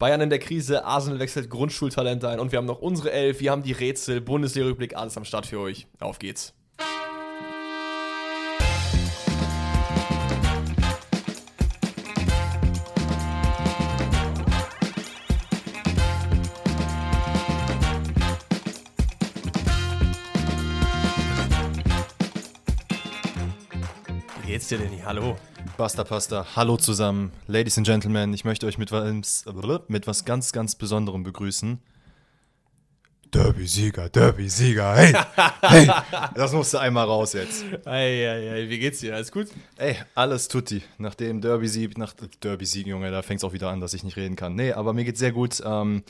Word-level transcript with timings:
Bayern 0.00 0.22
in 0.22 0.30
der 0.30 0.38
Krise, 0.38 0.86
Arsenal 0.86 1.18
wechselt 1.20 1.50
Grundschultalente 1.50 2.26
ein 2.26 2.40
und 2.40 2.52
wir 2.52 2.56
haben 2.56 2.66
noch 2.66 2.80
unsere 2.80 3.12
Elf, 3.12 3.40
wir 3.40 3.50
haben 3.50 3.62
die 3.62 3.72
Rätsel, 3.72 4.22
Bundesliga-Rückblick, 4.22 4.96
alles 4.96 5.16
am 5.18 5.26
Start 5.26 5.44
für 5.44 5.60
euch. 5.60 5.86
Auf 6.00 6.18
geht's. 6.18 6.54
Dir, 24.70 24.78
Danny? 24.78 25.00
Hallo. 25.04 25.36
Basta 25.76 26.04
Pasta, 26.04 26.46
hallo 26.54 26.76
zusammen. 26.76 27.32
Ladies 27.48 27.76
and 27.76 27.84
Gentlemen, 27.84 28.32
ich 28.32 28.44
möchte 28.44 28.66
euch 28.66 28.78
mit 28.78 28.92
was, 28.92 29.44
mit 29.88 30.06
was 30.06 30.24
ganz, 30.24 30.52
ganz 30.52 30.76
Besonderem 30.76 31.24
begrüßen. 31.24 31.80
Derby-Sieger, 33.32 34.08
Derby-Sieger, 34.10 34.94
hey, 34.94 35.16
hey. 35.62 35.90
Das 36.36 36.52
musste 36.52 36.78
einmal 36.78 37.04
raus 37.04 37.32
jetzt. 37.32 37.64
Eieiei, 37.84 38.68
wie 38.68 38.78
geht's 38.78 39.00
dir? 39.00 39.16
Alles 39.16 39.32
gut? 39.32 39.48
Ey, 39.76 39.96
alles 40.14 40.46
tutti. 40.46 40.84
Nach 40.98 41.16
dem 41.16 41.40
Derby-Sieg, 41.40 41.98
nach 41.98 42.14
Derby-Sieg, 42.40 42.86
Junge, 42.86 43.10
da 43.10 43.22
fängt 43.22 43.40
es 43.40 43.44
auch 43.44 43.52
wieder 43.52 43.70
an, 43.70 43.80
dass 43.80 43.92
ich 43.92 44.04
nicht 44.04 44.16
reden 44.16 44.36
kann. 44.36 44.54
Nee, 44.54 44.72
aber 44.72 44.92
mir 44.92 45.04
geht's 45.04 45.18
sehr 45.18 45.32
gut. 45.32 45.60
Ähm, 45.66 46.04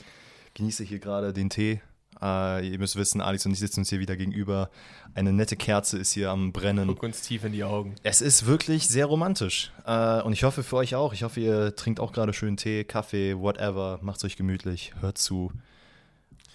genieße 0.52 0.84
hier 0.84 0.98
gerade 0.98 1.32
den 1.32 1.48
Tee. 1.48 1.80
Äh, 2.22 2.68
ihr 2.68 2.78
müsst 2.78 2.96
wissen, 2.96 3.20
Alex 3.20 3.46
und 3.46 3.52
ich 3.52 3.58
sitzen 3.58 3.80
uns 3.80 3.90
hier 3.90 4.00
wieder 4.00 4.16
gegenüber. 4.16 4.70
Eine 5.14 5.32
nette 5.32 5.56
Kerze 5.56 5.98
ist 5.98 6.12
hier 6.12 6.30
am 6.30 6.52
Brennen. 6.52 6.88
Guck 6.88 7.02
uns 7.02 7.22
tief 7.22 7.44
in 7.44 7.52
die 7.52 7.64
Augen. 7.64 7.94
Es 8.02 8.20
ist 8.20 8.46
wirklich 8.46 8.88
sehr 8.88 9.06
romantisch. 9.06 9.72
Äh, 9.86 10.22
und 10.22 10.32
ich 10.32 10.44
hoffe 10.44 10.62
für 10.62 10.76
euch 10.76 10.94
auch. 10.94 11.12
Ich 11.12 11.22
hoffe, 11.22 11.40
ihr 11.40 11.74
trinkt 11.76 12.00
auch 12.00 12.12
gerade 12.12 12.32
schön 12.32 12.56
Tee, 12.56 12.84
Kaffee, 12.84 13.38
whatever. 13.38 13.98
Macht 14.02 14.24
euch 14.24 14.36
gemütlich, 14.36 14.92
hört 15.00 15.18
zu 15.18 15.52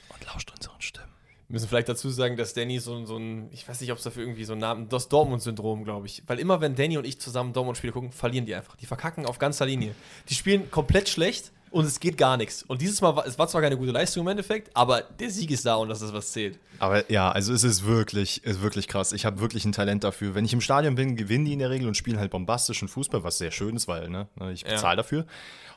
und 0.10 0.26
lauscht 0.26 0.52
unseren 0.52 0.82
Stimmen. 0.82 1.05
Wir 1.48 1.54
müssen 1.54 1.68
vielleicht 1.68 1.90
dazu 1.90 2.10
sagen, 2.10 2.38
dass 2.38 2.55
Danny 2.55 2.80
so, 2.80 3.05
so 3.05 3.18
ein, 3.18 3.49
ich 3.52 3.68
weiß 3.68 3.80
nicht, 3.82 3.91
ob 3.91 3.99
es 3.99 4.04
dafür 4.04 4.24
irgendwie 4.24 4.46
so 4.46 4.54
einen 4.54 4.62
Namen, 4.62 4.90
das 4.90 5.10
Dortmund-Syndrom, 5.10 5.84
glaube 5.84 6.08
ich. 6.08 6.24
Weil 6.26 6.40
immer, 6.40 6.60
wenn 6.60 6.76
Danny 6.76 6.98
und 6.98 7.05
ich 7.05 7.20
zusammen 7.20 7.54
Dortmund-Spiele 7.54 7.93
gucken, 7.93 8.12
verlieren 8.12 8.48
die 8.48 8.55
einfach. 8.55 8.76
Die 8.77 8.88
verkacken 8.88 9.27
auf 9.27 9.38
ganzer 9.38 9.68
Linie. 9.68 9.93
Die 10.30 10.34
spielen 10.34 10.71
komplett 10.71 11.08
schlecht 11.08 11.52
und 11.76 11.84
es 11.84 11.99
geht 11.99 12.18
gar 12.18 12.37
nichts. 12.37 12.63
Und 12.63 12.81
dieses 12.81 13.01
Mal, 13.01 13.18
war, 13.18 13.27
es 13.27 13.37
war 13.37 13.49
zwar 13.49 13.62
keine 13.62 13.76
gute 13.76 13.91
Leistung 13.91 14.23
im 14.23 14.29
Endeffekt, 14.29 14.70
aber 14.73 15.01
der 15.01 15.29
Sieg 15.29 15.51
ist 15.51 15.65
da 15.65 15.76
und 15.76 15.90
das 15.90 16.01
ist, 16.01 16.13
was 16.13 16.31
zählt. 16.31 16.57
Aber 16.79 17.12
ja, 17.12 17.29
also 17.29 17.51
es 17.51 17.65
ist 17.65 17.85
wirklich, 17.85 18.45
ist 18.45 18.62
wirklich 18.62 18.87
krass. 18.87 19.12
Ich 19.12 19.26
habe 19.26 19.41
wirklich 19.41 19.65
ein 19.65 19.73
Talent 19.73 20.05
dafür. 20.05 20.35
Wenn 20.35 20.46
ich 20.46 20.53
im 20.53 20.62
Stadion 20.62 20.96
bin, 20.96 21.18
gewinnen 21.18 21.43
die 21.43 21.51
in 21.51 21.59
der 21.59 21.70
Regel 21.70 21.90
und 21.90 21.98
spielen 21.98 22.18
halt 22.18 22.31
bombastischen 22.31 22.87
Fußball, 22.87 23.26
was 23.26 23.40
sehr 23.40 23.51
schön 23.51 23.76
ist, 23.76 23.90
weil 23.90 24.07
ne, 24.09 24.29
ich 24.53 24.63
bezahle 24.63 24.93
Ja. 24.93 24.96
dafür. 24.96 25.26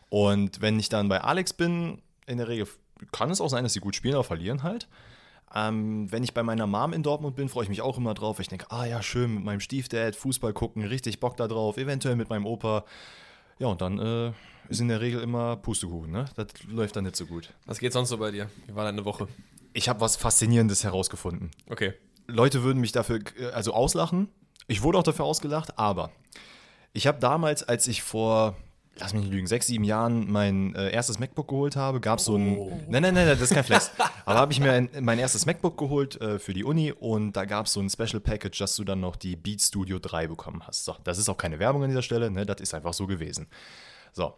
Und 0.09 0.61
wenn 0.61 0.79
ich 0.79 0.89
dann 0.89 1.09
bei 1.09 1.21
Alex 1.21 1.53
bin, 1.53 2.01
in 2.27 2.39
der 2.39 2.47
Regel 2.47 2.69
kann 3.11 3.33
es 3.33 3.41
auch 3.41 3.49
sein, 3.49 3.65
dass 3.65 3.73
sie 3.73 3.81
gut 3.81 3.97
spielen, 3.97 4.15
aber 4.15 4.23
verlieren 4.23 4.63
halt. 4.63 4.87
Ähm, 5.53 6.13
wenn 6.13 6.23
ich 6.23 6.33
bei 6.33 6.45
meiner 6.45 6.69
Mom 6.69 6.93
in 6.93 7.03
Dortmund 7.03 7.35
bin, 7.35 7.49
freue 7.49 7.65
ich 7.65 7.69
mich 7.71 7.83
auch 7.83 7.99
immer 7.99 8.15
drauf. 8.15 8.39
Ich 8.39 8.47
denke, 8.47 8.67
ah 8.71 8.85
ja, 8.85 9.03
schön, 9.03 9.35
mit 9.35 9.45
meinem 9.45 9.61
Stiefdad 9.61 10.15
Fußball 10.15 10.53
gucken, 10.53 10.85
richtig 10.85 11.19
Bock 11.19 11.37
da 11.37 11.49
drauf, 11.49 11.77
eventuell 11.77 12.15
mit 12.15 12.31
meinem 12.31 12.47
Opa. 12.47 12.85
Ja, 13.59 13.67
und 13.67 13.81
dann 13.81 13.99
äh, 13.99 14.33
ist 14.69 14.81
in 14.81 14.89
der 14.89 15.01
Regel 15.01 15.21
immer 15.21 15.57
Pustekuchen, 15.57 16.11
ne? 16.11 16.27
Das 16.37 16.47
läuft 16.69 16.97
dann 16.97 17.05
nicht 17.05 17.17
so 17.17 17.27
gut. 17.27 17.53
Was 17.67 17.79
geht 17.79 17.93
sonst 17.93 18.11
so 18.11 18.19
bei 18.19 18.31
dir? 18.31 18.51
Wie 18.67 18.75
war 18.75 18.85
deine 18.85 19.05
Woche? 19.05 19.29
Ich 19.73 19.89
habe 19.89 20.01
was 20.01 20.17
Faszinierendes 20.17 20.85
herausgefunden. 20.85 21.51
Okay. 21.69 21.95
Leute 22.27 22.63
würden 22.63 22.81
mich 22.81 22.93
dafür 22.93 23.21
also 23.55 23.73
auslachen. 23.73 24.29
Ich 24.67 24.83
wurde 24.83 24.99
auch 24.99 25.03
dafür 25.03 25.25
ausgelacht, 25.25 25.79
aber 25.79 26.11
ich 26.93 27.07
habe 27.07 27.19
damals, 27.21 27.63
als 27.63 27.87
ich 27.87 28.03
vor, 28.03 28.57
lass 28.97 29.15
mich 29.15 29.23
nicht 29.23 29.33
lügen, 29.33 29.47
sechs, 29.47 29.67
sieben 29.67 29.85
Jahren 29.85 30.31
mein 30.31 30.75
äh, 30.75 30.91
erstes 30.91 31.19
MacBook 31.19 31.49
geholt 31.49 31.77
habe, 31.77 32.01
gab 32.01 32.19
es 32.19 32.27
so 32.27 32.37
ein. 32.37 32.57
Nein, 32.89 33.03
nein, 33.03 33.15
nein, 33.15 33.29
das 33.29 33.41
ist 33.41 33.55
kein 33.55 33.65
Flex. 33.65 33.93
aber 34.27 34.39
habe 34.39 34.53
ich 34.53 34.61
mir 34.61 34.73
ein, 34.73 34.91
mein 35.01 35.19
erstes 35.19 35.47
MacBook 35.47 35.79
geholt 35.79 36.21
äh, 36.21 36.39
für 36.39 36.53
die 36.53 36.65
Uni 36.65 36.93
und 36.93 37.33
da 37.33 37.47
gab 37.47 37.67
es 37.67 37.73
so 37.73 37.81
ein 37.81 37.89
Special 37.89 38.21
Package, 38.21 38.59
dass 38.59 38.77
du 38.77 38.85
dann 38.85 39.01
noch 39.01 39.17
die 39.17 39.37
Beat 39.37 39.63
Studio 39.63 39.99
3 39.99 40.27
bekommen 40.27 40.63
hast. 40.67 40.85
So, 40.85 40.97
das 41.05 41.19
ist 41.19 41.31
auch 41.31 41.39
keine 41.39 41.59
Werbung 41.59 41.83
an 41.85 41.89
dieser 41.89 42.03
Stelle, 42.03 42.31
ne? 42.31 42.45
Das 42.45 42.61
ist 42.61 42.75
einfach 42.75 42.93
so 42.93 43.07
gewesen. 43.07 43.47
So, 44.13 44.35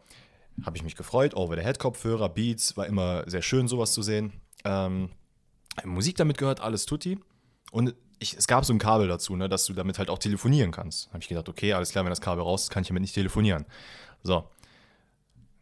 habe 0.65 0.77
ich 0.77 0.83
mich 0.83 0.97
gefreut. 0.97 1.35
Over-the-Head-Kopfhörer, 1.35 2.29
Beats, 2.29 2.77
war 2.77 2.87
immer 2.87 3.29
sehr 3.29 3.43
schön, 3.43 3.69
sowas 3.69 3.93
zu 3.93 4.03
sehen. 4.03 4.33
Ähm, 4.65 5.11
Musik 5.85 6.17
damit 6.17 6.39
gehört, 6.39 6.61
alles 6.61 6.87
tutti. 6.87 7.19
Und 7.71 7.95
ich, 8.19 8.37
es 8.37 8.47
gab 8.47 8.65
so 8.65 8.73
ein 8.73 8.79
Kabel 8.79 9.09
dazu, 9.09 9.35
ne, 9.37 9.49
dass 9.49 9.65
du 9.65 9.73
damit 9.73 9.99
halt 9.99 10.11
auch 10.11 10.19
telefonieren 10.19 10.71
kannst. 10.71 11.09
Habe 11.09 11.21
ich 11.21 11.29
gedacht, 11.29 11.49
okay, 11.49 11.73
alles 11.73 11.91
klar, 11.91 12.05
wenn 12.05 12.11
das 12.11 12.21
Kabel 12.21 12.43
raus 12.43 12.65
ist, 12.65 12.71
kann 12.71 12.83
ich 12.83 12.89
damit 12.89 13.03
nicht 13.03 13.15
telefonieren. 13.15 13.65
So. 14.23 14.45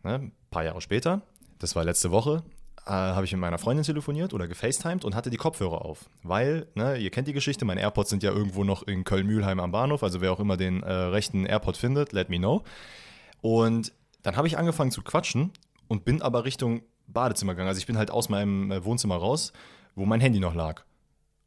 Ne, 0.03 0.15
ein 0.15 0.33
paar 0.51 0.65
Jahre 0.65 0.81
später, 0.81 1.23
das 1.59 1.77
war 1.77 1.85
letzte 1.85 2.11
Woche, 2.11 2.43
äh, 2.87 2.91
habe 2.91 3.25
ich 3.25 3.33
mit 3.33 3.41
meiner 3.41 3.59
Freundin 3.59 3.85
telefoniert 3.85 4.33
oder 4.33 4.49
gefacetimed 4.49 5.05
und 5.05 5.15
hatte 5.15 5.31
die 5.31 5.37
Kopfhörer 5.37 5.85
auf. 5.85 6.09
Weil, 6.23 6.67
ne, 6.75 6.97
ihr 6.97 7.11
kennt 7.11 7.29
die 7.29 7.33
Geschichte, 7.33 7.65
meine 7.65 7.81
AirPods 7.81 8.11
sind 8.11 8.23
ja 8.23 8.33
irgendwo 8.33 8.65
noch 8.65 8.83
in 8.83 9.05
Köln-Mühlheim 9.05 9.61
am 9.61 9.71
Bahnhof, 9.71 10.03
also 10.03 10.21
wer 10.21 10.33
auch 10.33 10.41
immer 10.41 10.57
den 10.57 10.83
äh, 10.83 10.93
rechten 10.93 11.47
AirPod 11.47 11.77
findet, 11.77 12.13
let 12.13 12.29
me 12.29 12.39
know. 12.39 12.65
Und 13.41 13.93
dann 14.23 14.37
habe 14.37 14.47
ich 14.47 14.59
angefangen 14.59 14.91
zu 14.91 15.03
quatschen 15.03 15.53
und 15.87 16.05
bin 16.05 16.23
aber 16.23 16.45
Richtung 16.45 16.83
Badezimmer 17.07 17.55
gegangen. 17.55 17.69
Also 17.69 17.79
ich 17.79 17.87
bin 17.87 17.99
halt 17.99 18.11
aus 18.11 18.29
meinem 18.29 18.71
äh, 18.71 18.85
Wohnzimmer 18.85 19.17
raus, 19.17 19.53
wo 19.95 20.05
mein 20.05 20.21
Handy 20.21 20.41
noch 20.41 20.55
lag. 20.55 20.85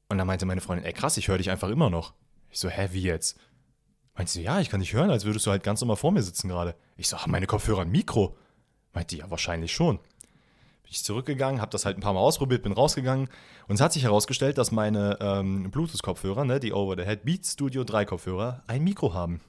Und 0.10 0.18
dann 0.18 0.28
meinte 0.28 0.46
meine 0.46 0.62
Freundin, 0.62 0.86
ey 0.86 0.94
krass, 0.94 1.18
ich 1.18 1.28
höre 1.28 1.38
dich 1.38 1.50
einfach 1.50 1.70
immer 1.70 1.90
noch. 1.90 2.14
Ich 2.50 2.60
so, 2.60 2.70
hä, 2.70 2.90
wie 2.92 3.04
jetzt? 3.04 3.38
Meinte 4.16 4.34
sie, 4.34 4.44
ja, 4.44 4.60
ich 4.60 4.70
kann 4.70 4.82
dich 4.82 4.94
hören, 4.94 5.10
als 5.10 5.24
würdest 5.24 5.46
du 5.46 5.52
halt 5.52 5.64
ganz 5.64 5.80
normal 5.80 5.96
vor 5.96 6.12
mir 6.12 6.22
sitzen 6.22 6.50
gerade. 6.50 6.76
Ich 6.98 7.08
so, 7.08 7.18
haben 7.18 7.32
meine 7.32 7.48
Kopfhörer 7.48 7.82
ein 7.82 7.92
Mikro? 7.92 8.36
Meinte 8.94 9.16
die, 9.16 9.22
ja, 9.22 9.32
wahrscheinlich 9.32 9.72
schon. 9.72 9.98
Bin 9.98 10.92
ich 10.92 11.04
zurückgegangen, 11.04 11.62
habe 11.62 11.72
das 11.72 11.86
halt 11.86 11.98
ein 11.98 12.02
paar 12.02 12.14
Mal 12.14 12.20
ausprobiert, 12.20 12.64
bin 12.64 12.74
rausgegangen 12.74 13.30
und 13.68 13.76
es 13.76 13.82
hat 13.82 13.94
sich 13.94 14.04
herausgestellt, 14.04 14.58
dass 14.58 14.72
meine 14.72 15.18
ähm, 15.22 15.72
Bluetooth-Kopfhörer, 15.72 16.44
ne, 16.44 16.60
die 16.60 16.74
Over-the-Head 16.74 17.24
Beat 17.24 17.46
Studio 17.46 17.86
3 17.86 18.04
Kopfhörer, 18.04 18.64
ein 18.68 18.84
Mikro 18.84 19.14
haben. 19.14 19.40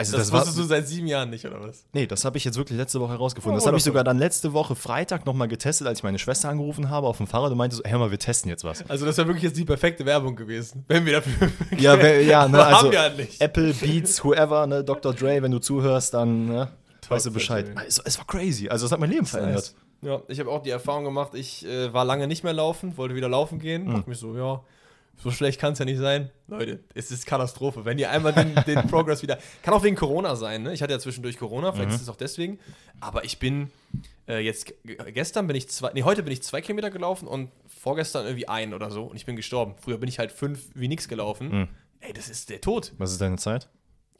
Also 0.00 0.12
Das, 0.16 0.26
das, 0.26 0.32
war, 0.32 0.40
wusstest 0.40 0.58
du 0.58 0.62
seit 0.62 0.86
sieben 0.86 1.08
Jahren 1.08 1.28
nicht, 1.28 1.44
oder 1.44 1.60
was? 1.60 1.84
Nee, 1.92 2.06
das 2.06 2.24
habe 2.24 2.38
ich 2.38 2.44
jetzt 2.44 2.56
wirklich 2.56 2.78
letzte 2.78 3.00
Woche 3.00 3.12
herausgefunden. 3.12 3.56
Oh, 3.56 3.58
das 3.58 3.66
habe 3.66 3.76
ich 3.76 3.82
sogar 3.82 4.04
dann 4.04 4.16
letzte 4.16 4.52
Woche 4.52 4.76
Freitag 4.76 5.26
nochmal 5.26 5.48
getestet, 5.48 5.88
als 5.88 5.98
ich 5.98 6.02
meine 6.04 6.20
Schwester 6.20 6.48
angerufen 6.48 6.88
habe 6.88 7.08
auf 7.08 7.16
dem 7.16 7.26
Fahrrad 7.26 7.50
und 7.50 7.58
meinte 7.58 7.74
so, 7.76 7.82
hör 7.84 7.98
mal, 7.98 8.10
wir 8.12 8.18
testen 8.18 8.48
jetzt 8.48 8.62
was. 8.62 8.88
Also, 8.88 9.04
das 9.06 9.16
wäre 9.16 9.26
wirklich 9.26 9.42
jetzt 9.42 9.56
die 9.56 9.64
perfekte 9.64 10.06
Werbung 10.06 10.36
gewesen, 10.36 10.84
wenn 10.86 11.04
wir 11.04 11.14
dafür. 11.14 11.48
Ja, 11.78 12.00
wer- 12.00 12.22
ja, 12.22 12.46
ne, 12.46 12.62
also 12.64 12.78
haben 12.78 12.92
wir 12.92 13.00
halt 13.00 13.16
nicht. 13.18 13.40
Apple, 13.40 13.74
Beats, 13.74 14.22
whoever, 14.24 14.66
ne, 14.68 14.84
Dr. 14.84 15.12
Dre, 15.12 15.42
wenn 15.42 15.50
du 15.50 15.58
zuhörst, 15.58 16.14
dann 16.14 16.46
ne, 16.46 16.68
weißt 17.08 17.26
du 17.26 17.32
Bescheid. 17.32 17.66
Es, 17.86 17.98
es 17.98 18.18
war 18.18 18.26
crazy, 18.26 18.68
also 18.68 18.86
es 18.86 18.92
hat 18.92 19.00
mein 19.00 19.10
Leben 19.10 19.26
verändert. 19.26 19.74
Ja, 20.00 20.22
ich 20.28 20.38
habe 20.38 20.48
auch 20.50 20.62
die 20.62 20.70
Erfahrung 20.70 21.02
gemacht, 21.04 21.34
ich 21.34 21.66
äh, 21.66 21.92
war 21.92 22.04
lange 22.04 22.28
nicht 22.28 22.44
mehr 22.44 22.52
laufen, 22.52 22.96
wollte 22.96 23.16
wieder 23.16 23.28
laufen 23.28 23.58
gehen. 23.58 23.86
Mhm. 23.86 23.94
Dachte 23.94 24.10
mich 24.10 24.18
so, 24.20 24.36
ja, 24.36 24.60
so 25.22 25.30
schlecht 25.30 25.60
kann 25.60 25.72
es 25.72 25.78
ja 25.78 25.84
nicht 25.84 25.98
sein. 25.98 26.30
Leute, 26.46 26.80
es 26.94 27.10
ist 27.10 27.26
Katastrophe. 27.26 27.84
Wenn 27.84 27.98
ihr 27.98 28.10
einmal 28.10 28.32
den, 28.32 28.54
den 28.66 28.86
Progress 28.88 29.22
wieder. 29.22 29.38
Kann 29.62 29.74
auch 29.74 29.82
wegen 29.82 29.96
Corona 29.96 30.36
sein, 30.36 30.62
ne? 30.62 30.72
Ich 30.72 30.82
hatte 30.82 30.92
ja 30.92 30.98
zwischendurch 30.98 31.38
Corona, 31.38 31.72
vielleicht 31.72 31.90
Mhm. 31.90 31.94
ist 31.96 32.02
es 32.02 32.08
auch 32.08 32.16
deswegen. 32.16 32.58
Aber 33.00 33.24
ich 33.24 33.38
bin 33.38 33.70
äh, 34.28 34.38
jetzt, 34.38 34.72
gestern 35.12 35.46
bin 35.46 35.56
ich 35.56 35.68
zwei, 35.68 35.90
nee, 35.94 36.02
heute 36.04 36.22
bin 36.22 36.32
ich 36.32 36.42
zwei 36.42 36.60
Kilometer 36.60 36.90
gelaufen 36.90 37.26
und 37.28 37.50
vorgestern 37.66 38.26
irgendwie 38.26 38.48
ein 38.48 38.74
oder 38.74 38.90
so 38.90 39.04
und 39.04 39.16
ich 39.16 39.26
bin 39.26 39.36
gestorben. 39.36 39.74
Früher 39.80 39.98
bin 39.98 40.08
ich 40.08 40.18
halt 40.18 40.32
fünf 40.32 40.66
wie 40.74 40.88
nix 40.88 41.08
gelaufen. 41.08 41.48
Mhm. 41.50 41.68
Ey, 42.00 42.12
das 42.12 42.28
ist 42.28 42.48
der 42.50 42.60
Tod. 42.60 42.92
Was 42.98 43.12
ist 43.12 43.20
deine 43.20 43.36
Zeit? 43.36 43.68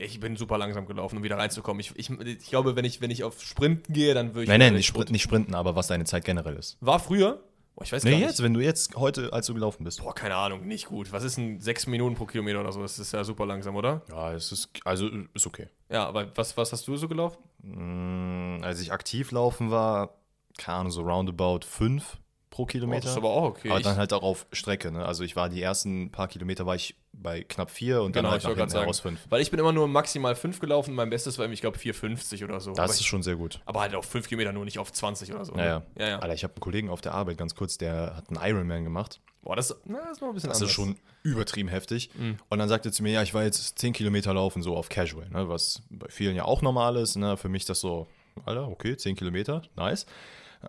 Ich 0.00 0.20
bin 0.20 0.36
super 0.36 0.58
langsam 0.58 0.86
gelaufen, 0.86 1.16
um 1.16 1.22
wieder 1.24 1.38
reinzukommen. 1.38 1.80
Ich, 1.80 1.92
ich, 1.96 2.08
ich 2.10 2.48
glaube, 2.48 2.76
wenn 2.76 2.84
ich, 2.84 3.00
wenn 3.00 3.10
ich 3.10 3.24
auf 3.24 3.42
Sprinten 3.42 3.92
gehe, 3.92 4.14
dann 4.14 4.28
würde 4.28 4.42
ich. 4.44 4.48
Nein, 4.48 4.60
nein, 4.60 4.72
nicht, 4.74 4.80
ich 4.82 4.86
sprint, 4.86 5.10
nicht 5.10 5.22
sprinten, 5.22 5.54
aber 5.56 5.74
was 5.74 5.88
deine 5.88 6.04
Zeit 6.04 6.24
generell 6.24 6.54
ist. 6.54 6.76
War 6.80 7.00
früher. 7.00 7.42
Boah, 7.78 7.84
ich 7.84 7.92
weiß 7.92 8.02
Nee, 8.02 8.10
gar 8.10 8.18
jetzt, 8.18 8.30
nicht. 8.30 8.42
wenn 8.42 8.54
du 8.54 8.60
jetzt 8.60 8.96
heute, 8.96 9.32
als 9.32 9.46
du 9.46 9.54
gelaufen 9.54 9.84
bist. 9.84 10.02
Boah, 10.02 10.12
keine 10.12 10.34
Ahnung, 10.34 10.66
nicht 10.66 10.86
gut. 10.86 11.12
Was 11.12 11.22
ist 11.22 11.36
denn 11.36 11.60
sechs 11.60 11.86
Minuten 11.86 12.16
pro 12.16 12.26
Kilometer 12.26 12.58
oder 12.60 12.72
so? 12.72 12.82
Das 12.82 12.98
ist 12.98 13.12
ja 13.12 13.22
super 13.22 13.46
langsam, 13.46 13.76
oder? 13.76 14.02
Ja, 14.08 14.32
es 14.32 14.50
ist, 14.50 14.70
also 14.84 15.08
ist 15.32 15.46
okay. 15.46 15.68
Ja, 15.88 16.04
aber 16.08 16.36
was, 16.36 16.56
was 16.56 16.72
hast 16.72 16.88
du 16.88 16.96
so 16.96 17.06
gelaufen? 17.06 17.38
Mm, 17.62 18.64
Als 18.64 18.80
ich 18.80 18.90
aktiv 18.92 19.30
laufen 19.30 19.70
war, 19.70 20.18
keine 20.56 20.78
Ahnung, 20.78 20.90
so 20.90 21.02
roundabout 21.02 21.60
fünf 21.64 22.18
pro 22.58 22.62
Oh, 22.64 22.66
Kilometer. 22.66 23.02
das 23.02 23.10
ist 23.12 23.16
aber 23.16 23.30
auch 23.30 23.44
okay. 23.44 23.70
Aber 23.70 23.80
dann 23.80 23.96
halt 23.96 24.12
auch 24.12 24.22
auf 24.22 24.46
Strecke, 24.52 24.90
ne? 24.90 25.04
Also 25.04 25.22
ich 25.22 25.36
war 25.36 25.48
die 25.48 25.62
ersten 25.62 26.10
paar 26.10 26.26
Kilometer 26.28 26.66
war 26.66 26.74
ich 26.74 26.96
bei 27.12 27.42
knapp 27.42 27.70
vier 27.70 28.02
und 28.02 28.14
dann 28.16 28.22
Genau, 28.22 28.32
halt 28.32 28.42
ich 28.42 28.48
nach 28.48 28.56
hinten 28.56 28.76
heraus 28.78 29.00
fünf. 29.00 29.20
Weil 29.28 29.40
ich 29.42 29.50
bin 29.50 29.60
immer 29.60 29.72
nur 29.72 29.86
maximal 29.88 30.34
fünf 30.34 30.58
gelaufen. 30.60 30.94
Mein 30.94 31.08
Bestes 31.10 31.38
war, 31.38 31.48
ich 31.50 31.60
glaube, 31.60 31.78
4,50 31.78 32.44
oder 32.44 32.60
so. 32.60 32.70
Das 32.72 32.78
aber, 32.80 32.92
ist 32.92 33.00
ich, 33.00 33.06
schon 33.06 33.22
sehr 33.22 33.36
gut. 33.36 33.60
aber 33.64 33.80
halt 33.80 33.94
auf 33.94 34.04
fünf 34.06 34.28
Kilometer 34.28 34.52
nur 34.52 34.64
nicht 34.64 34.78
auf 34.78 34.92
20 34.92 35.32
oder 35.32 35.44
so. 35.44 35.54
ne? 35.54 35.62
Ja, 35.64 35.66
ja. 35.66 35.82
ja, 35.98 36.08
ja. 36.08 36.18
Alter, 36.18 36.34
ich 36.34 36.42
habe 36.44 36.54
einen 36.54 36.60
Kollegen 36.60 36.90
auf 36.90 37.00
der 37.00 37.14
Arbeit, 37.14 37.38
ganz 37.38 37.54
kurz, 37.54 37.78
der 37.78 38.16
hat 38.16 38.28
einen 38.28 38.38
Ironman 38.42 38.84
gemacht. 38.84 39.20
Boah, 39.42 39.54
das, 39.56 39.74
na, 39.84 39.98
das 40.02 40.12
ist 40.12 40.20
noch 40.20 40.28
ein 40.28 40.34
bisschen 40.34 40.50
Das 40.50 40.58
anders. 40.58 40.70
ist 40.70 40.74
schon 40.74 40.96
übertrieben 41.22 41.68
heftig. 41.68 42.10
Mhm. 42.14 42.38
Und 42.48 42.58
dann 42.58 42.68
sagte 42.68 42.88
er 42.88 42.92
zu 42.92 43.02
mir, 43.04 43.12
ja, 43.12 43.22
ich 43.22 43.34
war 43.34 43.44
jetzt 43.44 43.78
10 43.78 43.92
Kilometer 43.92 44.34
laufen, 44.34 44.62
so 44.62 44.76
auf 44.76 44.88
Casual, 44.88 45.28
ne? 45.30 45.48
was 45.48 45.82
bei 45.90 46.08
vielen 46.08 46.34
ja 46.34 46.44
auch 46.44 46.60
normal 46.60 46.96
ist. 46.96 47.14
Ne? 47.16 47.36
Für 47.36 47.48
mich 47.48 47.64
das 47.64 47.78
so, 47.80 48.08
Alter, 48.44 48.68
okay, 48.68 48.96
10 48.96 49.14
Kilometer, 49.14 49.62
nice. 49.76 50.06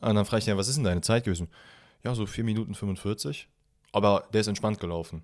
Und 0.01 0.15
dann 0.15 0.25
frage 0.25 0.39
ich 0.41 0.47
ihn, 0.47 0.51
ja, 0.51 0.57
was 0.57 0.67
ist 0.67 0.75
denn 0.75 0.83
deine 0.83 1.01
Zeit 1.01 1.23
gewesen? 1.23 1.49
Ja, 2.03 2.15
so 2.15 2.25
4 2.25 2.43
Minuten 2.43 2.75
45. 2.75 3.47
Aber 3.91 4.27
der 4.33 4.41
ist 4.41 4.47
entspannt 4.47 4.79
gelaufen. 4.79 5.23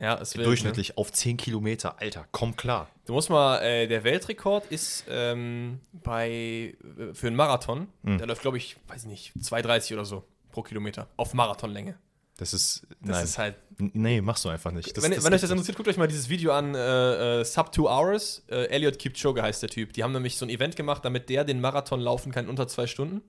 Ja, 0.00 0.18
es 0.18 0.34
will, 0.36 0.44
Durchschnittlich 0.44 0.96
auf 0.96 1.12
10 1.12 1.36
Kilometer. 1.36 2.00
Alter, 2.00 2.26
komm 2.32 2.56
klar. 2.56 2.88
Du 3.04 3.12
musst 3.12 3.28
mal, 3.28 3.58
äh, 3.58 3.86
der 3.86 4.02
Weltrekord 4.02 4.64
ist 4.72 5.04
ähm, 5.10 5.80
bei, 5.92 6.74
äh, 6.98 7.12
für 7.12 7.26
einen 7.26 7.36
Marathon, 7.36 7.88
Hm. 8.04 8.16
der 8.16 8.26
läuft, 8.26 8.40
glaube 8.40 8.56
ich, 8.56 8.76
weiß 8.88 9.02
ich 9.02 9.08
nicht, 9.08 9.32
2,30 9.38 9.92
oder 9.92 10.06
so 10.06 10.24
pro 10.50 10.62
Kilometer. 10.62 11.06
Auf 11.16 11.34
Marathonlänge. 11.34 11.98
Das 12.38 12.54
ist. 12.54 12.86
Das 13.02 13.16
nein. 13.16 13.24
ist 13.24 13.38
halt. 13.38 13.56
Nee, 13.78 14.22
machst 14.22 14.46
du 14.46 14.48
einfach 14.48 14.70
nicht. 14.72 14.96
Das, 14.96 15.04
wenn 15.04 15.10
das 15.12 15.22
wenn 15.22 15.34
euch 15.34 15.42
das 15.42 15.50
interessiert, 15.50 15.76
guckt 15.76 15.90
euch 15.90 15.98
mal 15.98 16.08
dieses 16.08 16.30
Video 16.30 16.52
an, 16.52 16.74
äh, 16.74 17.40
äh, 17.40 17.44
Sub 17.44 17.74
2 17.74 17.82
Hours. 17.82 18.42
Äh, 18.48 18.68
Elliot 18.68 18.98
Kipchoge 18.98 19.42
heißt 19.42 19.62
der 19.62 19.68
Typ. 19.68 19.92
Die 19.92 20.02
haben 20.02 20.12
nämlich 20.12 20.38
so 20.38 20.46
ein 20.46 20.48
Event 20.48 20.74
gemacht, 20.74 21.04
damit 21.04 21.28
der 21.28 21.44
den 21.44 21.60
Marathon 21.60 22.00
laufen 22.00 22.32
kann 22.32 22.48
unter 22.48 22.66
zwei 22.66 22.86
Stunden. 22.86 23.20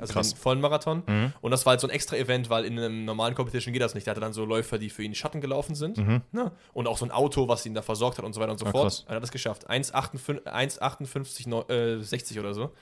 Also 0.00 0.12
Krass. 0.14 0.30
den 0.34 0.38
vollen 0.38 0.60
Marathon. 0.60 1.02
Und 1.40 1.50
das 1.50 1.66
war 1.66 1.72
halt 1.72 1.80
so 1.80 1.86
ein 1.86 1.90
extra 1.92 2.16
Event, 2.16 2.48
weil 2.50 2.64
in 2.64 2.78
einem 2.78 3.04
normalen 3.04 3.34
Competition 3.34 3.72
geht 3.72 3.82
das 3.82 3.94
nicht. 3.94 4.06
Der 4.06 4.12
hatte 4.12 4.20
dann 4.20 4.32
so 4.32 4.44
Läufer, 4.44 4.78
die 4.78 4.90
für 4.90 5.02
ihn 5.02 5.14
Schatten 5.14 5.40
gelaufen 5.40 5.74
sind. 5.74 5.98
Ne? 6.32 6.52
Und 6.72 6.86
auch 6.88 6.98
so 6.98 7.04
ein 7.04 7.10
Auto, 7.10 7.48
was 7.48 7.66
ihn 7.66 7.74
da 7.74 7.82
versorgt 7.82 8.18
hat 8.18 8.24
und 8.24 8.32
so 8.32 8.40
weiter 8.40 8.52
und 8.52 8.58
so 8.58 8.66
Ah, 8.66 8.70
fort. 8.70 8.84
krass. 8.84 9.04
Er 9.08 9.16
hat 9.16 9.22
das 9.22 9.30
geschafft. 9.30 9.68
1,58 9.68 10.46
1,58, 10.46 11.48
neu- 11.48 11.62
äh, 11.68 12.02
60 12.02 12.38
oder 12.38 12.54
so. 12.54 12.72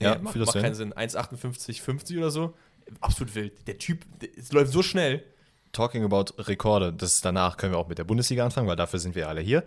Ja, 0.00 0.16
Nee, 0.16 0.22
macht, 0.22 0.36
macht 0.36 0.52
Sinn. 0.52 0.62
keinen 0.62 0.74
Sinn. 0.74 0.92
1,58, 0.92 1.80
50 1.82 2.18
oder 2.18 2.30
so. 2.30 2.54
Absolut 3.00 3.34
wild. 3.34 3.66
Der 3.66 3.78
Typ, 3.78 4.04
es 4.36 4.52
läuft 4.52 4.72
so 4.72 4.82
schnell. 4.82 5.24
Talking 5.72 6.04
about 6.04 6.26
Rekorde, 6.38 6.92
das 6.92 7.20
danach 7.20 7.56
können 7.56 7.72
wir 7.72 7.78
auch 7.78 7.88
mit 7.88 7.98
der 7.98 8.04
Bundesliga 8.04 8.44
anfangen, 8.44 8.68
weil 8.68 8.76
dafür 8.76 8.98
sind 8.98 9.14
wir 9.14 9.28
alle 9.28 9.40
hier. 9.40 9.64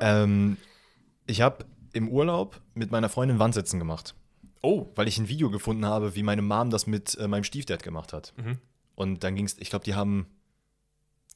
Ähm, 0.00 0.56
ich 1.26 1.40
habe 1.40 1.64
im 1.92 2.08
Urlaub 2.08 2.60
mit 2.74 2.90
meiner 2.90 3.08
Freundin 3.08 3.38
Wandsitzen 3.38 3.78
gemacht, 3.78 4.14
Oh, 4.62 4.88
weil 4.94 5.08
ich 5.08 5.18
ein 5.18 5.28
Video 5.28 5.50
gefunden 5.50 5.86
habe, 5.86 6.14
wie 6.14 6.22
meine 6.22 6.42
Mom 6.42 6.70
das 6.70 6.86
mit 6.86 7.16
äh, 7.18 7.28
meinem 7.28 7.44
Stiefdad 7.44 7.82
gemacht 7.82 8.12
hat. 8.12 8.32
Mhm. 8.36 8.58
Und 8.94 9.24
dann 9.24 9.36
ging 9.36 9.46
es, 9.46 9.56
ich 9.58 9.70
glaube, 9.70 9.84
die 9.84 9.94
haben 9.94 10.26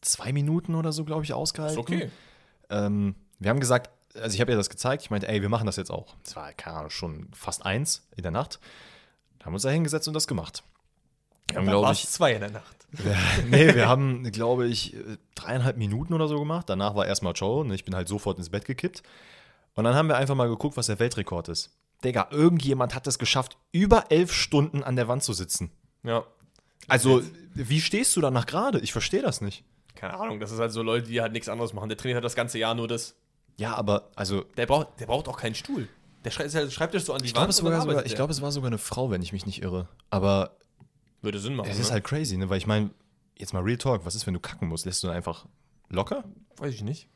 zwei 0.01 0.33
Minuten 0.33 0.75
oder 0.75 0.93
so, 0.93 1.05
glaube 1.05 1.23
ich, 1.23 1.31
ist 1.31 1.37
ausgehalten. 1.37 1.79
okay. 1.79 2.11
Ähm, 2.71 3.15
wir 3.39 3.51
haben 3.51 3.61
gesagt, 3.61 3.91
also 4.21 4.35
ich 4.35 4.41
habe 4.41 4.53
ihr 4.53 4.57
das 4.57 4.71
gezeigt, 4.71 5.03
ich 5.03 5.11
meinte, 5.11 5.29
ey, 5.29 5.43
wir 5.43 5.49
machen 5.49 5.67
das 5.67 5.77
jetzt 5.77 5.91
auch. 5.91 6.15
Es 6.25 6.37
war, 6.37 6.53
keine 6.53 6.79
Ahnung, 6.79 6.91
schon 6.91 7.29
fast 7.33 7.65
eins 7.65 8.07
in 8.17 8.23
der 8.23 8.33
Nacht. 8.33 8.59
Da 9.39 9.47
haben 9.47 9.53
wir 9.53 9.57
uns 9.57 9.63
da 9.63 9.71
hingesetzt 9.71 10.09
und 10.09 10.15
das 10.15 10.27
gemacht. 10.27 10.65
Wir 11.49 11.59
haben, 11.59 11.67
glaube 11.67 11.87
war 11.87 11.93
ich, 11.93 12.09
zwei 12.09 12.33
in 12.33 12.41
der 12.41 12.51
Nacht. 12.51 12.77
wir, 12.93 13.17
nee, 13.49 13.75
wir 13.75 13.89
haben, 13.89 14.31
glaube 14.33 14.67
ich, 14.67 14.97
dreieinhalb 15.35 15.77
Minuten 15.77 16.13
oder 16.13 16.29
so 16.29 16.39
gemacht. 16.39 16.69
Danach 16.69 16.95
war 16.95 17.07
erstmal 17.07 17.35
Show 17.37 17.61
und 17.61 17.73
ich 17.73 17.85
bin 17.85 17.95
halt 17.95 18.09
sofort 18.09 18.39
ins 18.39 18.51
Bett 18.51 18.65
gekippt. 18.65 19.03
Und 19.75 19.85
dann 19.85 19.95
haben 19.95 20.09
wir 20.09 20.17
einfach 20.17 20.35
mal 20.35 20.49
geguckt, 20.49 20.77
was 20.77 20.87
der 20.87 20.99
Weltrekord 20.99 21.49
ist. 21.49 21.71
Digga, 22.05 22.29
irgendjemand 22.31 22.95
hat 22.95 23.07
es 23.07 23.19
geschafft, 23.19 23.57
über 23.71 24.07
elf 24.11 24.33
Stunden 24.33 24.83
an 24.83 24.97
der 24.97 25.09
Wand 25.09 25.23
zu 25.23 25.33
sitzen. 25.33 25.71
Ja. 26.03 26.25
Also, 26.89 27.23
wie 27.55 27.81
stehst 27.81 28.17
du 28.17 28.21
danach 28.21 28.47
gerade? 28.47 28.81
Ich 28.81 28.93
verstehe 28.93 29.23
das 29.23 29.41
nicht. 29.41 29.65
Keine 29.95 30.15
Ahnung, 30.19 30.41
das 30.41 30.51
ist 30.51 30.59
halt 30.59 30.73
so 30.73 30.83
Leute, 30.83 31.07
die 31.09 31.21
halt 31.21 31.33
nichts 31.33 31.49
anderes 31.49 31.73
machen. 31.73 31.89
Der 31.89 31.97
trainiert 31.97 32.17
halt 32.17 32.25
das 32.25 32.35
ganze 32.35 32.59
Jahr 32.59 32.75
nur 32.75 32.89
das. 32.89 33.15
Ja, 33.57 33.75
aber, 33.75 34.11
also, 34.17 34.43
Der 34.57 34.67
braucht, 34.67 34.99
der 34.99 35.07
braucht 35.07 35.29
auch 35.29 35.37
keinen 35.37 35.55
Stuhl. 35.55 35.87
Der 36.25 36.31
schrei- 36.31 36.45
ist 36.45 36.55
halt- 36.55 36.73
schreibt 36.73 36.95
dich 36.95 37.05
so 37.05 37.13
an 37.13 37.21
die 37.21 37.27
ich 37.27 37.35
glaube, 37.35 37.51
es, 37.51 37.61
und 37.61 37.71
dann 37.71 37.83
sogar, 37.83 37.99
ich 38.05 38.09
der. 38.13 38.17
glaub, 38.17 38.31
es 38.31 38.41
war 38.43 38.51
sogar 38.51 38.69
eine 38.69 38.79
Frau, 38.79 39.11
wenn 39.11 39.23
ich 39.23 39.33
mich 39.33 39.47
nicht 39.47 39.63
irre. 39.63 39.89
Aber 40.11 40.57
Würde 41.21 41.39
Sinn 41.39 41.55
machen. 41.55 41.69
es 41.71 41.79
ist 41.79 41.89
ne? 41.89 41.95
halt 41.95 42.05
crazy, 42.05 42.37
ne? 42.37 42.49
Weil 42.49 42.59
ich 42.59 42.67
meine, 42.67 42.91
jetzt 43.39 43.53
mal 43.53 43.63
Real 43.63 43.77
Talk, 43.79 44.05
was 44.05 44.15
ist, 44.15 44.27
wenn 44.27 44.35
du 44.35 44.41
kacken 44.41 44.69
musst? 44.69 44.87
Lässt 44.87 45.03
du 45.03 45.09
dann 45.09 45.17
einfach 45.17 45.47
locker? 45.89 46.25
Weiß 46.57 46.75
ich 46.75 46.83
nicht. 46.83 47.09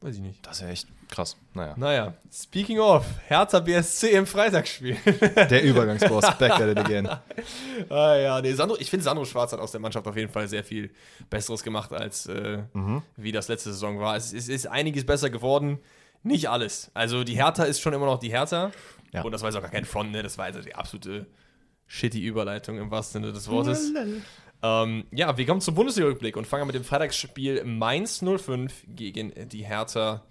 Weiß 0.00 0.16
ich 0.16 0.20
nicht. 0.20 0.46
Das 0.46 0.56
ist 0.56 0.62
ja 0.62 0.68
echt 0.68 0.88
krass. 1.08 1.36
Naja. 1.54 1.74
Naja, 1.76 2.14
speaking 2.32 2.78
of, 2.78 3.06
Hertha 3.26 3.60
BSC 3.60 4.10
im 4.10 4.26
Freitagsspiel. 4.26 4.96
Der 5.50 5.62
Übergangsboss, 5.64 6.36
back 6.38 6.52
at 6.52 6.68
it 6.68 6.78
again. 6.78 7.08
ah 7.88 8.14
ja, 8.16 8.40
nee, 8.42 8.52
Sandro, 8.52 8.76
ich 8.78 8.90
finde, 8.90 9.04
Sandro 9.04 9.24
Schwarz 9.24 9.52
hat 9.52 9.60
aus 9.60 9.72
der 9.72 9.80
Mannschaft 9.80 10.06
auf 10.06 10.16
jeden 10.16 10.30
Fall 10.30 10.48
sehr 10.48 10.62
viel 10.64 10.90
Besseres 11.30 11.62
gemacht, 11.62 11.92
als 11.92 12.26
äh, 12.26 12.62
Mhm. 12.74 13.02
wie 13.16 13.32
das 13.32 13.48
letzte 13.48 13.72
Saison 13.72 13.98
war. 13.98 14.16
Es, 14.16 14.32
es 14.32 14.48
ist 14.48 14.66
einiges 14.66 15.06
besser 15.06 15.30
geworden. 15.30 15.78
Nicht 16.22 16.50
alles. 16.50 16.90
Also 16.92 17.24
die 17.24 17.36
Hertha 17.36 17.64
ist 17.64 17.80
schon 17.80 17.94
immer 17.94 18.06
noch 18.06 18.18
die 18.18 18.30
Hertha. 18.30 18.72
Ja. 19.12 19.22
Und 19.22 19.32
das 19.32 19.40
war 19.42 19.48
jetzt 19.48 19.56
auch 19.56 19.62
gar 19.62 19.70
kein 19.70 19.84
Front, 19.86 20.10
ne? 20.12 20.22
Das 20.22 20.36
war 20.36 20.44
also 20.46 20.60
die 20.60 20.74
absolute 20.74 21.26
shitty 21.86 22.20
Überleitung 22.20 22.78
im 22.78 22.90
wahrsten 22.90 23.22
Sinne 23.22 23.32
des 23.32 23.48
Wortes. 23.48 23.92
Ähm, 24.62 25.04
ja, 25.10 25.36
wir 25.36 25.46
kommen 25.46 25.60
zum 25.60 25.74
Bundesliga-Rückblick 25.74 26.36
und 26.36 26.46
fangen 26.46 26.66
mit 26.66 26.74
dem 26.74 26.84
Freitagsspiel 26.84 27.64
Mainz 27.64 28.22
05 28.24 28.84
gegen 28.88 29.32
die 29.48 29.64
Hertha 29.64 30.22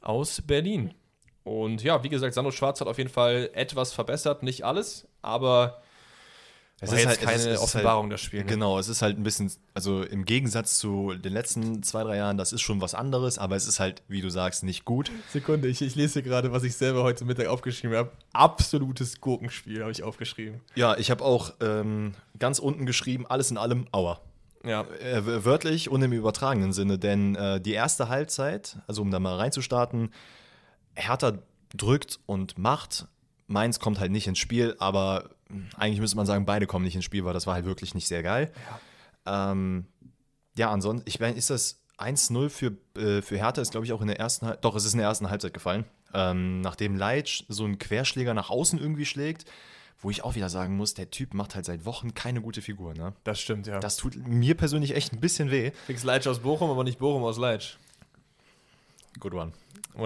aus 0.00 0.42
Berlin. 0.42 0.94
Und 1.44 1.82
ja, 1.82 2.02
wie 2.04 2.08
gesagt, 2.08 2.34
Sandro 2.34 2.52
Schwarz 2.52 2.80
hat 2.80 2.88
auf 2.88 2.98
jeden 2.98 3.10
Fall 3.10 3.50
etwas 3.54 3.92
verbessert, 3.92 4.42
nicht 4.42 4.64
alles, 4.64 5.08
aber 5.22 5.82
Es 6.82 6.90
war 6.90 6.98
jetzt 6.98 7.08
halt- 7.08 7.20
keine 7.20 7.36
ist- 7.36 7.46
es 7.46 7.54
ist 7.54 7.60
Offenbarung, 7.62 8.04
halt, 8.06 8.12
das 8.14 8.20
Spiel. 8.22 8.40
Ne? 8.40 8.46
Genau, 8.46 8.78
es 8.78 8.88
ist 8.88 9.02
halt 9.02 9.16
ein 9.18 9.22
bisschen, 9.22 9.50
also 9.72 10.02
im 10.02 10.24
Gegensatz 10.24 10.78
zu 10.78 11.14
den 11.14 11.32
letzten 11.32 11.82
zwei, 11.82 12.02
drei 12.02 12.16
Jahren, 12.16 12.36
das 12.36 12.52
ist 12.52 12.60
schon 12.60 12.80
was 12.80 12.94
anderes, 12.94 13.38
aber 13.38 13.56
es 13.56 13.66
ist 13.66 13.78
halt, 13.80 14.02
wie 14.08 14.20
du 14.20 14.28
sagst, 14.30 14.64
nicht 14.64 14.84
gut. 14.84 15.10
Sekunde, 15.32 15.68
ich, 15.68 15.80
ich 15.80 15.94
lese 15.94 16.14
hier 16.14 16.22
gerade, 16.22 16.52
was 16.52 16.64
ich 16.64 16.76
selber 16.76 17.02
heute 17.04 17.24
Mittag 17.24 17.46
aufgeschrieben 17.46 17.96
habe. 17.96 18.10
Absolutes 18.32 19.20
Gurkenspiel 19.20 19.80
habe 19.80 19.92
ich 19.92 20.02
aufgeschrieben. 20.02 20.60
Ja, 20.74 20.96
ich 20.98 21.10
habe 21.10 21.24
auch 21.24 21.52
ähm, 21.60 22.14
ganz 22.38 22.58
unten 22.58 22.84
geschrieben, 22.84 23.26
alles 23.28 23.50
in 23.50 23.58
allem, 23.58 23.86
aua. 23.92 24.20
Ja, 24.64 24.82
Äh, 25.00 25.44
wörtlich 25.44 25.88
und 25.88 26.02
im 26.02 26.12
übertragenen 26.12 26.72
Sinne, 26.72 26.98
denn 26.98 27.34
äh, 27.36 27.60
die 27.60 27.72
erste 27.72 28.08
Halbzeit, 28.08 28.78
also 28.86 29.02
um 29.02 29.10
da 29.10 29.18
mal 29.20 29.36
reinzustarten, 29.36 30.10
Hertha 30.94 31.38
drückt 31.76 32.20
und 32.26 32.58
macht. 32.58 33.06
Mainz 33.46 33.78
kommt 33.80 33.98
halt 33.98 34.12
nicht 34.12 34.26
ins 34.26 34.38
Spiel, 34.38 34.76
aber 34.78 35.30
eigentlich 35.76 36.00
müsste 36.00 36.16
man 36.16 36.26
sagen, 36.26 36.44
beide 36.44 36.66
kommen 36.66 36.84
nicht 36.84 36.94
ins 36.94 37.04
Spiel, 37.04 37.24
weil 37.24 37.34
das 37.34 37.46
war 37.46 37.54
halt 37.54 37.64
wirklich 37.64 37.94
nicht 37.94 38.08
sehr 38.08 38.22
geil. 38.22 38.52
Ja, 39.26 39.52
ähm, 39.52 39.86
ja 40.56 40.70
ansonsten, 40.70 41.08
ich 41.08 41.20
meine, 41.20 41.36
ist 41.36 41.50
das 41.50 41.82
1-0 41.98 42.48
für, 42.48 42.72
äh, 42.96 43.22
für 43.22 43.36
Hertha, 43.36 43.62
ist 43.62 43.70
glaube 43.70 43.86
ich 43.86 43.92
auch 43.92 44.00
in 44.00 44.08
der 44.08 44.18
ersten 44.18 44.46
Halbzeit, 44.46 44.64
doch, 44.64 44.74
es 44.76 44.84
ist 44.84 44.94
in 44.94 44.98
der 44.98 45.08
ersten 45.08 45.30
Halbzeit 45.30 45.54
gefallen, 45.54 45.84
ähm, 46.14 46.60
nachdem 46.60 46.96
Leitsch 46.96 47.44
so 47.48 47.64
einen 47.64 47.78
Querschläger 47.78 48.34
nach 48.34 48.50
außen 48.50 48.78
irgendwie 48.78 49.06
schlägt, 49.06 49.44
wo 50.00 50.10
ich 50.10 50.24
auch 50.24 50.34
wieder 50.34 50.48
sagen 50.48 50.76
muss, 50.76 50.94
der 50.94 51.10
Typ 51.10 51.32
macht 51.32 51.54
halt 51.54 51.64
seit 51.64 51.84
Wochen 51.84 52.12
keine 52.14 52.40
gute 52.40 52.60
Figur, 52.60 52.94
ne? 52.94 53.12
das 53.24 53.40
stimmt, 53.40 53.66
ja. 53.66 53.78
Das 53.78 53.96
tut 53.96 54.16
mir 54.26 54.56
persönlich 54.56 54.96
echt 54.96 55.12
ein 55.12 55.20
bisschen 55.20 55.50
weh. 55.50 55.70
Fix 55.86 56.02
Leitsch 56.02 56.26
aus 56.26 56.40
Bochum, 56.40 56.70
aber 56.70 56.82
nicht 56.82 56.98
Bochum 56.98 57.22
aus 57.22 57.38
Leitsch. 57.38 57.76
Good 59.20 59.34
one. 59.34 59.52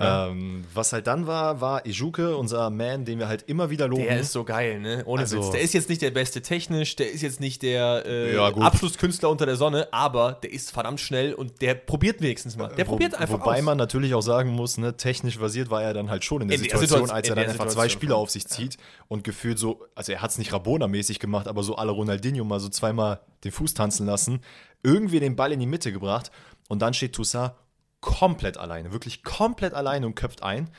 Ähm, 0.00 0.64
was 0.74 0.92
halt 0.92 1.06
dann 1.06 1.28
war, 1.28 1.60
war 1.60 1.86
Ijuke, 1.86 2.36
unser 2.36 2.70
Man, 2.70 3.04
den 3.04 3.20
wir 3.20 3.28
halt 3.28 3.42
immer 3.46 3.70
wieder 3.70 3.86
loben. 3.86 4.02
Der 4.02 4.18
ist 4.18 4.32
so 4.32 4.42
geil, 4.42 4.80
ne? 4.80 5.04
Ohne 5.06 5.22
Also- 5.22 5.36
Witz. 5.38 5.50
Der 5.52 5.60
ist 5.60 5.74
jetzt 5.74 5.88
nicht 5.88 6.02
der 6.02 6.10
beste 6.10 6.42
technisch, 6.42 6.96
der 6.96 7.12
ist 7.12 7.22
jetzt 7.22 7.38
nicht 7.38 7.62
der 7.62 8.02
äh, 8.04 8.34
Ja. 8.34 8.48
Abschlusskünstler 8.48 9.30
unter 9.30 9.46
der 9.46 9.54
Sonne, 9.54 9.86
aber 9.92 10.32
der 10.42 10.52
ist 10.52 10.72
verdammt 10.72 10.98
schnell 10.98 11.34
und 11.34 11.62
der 11.62 11.76
probiert 11.76 12.20
wenigstens 12.20 12.56
mal. 12.56 12.74
Der 12.74 12.84
Wo- 12.88 12.90
probiert 12.92 13.14
einfach 13.14 13.38
Wobei 13.38 13.58
aus. 13.58 13.62
man 13.62 13.78
natürlich 13.78 14.12
auch 14.14 14.22
sagen 14.22 14.50
muss, 14.50 14.76
ne, 14.76 14.96
technisch 14.96 15.38
basiert 15.38 15.70
war 15.70 15.84
er 15.84 15.94
dann 15.94 16.10
halt 16.10 16.24
schon 16.24 16.42
in 16.42 16.48
der 16.48 16.56
In 16.56 16.62
der 16.64 16.70
Situation, 16.70 16.88
Situation- 17.06 17.16
als 17.16 17.28
er 17.28 17.34
dann 17.36 17.44
einfach 17.44 17.64
zwei 17.66 17.70
Situation. 17.82 17.90
Spieler 18.00 18.16
auf 18.16 18.30
sich 18.30 18.48
zieht 18.48 18.78
und 19.06 19.22
gefühlt 19.22 19.60
so, 19.60 19.84
also 19.94 20.10
er 20.10 20.20
hat 20.20 20.32
es 20.32 20.38
nicht 20.38 20.52
Rabona-mäßig 20.52 21.20
gemacht, 21.20 21.46
aber 21.46 21.62
so 21.62 21.76
alle 21.76 21.92
Ronaldinho 21.92 22.44
mal 22.44 22.58
so 22.58 22.68
zweimal 22.70 23.20
den 23.44 23.52
Fuß 23.52 23.74
tanzen 23.74 24.04
lassen, 24.04 24.40
irgendwie 24.82 25.20
den 25.20 25.36
Ball 25.36 25.52
in 25.52 25.60
die 25.60 25.66
Mitte 25.66 25.92
gebracht 25.92 26.32
und 26.68 26.82
dann 26.82 26.92
steht 26.92 27.12
Toussaint 27.14 27.52
komplett 28.00 28.56
alleine, 28.58 28.92
wirklich 28.92 29.22
komplett 29.22 29.74
alleine 29.74 30.06
und 30.06 30.14
köpft 30.14 30.42
ein. 30.42 30.70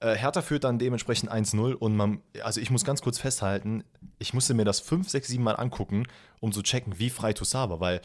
Äh, 0.00 0.14
Hertha 0.14 0.42
führt 0.42 0.64
dann 0.64 0.78
dementsprechend 0.78 1.32
1-0 1.32 1.74
und 1.74 1.96
man, 1.96 2.22
also 2.42 2.60
ich 2.60 2.70
muss 2.70 2.84
ganz 2.84 3.02
kurz 3.02 3.18
festhalten, 3.18 3.84
ich 4.18 4.32
musste 4.32 4.54
mir 4.54 4.64
das 4.64 4.80
5, 4.80 5.08
6, 5.08 5.28
7 5.28 5.42
Mal 5.42 5.54
angucken, 5.54 6.06
um 6.40 6.52
zu 6.52 6.62
checken, 6.62 6.98
wie 6.98 7.10
frei 7.10 7.32
Toussaint 7.32 7.70
war, 7.70 7.80
weil 7.80 8.00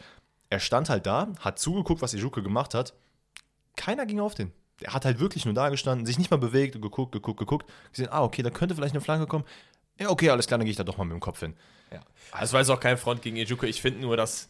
er 0.50 0.60
stand 0.60 0.88
halt 0.88 1.06
da, 1.06 1.28
hat 1.38 1.58
zugeguckt, 1.58 2.02
was 2.02 2.14
Ijuke 2.14 2.42
gemacht 2.42 2.74
hat, 2.74 2.94
keiner 3.76 4.06
ging 4.06 4.20
auf 4.20 4.34
den. 4.34 4.52
Der 4.80 4.92
hat 4.92 5.04
halt 5.04 5.20
wirklich 5.20 5.44
nur 5.44 5.54
da 5.54 5.68
gestanden, 5.68 6.04
sich 6.04 6.18
nicht 6.18 6.30
mal 6.30 6.36
bewegt 6.36 6.74
und 6.74 6.82
geguckt, 6.82 7.12
geguckt, 7.12 7.38
geguckt, 7.38 7.70
gesehen, 7.92 8.08
ah, 8.10 8.24
okay, 8.24 8.42
da 8.42 8.50
könnte 8.50 8.74
vielleicht 8.74 8.94
eine 8.94 9.00
Flanke 9.00 9.26
kommen. 9.26 9.44
Ja, 9.98 10.10
okay, 10.10 10.30
alles 10.30 10.48
klar, 10.48 10.58
dann 10.58 10.64
gehe 10.64 10.72
ich 10.72 10.76
da 10.76 10.82
doch 10.82 10.96
mal 10.96 11.04
mit 11.04 11.12
dem 11.12 11.20
Kopf 11.20 11.38
hin. 11.40 11.54
Ja. 11.92 12.00
Also, 12.32 12.44
es 12.44 12.52
war 12.52 12.60
jetzt 12.60 12.70
auch 12.70 12.80
kein 12.80 12.98
Front 12.98 13.22
gegen 13.22 13.36
Ejuke. 13.36 13.68
Ich 13.68 13.80
finde 13.80 14.00
nur, 14.00 14.16
dass 14.16 14.48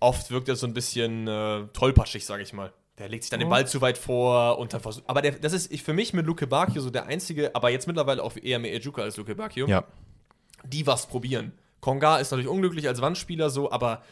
oft 0.00 0.30
wirkt 0.30 0.48
er 0.48 0.56
so 0.56 0.66
ein 0.66 0.72
bisschen 0.72 1.28
äh, 1.28 1.66
tollpatschig, 1.74 2.24
sage 2.24 2.42
ich 2.42 2.54
mal. 2.54 2.72
Der 2.98 3.08
legt 3.08 3.22
sich 3.24 3.30
dann 3.30 3.40
den 3.40 3.48
Ball 3.48 3.66
zu 3.66 3.80
weit 3.80 3.96
vor 3.98 4.58
und 4.58 4.72
dann 4.72 4.80
versucht. 4.80 5.04
Aber 5.08 5.22
der, 5.22 5.32
das 5.32 5.52
ist 5.52 5.70
ich, 5.72 5.82
für 5.82 5.92
mich 5.92 6.12
mit 6.12 6.26
Luke 6.26 6.46
Bacchio 6.46 6.80
so 6.82 6.90
der 6.90 7.06
einzige, 7.06 7.54
aber 7.54 7.70
jetzt 7.70 7.86
mittlerweile 7.86 8.22
auch 8.22 8.36
eher 8.36 8.58
mehr 8.58 8.72
Ejuke 8.74 9.02
als 9.02 9.16
Luke 9.16 9.34
Bacchio, 9.34 9.66
Ja. 9.68 9.84
die 10.64 10.86
was 10.86 11.06
probieren. 11.06 11.52
Konga 11.80 12.18
ist 12.18 12.30
natürlich 12.32 12.50
unglücklich 12.50 12.88
als 12.88 13.00
Wandspieler 13.00 13.50
so, 13.50 13.70
aber 13.70 14.02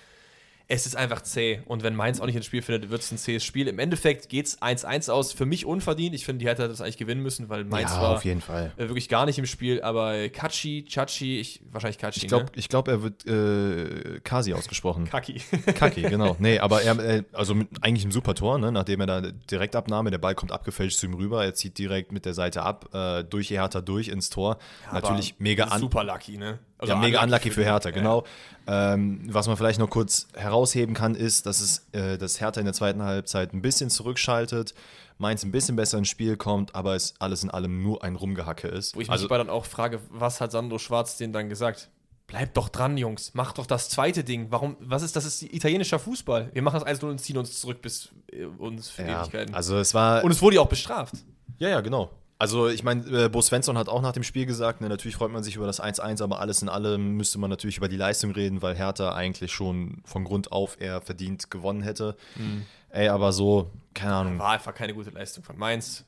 es 0.69 0.85
ist 0.85 0.97
einfach 0.97 1.23
zäh. 1.23 1.61
Und 1.67 1.85
wenn 1.85 1.95
Mainz 1.95 2.21
auch 2.21 2.27
nicht 2.27 2.35
ins 2.35 2.47
Spiel 2.47 2.61
findet, 2.61 2.91
wird 2.91 3.01
es 3.01 3.13
ein 3.13 3.19
zähes 3.19 3.45
Spiel. 3.45 3.69
Im 3.69 3.79
Endeffekt 3.79 4.29
geht 4.29 4.47
es 4.47 4.61
1-1 4.61 5.11
aus. 5.11 5.33
Für 5.33 5.47
mich 5.47 5.65
unverdient. 5.65 6.13
Ich 6.15 6.25
finde, 6.25 6.41
die 6.45 6.51
hätte 6.51 6.67
das 6.67 6.81
eigentlich 6.81 6.97
gewinnen 6.97 7.23
müssen, 7.23 7.49
weil 7.49 7.65
Mainz 7.65 7.93
ja, 7.93 8.03
war 8.03 8.17
auf 8.17 8.25
jeden 8.25 8.41
Fall. 8.41 8.73
äh, 8.77 8.89
wirklich 8.89 9.09
gar 9.09 9.27
nicht 9.27 9.39
im 9.39 9.47
Spiel. 9.47 9.81
Aber 9.83 10.29
Kachi, 10.29 10.85
Chachi, 10.85 11.39
ich, 11.39 11.61
wahrscheinlich 11.71 11.99
Kachi, 11.99 12.21
Ich 12.23 12.27
glaube, 12.27 12.47
ne? 12.47 12.51
ich 12.57 12.69
glaub, 12.69 12.89
er 12.89 13.03
wird 13.03 13.27
äh, 13.27 14.19
Kasi 14.25 14.55
ausgesprochen. 14.55 15.05
Kaki. 15.05 15.41
Kaki, 15.75 16.03
genau. 16.03 16.35
Nee, 16.41 16.59
aber 16.59 16.83
er, 16.83 16.99
äh, 16.99 17.23
also 17.33 17.55
mit 17.55 17.69
eigentlich 17.83 18.05
ein 18.05 18.11
super 18.11 18.35
Tor, 18.35 18.59
ne? 18.59 18.73
nachdem 18.73 19.01
er 19.01 19.07
da 19.07 19.21
Direktabnahme, 19.21 20.11
der 20.11 20.19
Ball 20.19 20.35
kommt 20.35 20.51
abgefälscht 20.51 20.99
zu 20.99 21.07
ihm 21.07 21.15
rüber, 21.15 21.45
er 21.45 21.55
zieht 21.55 21.79
direkt 21.79 22.11
mit 22.11 22.25
der 22.25 22.35
Seite 22.35 22.63
ab, 22.63 22.93
äh, 22.93 23.23
durch 23.23 23.51
Hertha 23.51 23.83
durch 23.83 24.09
ins 24.09 24.31
Tor. 24.31 24.59
Natürlich 24.93 25.35
Aber 25.35 25.43
mega 25.45 25.65
an. 25.67 25.81
Super 25.81 26.03
lucky, 26.03 26.39
ne? 26.39 26.59
Also 26.79 26.93
ja, 26.93 26.99
mega 26.99 27.23
unlucky 27.23 27.51
für 27.51 27.61
die- 27.61 27.67
Hertha, 27.67 27.89
ja. 27.89 27.95
genau. 27.95 28.25
Ähm, 28.67 29.23
was 29.29 29.47
man 29.47 29.57
vielleicht 29.57 29.79
noch 29.79 29.89
kurz 29.89 30.29
herausheben 30.35 30.95
kann, 30.95 31.15
ist, 31.15 31.47
dass 31.47 31.61
es 31.61 31.87
äh, 31.93 32.19
dass 32.19 32.41
Hertha 32.41 32.61
in 32.61 32.67
der 32.67 32.75
zweiten 32.75 33.03
Halbzeit 33.03 33.53
ein 33.55 33.63
bisschen 33.63 33.91
zurückschaltet, 33.91 34.75
Mainz 35.19 35.45
ein 35.45 35.53
bisschen 35.53 35.77
besser 35.77 35.99
ins 35.99 36.09
Spiel 36.09 36.37
kommt, 36.37 36.75
aber 36.75 36.95
es 36.95 37.15
alles 37.21 37.43
in 37.43 37.51
allem 37.51 37.83
nur 37.83 38.03
ein 38.05 38.17
Rumgehacke 38.17 38.69
ist. 38.69 38.95
Wo 38.95 39.01
ich 39.01 39.07
mich 39.09 39.13
also, 39.13 39.27
aber 39.27 39.39
dann 39.39 39.49
auch 39.49 39.65
frage, 39.65 40.01
was 40.11 40.41
hat 40.41 40.53
Sandro 40.53 40.79
Schwarz 40.79 41.17
denen 41.17 41.33
dann 41.33 41.49
gesagt? 41.49 41.91
Bleibt 42.27 42.57
doch 42.57 42.69
dran, 42.69 42.97
Jungs. 42.99 43.35
Macht 43.35 43.59
doch 43.59 43.67
das 43.67 43.89
zweite 43.89 44.25
Ding. 44.25 44.49
Warum? 44.51 44.77
Was 44.81 45.03
ist 45.03 45.15
das? 45.15 45.25
Ist 45.25 45.43
italienischer 45.45 46.01
Fußball. 46.01 46.51
Wir 46.53 46.61
machen 46.63 46.81
das 46.81 47.01
1-0 47.01 47.09
und 47.09 47.21
ziehen 47.21 47.39
uns 47.39 47.61
zurück 47.61 47.81
bis 47.81 48.11
äh, 48.33 48.45
uns 48.45 48.89
für 48.89 49.03
ja, 49.03 49.23
Ewigkeiten. 49.23 49.55
also 49.55 49.79
es 49.79 49.95
war 49.95 50.25
und 50.25 50.33
es 50.33 50.43
wurde 50.43 50.57
ja 50.57 50.63
auch 50.63 50.69
bestraft. 50.69 51.15
Ja, 51.59 51.69
ja, 51.69 51.81
genau. 51.81 52.11
Also 52.39 52.69
ich 52.69 52.83
meine, 52.83 53.25
äh, 53.25 53.29
Bo 53.29 53.41
Svensson 53.41 53.79
hat 53.79 53.89
auch 53.89 54.03
nach 54.03 54.13
dem 54.13 54.23
Spiel 54.23 54.45
gesagt, 54.45 54.81
ne, 54.83 54.89
natürlich 54.89 55.17
freut 55.17 55.33
man 55.33 55.43
sich 55.43 55.57
über 55.57 55.67
das 55.67 55.83
1-1, 55.83 56.23
aber 56.23 56.39
alles 56.41 56.61
in 56.61 56.69
allem 56.69 57.13
müsste 57.17 57.39
man 57.39 57.49
natürlich 57.49 57.79
über 57.79 57.89
die 57.89 57.97
Leistung 57.97 58.33
reden, 58.33 58.61
weil 58.61 58.75
Hertha 58.75 59.15
eigentlich 59.15 59.53
schon 59.53 60.03
von 60.05 60.25
Grund 60.25 60.53
auf 60.53 60.79
eher 60.81 61.01
verdient 61.01 61.51
gewonnen 61.51 61.83
hätte. 61.83 62.15
Ey, 62.91 63.09
aber 63.09 63.33
so, 63.33 63.71
keine 63.95 64.15
Ahnung. 64.15 64.39
War 64.39 64.53
einfach 64.53 64.75
keine 64.75 64.93
gute 64.93 65.11
Leistung 65.11 65.45
von 65.45 65.57
Mainz. 65.59 66.05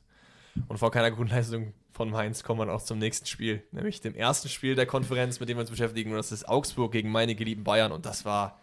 Und 0.67 0.79
vor 0.79 0.91
keiner 0.91 1.11
guten 1.11 1.31
Leistung 1.31 1.73
von 1.93 2.11
Mainz 2.11 2.43
kommen 2.43 2.61
wir 2.61 2.73
auch 2.73 2.83
zum 2.83 2.99
nächsten 2.99 3.27
Spiel, 3.27 3.63
nämlich 3.73 4.01
dem 4.01 4.15
ersten 4.15 4.49
Spiel 4.49 4.75
der 4.75 4.87
Konferenz, 4.87 5.41
mit 5.41 5.49
dem 5.49 5.57
wir 5.57 5.63
uns 5.63 5.71
beschäftigen. 5.71 6.11
Und 6.11 6.17
das 6.17 6.31
ist 6.31 6.49
Augsburg 6.49 6.93
gegen 6.93 7.11
meine 7.11 7.35
geliebten 7.35 7.65
Bayern. 7.65 7.91
Und 7.91 8.07
das 8.07 8.25
war, 8.25 8.61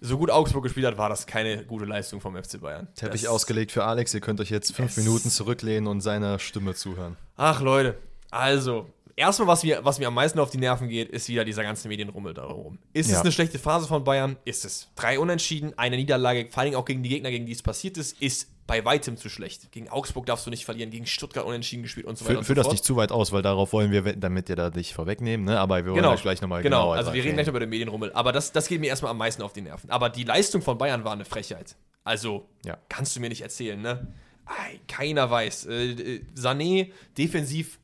so 0.00 0.16
gut 0.18 0.30
Augsburg 0.30 0.62
gespielt 0.64 0.86
hat, 0.86 0.96
war 0.98 1.08
das 1.08 1.26
keine 1.26 1.64
gute 1.64 1.84
Leistung 1.84 2.20
vom 2.20 2.36
FC 2.36 2.60
Bayern. 2.60 2.88
Teppich 2.94 3.22
das, 3.22 3.30
ausgelegt 3.30 3.72
für 3.72 3.84
Alex, 3.84 4.14
ihr 4.14 4.20
könnt 4.20 4.40
euch 4.40 4.50
jetzt 4.50 4.74
fünf 4.74 4.90
Es- 4.90 4.96
Minuten 5.04 5.30
zurücklehnen 5.30 5.86
und 5.86 6.00
seiner 6.00 6.38
Stimme 6.38 6.74
zuhören. 6.74 7.16
Ach 7.36 7.60
Leute, 7.60 7.96
also, 8.30 8.86
erstmal, 9.16 9.48
was 9.48 9.62
mir, 9.64 9.80
was 9.84 9.98
mir 9.98 10.08
am 10.08 10.14
meisten 10.14 10.38
auf 10.38 10.50
die 10.50 10.58
Nerven 10.58 10.88
geht, 10.88 11.08
ist 11.10 11.28
wieder 11.28 11.44
dieser 11.44 11.62
ganze 11.62 11.88
Medienrummel 11.88 12.34
darum. 12.34 12.78
Ist 12.92 13.06
es 13.06 13.12
Ja. 13.12 13.20
eine 13.22 13.32
schlechte 13.32 13.58
Phase 13.58 13.86
von 13.88 14.04
Bayern? 14.04 14.36
Ist 14.44 14.64
es. 14.64 14.88
Drei 14.96 15.18
Unentschieden, 15.18 15.72
eine 15.78 15.96
Niederlage, 15.96 16.48
vor 16.50 16.62
allem 16.62 16.74
auch 16.74 16.84
gegen 16.84 17.02
die 17.02 17.08
Gegner, 17.08 17.30
gegen 17.30 17.46
die 17.46 17.52
es 17.52 17.62
passiert 17.62 17.96
ist, 17.98 18.20
ist 18.22 18.48
bei 18.68 18.84
weitem 18.84 19.16
zu 19.16 19.28
schlecht. 19.28 19.72
Gegen 19.72 19.88
Augsburg 19.88 20.26
darfst 20.26 20.46
du 20.46 20.50
nicht 20.50 20.64
verlieren, 20.64 20.90
gegen 20.90 21.06
Stuttgart 21.06 21.44
unentschieden 21.44 21.82
gespielt 21.82 22.06
und 22.06 22.16
so 22.16 22.24
weiter 22.26 22.34
Für, 22.34 22.38
und 22.38 22.46
so 22.46 22.54
das 22.54 22.66
fort. 22.66 22.74
nicht 22.74 22.84
zu 22.84 22.94
weit 22.96 23.10
aus, 23.10 23.32
weil 23.32 23.42
darauf 23.42 23.72
wollen 23.72 23.90
wir, 23.90 24.04
wetten, 24.04 24.20
damit 24.20 24.48
ihr 24.50 24.56
da 24.56 24.68
nicht 24.70 24.92
vorwegnehmen, 24.92 25.46
ne? 25.46 25.58
aber 25.58 25.78
wir 25.78 25.86
wollen 25.86 25.96
Genau, 25.96 26.12
euch 26.12 26.22
gleich 26.22 26.40
nochmal 26.40 26.62
genau. 26.62 26.82
genauer 26.82 26.96
Also 26.96 27.12
wir 27.14 27.24
reden 27.24 27.34
gleich 27.34 27.46
noch 27.46 27.52
über 27.52 27.60
den 27.60 27.70
Medienrummel, 27.70 28.12
aber 28.12 28.30
das, 28.30 28.52
das 28.52 28.68
geht 28.68 28.80
mir 28.80 28.86
erstmal 28.88 29.10
am 29.10 29.18
meisten 29.18 29.42
auf 29.42 29.52
die 29.54 29.62
Nerven. 29.62 29.90
Aber 29.90 30.10
die 30.10 30.22
Leistung 30.22 30.62
von 30.62 30.76
Bayern 30.78 31.02
war 31.02 31.12
eine 31.12 31.24
Frechheit. 31.24 31.74
Also 32.04 32.46
Ja. 32.64 32.76
kannst 32.88 33.16
du 33.16 33.20
mir 33.20 33.30
nicht 33.30 33.40
erzählen, 33.40 33.80
ne? 33.80 34.06
Ei, 34.44 34.78
keiner 34.86 35.30
weiß. 35.30 35.66
Äh, 35.66 35.90
äh, 35.90 36.24
Sané 36.36 36.92
defensiv 37.16 37.78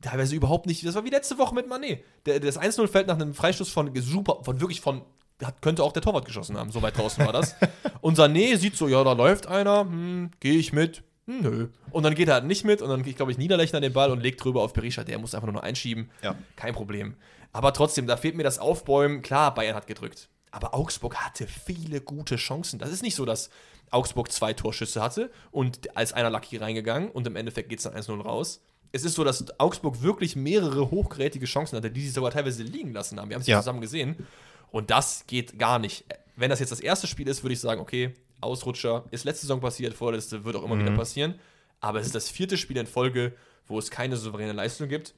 teilweise 0.00 0.34
überhaupt 0.36 0.66
nicht. 0.66 0.86
Das 0.86 0.94
war 0.94 1.04
wie 1.04 1.10
letzte 1.10 1.38
Woche 1.38 1.54
mit 1.54 1.66
Mané. 1.66 1.98
Das 2.24 2.58
1-0 2.58 2.86
fällt 2.88 3.06
nach 3.08 3.16
einem 3.16 3.34
Freistoß 3.34 3.68
von 3.70 3.92
super, 4.00 4.38
von 4.44 4.60
wirklich 4.60 4.80
von 4.80 5.02
hat, 5.44 5.62
könnte 5.62 5.82
auch 5.84 5.92
der 5.92 6.02
Torwart 6.02 6.24
geschossen 6.24 6.56
haben, 6.56 6.70
so 6.70 6.82
weit 6.82 6.96
draußen 6.98 7.24
war 7.24 7.32
das. 7.32 7.54
Und 8.00 8.18
Sané 8.18 8.56
sieht 8.56 8.76
so, 8.76 8.88
ja, 8.88 9.02
da 9.04 9.12
läuft 9.12 9.46
einer, 9.46 9.80
hm, 9.80 10.30
gehe 10.40 10.54
ich 10.58 10.72
mit. 10.72 11.02
Hm, 11.26 11.40
Nö. 11.42 11.68
Und 11.90 12.02
dann 12.04 12.14
geht 12.14 12.28
er 12.28 12.34
halt 12.34 12.44
nicht 12.46 12.64
mit 12.64 12.80
und 12.82 12.88
dann 12.88 13.02
kriegt, 13.02 13.16
glaube 13.16 13.30
ich, 13.32 13.38
Niederlechner 13.38 13.80
den 13.80 13.92
Ball 13.92 14.10
und 14.10 14.20
legt 14.20 14.42
drüber 14.42 14.62
auf 14.62 14.72
Berisha. 14.72 15.04
Der 15.04 15.18
muss 15.18 15.34
einfach 15.34 15.46
nur 15.46 15.54
noch 15.54 15.62
einschieben. 15.62 16.10
Ja. 16.22 16.34
Kein 16.56 16.74
Problem. 16.74 17.14
Aber 17.52 17.72
trotzdem, 17.72 18.06
da 18.06 18.16
fehlt 18.16 18.34
mir 18.36 18.42
das 18.44 18.58
Aufbäumen. 18.58 19.22
Klar, 19.22 19.54
Bayern 19.54 19.74
hat 19.76 19.86
gedrückt. 19.86 20.28
Aber 20.50 20.74
Augsburg 20.74 21.16
hatte 21.16 21.46
viele 21.46 22.00
gute 22.00 22.36
Chancen. 22.36 22.78
Das 22.78 22.90
ist 22.90 23.02
nicht 23.02 23.14
so, 23.14 23.24
dass 23.26 23.50
Augsburg 23.90 24.32
zwei 24.32 24.52
Torschüsse 24.54 25.00
hatte 25.02 25.30
und 25.50 25.96
als 25.96 26.12
einer 26.12 26.30
Lucky 26.30 26.56
reingegangen 26.56 27.10
und 27.10 27.26
im 27.26 27.36
Endeffekt 27.36 27.68
geht 27.68 27.78
es 27.78 27.84
dann 27.84 27.94
1-0 27.94 28.20
raus. 28.22 28.62
Es 28.92 29.04
ist 29.04 29.14
so, 29.14 29.24
dass 29.24 29.44
Augsburg 29.60 30.00
wirklich 30.02 30.34
mehrere 30.36 30.90
hochgerätige 30.90 31.44
Chancen 31.44 31.76
hatte, 31.76 31.90
die 31.90 32.00
sie 32.00 32.08
sogar 32.10 32.30
teilweise 32.30 32.62
liegen 32.62 32.92
lassen 32.94 33.20
haben. 33.20 33.28
Wir 33.28 33.34
haben 33.36 33.42
sie 33.42 33.50
Ja. 33.50 33.60
zusammen 33.60 33.82
gesehen. 33.82 34.26
Und 34.70 34.90
das 34.90 35.26
geht 35.26 35.58
gar 35.58 35.78
nicht. 35.78 36.04
Wenn 36.36 36.50
das 36.50 36.60
jetzt 36.60 36.70
das 36.70 36.80
erste 36.80 37.06
Spiel 37.06 37.28
ist, 37.28 37.42
würde 37.42 37.54
ich 37.54 37.60
sagen, 37.60 37.80
okay, 37.80 38.14
Ausrutscher 38.40 39.04
ist 39.10 39.24
letzte 39.24 39.42
Saison 39.46 39.60
passiert, 39.60 39.94
vorletzte 39.94 40.44
wird 40.44 40.56
auch 40.56 40.64
immer 40.64 40.78
wieder 40.78 40.92
passieren. 40.92 41.34
Aber 41.80 42.00
es 42.00 42.06
ist 42.06 42.14
das 42.14 42.28
vierte 42.28 42.56
Spiel 42.56 42.76
in 42.76 42.86
Folge, 42.86 43.34
wo 43.66 43.78
es 43.78 43.90
keine 43.90 44.16
souveräne 44.16 44.52
Leistung 44.52 44.88
gibt. 44.88 45.14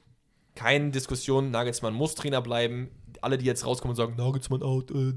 Keine 0.55 0.91
Diskussion, 0.91 1.51
Nagelsmann 1.51 1.93
muss 1.93 2.15
Trainer 2.15 2.41
bleiben. 2.41 2.89
Alle, 3.21 3.37
die 3.37 3.45
jetzt 3.45 3.65
rauskommen 3.65 3.91
und 3.91 3.95
sagen, 3.95 4.15
Nagelsmann 4.17 4.63
out, 4.63 4.91
äh, 4.91 5.13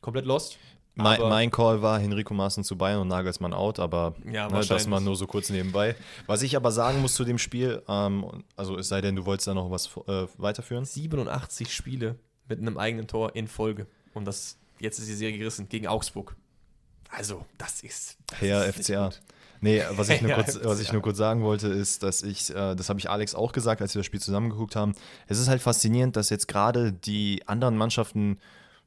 komplett 0.00 0.24
lost. 0.24 0.58
Mein, 0.98 1.20
mein 1.20 1.50
Call 1.50 1.82
war 1.82 2.00
Henrico 2.00 2.32
Maaßen 2.32 2.64
zu 2.64 2.76
Bayern 2.76 3.02
und 3.02 3.08
Nagelsmann 3.08 3.52
out, 3.52 3.78
aber 3.78 4.14
Ja, 4.24 4.48
ne, 4.48 4.64
das 4.64 4.86
mal 4.86 5.00
nur 5.00 5.14
so 5.14 5.26
kurz 5.26 5.50
nebenbei. 5.50 5.94
Was 6.26 6.40
ich 6.40 6.56
aber 6.56 6.72
sagen 6.72 7.02
muss 7.02 7.14
zu 7.14 7.24
dem 7.24 7.36
Spiel, 7.36 7.82
ähm, 7.86 8.44
also 8.56 8.78
es 8.78 8.88
sei 8.88 9.02
denn, 9.02 9.14
du 9.14 9.26
wolltest 9.26 9.46
da 9.46 9.52
noch 9.52 9.70
was 9.70 9.90
äh, 10.08 10.26
weiterführen. 10.38 10.86
87 10.86 11.74
Spiele 11.74 12.18
mit 12.48 12.60
einem 12.60 12.78
eigenen 12.78 13.06
Tor 13.06 13.34
in 13.34 13.48
Folge. 13.48 13.86
Und 14.14 14.24
das, 14.26 14.56
jetzt 14.78 14.98
ist 14.98 15.08
die 15.08 15.14
Serie 15.14 15.38
gerissen 15.38 15.68
gegen 15.68 15.86
Augsburg. 15.86 16.36
Also, 17.10 17.44
das 17.58 17.82
ist. 17.82 18.16
Das 18.26 18.40
Herr 18.40 18.66
ist 18.66 18.76
FCA. 18.76 19.10
Nee, 19.60 19.82
was 19.92 20.08
ich, 20.08 20.20
nur 20.22 20.30
Ja, 20.30 20.36
kurz, 20.36 20.58
was 20.62 20.80
ich 20.80 20.92
nur 20.92 21.02
kurz 21.02 21.18
sagen 21.18 21.42
wollte, 21.42 21.68
ist, 21.68 22.02
dass 22.02 22.22
ich, 22.22 22.50
äh, 22.50 22.74
das 22.74 22.88
habe 22.88 22.98
ich 22.98 23.08
Alex 23.08 23.34
auch 23.34 23.52
gesagt, 23.52 23.80
als 23.80 23.94
wir 23.94 24.00
das 24.00 24.06
Spiel 24.06 24.20
zusammengeguckt 24.20 24.76
haben. 24.76 24.94
Es 25.26 25.38
ist 25.38 25.48
halt 25.48 25.62
faszinierend, 25.62 26.16
dass 26.16 26.30
jetzt 26.30 26.48
gerade 26.48 26.92
die 26.92 27.42
anderen 27.46 27.76
Mannschaften, 27.76 28.38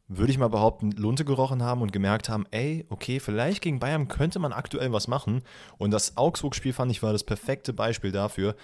würde 0.07 0.31
ich 0.31 0.37
mal 0.37 0.49
behaupten, 0.49 0.91
Lunte 0.91 1.23
gerochen 1.25 1.63
haben 1.63 1.81
und 1.81 1.91
gemerkt 1.91 2.29
haben, 2.29 2.45
ey, 2.51 2.85
okay, 2.89 3.19
vielleicht 3.19 3.61
gegen 3.61 3.79
Bayern 3.79 4.07
könnte 4.07 4.39
man 4.39 4.53
aktuell 4.53 4.91
was 4.91 5.07
machen. 5.07 5.43
Und 5.77 5.91
das 5.91 6.17
Augsburg-Spiel 6.17 6.73
fand 6.73 6.91
ich 6.91 7.03
war 7.03 7.13
das 7.13 7.23
perfekte 7.23 7.73
Beispiel 7.73 8.11
dafür, 8.11 8.55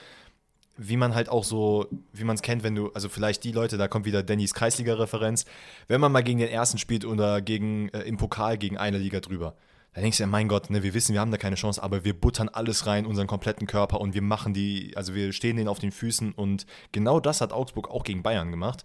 wie 0.77 0.97
man 0.97 1.15
halt 1.15 1.29
auch 1.29 1.43
so, 1.43 1.87
wie 2.13 2.23
man 2.23 2.35
es 2.35 2.41
kennt, 2.41 2.63
wenn 2.63 2.75
du, 2.75 2.91
also 2.91 3.09
vielleicht 3.09 3.43
die 3.43 3.51
Leute, 3.51 3.77
da 3.77 3.87
kommt 3.87 4.05
wieder 4.05 4.23
Dannys 4.23 4.53
Kreisliga-Referenz, 4.53 5.45
wenn 5.87 6.01
man 6.01 6.11
mal 6.11 6.23
gegen 6.23 6.39
den 6.39 6.49
ersten 6.49 6.77
spielt 6.77 7.05
oder 7.05 7.41
gegen, 7.41 7.89
äh, 7.89 8.01
im 8.01 8.17
Pokal 8.17 8.57
gegen 8.57 8.77
eine 8.77 8.97
Liga 8.97 9.19
drüber. 9.19 9.55
Da 9.93 10.01
denkst 10.01 10.17
du 10.17 10.23
ja, 10.23 10.27
mein 10.27 10.49
Gott, 10.49 10.69
ne, 10.69 10.83
wir 10.83 10.93
wissen, 10.93 11.13
wir 11.13 11.21
haben 11.21 11.31
da 11.31 11.37
keine 11.37 11.55
Chance, 11.55 11.81
aber 11.81 12.03
wir 12.03 12.19
buttern 12.19 12.49
alles 12.49 12.85
rein, 12.85 13.05
unseren 13.05 13.27
kompletten 13.27 13.65
Körper 13.65 14.01
und 14.01 14.13
wir 14.13 14.21
machen 14.21 14.53
die, 14.53 14.91
also 14.95 15.15
wir 15.15 15.31
stehen 15.31 15.55
denen 15.55 15.69
auf 15.69 15.79
den 15.79 15.93
Füßen 15.93 16.33
und 16.33 16.65
genau 16.91 17.21
das 17.21 17.39
hat 17.39 17.53
Augsburg 17.53 17.89
auch 17.89 18.03
gegen 18.03 18.21
Bayern 18.21 18.51
gemacht. 18.51 18.83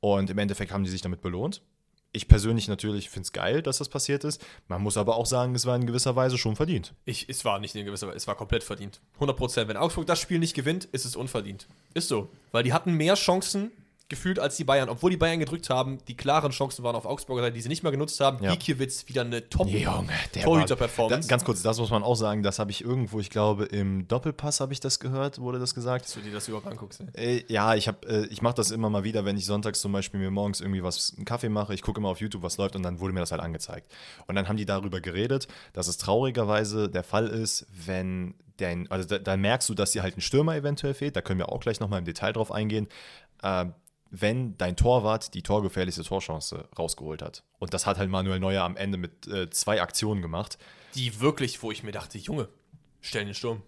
Und 0.00 0.30
im 0.30 0.38
Endeffekt 0.38 0.72
haben 0.72 0.84
die 0.84 0.90
sich 0.90 1.02
damit 1.02 1.20
belohnt. 1.20 1.60
Ich 2.18 2.26
persönlich 2.26 2.66
natürlich 2.66 3.10
finde 3.10 3.26
es 3.26 3.32
geil, 3.32 3.62
dass 3.62 3.78
das 3.78 3.88
passiert 3.88 4.24
ist. 4.24 4.44
Man 4.66 4.82
muss 4.82 4.96
aber 4.96 5.14
auch 5.14 5.24
sagen, 5.24 5.54
es 5.54 5.66
war 5.66 5.76
in 5.76 5.86
gewisser 5.86 6.16
Weise 6.16 6.36
schon 6.36 6.56
verdient. 6.56 6.92
Ich, 7.04 7.28
es 7.28 7.44
war 7.44 7.60
nicht 7.60 7.76
in 7.76 7.86
gewisser 7.86 8.08
Weise, 8.08 8.16
es 8.16 8.26
war 8.26 8.34
komplett 8.34 8.64
verdient. 8.64 9.00
100 9.14 9.36
Prozent. 9.36 9.68
Wenn 9.68 9.76
Augsburg 9.76 10.04
das 10.04 10.18
Spiel 10.18 10.40
nicht 10.40 10.54
gewinnt, 10.54 10.86
ist 10.86 11.04
es 11.04 11.14
unverdient. 11.14 11.68
Ist 11.94 12.08
so. 12.08 12.28
Weil 12.50 12.64
die 12.64 12.72
hatten 12.72 12.94
mehr 12.94 13.14
Chancen 13.14 13.70
gefühlt 14.08 14.38
als 14.38 14.56
die 14.56 14.64
Bayern. 14.64 14.88
Obwohl 14.88 15.10
die 15.10 15.16
Bayern 15.16 15.38
gedrückt 15.38 15.68
haben, 15.70 15.98
die 16.06 16.16
klaren 16.16 16.50
Chancen 16.50 16.82
waren 16.82 16.96
auf 16.96 17.04
Augsburger 17.04 17.42
Seite, 17.42 17.54
die 17.54 17.60
sie 17.60 17.68
nicht 17.68 17.82
mehr 17.82 17.92
genutzt 17.92 18.20
haben. 18.20 18.42
Ja. 18.42 18.52
Gikiewicz 18.52 19.06
wieder 19.06 19.22
eine 19.22 19.48
top 19.48 19.68
Junge, 19.68 20.08
der 20.34 20.42
Torhüter-Performance. 20.42 21.28
Da, 21.28 21.32
ganz 21.32 21.44
kurz, 21.44 21.62
das 21.62 21.78
muss 21.78 21.90
man 21.90 22.02
auch 22.02 22.14
sagen, 22.14 22.42
das 22.42 22.58
habe 22.58 22.70
ich 22.70 22.82
irgendwo, 22.82 23.20
ich 23.20 23.30
glaube, 23.30 23.64
im 23.66 24.08
Doppelpass 24.08 24.60
habe 24.60 24.72
ich 24.72 24.80
das 24.80 24.98
gehört, 25.00 25.38
wurde 25.38 25.58
das 25.58 25.74
gesagt. 25.74 26.06
Dass 26.06 26.14
du 26.14 26.20
dir 26.20 26.32
das 26.32 26.48
überhaupt 26.48 26.66
anguckst. 26.66 27.02
ey. 27.14 27.38
Äh, 27.38 27.44
ja, 27.52 27.74
ich, 27.74 27.88
hab, 27.88 28.04
äh, 28.06 28.26
ich 28.26 28.42
mache 28.42 28.54
das 28.54 28.70
immer 28.70 28.90
mal 28.90 29.04
wieder, 29.04 29.24
wenn 29.24 29.36
ich 29.36 29.46
sonntags 29.46 29.80
zum 29.80 29.92
Beispiel 29.92 30.20
mir 30.20 30.30
morgens 30.30 30.60
irgendwie 30.60 30.82
was, 30.82 31.14
einen 31.16 31.24
Kaffee 31.24 31.48
mache. 31.48 31.74
Ich 31.74 31.82
gucke 31.82 32.00
immer 32.00 32.08
auf 32.08 32.20
YouTube, 32.20 32.42
was 32.42 32.56
läuft 32.56 32.76
und 32.76 32.82
dann 32.82 33.00
wurde 33.00 33.12
mir 33.12 33.20
das 33.20 33.32
halt 33.32 33.42
angezeigt. 33.42 33.92
Und 34.26 34.34
dann 34.34 34.48
haben 34.48 34.56
die 34.56 34.66
darüber 34.66 35.00
geredet, 35.00 35.48
dass 35.72 35.88
es 35.88 35.98
traurigerweise 35.98 36.88
der 36.88 37.04
Fall 37.04 37.26
ist, 37.28 37.66
wenn 37.86 38.34
dein, 38.56 38.90
also 38.90 39.06
da, 39.06 39.18
da 39.18 39.36
merkst 39.36 39.68
du, 39.68 39.74
dass 39.74 39.92
dir 39.92 40.02
halt 40.02 40.16
ein 40.16 40.20
Stürmer 40.20 40.56
eventuell 40.56 40.94
fehlt. 40.94 41.16
Da 41.16 41.22
können 41.22 41.38
wir 41.38 41.50
auch 41.50 41.60
gleich 41.60 41.80
nochmal 41.80 42.00
im 42.00 42.04
Detail 42.04 42.32
drauf 42.32 42.50
eingehen. 42.50 42.88
Äh, 43.42 43.66
wenn 44.10 44.56
dein 44.58 44.76
Torwart 44.76 45.34
die 45.34 45.42
torgefährlichste 45.42 46.02
Torchance 46.02 46.68
rausgeholt 46.78 47.22
hat. 47.22 47.42
Und 47.58 47.74
das 47.74 47.86
hat 47.86 47.98
halt 47.98 48.10
Manuel 48.10 48.40
Neuer 48.40 48.62
am 48.64 48.76
Ende 48.76 48.98
mit 48.98 49.26
äh, 49.26 49.50
zwei 49.50 49.82
Aktionen 49.82 50.22
gemacht. 50.22 50.58
Die 50.94 51.20
wirklich, 51.20 51.62
wo 51.62 51.70
ich 51.70 51.82
mir 51.82 51.92
dachte, 51.92 52.16
Junge, 52.18 52.48
stell 53.00 53.24
den 53.24 53.34
Sturm. 53.34 53.62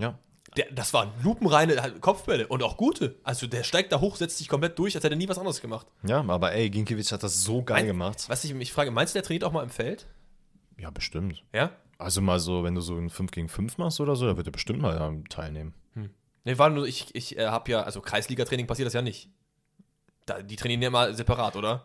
Ja, 0.00 0.18
Der, 0.56 0.70
das 0.72 0.94
waren 0.94 1.10
lupenreine 1.22 1.80
halt 1.82 2.00
Kopfbälle 2.00 2.46
und 2.48 2.62
auch 2.62 2.76
gute. 2.76 3.16
Also 3.24 3.46
der 3.46 3.64
steigt 3.64 3.92
da 3.92 4.00
hoch, 4.00 4.16
setzt 4.16 4.38
sich 4.38 4.48
komplett 4.48 4.78
durch, 4.78 4.94
als 4.94 5.04
hätte 5.04 5.14
er 5.14 5.18
nie 5.18 5.28
was 5.28 5.38
anderes 5.38 5.60
gemacht. 5.60 5.86
Ja, 6.06 6.24
aber 6.26 6.52
ey, 6.52 6.70
Ginkiewicz 6.70 7.12
hat 7.12 7.22
das 7.22 7.42
so 7.42 7.62
geil 7.62 7.78
Mein- 7.78 7.86
gemacht. 7.88 8.24
Was 8.28 8.44
ich 8.44 8.54
mich 8.54 8.72
frage, 8.72 8.90
meinst 8.90 9.14
du, 9.14 9.18
der 9.18 9.24
trainiert 9.24 9.44
auch 9.44 9.52
mal 9.52 9.62
im 9.64 9.70
Feld? 9.70 10.06
Ja, 10.78 10.90
bestimmt. 10.90 11.44
Ja? 11.52 11.72
Also 11.98 12.22
mal 12.22 12.38
so, 12.40 12.64
wenn 12.64 12.74
du 12.74 12.80
so 12.80 12.96
ein 12.96 13.10
5 13.10 13.30
gegen 13.32 13.48
5 13.48 13.76
machst 13.76 14.00
oder 14.00 14.16
so, 14.16 14.26
da 14.26 14.36
wird 14.36 14.46
er 14.48 14.52
bestimmt 14.52 14.80
mal 14.80 15.22
teilnehmen. 15.28 15.74
Ne, 16.44 16.58
war 16.58 16.70
nur, 16.70 16.86
ich, 16.86 17.14
ich 17.14 17.36
äh, 17.36 17.48
habe 17.48 17.70
ja, 17.70 17.82
also 17.82 18.00
Kreisliga-Training 18.00 18.66
passiert 18.66 18.86
das 18.86 18.94
ja 18.94 19.02
nicht. 19.02 19.28
Da, 20.30 20.42
die 20.42 20.56
trainieren 20.56 20.82
ja 20.82 20.88
immer 20.88 21.12
separat, 21.14 21.56
oder? 21.56 21.84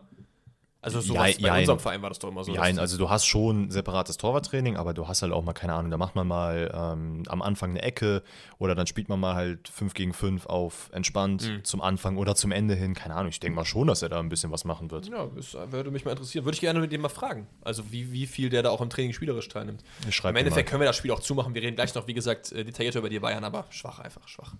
Also 0.82 1.00
so 1.00 1.14
Ja, 1.14 1.22
bei 1.40 1.58
unserem 1.60 1.80
Verein 1.80 2.00
war 2.02 2.10
das 2.10 2.20
doch 2.20 2.28
immer 2.28 2.44
so. 2.44 2.54
Dass- 2.54 2.78
also 2.78 2.96
du 2.96 3.10
hast 3.10 3.26
schon 3.26 3.72
separates 3.72 4.18
Torwarttraining, 4.18 4.76
aber 4.76 4.94
du 4.94 5.08
hast 5.08 5.20
halt 5.22 5.32
auch 5.32 5.42
mal, 5.42 5.52
keine 5.52 5.72
Ahnung, 5.72 5.90
da 5.90 5.96
macht 5.96 6.14
man 6.14 6.28
mal 6.28 6.70
ähm, 6.72 7.24
am 7.26 7.42
Anfang 7.42 7.70
eine 7.70 7.82
Ecke 7.82 8.22
oder 8.58 8.76
dann 8.76 8.86
spielt 8.86 9.08
man 9.08 9.18
mal 9.18 9.34
halt 9.34 9.66
5 9.66 9.94
gegen 9.94 10.12
5 10.12 10.46
auf 10.46 10.88
entspannt 10.92 11.42
Mhm. 11.48 11.64
zum 11.64 11.80
Anfang 11.82 12.16
oder 12.18 12.36
zum 12.36 12.52
Ende 12.52 12.74
hin. 12.76 12.94
Keine 12.94 13.16
Ahnung, 13.16 13.30
ich 13.30 13.40
denke 13.40 13.56
mal 13.56 13.64
schon, 13.64 13.88
dass 13.88 14.02
er 14.02 14.10
da 14.10 14.20
ein 14.20 14.28
bisschen 14.28 14.52
was 14.52 14.64
machen 14.64 14.92
wird. 14.92 15.08
ja, 15.08 15.26
das 15.34 15.54
würde 15.72 15.90
mich 15.90 16.04
mal 16.04 16.12
interessieren. 16.12 16.44
Würde 16.44 16.54
ich 16.54 16.60
gerne 16.60 16.78
mit 16.78 16.92
dem 16.92 17.00
mal 17.00 17.08
fragen. 17.08 17.48
Also 17.62 17.82
wie, 17.90 18.12
wie 18.12 18.26
viel 18.28 18.48
der 18.48 18.62
da 18.62 18.70
auch 18.70 18.80
im 18.80 18.90
Training 18.90 19.12
spielerisch 19.12 19.48
teilnimmt. 19.48 19.82
Im 20.04 20.36
Endeffekt 20.36 20.68
mal. 20.68 20.70
können 20.70 20.80
wir 20.82 20.86
das 20.86 20.96
Spiel 20.96 21.10
auch 21.10 21.20
zumachen. 21.20 21.52
Wir 21.52 21.62
reden 21.62 21.74
gleich 21.74 21.92
noch, 21.96 22.06
wie 22.06 22.14
gesagt, 22.14 22.52
äh, 22.52 22.62
detaillierter 22.64 23.00
über 23.00 23.08
die 23.08 23.18
Bayern, 23.18 23.42
aber 23.42 23.64
schwach 23.70 23.98
einfach, 23.98 24.28
schwach. 24.28 24.52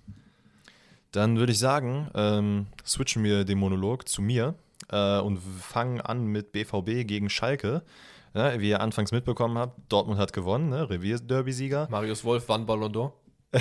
Dann 1.16 1.38
würde 1.38 1.52
ich 1.52 1.58
sagen, 1.58 2.11
ähm, 2.14 2.66
switchen 2.87 3.25
wir 3.25 3.44
den 3.44 3.56
Monolog 3.58 4.06
zu 4.06 4.20
mir 4.20 4.54
äh, 4.90 5.18
und 5.18 5.38
fangen 5.38 6.00
an 6.02 6.26
mit 6.26 6.52
BVB 6.52 7.06
gegen 7.06 7.30
Schalke. 7.30 7.82
Ja, 8.35 8.61
wie 8.61 8.68
ihr 8.68 8.80
anfangs 8.82 9.12
mitbekommen 9.12 9.56
habt, 9.56 9.78
Dortmund 9.90 10.18
hat 10.18 10.35
gewonnen, 10.35 10.68
ne? 10.68 10.90
Revier-Derby-Sieger. 10.90 11.88
Marius 11.90 12.23
Wolf 12.23 12.44
wann 12.49 12.66
Ballon 12.66 12.92
d'Or. 12.92 13.12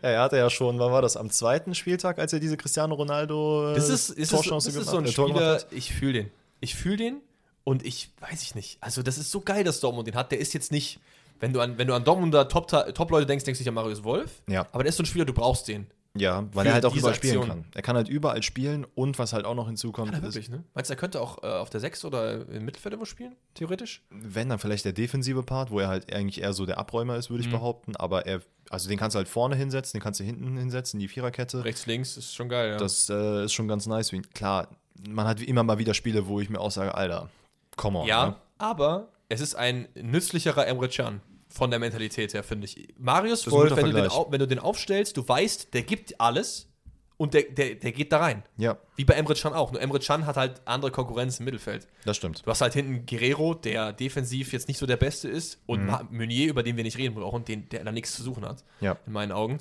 Er 0.00 0.20
hatte 0.22 0.36
ja 0.36 0.48
schon, 0.48 0.78
wann 0.78 0.92
war 0.92 1.02
das, 1.02 1.16
am 1.16 1.30
zweiten 1.30 1.74
Spieltag, 1.74 2.18
als 2.20 2.32
er 2.32 2.38
diese 2.40 2.56
Cristiano 2.56 2.94
Ronaldo 2.94 3.72
äh, 3.72 3.74
Das 3.74 3.88
ist, 3.88 4.10
ist, 4.10 4.32
das, 4.32 4.40
Torchance 4.40 4.68
das 4.68 4.76
ist 4.76 4.90
gemacht- 4.90 4.90
so 5.14 5.22
ein 5.24 5.26
äh, 5.26 5.32
Spieler, 5.32 5.54
hat? 5.54 5.66
ich 5.72 5.92
fühle 5.92 6.12
den. 6.12 6.30
Ich 6.60 6.74
fühle 6.76 6.96
den 6.96 7.20
und 7.64 7.84
ich 7.84 8.10
weiß 8.20 8.42
ich 8.42 8.54
nicht. 8.54 8.78
Also, 8.80 9.02
das 9.02 9.18
ist 9.18 9.30
so 9.32 9.40
geil, 9.40 9.64
dass 9.64 9.80
Dortmund 9.80 10.06
den 10.06 10.14
hat. 10.14 10.30
Der 10.30 10.38
ist 10.38 10.54
jetzt 10.54 10.70
nicht, 10.70 11.00
wenn 11.40 11.52
du 11.52 11.60
an, 11.60 11.78
wenn 11.78 11.86
du 11.88 11.94
an 11.94 12.04
Dortmunder 12.04 12.48
Top- 12.48 12.68
Top-Leute 12.68 13.26
denkst, 13.26 13.44
denkst 13.44 13.58
du 13.58 13.62
nicht 13.62 13.68
an 13.68 13.74
Marius 13.74 14.02
Wolf. 14.04 14.42
Ja. 14.48 14.66
Aber 14.72 14.82
der 14.82 14.90
ist 14.90 14.96
so 14.96 15.02
ein 15.02 15.06
Spieler, 15.06 15.24
du 15.24 15.32
brauchst 15.32 15.68
den. 15.68 15.86
Ja, 16.16 16.46
weil 16.52 16.66
er 16.66 16.72
halt 16.72 16.84
auch 16.86 16.96
überall 16.96 17.14
spielen 17.14 17.36
Aktion. 17.38 17.48
kann. 17.62 17.64
Er 17.74 17.82
kann 17.82 17.94
halt 17.94 18.08
überall 18.08 18.42
spielen 18.42 18.86
und 18.96 19.18
was 19.20 19.32
halt 19.32 19.44
auch 19.44 19.54
noch 19.54 19.66
hinzukommt, 19.68 20.10
Ja, 20.10 20.18
ist, 20.18 20.24
wirklich, 20.24 20.48
ne? 20.48 20.64
Meinst 20.74 20.90
du, 20.90 20.94
er 20.94 20.96
könnte 20.96 21.20
auch 21.20 21.42
äh, 21.44 21.46
auf 21.46 21.70
der 21.70 21.78
6 21.80 22.04
oder 22.06 22.48
im 22.48 22.64
Mittelfeld 22.64 22.94
irgendwo 22.94 23.04
spielen? 23.04 23.36
Theoretisch? 23.54 24.02
wenn 24.10 24.48
dann 24.48 24.58
vielleicht 24.58 24.84
der 24.84 24.92
defensive 24.94 25.42
Part, 25.44 25.70
wo 25.70 25.78
er 25.78 25.86
halt 25.88 26.12
eigentlich 26.12 26.40
eher 26.42 26.54
so 26.54 26.66
der 26.66 26.78
Abräumer 26.78 27.16
ist, 27.16 27.30
würde 27.30 27.44
ich 27.44 27.50
behaupten, 27.50 27.94
aber 27.94 28.26
er, 28.26 28.40
also 28.70 28.88
den 28.88 28.98
kannst 28.98 29.14
du 29.14 29.18
halt 29.18 29.28
vorne 29.28 29.54
hinsetzen, 29.54 29.98
den 29.98 30.02
kannst 30.02 30.18
du 30.18 30.24
hinten 30.24 30.56
hinsetzen, 30.56 30.98
die 30.98 31.06
Viererkette. 31.08 31.62
Rechts, 31.62 31.86
links 31.86 32.16
ist 32.16 32.34
schon 32.34 32.48
geil, 32.48 32.70
ja. 32.70 32.76
Das 32.78 33.08
äh, 33.10 33.44
ist 33.44 33.52
schon 33.52 33.68
ganz 33.68 33.86
nice. 33.86 34.10
Klar, 34.34 34.68
man 35.08 35.26
hat 35.28 35.40
immer 35.42 35.62
mal 35.62 35.78
wieder 35.78 35.94
Spiele, 35.94 36.26
wo 36.26 36.40
ich 36.40 36.50
mir 36.50 36.58
auch 36.58 36.72
sage, 36.72 36.94
Alter, 36.94 37.28
come 37.76 37.98
on. 38.00 38.06
ja, 38.08 38.26
Ne? 38.28 38.34
aber 38.56 39.08
es 39.28 39.40
ist 39.40 39.54
ein 39.54 39.88
nützlicherer 39.94 40.66
Emre 40.66 40.88
Can. 40.88 41.20
Von 41.50 41.70
der 41.70 41.78
Mentalität 41.80 42.34
her, 42.34 42.42
finde 42.44 42.66
ich. 42.66 42.88
Marius 42.98 43.50
Wolf, 43.50 43.74
wenn 43.74 43.86
du, 43.86 43.92
den, 43.94 44.10
wenn 44.30 44.38
du 44.38 44.46
den 44.46 44.58
aufstellst, 44.58 45.16
du 45.16 45.26
weißt, 45.26 45.72
der 45.72 45.82
gibt 45.82 46.20
alles 46.20 46.68
und 47.16 47.32
der, 47.32 47.44
der, 47.44 47.74
der 47.76 47.90
geht 47.92 48.12
da 48.12 48.18
rein. 48.18 48.42
Ja, 48.58 48.76
Wie 48.96 49.06
bei 49.06 49.14
Emre 49.14 49.34
Can 49.34 49.54
auch. 49.54 49.72
Nur 49.72 49.80
Emre 49.80 49.98
Can 49.98 50.26
hat 50.26 50.36
halt 50.36 50.60
andere 50.66 50.90
Konkurrenz 50.90 51.38
im 51.38 51.46
Mittelfeld. 51.46 51.88
das 52.04 52.18
stimmt. 52.18 52.42
Du 52.44 52.50
hast 52.50 52.60
halt 52.60 52.74
hinten 52.74 53.06
Guerrero, 53.06 53.54
der 53.54 53.94
defensiv 53.94 54.52
jetzt 54.52 54.68
nicht 54.68 54.76
so 54.76 54.84
der 54.84 54.98
Beste 54.98 55.28
ist, 55.28 55.58
und 55.64 55.86
Mhm. 55.86 55.96
Meunier, 56.10 56.48
über 56.50 56.62
den 56.62 56.76
wir 56.76 56.84
nicht 56.84 56.98
reden 56.98 57.14
brauchen, 57.14 57.46
den, 57.46 57.66
der 57.70 57.82
da 57.82 57.92
nichts 57.92 58.14
zu 58.14 58.22
suchen 58.22 58.44
hat, 58.44 58.62
Ja. 58.82 58.98
in 59.06 59.12
meinen 59.14 59.32
Augen. 59.32 59.56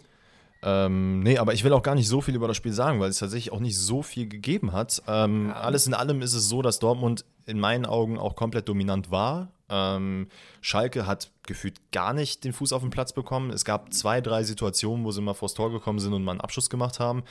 Ähm, 0.64 1.22
nee, 1.22 1.38
aber 1.38 1.54
ich 1.54 1.64
will 1.64 1.72
auch 1.72 1.84
gar 1.84 1.96
nicht 1.96 2.08
so 2.10 2.20
viel 2.20 2.36
über 2.36 2.48
das 2.50 2.58
Spiel 2.58 2.74
sagen, 2.74 3.00
weil 3.00 3.10
es 3.12 3.20
tatsächlich 3.20 3.54
auch 3.54 3.60
nicht 3.62 3.78
so 3.78 4.02
viel 4.02 4.28
gegeben 4.28 4.74
hat. 4.74 5.02
Ähm, 5.08 5.52
Alles 5.56 5.88
in 5.88 5.94
allem 5.94 6.22
ist 6.22 6.34
es 6.34 6.50
so, 6.50 6.62
dass 6.62 6.80
Dortmund 6.80 7.24
in 7.48 7.60
meinen 7.60 7.86
Augen 7.86 8.18
auch 8.20 8.36
komplett 8.36 8.70
dominant 8.70 9.10
war. 9.10 9.52
Ähm, 9.70 10.28
Schalke 10.62 11.08
hat 11.08 11.32
gefühlt 11.44 11.92
gar 11.92 12.14
nicht 12.14 12.44
den 12.44 12.54
Fuß 12.54 12.74
auf 12.74 12.82
den 12.82 12.90
Platz 12.90 13.14
bekommen. 13.14 13.50
Es 13.50 13.66
gab 13.66 13.94
zwei, 13.94 14.22
drei 14.22 14.44
Situationen, 14.44 15.04
wo 15.06 15.12
sie 15.12 15.22
mal 15.22 15.34
vors 15.34 15.54
Tor 15.54 15.72
gekommen 15.72 16.00
sind 16.00 16.14
und 16.14 16.24
mal 16.24 16.32
einen 16.32 16.42
Abschluss 16.42 16.70
gemacht 16.70 17.00
haben. 17.00 17.24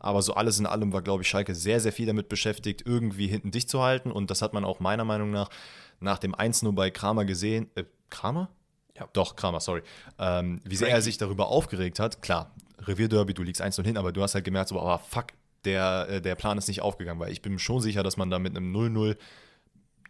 Aber 0.00 0.22
so 0.22 0.34
alles 0.34 0.58
in 0.58 0.66
allem 0.66 0.92
war, 0.92 1.02
glaube 1.02 1.22
ich, 1.22 1.28
Schalke 1.28 1.54
sehr, 1.54 1.80
sehr 1.80 1.92
viel 1.92 2.06
damit 2.06 2.28
beschäftigt, 2.28 2.82
irgendwie 2.86 3.26
hinten 3.26 3.50
dicht 3.50 3.68
zu 3.68 3.82
halten. 3.82 4.10
Und 4.10 4.30
das 4.30 4.42
hat 4.42 4.54
man 4.54 4.64
auch 4.64 4.80
meiner 4.80 5.04
Meinung 5.04 5.30
nach 5.30 5.50
nach 6.00 6.18
dem 6.18 6.34
1-0 6.34 6.72
bei 6.72 6.90
Kramer 6.90 7.24
gesehen. 7.24 7.70
Äh, 7.74 7.84
Kramer? 8.10 8.50
Ja. 8.96 9.08
Doch, 9.12 9.34
Kramer, 9.34 9.60
sorry. 9.60 9.82
Ähm, 10.18 10.60
wie 10.64 10.76
sehr 10.76 10.88
er 10.88 11.02
sich 11.02 11.18
darüber 11.18 11.48
aufgeregt 11.48 11.98
hat. 11.98 12.22
Klar, 12.22 12.54
Revierderby, 12.78 13.34
du 13.34 13.42
liegst 13.42 13.62
1-0 13.62 13.82
hin, 13.84 13.96
aber 13.96 14.12
du 14.12 14.22
hast 14.22 14.34
halt 14.34 14.44
gemerkt, 14.44 14.68
so, 14.68 14.80
aber 14.80 15.00
fuck, 15.00 15.28
der, 15.64 16.06
äh, 16.08 16.20
der 16.20 16.34
Plan 16.36 16.58
ist 16.58 16.68
nicht 16.68 16.82
aufgegangen, 16.82 17.18
weil 17.20 17.32
ich 17.32 17.42
bin 17.42 17.58
schon 17.58 17.80
sicher, 17.80 18.02
dass 18.02 18.16
man 18.16 18.30
da 18.30 18.38
mit 18.38 18.56
einem 18.56 18.74
0-0 18.74 19.16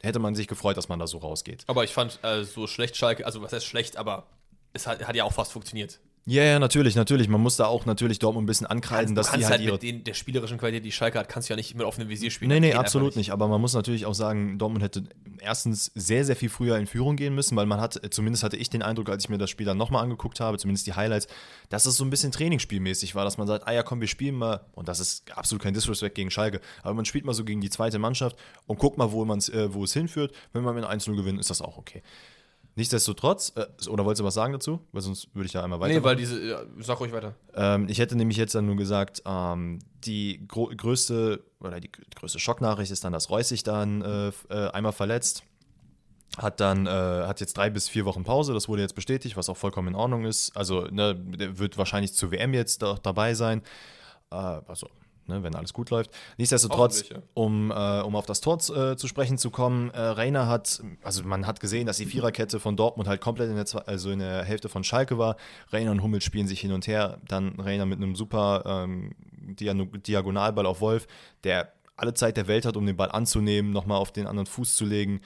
hätte 0.04 0.18
man 0.18 0.34
sich 0.34 0.46
gefreut, 0.46 0.76
dass 0.76 0.88
man 0.88 0.98
da 0.98 1.06
so 1.06 1.18
rausgeht. 1.18 1.64
Aber 1.66 1.84
ich 1.84 1.92
fand 1.92 2.18
äh, 2.22 2.44
so 2.44 2.66
schlecht 2.66 2.96
Schalke, 2.96 3.26
also 3.26 3.42
was 3.42 3.52
heißt 3.52 3.66
schlecht, 3.66 3.96
aber 3.96 4.26
es 4.72 4.86
hat, 4.86 5.06
hat 5.06 5.16
ja 5.16 5.24
auch 5.24 5.32
fast 5.32 5.52
funktioniert. 5.52 6.00
Ja, 6.26 6.42
ja, 6.42 6.58
natürlich, 6.58 6.94
natürlich. 6.94 7.28
Man 7.28 7.42
muss 7.42 7.56
da 7.56 7.66
auch 7.66 7.84
natürlich 7.84 8.18
Dortmund 8.18 8.44
ein 8.44 8.46
bisschen 8.46 8.66
ankreiden, 8.66 9.14
dass 9.14 9.30
die 9.32 9.44
halt 9.44 9.50
halt 9.50 9.60
ihre 9.60 9.72
mit 9.72 9.82
den, 9.82 10.04
der 10.04 10.14
spielerischen 10.14 10.56
Qualität, 10.56 10.82
die 10.82 10.92
Schalke 10.92 11.18
hat, 11.18 11.28
kannst 11.28 11.48
du 11.48 11.52
ja 11.52 11.56
nicht 11.56 11.74
mit 11.74 11.84
offenem 11.84 12.08
Visier 12.08 12.30
spielen. 12.30 12.48
Nee, 12.48 12.60
nee, 12.60 12.72
absolut 12.72 13.14
nicht. 13.14 13.30
Aber 13.30 13.46
man 13.46 13.60
muss 13.60 13.74
natürlich 13.74 14.06
auch 14.06 14.14
sagen, 14.14 14.58
Dortmund 14.58 14.82
hätte 14.82 15.04
erstens 15.40 15.92
sehr, 15.94 16.24
sehr 16.24 16.34
viel 16.34 16.48
früher 16.48 16.78
in 16.78 16.86
Führung 16.86 17.16
gehen 17.16 17.34
müssen, 17.34 17.56
weil 17.56 17.66
man 17.66 17.78
hat, 17.78 18.00
zumindest 18.10 18.42
hatte 18.42 18.56
ich 18.56 18.70
den 18.70 18.82
Eindruck, 18.82 19.10
als 19.10 19.24
ich 19.24 19.28
mir 19.28 19.36
das 19.36 19.50
Spiel 19.50 19.66
dann 19.66 19.76
nochmal 19.76 20.02
angeguckt 20.02 20.40
habe, 20.40 20.56
zumindest 20.56 20.86
die 20.86 20.94
Highlights, 20.94 21.28
dass 21.68 21.84
es 21.84 21.96
so 21.96 22.04
ein 22.04 22.10
bisschen 22.10 22.32
Trainingsspielmäßig 22.32 23.14
war, 23.14 23.24
dass 23.24 23.36
man 23.36 23.46
sagt, 23.46 23.68
ah 23.68 23.72
ja, 23.72 23.82
komm, 23.82 24.00
wir 24.00 24.08
spielen 24.08 24.36
mal, 24.36 24.60
und 24.72 24.88
das 24.88 25.00
ist 25.00 25.30
absolut 25.36 25.62
kein 25.62 25.74
Disrespect 25.74 26.14
gegen 26.14 26.30
Schalke, 26.30 26.60
aber 26.82 26.94
man 26.94 27.04
spielt 27.04 27.26
mal 27.26 27.34
so 27.34 27.44
gegen 27.44 27.60
die 27.60 27.70
zweite 27.70 27.98
Mannschaft 27.98 28.36
und 28.66 28.78
guckt 28.78 28.96
mal, 28.96 29.12
wo, 29.12 29.26
man's, 29.26 29.50
äh, 29.50 29.74
wo 29.74 29.84
es 29.84 29.92
hinführt. 29.92 30.34
Wenn 30.54 30.62
man 30.62 30.74
mit 30.74 30.84
1-0 30.84 31.14
gewinnt, 31.16 31.38
ist 31.38 31.50
das 31.50 31.60
auch 31.60 31.76
okay. 31.76 32.02
Nichtsdestotrotz, 32.76 33.52
äh, 33.54 33.88
oder 33.88 34.04
wolltest 34.04 34.20
du 34.20 34.24
was 34.24 34.34
sagen 34.34 34.52
dazu? 34.52 34.80
Weil 34.92 35.02
sonst 35.02 35.32
würde 35.34 35.46
ich 35.46 35.52
da 35.52 35.62
einmal 35.62 35.78
weiter. 35.78 35.94
Nee, 35.94 36.02
weil 36.02 36.16
diese, 36.16 36.44
ja, 36.44 36.62
sag 36.78 36.98
ruhig 36.98 37.12
weiter. 37.12 37.34
Ähm, 37.54 37.86
ich 37.88 37.98
hätte 37.98 38.16
nämlich 38.16 38.36
jetzt 38.36 38.54
dann 38.54 38.66
nur 38.66 38.76
gesagt, 38.76 39.22
ähm, 39.26 39.78
die 40.04 40.46
größte 40.48 41.44
oder 41.60 41.78
die, 41.78 41.90
größte 41.90 42.40
Schocknachricht 42.40 42.90
ist 42.90 43.04
dann, 43.04 43.12
dass 43.12 43.30
Reus 43.30 43.48
sich 43.48 43.62
dann 43.62 44.02
äh, 44.02 44.32
äh, 44.48 44.70
einmal 44.70 44.92
verletzt. 44.92 45.44
Hat 46.36 46.58
dann, 46.58 46.86
äh, 46.86 46.90
hat 46.90 47.38
jetzt 47.38 47.56
drei 47.56 47.70
bis 47.70 47.88
vier 47.88 48.04
Wochen 48.06 48.24
Pause, 48.24 48.54
das 48.54 48.68
wurde 48.68 48.82
jetzt 48.82 48.96
bestätigt, 48.96 49.36
was 49.36 49.48
auch 49.48 49.56
vollkommen 49.56 49.88
in 49.88 49.94
Ordnung 49.94 50.24
ist. 50.24 50.56
Also, 50.56 50.88
ne, 50.90 51.14
der 51.14 51.58
wird 51.58 51.78
wahrscheinlich 51.78 52.12
zur 52.14 52.32
WM 52.32 52.54
jetzt 52.54 52.82
auch 52.82 52.98
dabei 52.98 53.34
sein. 53.34 53.62
Äh, 54.32 54.36
also, 54.36 54.88
ne, 55.26 55.42
wenn 55.42 55.54
alles 55.54 55.72
gut 55.72 55.90
läuft. 55.90 56.10
Nichtsdestotrotz, 56.38 57.08
ja. 57.08 57.18
um, 57.34 57.70
äh, 57.70 58.00
um 58.00 58.16
auf 58.16 58.26
das 58.26 58.40
Tor 58.40 58.56
äh, 58.56 58.96
zu 58.96 59.08
sprechen 59.08 59.38
zu 59.38 59.50
kommen, 59.50 59.90
äh, 59.90 60.00
Reiner 60.00 60.48
hat, 60.48 60.82
also 61.02 61.22
man 61.24 61.46
hat 61.46 61.60
gesehen, 61.60 61.86
dass 61.86 61.96
die 61.96 62.06
Viererkette 62.06 62.60
von 62.60 62.76
Dortmund 62.76 63.08
halt 63.08 63.20
komplett 63.20 63.50
in 63.50 63.56
der, 63.56 63.66
Zwe- 63.66 63.84
also 63.86 64.10
in 64.10 64.18
der 64.18 64.44
Hälfte 64.44 64.68
von 64.68 64.84
Schalke 64.84 65.18
war. 65.18 65.36
Reiner 65.70 65.90
und 65.90 66.02
Hummel 66.02 66.20
spielen 66.20 66.46
sich 66.46 66.60
hin 66.60 66.72
und 66.72 66.86
her. 66.86 67.18
Dann 67.26 67.58
Reiner 67.58 67.86
mit 67.86 67.98
einem 67.98 68.14
super 68.14 68.62
ähm, 68.66 69.14
Diagonalball 69.36 70.66
auf 70.66 70.80
Wolf, 70.80 71.06
der 71.44 71.72
alle 71.96 72.14
Zeit 72.14 72.36
der 72.36 72.48
Welt 72.48 72.66
hat, 72.66 72.76
um 72.76 72.86
den 72.86 72.96
Ball 72.96 73.10
anzunehmen, 73.10 73.70
nochmal 73.70 73.98
auf 73.98 74.10
den 74.10 74.26
anderen 74.26 74.46
Fuß 74.46 74.74
zu 74.74 74.84
legen. 74.84 75.20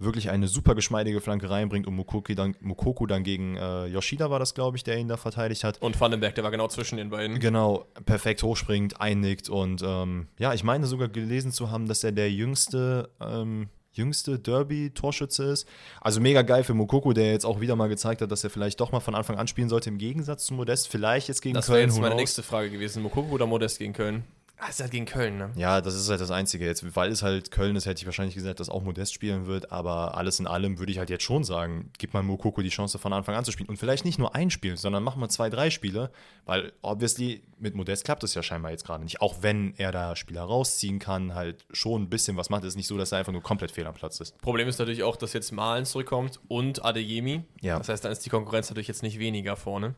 Wirklich 0.00 0.30
eine 0.30 0.46
super 0.46 0.76
geschmeidige 0.76 1.20
Flanke 1.20 1.50
reinbringt 1.50 1.86
und 1.88 1.94
Mukoki 1.94 2.36
dann, 2.36 2.54
Mukoku 2.60 3.06
dann 3.06 3.24
gegen 3.24 3.56
äh, 3.56 3.86
Yoshida 3.86 4.30
war 4.30 4.38
das, 4.38 4.54
glaube 4.54 4.76
ich, 4.76 4.84
der 4.84 4.96
ihn 4.96 5.08
da 5.08 5.16
verteidigt 5.16 5.64
hat. 5.64 5.82
Und 5.82 6.00
Vandenberg, 6.00 6.36
der 6.36 6.44
war 6.44 6.52
genau 6.52 6.68
zwischen 6.68 6.98
den 6.98 7.10
beiden. 7.10 7.40
Genau, 7.40 7.84
perfekt 8.04 8.42
hochspringt, 8.44 9.00
einnickt 9.00 9.48
und 9.48 9.82
ähm, 9.84 10.28
ja, 10.38 10.54
ich 10.54 10.62
meine 10.62 10.86
sogar 10.86 11.08
gelesen 11.08 11.50
zu 11.50 11.72
haben, 11.72 11.88
dass 11.88 12.04
er 12.04 12.12
der 12.12 12.30
jüngste, 12.30 13.10
ähm, 13.20 13.68
jüngste 13.92 14.38
Derby-Torschütze 14.38 15.42
ist. 15.44 15.66
Also 16.00 16.20
mega 16.20 16.42
geil 16.42 16.62
für 16.62 16.74
Mokoko, 16.74 17.12
der 17.12 17.32
jetzt 17.32 17.44
auch 17.44 17.60
wieder 17.60 17.74
mal 17.74 17.88
gezeigt 17.88 18.22
hat, 18.22 18.30
dass 18.30 18.44
er 18.44 18.50
vielleicht 18.50 18.78
doch 18.78 18.92
mal 18.92 19.00
von 19.00 19.16
Anfang 19.16 19.36
an 19.36 19.48
spielen 19.48 19.68
sollte, 19.68 19.88
im 19.88 19.98
Gegensatz 19.98 20.44
zu 20.44 20.54
Modest. 20.54 20.86
Vielleicht 20.86 21.26
jetzt 21.26 21.42
gegen 21.42 21.54
Das 21.54 21.68
wäre 21.68 21.78
Köln. 21.78 21.88
jetzt 21.88 21.96
who 21.96 22.02
meine 22.02 22.12
knows? 22.12 22.20
nächste 22.20 22.44
Frage 22.44 22.70
gewesen. 22.70 23.02
Mokoko 23.02 23.32
oder 23.34 23.46
Modest 23.46 23.80
gegen 23.80 23.94
Köln? 23.94 24.22
Ah, 24.60 24.68
ist 24.70 24.80
halt 24.80 24.90
gegen 24.90 25.06
Köln, 25.06 25.38
ne? 25.38 25.52
Ja, 25.54 25.80
das 25.80 25.94
ist 25.94 26.10
halt 26.10 26.20
das 26.20 26.32
Einzige 26.32 26.64
jetzt. 26.64 26.96
Weil 26.96 27.12
es 27.12 27.22
halt 27.22 27.52
Köln 27.52 27.76
ist, 27.76 27.86
hätte 27.86 28.00
ich 28.00 28.06
wahrscheinlich 28.06 28.34
gesagt, 28.34 28.58
dass 28.58 28.68
auch 28.68 28.82
Modest 28.82 29.14
spielen 29.14 29.46
wird. 29.46 29.70
Aber 29.70 30.16
alles 30.16 30.40
in 30.40 30.48
allem 30.48 30.80
würde 30.80 30.90
ich 30.90 30.98
halt 30.98 31.10
jetzt 31.10 31.22
schon 31.22 31.44
sagen, 31.44 31.92
gib 31.98 32.12
mal 32.12 32.24
Mokoko 32.24 32.60
die 32.60 32.68
Chance 32.68 32.98
von 32.98 33.12
Anfang 33.12 33.36
an 33.36 33.44
zu 33.44 33.52
spielen. 33.52 33.68
Und 33.68 33.76
vielleicht 33.76 34.04
nicht 34.04 34.18
nur 34.18 34.34
ein 34.34 34.50
Spiel, 34.50 34.76
sondern 34.76 35.04
mach 35.04 35.14
mal 35.14 35.28
zwei, 35.28 35.48
drei 35.48 35.70
Spiele. 35.70 36.10
Weil 36.44 36.72
obviously 36.82 37.42
mit 37.58 37.76
Modest 37.76 38.04
klappt 38.04 38.24
es 38.24 38.34
ja 38.34 38.42
scheinbar 38.42 38.72
jetzt 38.72 38.84
gerade 38.84 39.04
nicht. 39.04 39.20
Auch 39.20 39.42
wenn 39.42 39.74
er 39.76 39.92
da 39.92 40.16
Spieler 40.16 40.42
rausziehen 40.42 40.98
kann, 40.98 41.34
halt 41.34 41.64
schon 41.72 42.02
ein 42.02 42.10
bisschen 42.10 42.36
was 42.36 42.50
macht. 42.50 42.64
Es 42.64 42.70
ist 42.70 42.76
nicht 42.76 42.88
so, 42.88 42.98
dass 42.98 43.12
er 43.12 43.18
einfach 43.18 43.32
nur 43.32 43.42
komplett 43.42 43.70
fehl 43.70 43.86
am 43.86 43.94
Platz 43.94 44.18
ist. 44.18 44.36
Problem 44.38 44.66
ist 44.66 44.80
natürlich 44.80 45.04
auch, 45.04 45.16
dass 45.16 45.34
jetzt 45.34 45.52
Malen 45.52 45.84
zurückkommt 45.84 46.40
und 46.48 46.84
Adeyemi. 46.84 47.44
Ja. 47.60 47.78
Das 47.78 47.88
heißt, 47.88 48.04
dann 48.04 48.10
ist 48.10 48.26
die 48.26 48.30
Konkurrenz 48.30 48.68
natürlich 48.70 48.88
jetzt 48.88 49.04
nicht 49.04 49.20
weniger 49.20 49.54
vorne. 49.54 49.94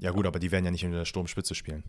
Ja 0.00 0.10
gut, 0.10 0.26
aber 0.26 0.38
die 0.38 0.50
werden 0.50 0.64
ja 0.64 0.70
nicht 0.70 0.82
in 0.82 0.92
der 0.92 1.04
Sturmspitze 1.04 1.54
spielen. 1.54 1.84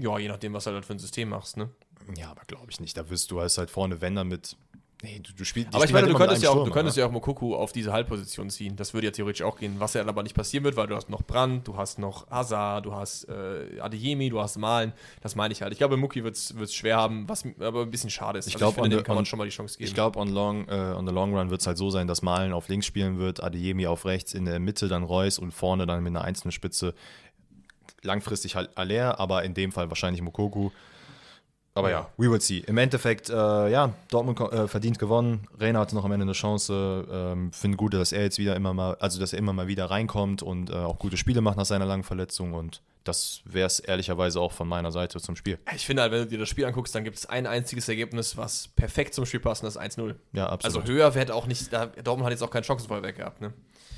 Ja, 0.00 0.18
je 0.18 0.28
nachdem, 0.28 0.52
was 0.52 0.64
du 0.64 0.70
halt 0.72 0.84
für 0.84 0.94
ein 0.94 0.98
System 0.98 1.28
machst, 1.30 1.56
ne? 1.56 1.68
Ja, 2.16 2.30
aber 2.30 2.42
glaube 2.46 2.66
ich 2.70 2.80
nicht. 2.80 2.96
Da 2.96 3.08
wirst 3.10 3.30
du 3.30 3.40
hast 3.40 3.58
halt 3.58 3.70
vorne, 3.70 4.00
wenn 4.00 4.14
dann 4.14 4.28
mit. 4.28 4.56
Nee, 5.02 5.20
du, 5.22 5.34
du 5.34 5.44
spielst. 5.44 5.74
Aber 5.74 5.84
ich 5.84 5.92
meine, 5.92 6.06
du 6.06 6.12
halt 6.14 6.18
mit 6.20 6.28
könntest, 6.28 6.42
ja 6.44 6.48
auch, 6.48 6.54
du 6.54 6.60
Stürmer, 6.60 6.74
könntest 6.74 6.96
ja 6.96 7.06
auch 7.06 7.10
Mokoku 7.10 7.54
auf 7.54 7.72
diese 7.72 7.92
Halbposition 7.92 8.48
ziehen. 8.48 8.74
Das 8.76 8.94
würde 8.94 9.08
ja 9.08 9.10
theoretisch 9.10 9.42
auch 9.42 9.58
gehen, 9.58 9.74
was 9.78 9.92
ja 9.92 10.06
aber 10.06 10.22
nicht 10.22 10.34
passieren 10.34 10.64
wird, 10.64 10.76
weil 10.76 10.86
du 10.86 10.96
hast 10.96 11.10
noch 11.10 11.20
Brand, 11.22 11.68
du 11.68 11.76
hast 11.76 11.98
noch 11.98 12.26
Hazard, 12.30 12.86
du 12.86 12.94
hast 12.94 13.24
äh, 13.28 13.80
Adeyemi, 13.80 14.30
du 14.30 14.40
hast 14.40 14.56
Malen. 14.56 14.94
Das 15.20 15.34
meine 15.36 15.52
ich 15.52 15.60
halt. 15.60 15.72
Ich 15.72 15.78
glaube, 15.78 15.98
Muki 15.98 16.24
wird 16.24 16.36
es 16.36 16.74
schwer 16.74 16.96
haben, 16.96 17.28
was 17.28 17.44
aber 17.60 17.82
ein 17.82 17.90
bisschen 17.90 18.08
schade 18.08 18.38
ist. 18.38 18.46
Ich 18.46 18.54
Also 18.54 18.64
glaub, 18.64 18.74
finde, 18.76 18.96
on 18.96 19.02
dem 19.02 19.04
kann 19.04 19.14
man 19.16 19.22
on- 19.22 19.26
schon 19.26 19.38
mal 19.38 19.44
die 19.44 19.50
Chance 19.50 19.76
geben. 19.76 19.88
Ich 19.88 19.94
glaube, 19.94 20.18
on, 20.18 20.28
long, 20.28 20.66
äh, 20.68 20.94
on 20.96 21.06
the 21.06 21.12
long 21.12 21.36
run 21.36 21.50
wird 21.50 21.60
es 21.60 21.66
halt 21.66 21.76
so 21.76 21.90
sein, 21.90 22.06
dass 22.06 22.22
Malen 22.22 22.54
auf 22.54 22.68
links 22.68 22.86
spielen 22.86 23.18
wird, 23.18 23.42
Adeyemi 23.42 23.86
auf 23.86 24.06
rechts, 24.06 24.32
in 24.32 24.46
der 24.46 24.58
Mitte 24.58 24.88
dann 24.88 25.02
Reus 25.02 25.38
und 25.38 25.52
vorne 25.52 25.84
dann 25.84 26.02
mit 26.02 26.12
einer 26.12 26.24
einzelnen 26.24 26.52
Spitze 26.52 26.94
langfristig 28.04 28.56
halt 28.56 28.70
Aller, 28.76 29.18
aber 29.18 29.44
in 29.44 29.54
dem 29.54 29.72
Fall 29.72 29.90
wahrscheinlich 29.90 30.22
Mokoku. 30.22 30.70
Aber 31.76 31.90
ja, 31.90 32.08
we 32.16 32.30
will 32.30 32.40
see. 32.40 32.58
Im 32.58 32.78
Endeffekt, 32.78 33.30
äh, 33.30 33.34
ja, 33.34 33.92
Dortmund 34.08 34.38
äh, 34.40 34.68
verdient 34.68 35.00
gewonnen. 35.00 35.48
Reina 35.58 35.80
hatte 35.80 35.96
noch 35.96 36.04
am 36.04 36.12
Ende 36.12 36.22
eine 36.22 36.32
Chance. 36.32 37.04
Ähm, 37.10 37.52
Finde 37.52 37.76
gut, 37.76 37.94
dass 37.94 38.12
er 38.12 38.22
jetzt 38.22 38.38
wieder 38.38 38.54
immer 38.54 38.72
mal, 38.72 38.94
also 39.00 39.18
dass 39.18 39.32
er 39.32 39.40
immer 39.40 39.52
mal 39.52 39.66
wieder 39.66 39.86
reinkommt 39.86 40.40
und 40.40 40.70
äh, 40.70 40.74
auch 40.74 41.00
gute 41.00 41.16
Spiele 41.16 41.40
macht 41.40 41.56
nach 41.56 41.66
seiner 41.66 41.84
langen 41.84 42.04
Verletzung. 42.04 42.52
Und 42.52 42.80
das 43.02 43.42
wäre 43.44 43.66
es 43.66 43.80
ehrlicherweise 43.80 44.40
auch 44.40 44.52
von 44.52 44.68
meiner 44.68 44.92
Seite 44.92 45.20
zum 45.20 45.34
Spiel. 45.34 45.58
Ich 45.74 45.84
finde 45.84 46.02
halt, 46.02 46.12
wenn 46.12 46.20
du 46.20 46.26
dir 46.28 46.38
das 46.38 46.48
Spiel 46.48 46.64
anguckst, 46.64 46.94
dann 46.94 47.02
gibt 47.02 47.16
es 47.16 47.26
ein 47.26 47.44
einziges 47.44 47.88
Ergebnis, 47.88 48.36
was 48.36 48.68
perfekt 48.68 49.14
zum 49.14 49.26
Spiel 49.26 49.40
passt, 49.40 49.64
und 49.64 49.66
das 49.66 49.76
ist 49.76 49.98
1-0. 49.98 50.14
Ja, 50.32 50.48
absolut. 50.48 50.76
Also 50.76 50.92
höher 50.92 51.14
wird 51.16 51.32
auch 51.32 51.46
nicht, 51.46 51.72
da, 51.72 51.86
Dortmund 51.86 52.26
hat 52.26 52.32
jetzt 52.32 52.42
auch 52.42 52.50
keinen 52.50 52.64
Chancenfallwerk 52.64 53.16
gehabt, 53.16 53.40
ne? 53.40 53.52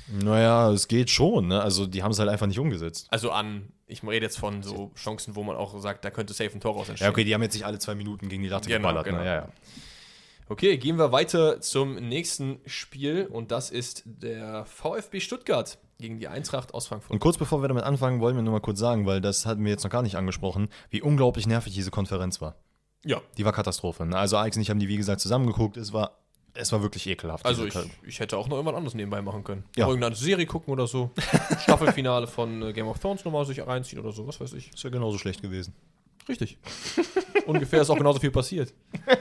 Naja, 0.09 0.71
es 0.71 0.87
geht 0.87 1.09
schon, 1.09 1.47
ne? 1.47 1.61
Also 1.61 1.85
die 1.85 2.03
haben 2.03 2.11
es 2.11 2.19
halt 2.19 2.29
einfach 2.29 2.47
nicht 2.47 2.59
umgesetzt. 2.59 3.07
Also 3.09 3.31
an, 3.31 3.71
ich 3.87 4.03
rede 4.03 4.25
jetzt 4.25 4.39
von 4.39 4.63
so 4.63 4.91
Chancen, 4.95 5.35
wo 5.35 5.43
man 5.43 5.55
auch 5.55 5.77
sagt, 5.79 6.05
da 6.05 6.09
könnte 6.11 6.33
safe 6.33 6.51
ein 6.53 6.59
Tor 6.61 6.75
raus 6.75 6.89
entstehen. 6.89 7.07
Ja, 7.07 7.11
okay, 7.11 7.23
die 7.23 7.33
haben 7.33 7.41
jetzt 7.43 7.53
nicht 7.55 7.65
alle 7.65 7.79
zwei 7.79 7.95
Minuten 7.95 8.29
gegen 8.29 8.43
die 8.43 8.49
Latte 8.49 8.69
Genau, 8.69 8.79
geballert. 8.89 9.05
genau. 9.05 9.19
Ne? 9.19 9.25
Ja, 9.25 9.35
ja. 9.35 9.47
Okay, 10.49 10.77
gehen 10.77 10.97
wir 10.97 11.11
weiter 11.11 11.59
zum 11.59 11.95
nächsten 11.95 12.59
Spiel 12.65 13.25
und 13.29 13.51
das 13.51 13.69
ist 13.69 14.03
der 14.05 14.65
VfB 14.65 15.19
Stuttgart 15.19 15.77
gegen 15.99 16.19
die 16.19 16.29
Eintracht 16.29 16.73
aus 16.73 16.87
Frankfurt. 16.87 17.11
Und 17.11 17.19
kurz 17.19 17.37
bevor 17.37 17.61
wir 17.61 17.67
damit 17.67 17.83
anfangen, 17.83 18.21
wollen 18.21 18.35
wir 18.37 18.43
nur 18.43 18.53
mal 18.53 18.61
kurz 18.61 18.79
sagen, 18.79 19.05
weil 19.05 19.19
das 19.19 19.45
hatten 19.45 19.63
wir 19.65 19.71
jetzt 19.71 19.83
noch 19.83 19.91
gar 19.91 20.03
nicht 20.03 20.15
angesprochen, 20.15 20.69
wie 20.89 21.01
unglaublich 21.01 21.47
nervig 21.47 21.73
diese 21.73 21.91
Konferenz 21.91 22.39
war. 22.39 22.55
Ja, 23.03 23.21
Die 23.37 23.43
war 23.43 23.51
Katastrophe. 23.51 24.05
Ne? 24.05 24.17
Also 24.17 24.37
Alex 24.37 24.55
und 24.55 24.61
ich 24.61 24.69
haben 24.69 24.79
die, 24.79 24.87
wie 24.87 24.95
gesagt, 24.97 25.19
zusammengeguckt. 25.19 25.75
Es 25.75 25.91
war, 25.91 26.17
es 26.57 26.71
war 26.71 26.81
wirklich 26.81 27.07
ekelhaft. 27.07 27.45
also 27.45 27.65
ich, 27.65 27.75
ich 28.05 28.19
hätte 28.19 28.37
auch 28.37 28.47
noch 28.47 28.57
irgendwas 28.57 28.75
anderes 28.75 28.93
nebenbei 28.95 29.21
machen 29.21 29.43
können. 29.43 29.63
Ja. 29.75 29.87
Irgendeine 29.87 30.15
Serie 30.15 30.45
gucken 30.45 30.71
oder 30.73 30.87
so. 30.87 31.11
Staffelfinale 31.63 32.27
von 32.27 32.61
äh, 32.61 32.73
Game 32.73 32.87
of 32.87 32.99
Thrones 32.99 33.23
nochmal 33.25 33.45
sich 33.45 33.65
reinziehen 33.65 34.01
oder 34.01 34.11
so, 34.11 34.27
was 34.27 34.39
weiß 34.39 34.53
ich. 34.53 34.73
Ist 34.73 34.83
ja 34.83 34.89
genauso 34.89 35.17
schlecht 35.17 35.41
gewesen. 35.41 35.73
Richtig. 36.27 36.57
Ungefähr 37.45 37.81
ist 37.81 37.89
auch 37.89 37.97
genauso 37.97 38.19
viel 38.19 38.31
passiert. 38.31 38.73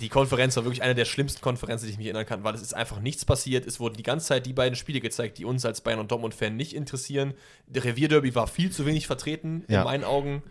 Die 0.00 0.10
Konferenz 0.10 0.54
war 0.56 0.64
wirklich 0.64 0.82
eine 0.82 0.94
der 0.94 1.06
schlimmsten 1.06 1.40
Konferenzen, 1.40 1.86
die 1.86 1.92
ich 1.92 1.96
mich 1.98 2.06
erinnern 2.06 2.26
kann, 2.26 2.44
weil 2.44 2.54
es 2.54 2.60
ist 2.60 2.74
einfach 2.74 3.00
nichts 3.00 3.24
passiert. 3.24 3.66
Es 3.66 3.80
wurden 3.80 3.96
die 3.96 4.02
ganze 4.02 4.26
Zeit 4.26 4.44
die 4.44 4.52
beiden 4.52 4.76
Spiele 4.76 5.00
gezeigt, 5.00 5.38
die 5.38 5.46
uns 5.46 5.64
als 5.64 5.80
Bayern- 5.80 5.98
und 5.98 6.12
Dortmund-Fan 6.12 6.54
nicht 6.54 6.74
interessieren. 6.74 7.32
Der 7.66 7.82
Revierderby 7.84 8.34
war 8.34 8.46
viel 8.46 8.70
zu 8.70 8.84
wenig 8.84 9.06
vertreten, 9.06 9.64
Ja. 9.66 9.78
in 9.80 9.84
meinen 9.84 10.04
Augen. 10.04 10.42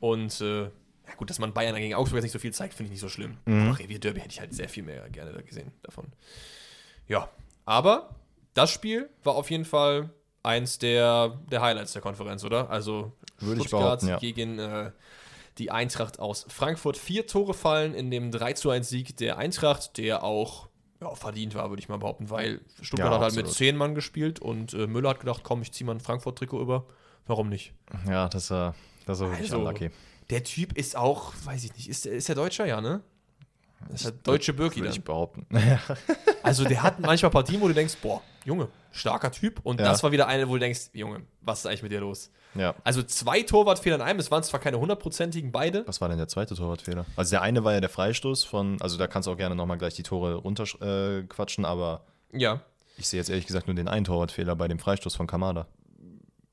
Und 0.00 0.40
äh, 0.40 0.70
ja 1.10 1.16
gut, 1.16 1.28
dass 1.28 1.40
man 1.40 1.52
Bayern 1.52 1.74
gegen 1.74 1.94
Augsburg 1.94 2.18
jetzt 2.18 2.24
nicht 2.24 2.32
so 2.32 2.38
viel 2.38 2.52
zeigt, 2.52 2.72
finde 2.74 2.86
ich 2.86 2.92
nicht 2.92 3.00
so 3.00 3.08
schlimm. 3.08 3.38
Mhm. 3.44 3.68
Aber 3.68 3.78
Revierderby 3.78 4.20
hätte 4.20 4.32
ich 4.32 4.40
halt 4.40 4.54
sehr 4.54 4.68
viel 4.68 4.84
mehr 4.84 5.08
gerne 5.10 5.42
gesehen 5.42 5.72
davon. 5.82 6.06
Ja, 7.08 7.28
aber 7.64 8.14
das 8.54 8.70
Spiel 8.70 9.10
war 9.24 9.34
auf 9.34 9.50
jeden 9.50 9.64
Fall 9.64 10.10
eins 10.44 10.78
der, 10.78 11.40
der 11.50 11.62
Highlights 11.62 11.92
der 11.92 12.02
Konferenz, 12.02 12.44
oder? 12.44 12.70
Also 12.70 13.12
Würde 13.40 13.60
ich 13.60 13.66
Stuttgart 13.66 14.02
ja. 14.04 14.18
gegen 14.18 14.58
äh, 14.60 14.92
die 15.58 15.72
Eintracht 15.72 16.20
aus 16.20 16.46
Frankfurt. 16.48 16.96
Vier 16.96 17.26
Tore 17.26 17.54
fallen 17.54 17.92
in 17.92 18.10
dem 18.10 18.30
3 18.30 18.52
zu 18.52 18.70
1 18.70 18.88
Sieg 18.88 19.16
der 19.16 19.36
Eintracht, 19.36 19.98
der 19.98 20.22
auch 20.22 20.68
ja, 21.00 21.12
verdient 21.16 21.56
war, 21.56 21.70
würde 21.70 21.80
ich 21.80 21.88
mal 21.88 21.98
behaupten, 21.98 22.30
weil 22.30 22.60
Stuttgart 22.80 23.10
Ja, 23.10 23.14
hat 23.16 23.22
halt 23.22 23.34
mit 23.34 23.50
zehn 23.50 23.76
Mann 23.76 23.96
gespielt 23.96 24.38
und 24.38 24.74
äh, 24.74 24.86
Müller 24.86 25.10
hat 25.10 25.20
gedacht, 25.20 25.42
komm, 25.42 25.62
ich 25.62 25.72
ziehe 25.72 25.86
mal 25.86 25.94
ein 25.94 26.00
Frankfurt-Trikot 26.00 26.60
über. 26.60 26.86
Warum 27.26 27.48
nicht? 27.48 27.72
Ja, 28.08 28.28
das 28.28 28.50
war, 28.50 28.74
das 29.06 29.18
war 29.20 29.30
wirklich 29.30 29.50
Also, 29.50 29.58
unlucky. 29.58 29.90
Der 30.30 30.44
Typ 30.44 30.76
ist 30.78 30.96
auch, 30.96 31.32
weiß 31.44 31.64
ich 31.64 31.74
nicht, 31.74 31.88
ist, 31.88 32.04
der- 32.04 32.12
ist 32.12 32.28
der 32.28 32.36
Deutscher, 32.36 32.66
ja, 32.66 32.80
ne? 32.80 33.00
Das 33.88 34.02
ist 34.02 34.04
der 34.04 34.12
deutsche 34.12 34.52
Birki 34.52 34.80
Würde 34.80 34.90
ich 34.92 35.02
behaupten. 35.02 35.46
Also 36.42 36.64
der 36.64 36.82
hat 36.82 37.00
manchmal 37.00 37.30
Partien, 37.30 37.60
wo 37.60 37.68
du 37.68 37.74
denkst, 37.74 37.96
boah, 38.02 38.22
Junge, 38.46 38.68
starker 38.92 39.30
Typ. 39.30 39.60
Und 39.62 39.78
Ja. 39.78 39.86
das 39.86 40.02
war 40.02 40.10
wieder 40.10 40.26
eine, 40.26 40.48
wo 40.48 40.54
du 40.54 40.58
denkst, 40.60 40.88
Junge, 40.94 41.20
was 41.42 41.60
ist 41.60 41.66
eigentlich 41.66 41.82
mit 41.82 41.92
dir 41.92 42.00
los? 42.00 42.30
ja. 42.54 42.74
Also 42.82 43.02
zwei 43.02 43.42
Torwartfehler 43.42 43.96
in 43.96 44.00
einem, 44.02 44.18
es 44.20 44.30
waren 44.30 44.42
zwar 44.42 44.58
keine 44.58 44.80
hundertprozentigen 44.80 45.52
beide. 45.52 45.86
Was 45.86 46.00
war 46.00 46.08
denn 46.08 46.16
der 46.18 46.28
zweite 46.28 46.54
Torwartfehler? 46.54 47.04
Also 47.16 47.30
der 47.30 47.42
eine 47.42 47.62
war 47.62 47.74
ja 47.74 47.80
der 47.80 47.90
Freistoß 47.90 48.44
von, 48.44 48.80
also 48.80 48.96
da 48.96 49.06
kannst 49.06 49.26
du 49.26 49.32
auch 49.32 49.36
gerne 49.36 49.54
nochmal 49.54 49.76
gleich 49.78 49.94
die 49.94 50.02
Tore 50.02 50.34
runterquatschen, 50.34 51.20
äh, 51.22 51.26
quatschen, 51.28 51.64
aber 51.66 52.04
Ja. 52.32 52.62
ich 52.96 53.06
sehe 53.06 53.20
jetzt 53.20 53.28
ehrlich 53.28 53.46
gesagt 53.46 53.66
nur 53.66 53.76
den 53.76 53.86
einen 53.88 54.04
Torwartfehler 54.06 54.56
bei 54.56 54.66
dem 54.66 54.78
Freistoß 54.78 55.14
von 55.14 55.26
Kamada. 55.26 55.66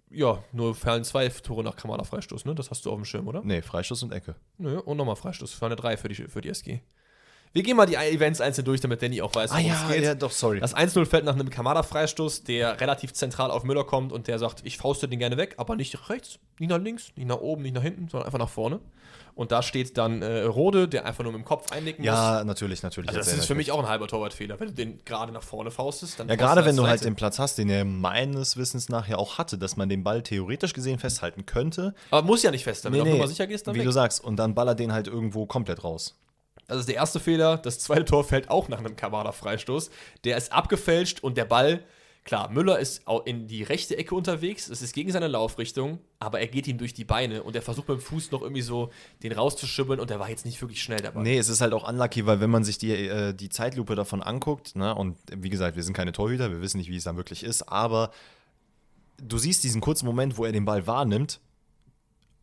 Ja, 0.10 0.44
nur 0.54 0.74
fallen 0.74 1.04
zwei 1.04 1.28
Tore 1.28 1.64
nach 1.64 1.76
Kamada 1.76 2.04
Freistoß, 2.04 2.46
ne? 2.46 2.56
Das 2.56 2.72
hast 2.72 2.86
du 2.86 2.92
auf 2.92 2.96
dem 2.96 3.06
Schirm, 3.06 3.28
oder? 3.28 3.42
Nee, 3.44 3.62
Freistoß 3.62 4.04
und 4.04 4.14
Ecke. 4.14 4.36
Nö, 4.58 4.80
und 4.80 4.98
nochmal 4.98 5.16
Freistoß. 5.16 5.54
Fallen 5.54 5.76
drei 5.76 5.98
für 5.98 6.08
die, 6.08 6.16
für 6.16 6.42
die 6.42 6.50
SG. 6.50 6.82
Wir 7.54 7.64
gehen 7.64 7.78
mal 7.78 7.86
die 7.86 7.96
Events 7.96 8.42
einzeln 8.42 8.66
durch, 8.66 8.82
damit 8.82 9.02
Danny 9.02 9.22
auch 9.22 9.34
weiß, 9.34 9.52
worum 9.52 9.72
es 9.72 9.88
geht. 9.88 10.22
doch, 10.22 10.32
sorry. 10.32 10.60
Das 10.60 10.76
1-0 10.76 11.06
fällt 11.06 11.26
nach 11.26 11.34
einem 11.34 11.50
Kamada-Freistoß, 11.50 12.44
der 12.44 12.80
relativ 12.80 13.14
zentral 13.14 13.52
auf 13.52 13.64
Müller 13.64 13.84
kommt 13.84 14.12
und 14.12 14.28
der 14.28 14.40
sagt, 14.40 14.62
ich 14.64 14.78
fauste 14.78 15.08
den 15.08 15.20
gerne 15.20 15.38
weg, 15.38 15.56
aber 15.58 15.76
nicht 15.76 16.10
rechts, 16.10 16.40
nicht 16.60 16.70
nach 16.70 16.80
links, 16.80 17.12
nicht 17.16 17.28
nach 17.28 17.40
oben, 17.40 17.64
nicht 17.64 17.76
nach 17.76 17.82
hinten, 17.82 18.10
sondern 18.10 18.26
einfach 18.26 18.40
nach 18.40 18.50
vorne. 18.50 18.80
Und 19.38 19.52
da 19.52 19.62
steht 19.62 20.00
dann 20.00 20.24
äh, 20.24 20.42
Rode, 20.42 20.88
der 20.88 21.06
einfach 21.06 21.24
nur 21.24 21.32
mit 21.32 21.42
dem 21.44 21.46
Kopf 21.46 21.72
einnicken 21.72 22.02
muss. 22.04 22.08
ja, 22.08 22.44
natürlich, 22.44 22.82
natürlich. 22.82 23.10
Also 23.10 23.20
das 23.20 23.38
ist 23.38 23.46
für 23.46 23.54
mich 23.54 23.72
auch 23.72 23.78
ein 23.78 23.88
halber 23.88 24.08
Torwartfehler. 24.08 24.60
Wenn 24.60 24.70
du 24.70 24.74
den 24.74 25.06
gerade 25.06 25.32
nach 25.32 25.44
vorne 25.44 25.70
faustest, 25.70 26.20
dann 26.20 26.28
Ja, 26.28 26.36
gerade 26.36 26.66
wenn 26.66 26.76
du 26.76 26.88
halt 26.88 27.06
den 27.06 27.16
Platz 27.16 27.38
hast, 27.38 27.60
den 27.60 27.70
er 27.70 27.86
meines 27.86 28.58
Wissens 28.58 28.90
nach 28.90 29.08
ja 29.08 29.18
auch 29.18 29.38
hatte, 29.38 29.60
dass 29.60 29.78
man 29.78 29.90
den 29.90 30.04
Ball 30.04 30.24
theoretisch 30.24 30.74
gesehen 30.74 30.98
festhalten 30.98 31.46
könnte. 31.46 31.94
Aber 32.10 32.26
muss 32.26 32.42
ja 32.42 32.50
nicht 32.50 32.64
fest, 32.64 32.86
wenn 32.86 32.94
du 32.94 33.02
auf 33.04 33.08
Nummer 33.08 33.28
sicher 33.28 33.46
gehst, 33.46 33.68
dann 33.68 33.76
wie 33.76 33.80
weg. 33.80 33.86
du 33.86 33.92
sagst, 33.92 34.24
und 34.24 34.38
dann 34.38 34.56
ballert 34.56 34.80
den 34.80 34.92
halt 34.92 35.08
irgendwo 35.08 35.46
komplett 35.46 35.84
raus. 35.84 36.16
Das 36.68 36.80
ist 36.80 36.90
der 36.90 36.96
erste 36.96 37.20
Fehler. 37.20 37.58
Das 37.58 37.80
zweite 37.80 38.06
Tor 38.06 38.24
fällt 38.24 38.50
auch 38.50 38.68
nach 38.68 38.80
einem 38.80 38.96
Kamada-Freistoß. 38.96 39.90
Der 40.26 40.38
ist 40.38 40.52
abgefälscht 40.52 41.22
und 41.22 41.38
der 41.38 41.46
Ball, 41.46 41.86
klar, 42.26 42.50
Müller 42.52 42.78
ist 42.78 43.04
in 43.24 43.48
die 43.48 43.64
rechte 43.64 43.98
Ecke 43.98 44.14
unterwegs. 44.14 44.68
Es 44.68 44.82
ist 44.82 44.94
gegen 44.94 45.10
seine 45.14 45.30
Laufrichtung, 45.30 46.00
aber 46.20 46.42
er 46.42 46.48
geht 46.48 46.68
ihm 46.68 46.78
durch 46.78 46.94
die 46.94 47.06
Beine 47.06 47.44
und 47.44 47.56
er 47.56 47.62
versucht 47.62 47.88
dem 47.88 48.02
Fuß 48.02 48.32
noch 48.32 48.42
irgendwie 48.42 48.62
so 48.62 48.92
den 49.24 49.32
rauszuschibbeln 49.32 50.02
und 50.02 50.10
der 50.10 50.20
war 50.20 50.30
jetzt 50.30 50.46
nicht 50.46 50.62
wirklich 50.62 50.84
schnell 50.84 51.00
dabei. 51.00 51.22
Nee, 51.22 51.38
es 51.38 51.48
ist 51.48 51.62
halt 51.62 51.72
auch 51.72 51.88
unlucky, 51.88 52.26
weil 52.26 52.42
wenn 52.42 52.50
man 52.50 52.66
sich 52.66 52.78
die, 52.78 52.92
äh, 52.92 53.34
die 53.34 53.48
Zeitlupe 53.48 53.96
davon 53.96 54.22
anguckt, 54.22 54.76
ne, 54.76 54.94
und 54.94 55.18
wie 55.34 55.50
gesagt, 55.50 55.78
wir 55.78 55.84
sind 55.84 55.94
keine 55.94 56.12
Torhüter, 56.12 56.52
wir 56.52 56.62
wissen 56.62 56.80
nicht, 56.80 56.90
wie 56.90 56.98
es 56.98 57.06
dann 57.06 57.16
wirklich 57.16 57.44
ist, 57.44 57.64
aber 57.70 58.12
du 59.18 59.38
siehst 59.38 59.64
diesen 59.64 59.80
kurzen 59.80 60.06
Moment, 60.06 60.38
wo 60.38 60.44
er 60.44 60.52
den 60.52 60.66
Ball 60.66 60.86
wahrnimmt, 60.86 61.40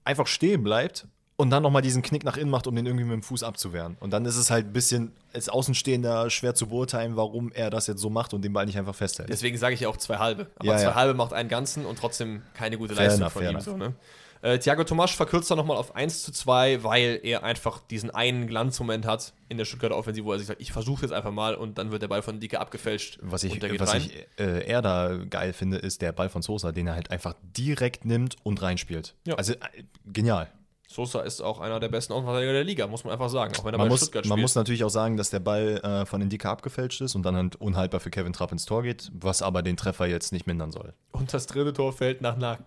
einfach 0.02 0.26
stehen 0.26 0.62
bleibt 0.62 1.08
und 1.36 1.50
dann 1.50 1.62
nochmal 1.62 1.82
diesen 1.82 2.02
Knick 2.02 2.24
nach 2.24 2.36
innen 2.36 2.50
macht, 2.50 2.66
um 2.66 2.76
den 2.76 2.86
irgendwie 2.86 3.04
mit 3.04 3.14
dem 3.14 3.22
Fuß 3.22 3.42
abzuwehren. 3.42 3.96
Und 4.00 4.12
dann 4.12 4.24
ist 4.24 4.36
es 4.36 4.50
halt 4.50 4.66
ein 4.66 4.72
bisschen 4.72 5.12
als 5.32 5.48
Außenstehender 5.48 6.30
schwer 6.30 6.54
zu 6.54 6.68
beurteilen, 6.68 7.16
warum 7.16 7.50
er 7.52 7.70
das 7.70 7.86
jetzt 7.88 8.00
so 8.00 8.08
macht 8.10 8.34
und 8.34 8.42
den 8.42 8.52
Ball 8.52 8.66
nicht 8.66 8.78
einfach 8.78 8.94
festhält. 8.94 9.28
Deswegen 9.28 9.58
sage 9.58 9.74
ich 9.74 9.80
ja 9.80 9.88
auch 9.88 9.96
zwei 9.96 10.18
halbe. 10.18 10.46
Aber 10.56 10.68
Ja, 10.68 10.76
zwei 10.76 10.84
ja. 10.84 10.94
halbe 10.94 11.14
macht 11.14 11.32
einen 11.32 11.48
ganzen 11.48 11.86
und 11.86 11.98
trotzdem 11.98 12.42
keine 12.54 12.78
gute 12.78 12.94
Fair 12.94 13.06
Leistung 13.06 13.22
enough, 13.22 13.32
von 13.32 13.44
ihm. 13.44 13.60
So, 13.60 13.76
ne? 13.76 13.94
äh, 14.42 14.58
Thiago 14.58 14.84
Tomasch 14.84 15.16
verkürzt 15.16 15.50
dann 15.50 15.58
nochmal 15.58 15.76
auf 15.76 15.96
1 15.96 16.22
zu 16.22 16.30
2, 16.30 16.84
weil 16.84 17.18
er 17.22 17.42
einfach 17.42 17.80
diesen 17.80 18.10
einen 18.10 18.46
Glanzmoment 18.46 19.06
hat 19.06 19.32
in 19.48 19.58
der 19.58 19.64
Stuttgarter 19.64 19.96
Offensive, 19.96 20.26
wo 20.26 20.32
er 20.32 20.38
sich 20.38 20.46
sagt, 20.46 20.60
ich 20.60 20.70
versuche 20.70 21.02
jetzt 21.02 21.12
einfach 21.12 21.32
mal 21.32 21.54
und 21.56 21.78
dann 21.78 21.90
wird 21.90 22.02
der 22.02 22.08
Ball 22.08 22.22
von 22.22 22.38
Dicke 22.38 22.60
abgefälscht 22.60 23.18
Was 23.22 23.42
ich, 23.42 23.60
was 23.80 23.92
rein. 23.92 24.02
ich 24.02 24.14
äh, 24.38 24.68
eher 24.68 24.82
da 24.82 25.16
geil 25.28 25.52
finde, 25.52 25.78
ist 25.78 26.00
der 26.02 26.12
Ball 26.12 26.28
von 26.28 26.42
Sosa, 26.42 26.70
den 26.70 26.86
er 26.86 26.94
halt 26.94 27.10
einfach 27.10 27.34
direkt 27.56 28.04
nimmt 28.04 28.36
und 28.44 28.62
reinspielt. 28.62 29.14
Ja. 29.26 29.34
Also 29.34 29.54
äh, 29.54 29.58
genial. 30.06 30.48
Sosa 30.94 31.22
ist 31.22 31.40
auch 31.40 31.58
einer 31.60 31.80
der 31.80 31.88
besten 31.88 32.12
Außenverteidiger 32.12 32.52
der 32.52 32.62
Liga, 32.64 32.86
muss 32.86 33.02
man 33.02 33.12
einfach 33.12 33.28
sagen. 33.28 33.52
Auch 33.58 33.64
wenn 33.64 33.74
er 33.74 33.78
Man 33.78 33.88
bei 33.88 33.92
muss, 33.92 34.00
Stuttgart 34.02 34.24
man 34.26 34.36
spielt. 34.36 34.42
muss 34.42 34.54
natürlich 34.54 34.84
auch 34.84 34.90
sagen, 34.90 35.16
dass 35.16 35.30
der 35.30 35.40
Ball 35.40 35.80
äh, 35.82 36.06
von 36.06 36.22
Indika 36.22 36.52
abgefälscht 36.52 37.00
ist 37.00 37.14
und 37.16 37.24
dann 37.24 37.34
halt 37.36 37.56
unhaltbar 37.56 37.98
für 38.00 38.10
Kevin 38.10 38.32
Trapp 38.32 38.52
ins 38.52 38.64
Tor 38.64 38.82
geht, 38.84 39.10
was 39.12 39.42
aber 39.42 39.62
den 39.62 39.76
Treffer 39.76 40.06
jetzt 40.06 40.32
nicht 40.32 40.46
mindern 40.46 40.70
soll. 40.70 40.94
und 41.12 41.34
das 41.34 41.46
dritte 41.46 41.72
Tor 41.72 41.92
fällt 41.92 42.20
nach 42.20 42.36
einer, 42.36 42.58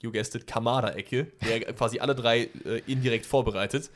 you 0.00 0.10
guessed 0.10 0.34
it, 0.34 0.46
Kamada-Ecke, 0.46 1.28
der 1.46 1.60
quasi 1.72 2.00
alle 2.00 2.14
drei 2.16 2.48
äh, 2.64 2.82
indirekt 2.86 3.26
vorbereitet. 3.26 3.90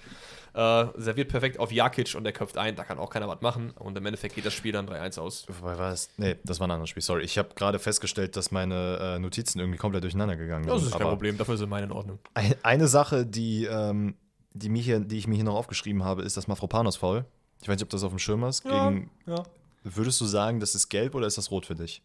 Äh, 0.55 0.87
serviert 0.97 1.31
perfekt 1.31 1.59
auf 1.59 1.73
Jakic 1.73 2.15
und 2.15 2.25
der 2.25 2.33
köpft 2.35 2.59
ein, 2.59 2.77
da 2.77 2.85
kann 2.85 2.99
auch 2.99 3.09
keiner 3.09 3.27
was 3.27 3.41
machen. 3.41 3.71
Und 3.71 3.97
im 3.97 4.05
Endeffekt 4.05 4.35
geht 4.35 4.45
das 4.45 4.53
Spiel 4.53 4.73
dann 4.73 4.87
3-1 4.87 5.19
aus. 5.19 5.47
Wobei 5.49 5.79
war 5.79 5.93
es? 5.93 6.11
Nee, 6.19 6.37
das 6.45 6.61
war 6.61 6.67
ein 6.69 6.71
anderes 6.73 6.91
Spiel. 6.91 7.03
Sorry, 7.03 7.23
ich 7.23 7.39
habe 7.39 7.49
gerade 7.55 7.79
festgestellt, 7.79 8.37
dass 8.37 8.51
meine 8.51 8.99
äh, 9.01 9.19
Notizen 9.19 9.59
irgendwie 9.61 9.79
komplett 9.79 10.05
durcheinander 10.05 10.37
gegangen 10.37 10.67
Das 10.67 10.81
sind. 10.81 10.89
ist 10.89 10.93
kein 10.93 11.03
Aber 11.03 11.13
Problem, 11.13 11.39
dafür 11.39 11.57
sind 11.57 11.71
meine 11.71 11.87
in 11.87 11.93
Ordnung. 11.93 12.19
ein- 12.35 12.55
Eine 12.63 12.87
Sache, 12.87 13.25
die, 13.25 13.65
ähm, 13.65 14.15
die, 14.53 14.69
mich 14.69 14.85
hier, 14.85 15.01
die 15.01 15.17
ich 15.17 15.27
mir 15.27 15.37
hier 15.37 15.45
noch 15.45 15.55
aufgeschrieben 15.57 16.05
habe, 16.05 16.21
ist 16.23 16.37
das 16.37 16.47
Mafropanos-Foul. 16.49 17.25
Ich 17.63 17.69
weiß 17.69 17.77
nicht, 17.77 17.85
ob 17.85 17.91
das 17.91 18.03
auf 18.03 18.11
dem 18.11 18.19
Schirm 18.19 18.45
ist. 18.45 18.63
Gegen, 18.65 19.11
ja. 19.27 19.43
Würdest 19.85 20.21
du 20.21 20.27
sagen, 20.27 20.61
das 20.61 20.75
ist 20.75 20.89
gelb 20.91 21.15
oder 21.15 21.27
ist 21.27 21.39
das 21.39 21.51
rot 21.51 21.65
für 21.65 21.75
dich? 21.75 22.03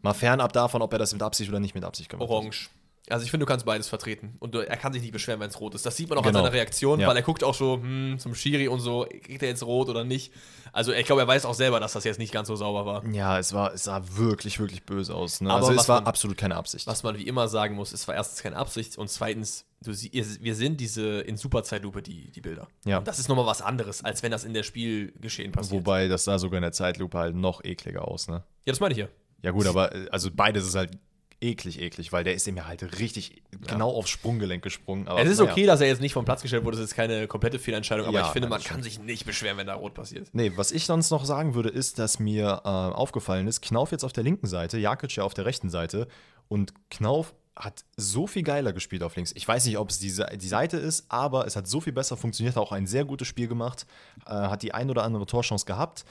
Mal 0.00 0.12
fernab 0.12 0.52
davon, 0.52 0.82
ob 0.82 0.92
er 0.92 0.98
das 0.98 1.12
mit 1.12 1.22
Absicht 1.22 1.50
oder 1.50 1.60
nicht 1.60 1.74
mit 1.74 1.84
Absicht 1.84 2.08
gemacht 2.10 2.28
hat. 2.28 2.34
Orange. 2.34 2.68
Also 3.08 3.24
ich 3.24 3.30
finde, 3.30 3.46
du 3.46 3.48
kannst 3.48 3.64
beides 3.64 3.86
vertreten. 3.88 4.34
Und 4.40 4.54
er 4.56 4.76
kann 4.76 4.92
sich 4.92 5.00
nicht 5.02 5.12
beschweren, 5.12 5.38
wenn 5.40 5.48
es 5.48 5.60
rot 5.60 5.74
ist. 5.76 5.86
Das 5.86 5.96
sieht 5.96 6.08
man 6.08 6.18
auch 6.18 6.22
Genau. 6.22 6.40
an 6.40 6.44
seiner 6.46 6.54
Reaktion, 6.54 6.98
Ja. 6.98 7.06
weil 7.06 7.16
er 7.16 7.22
guckt 7.22 7.44
auch 7.44 7.54
so 7.54 7.74
hm, 7.80 8.18
zum 8.18 8.34
Schiri 8.34 8.66
und 8.68 8.80
so, 8.80 9.06
kriegt 9.22 9.42
er 9.42 9.48
jetzt 9.48 9.62
rot 9.62 9.88
oder 9.88 10.02
nicht. 10.02 10.32
Also 10.72 10.92
ich 10.92 11.06
glaube, 11.06 11.22
er 11.22 11.28
weiß 11.28 11.44
auch 11.46 11.54
selber, 11.54 11.78
dass 11.78 11.92
das 11.92 12.02
jetzt 12.04 12.18
nicht 12.18 12.32
ganz 12.32 12.48
so 12.48 12.56
sauber 12.56 12.84
war. 12.84 13.06
Ja, 13.06 13.38
es, 13.38 13.52
war, 13.54 13.72
es 13.72 13.84
sah 13.84 14.02
wirklich, 14.16 14.58
wirklich 14.58 14.82
böse 14.82 15.14
aus. 15.14 15.40
Ne? 15.40 15.50
Aber 15.50 15.66
also 15.68 15.80
es 15.80 15.88
war 15.88 16.00
man- 16.00 16.06
absolut 16.08 16.36
keine 16.36 16.56
Absicht. 16.56 16.86
Was 16.86 17.02
man 17.04 17.16
wie 17.16 17.22
immer 17.26 17.46
sagen 17.48 17.76
muss, 17.76 17.92
es 17.92 18.06
war 18.08 18.14
erstens 18.16 18.42
keine 18.42 18.56
Absicht 18.56 18.98
und 18.98 19.08
zweitens, 19.08 19.64
du, 19.82 19.92
wir 19.92 20.54
sind 20.56 20.80
diese 20.80 21.20
in 21.20 21.36
Superzeitlupe, 21.36 22.02
die, 22.02 22.30
die 22.32 22.40
Bilder. 22.40 22.66
Ja. 22.84 22.98
Und 22.98 23.06
das 23.08 23.18
ist 23.20 23.28
nochmal 23.28 23.46
was 23.46 23.62
anderes, 23.62 24.04
als 24.04 24.22
wenn 24.24 24.32
das 24.32 24.42
in 24.44 24.52
der 24.52 24.64
Spielgeschehen 24.64 25.52
passiert. 25.52 25.72
Wobei, 25.80 26.08
das 26.08 26.24
sah 26.24 26.38
sogar 26.38 26.58
in 26.58 26.62
der 26.62 26.72
Zeitlupe 26.72 27.16
halt 27.18 27.36
noch 27.36 27.62
ekliger 27.64 28.06
aus, 28.06 28.26
ne? 28.28 28.42
Ja, 28.64 28.72
das 28.72 28.80
meine 28.80 28.92
ich 28.92 28.98
ja. 28.98 29.06
Ja 29.42 29.52
gut, 29.52 29.66
aber 29.66 29.94
äh, 29.94 30.08
also 30.10 30.30
beides 30.34 30.66
ist 30.66 30.74
halt 30.74 30.98
eklig, 31.40 31.80
eklig, 31.80 32.12
weil 32.12 32.24
der 32.24 32.34
ist 32.34 32.46
ihm 32.46 32.56
ja 32.56 32.66
halt 32.66 32.98
richtig 32.98 33.42
genau 33.66 33.90
aufs 33.90 34.10
Sprunggelenk 34.10 34.62
gesprungen. 34.62 35.06
Aber, 35.08 35.20
es 35.20 35.28
ist 35.28 35.38
naja. 35.38 35.52
okay, 35.52 35.66
dass 35.66 35.80
er 35.80 35.88
jetzt 35.88 36.00
nicht 36.00 36.12
vom 36.12 36.24
Platz 36.24 36.42
gestellt 36.42 36.64
wurde, 36.64 36.78
das 36.78 36.86
ist 36.86 36.94
keine 36.94 37.26
komplette 37.26 37.58
Fehlentscheidung, 37.58 38.06
aber 38.06 38.18
Ja, 38.18 38.26
ich 38.26 38.32
finde, 38.32 38.48
man 38.48 38.62
kann 38.62 38.82
sich 38.82 39.00
nicht 39.00 39.26
beschweren, 39.26 39.58
wenn 39.58 39.66
da 39.66 39.74
rot 39.74 39.94
passiert. 39.94 40.28
Nee, 40.32 40.52
was 40.56 40.72
ich 40.72 40.86
sonst 40.86 41.10
noch 41.10 41.24
sagen 41.24 41.54
würde, 41.54 41.68
ist, 41.68 41.98
dass 41.98 42.18
mir 42.18 42.62
äh, 42.64 42.68
aufgefallen 42.68 43.46
ist, 43.46 43.60
Knauf 43.60 43.92
jetzt 43.92 44.04
auf 44.04 44.12
der 44.12 44.24
linken 44.24 44.46
Seite, 44.46 44.78
Jakic 44.78 45.16
ja 45.16 45.24
auf 45.24 45.34
der 45.34 45.44
rechten 45.44 45.70
Seite 45.70 46.08
und 46.48 46.72
Knauf 46.90 47.34
hat 47.56 47.84
so 47.96 48.26
viel 48.26 48.42
geiler 48.42 48.72
gespielt 48.72 49.02
auf 49.02 49.16
links. 49.16 49.32
Ich 49.34 49.48
weiß 49.48 49.64
nicht, 49.64 49.78
ob 49.78 49.88
es 49.88 49.98
die, 49.98 50.12
die 50.36 50.48
Seite 50.48 50.76
ist, 50.76 51.06
aber 51.08 51.46
es 51.46 51.56
hat 51.56 51.66
so 51.66 51.80
viel 51.80 51.92
besser 51.92 52.16
funktioniert, 52.16 52.58
auch 52.58 52.70
ein 52.70 52.86
sehr 52.86 53.04
gutes 53.04 53.28
Spiel 53.28 53.48
gemacht, 53.48 53.86
äh, 54.26 54.30
hat 54.30 54.62
die 54.62 54.74
ein 54.74 54.90
oder 54.90 55.04
andere 55.04 55.26
Torchance 55.26 55.64
gehabt. 55.64 56.04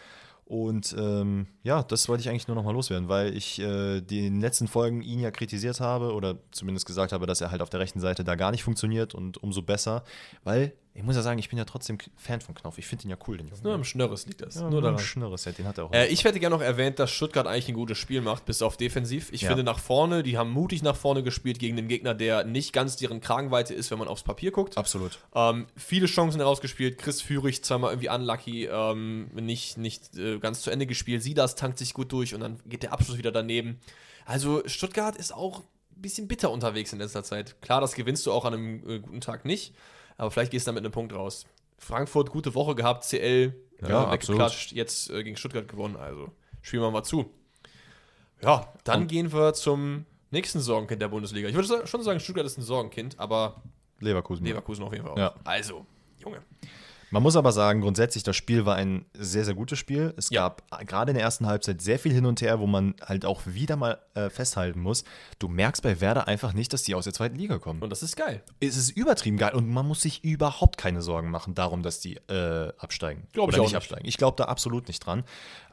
Und 0.46 0.96
ähm, 0.98 1.48
ja, 1.64 1.82
das 1.82 2.08
wollte 2.08 2.22
ich 2.22 2.30
eigentlich 2.30 2.48
nur 2.48 2.56
noch 2.56 2.64
mal 2.64 2.72
loswerden, 2.72 3.10
weil 3.10 3.36
ich 3.36 3.60
äh, 3.60 4.02
den 4.02 4.40
letzten 4.40 4.68
Folgen 4.68 5.02
ihn 5.02 5.20
ja 5.20 5.32
kritisiert 5.32 5.80
habe 5.80 6.14
oder 6.14 6.38
zumindest 6.52 6.86
gesagt 6.86 7.14
habe, 7.14 7.26
dass 7.26 7.42
er 7.42 7.50
halt 7.50 7.64
auf 7.64 7.72
der 7.72 7.80
rechten 7.80 8.00
Seite 8.00 8.24
da 8.24 8.36
gar 8.36 8.52
nicht 8.52 8.64
funktioniert 8.64 9.16
und 9.16 9.42
umso 9.42 9.64
besser, 9.64 10.04
weil 10.44 10.74
ich 10.98 11.04
muss 11.04 11.16
ja 11.18 11.22
sagen, 11.22 11.38
ich 11.40 11.50
bin 11.50 11.58
ja 11.60 11.66
trotzdem 11.66 11.98
Fan 12.16 12.40
von 12.40 12.56
Knopf. 12.56 12.78
Ich 12.78 12.88
finde 12.88 13.04
ihn 13.06 13.10
ja 13.10 13.18
cool, 13.28 13.38
den 13.38 13.50
Jungen. 13.50 13.62
Nur 13.64 13.76
im 13.76 13.84
Schnörres 13.84 14.26
liegt 14.28 14.42
das. 14.42 14.56
ja, 14.56 14.70
nur 14.70 14.84
ein 14.84 14.98
Schnörres, 14.98 15.44
ja, 15.44 15.52
den 15.52 15.68
hat 15.68 15.78
er 15.78 15.86
auch. 15.86 15.92
Äh, 15.94 16.08
ich 16.08 16.24
hätte 16.24 16.40
gerne 16.40 16.56
noch 16.56 16.62
erwähnt, 16.64 17.00
dass 17.00 17.12
Stuttgart 17.12 17.46
eigentlich 17.48 17.68
ein 17.68 17.74
gutes 17.74 17.98
Spiel 17.98 18.22
macht, 18.22 18.46
bis 18.46 18.62
auf 18.62 18.78
defensiv. 18.78 19.32
Ich 19.34 19.42
Ja. 19.42 19.50
finde 19.50 19.64
nach 19.66 19.80
vorne, 19.80 20.24
die 20.24 20.38
haben 20.38 20.52
mutig 20.52 20.82
nach 20.84 20.96
vorne 20.96 21.22
gespielt 21.22 21.60
gegen 21.60 21.76
den 21.76 21.90
Gegner, 21.90 22.14
der 22.14 22.46
nicht 22.46 22.72
ganz 22.72 22.96
deren 22.96 23.20
Kragenweite 23.20 23.74
ist, 23.74 23.92
wenn 23.92 24.00
man 24.00 24.08
aufs 24.08 24.24
Papier 24.24 24.52
guckt. 24.52 24.78
Absolut. 24.78 25.20
Ähm, 25.36 25.68
viele 25.76 26.06
Chancen 26.08 26.40
herausgespielt. 26.40 26.98
Chris 26.98 27.22
Führig 27.22 27.64
zweimal 27.64 27.92
irgendwie 27.92 28.10
unlucky, 28.10 28.66
ähm, 28.66 29.28
nicht, 29.34 29.78
nicht 29.78 30.16
äh, 30.18 30.40
ganz 30.40 30.62
zu 30.62 30.72
Ende 30.72 30.86
gespielt. 30.88 31.22
Sidas 31.22 31.56
tankt 31.56 31.78
sich 31.78 31.94
gut 31.94 32.12
durch 32.14 32.34
und 32.34 32.40
dann 32.40 32.60
geht 32.66 32.84
der 32.84 32.94
Abschluss 32.94 33.18
wieder 33.18 33.34
daneben. 33.34 33.80
Also 34.26 34.64
Stuttgart 34.66 35.16
ist 35.18 35.34
auch 35.34 35.60
ein 35.96 36.02
bisschen 36.02 36.28
bitter 36.28 36.52
unterwegs 36.52 36.92
in 36.94 37.00
letzter 37.00 37.24
Zeit. 37.24 37.62
Klar, 37.62 37.82
das 37.82 37.96
gewinnst 37.96 38.26
du 38.26 38.32
auch 38.32 38.46
an 38.46 38.54
einem 38.54 38.90
äh, 38.90 39.00
guten 39.00 39.22
Tag 39.22 39.46
nicht, 39.46 39.74
aber 40.18 40.32
vielleicht 40.32 40.52
gehst 40.52 40.68
du 40.68 40.70
da 40.72 40.74
mit 40.74 40.84
einem 40.84 40.92
Punkt 40.92 41.14
raus. 41.14 41.46
Frankfurt, 41.78 42.30
gute 42.32 42.54
Woche 42.56 42.76
gehabt, 42.76 43.04
CL 43.04 43.54
Ja, 43.82 44.12
weggeklatscht, 44.12 44.72
jetzt 44.72 45.10
äh, 45.10 45.24
gegen 45.24 45.36
Stuttgart 45.38 45.68
gewonnen. 45.68 45.96
Also 45.98 46.30
spielen 46.62 46.82
wir 46.84 46.92
mal 46.92 47.04
zu. 47.04 47.30
Ja, 48.42 48.74
dann 48.84 49.02
Und- 49.02 49.08
gehen 49.08 49.32
wir 49.34 49.54
zum 49.54 50.06
nächsten 50.32 50.60
Sorgenkind 50.60 51.02
der 51.02 51.08
Bundesliga. 51.10 51.48
Ich 51.50 51.56
würde 51.56 51.86
schon 51.88 52.04
sagen, 52.04 52.20
Stuttgart 52.20 52.46
ist 52.46 52.58
ein 52.58 52.62
Sorgenkind, 52.64 53.20
aber 53.20 53.62
Leverkusen. 54.00 54.46
Leverkusen 54.46 54.84
auf 54.84 54.92
jeden 54.94 55.04
Fall 55.06 55.14
auch. 55.14 55.18
Ja. 55.18 55.36
Also, 55.44 55.86
Junge. 56.20 56.42
Man 57.12 57.22
muss 57.24 57.36
aber 57.36 57.52
sagen, 57.52 57.82
grundsätzlich, 57.82 58.24
das 58.24 58.36
Spiel 58.36 58.66
war 58.66 58.76
ein 58.76 59.06
sehr, 59.14 59.46
sehr 59.46 59.54
gutes 59.54 59.78
Spiel. 59.80 60.14
Es 60.18 60.30
Ja. 60.32 60.50
gab 60.50 60.64
gerade 60.88 61.12
in 61.12 61.16
der 61.16 61.24
ersten 61.24 61.46
Halbzeit 61.46 61.82
sehr 61.82 62.00
viel 62.00 62.12
hin 62.12 62.26
und 62.26 62.42
her, 62.42 62.60
wo 62.60 62.68
man 62.68 62.96
halt 63.06 63.26
auch 63.26 63.42
wieder 63.46 63.76
mal 63.76 64.00
äh, 64.16 64.30
festhalten 64.30 64.80
muss. 64.82 65.04
Du 65.40 65.48
merkst 65.48 65.82
bei 65.84 66.02
Werder 66.02 66.28
einfach 66.28 66.54
nicht, 66.54 66.74
dass 66.74 66.84
die 66.84 66.96
aus 66.96 67.04
der 67.06 67.14
zweiten 67.14 67.36
Liga 67.36 67.60
kommen. 67.60 67.82
Und 67.82 67.90
das 67.90 68.04
ist 68.04 68.16
geil. 68.16 68.44
es 68.60 68.76
ist 68.76 68.90
übertrieben 68.92 69.38
geil 69.38 69.54
und 69.54 69.70
man 69.70 69.88
muss 69.88 70.02
sich 70.02 70.24
überhaupt 70.24 70.78
keine 70.78 71.02
Sorgen 71.02 71.30
machen 71.30 71.54
darum, 71.54 71.84
dass 71.84 72.00
die 72.00 72.16
äh, 72.28 72.74
absteigen. 72.78 73.28
Glaub 73.34 73.52
ich 73.52 73.58
nicht. 73.58 73.76
absteigen. 73.76 74.06
Ich 74.08 74.18
glaube 74.18 74.36
da 74.38 74.46
absolut 74.46 74.88
nicht 74.88 75.00
dran. 75.06 75.24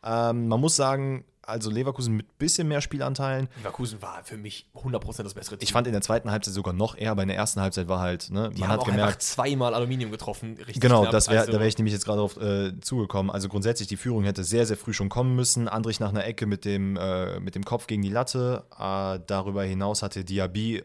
Ähm, 0.05 0.49
man 0.49 0.61
muss 0.61 0.77
sagen, 0.77 1.25
also 1.43 1.71
Leverkusen 1.71 2.17
mit 2.17 2.39
bisschen 2.39 2.69
mehr 2.69 2.81
Spielanteilen. 2.81 3.49
Leverkusen 3.59 4.01
war 4.01 4.23
für 4.25 4.37
mich 4.37 4.67
100% 4.75 5.23
das 5.23 5.35
bessere 5.35 5.59
Team. 5.59 5.65
Ich 5.65 5.73
fand 5.73 5.87
in 5.87 5.93
der 5.93 6.03
zweiten 6.03 6.31
Halbzeit 6.31 6.55
sogar 6.55 6.73
noch 6.73 6.97
eher, 6.97 7.11
aber 7.11 7.23
in 7.23 7.29
der 7.29 7.37
ersten 7.37 7.61
Halbzeit 7.61 7.89
war 7.89 8.01
halt, 8.01 8.31
ne, 8.31 8.51
die 8.51 8.61
man 8.61 8.71
haben 8.71 8.81
hat 8.81 8.87
gemerkt, 8.87 9.23
zweimal 9.23 9.75
Aluminium 9.75 10.11
getroffen. 10.11 10.57
Richtig 10.57 10.81
Genau, 10.81 11.03
knapp. 11.03 11.13
das 11.13 11.29
wär, 11.29 11.41
Also, 11.41 11.53
da 11.53 11.59
wäre 11.59 11.69
ich 11.69 11.77
nämlich 11.79 11.93
jetzt 11.93 12.05
gerade 12.05 12.21
drauf 12.21 12.37
äh, 12.41 12.81
zugekommen. 12.81 13.31
Also 13.31 13.49
grundsätzlich, 13.49 13.89
die 13.89 13.97
Führung 13.97 14.25
hätte 14.25 14.45
sehr, 14.45 14.67
sehr 14.67 14.77
früh 14.77 14.93
schon 14.93 15.09
kommen 15.09 15.35
müssen. 15.35 15.69
Andrich 15.69 16.01
nach 16.01 16.11
einer 16.11 16.25
Ecke 16.25 16.47
mit 16.47 16.65
dem, 16.65 16.97
äh, 16.97 17.41
mit 17.41 17.55
dem 17.55 17.65
Kopf 17.65 17.87
gegen 17.87 18.03
die 18.03 18.11
Latte. 18.11 18.65
Äh, 18.79 19.19
darüber 19.27 19.65
hinaus 19.65 20.03
hatte 20.03 20.25
Diaby, 20.25 20.83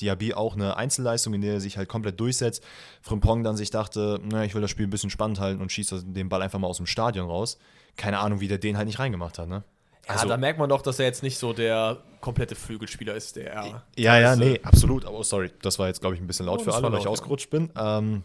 Diaby 0.00 0.34
auch 0.34 0.54
eine 0.54 0.76
Einzelleistung, 0.76 1.34
in 1.34 1.42
der 1.42 1.54
er 1.54 1.60
sich 1.60 1.76
halt 1.76 1.88
komplett 1.88 2.18
durchsetzt. 2.20 2.62
Frimpong 3.02 3.42
dann 3.42 3.56
sich 3.56 3.70
dachte, 3.70 4.20
na, 4.22 4.44
ich 4.44 4.54
will 4.54 4.62
das 4.62 4.70
Spiel 4.70 4.86
ein 4.86 4.90
bisschen 4.90 5.10
spannend 5.10 5.40
halten 5.40 5.60
und 5.60 5.70
schießt 5.70 6.04
den 6.06 6.28
Ball 6.28 6.42
einfach 6.42 6.58
mal 6.58 6.66
aus 6.66 6.78
dem 6.78 6.86
Stadion 6.86 7.28
raus. 7.28 7.58
Keine 7.96 8.18
Ahnung, 8.18 8.40
wie 8.40 8.48
der 8.48 8.58
den 8.58 8.76
halt 8.76 8.86
nicht 8.86 8.98
reingemacht 8.98 9.38
hat, 9.38 9.48
ne? 9.48 9.62
Ja, 10.16 10.24
da 10.24 10.36
merkt 10.36 10.58
man 10.58 10.68
doch, 10.68 10.82
dass 10.82 10.98
er 10.98 11.06
jetzt 11.06 11.22
nicht 11.22 11.38
so 11.38 11.52
der 11.52 11.98
komplette 12.20 12.54
Flügelspieler 12.54 13.14
ist, 13.14 13.36
der 13.36 13.52
er. 13.52 13.82
Ja, 13.96 14.18
ja, 14.18 14.36
nee, 14.36 14.60
absolut. 14.62 15.04
Aber 15.04 15.18
oh, 15.18 15.22
sorry, 15.22 15.50
das 15.62 15.78
war 15.78 15.88
jetzt, 15.88 16.00
glaube 16.00 16.14
ich, 16.14 16.20
ein 16.20 16.26
bisschen 16.26 16.46
laut 16.46 16.60
Oh, 16.60 16.64
für 16.64 16.74
alle, 16.74 16.82
war 16.84 16.92
weil 16.92 16.98
ich 16.98 17.04
laut, 17.04 17.16
ja. 17.16 17.20
ausgerutscht 17.22 17.50
bin. 17.50 17.70
Ähm, 17.76 18.24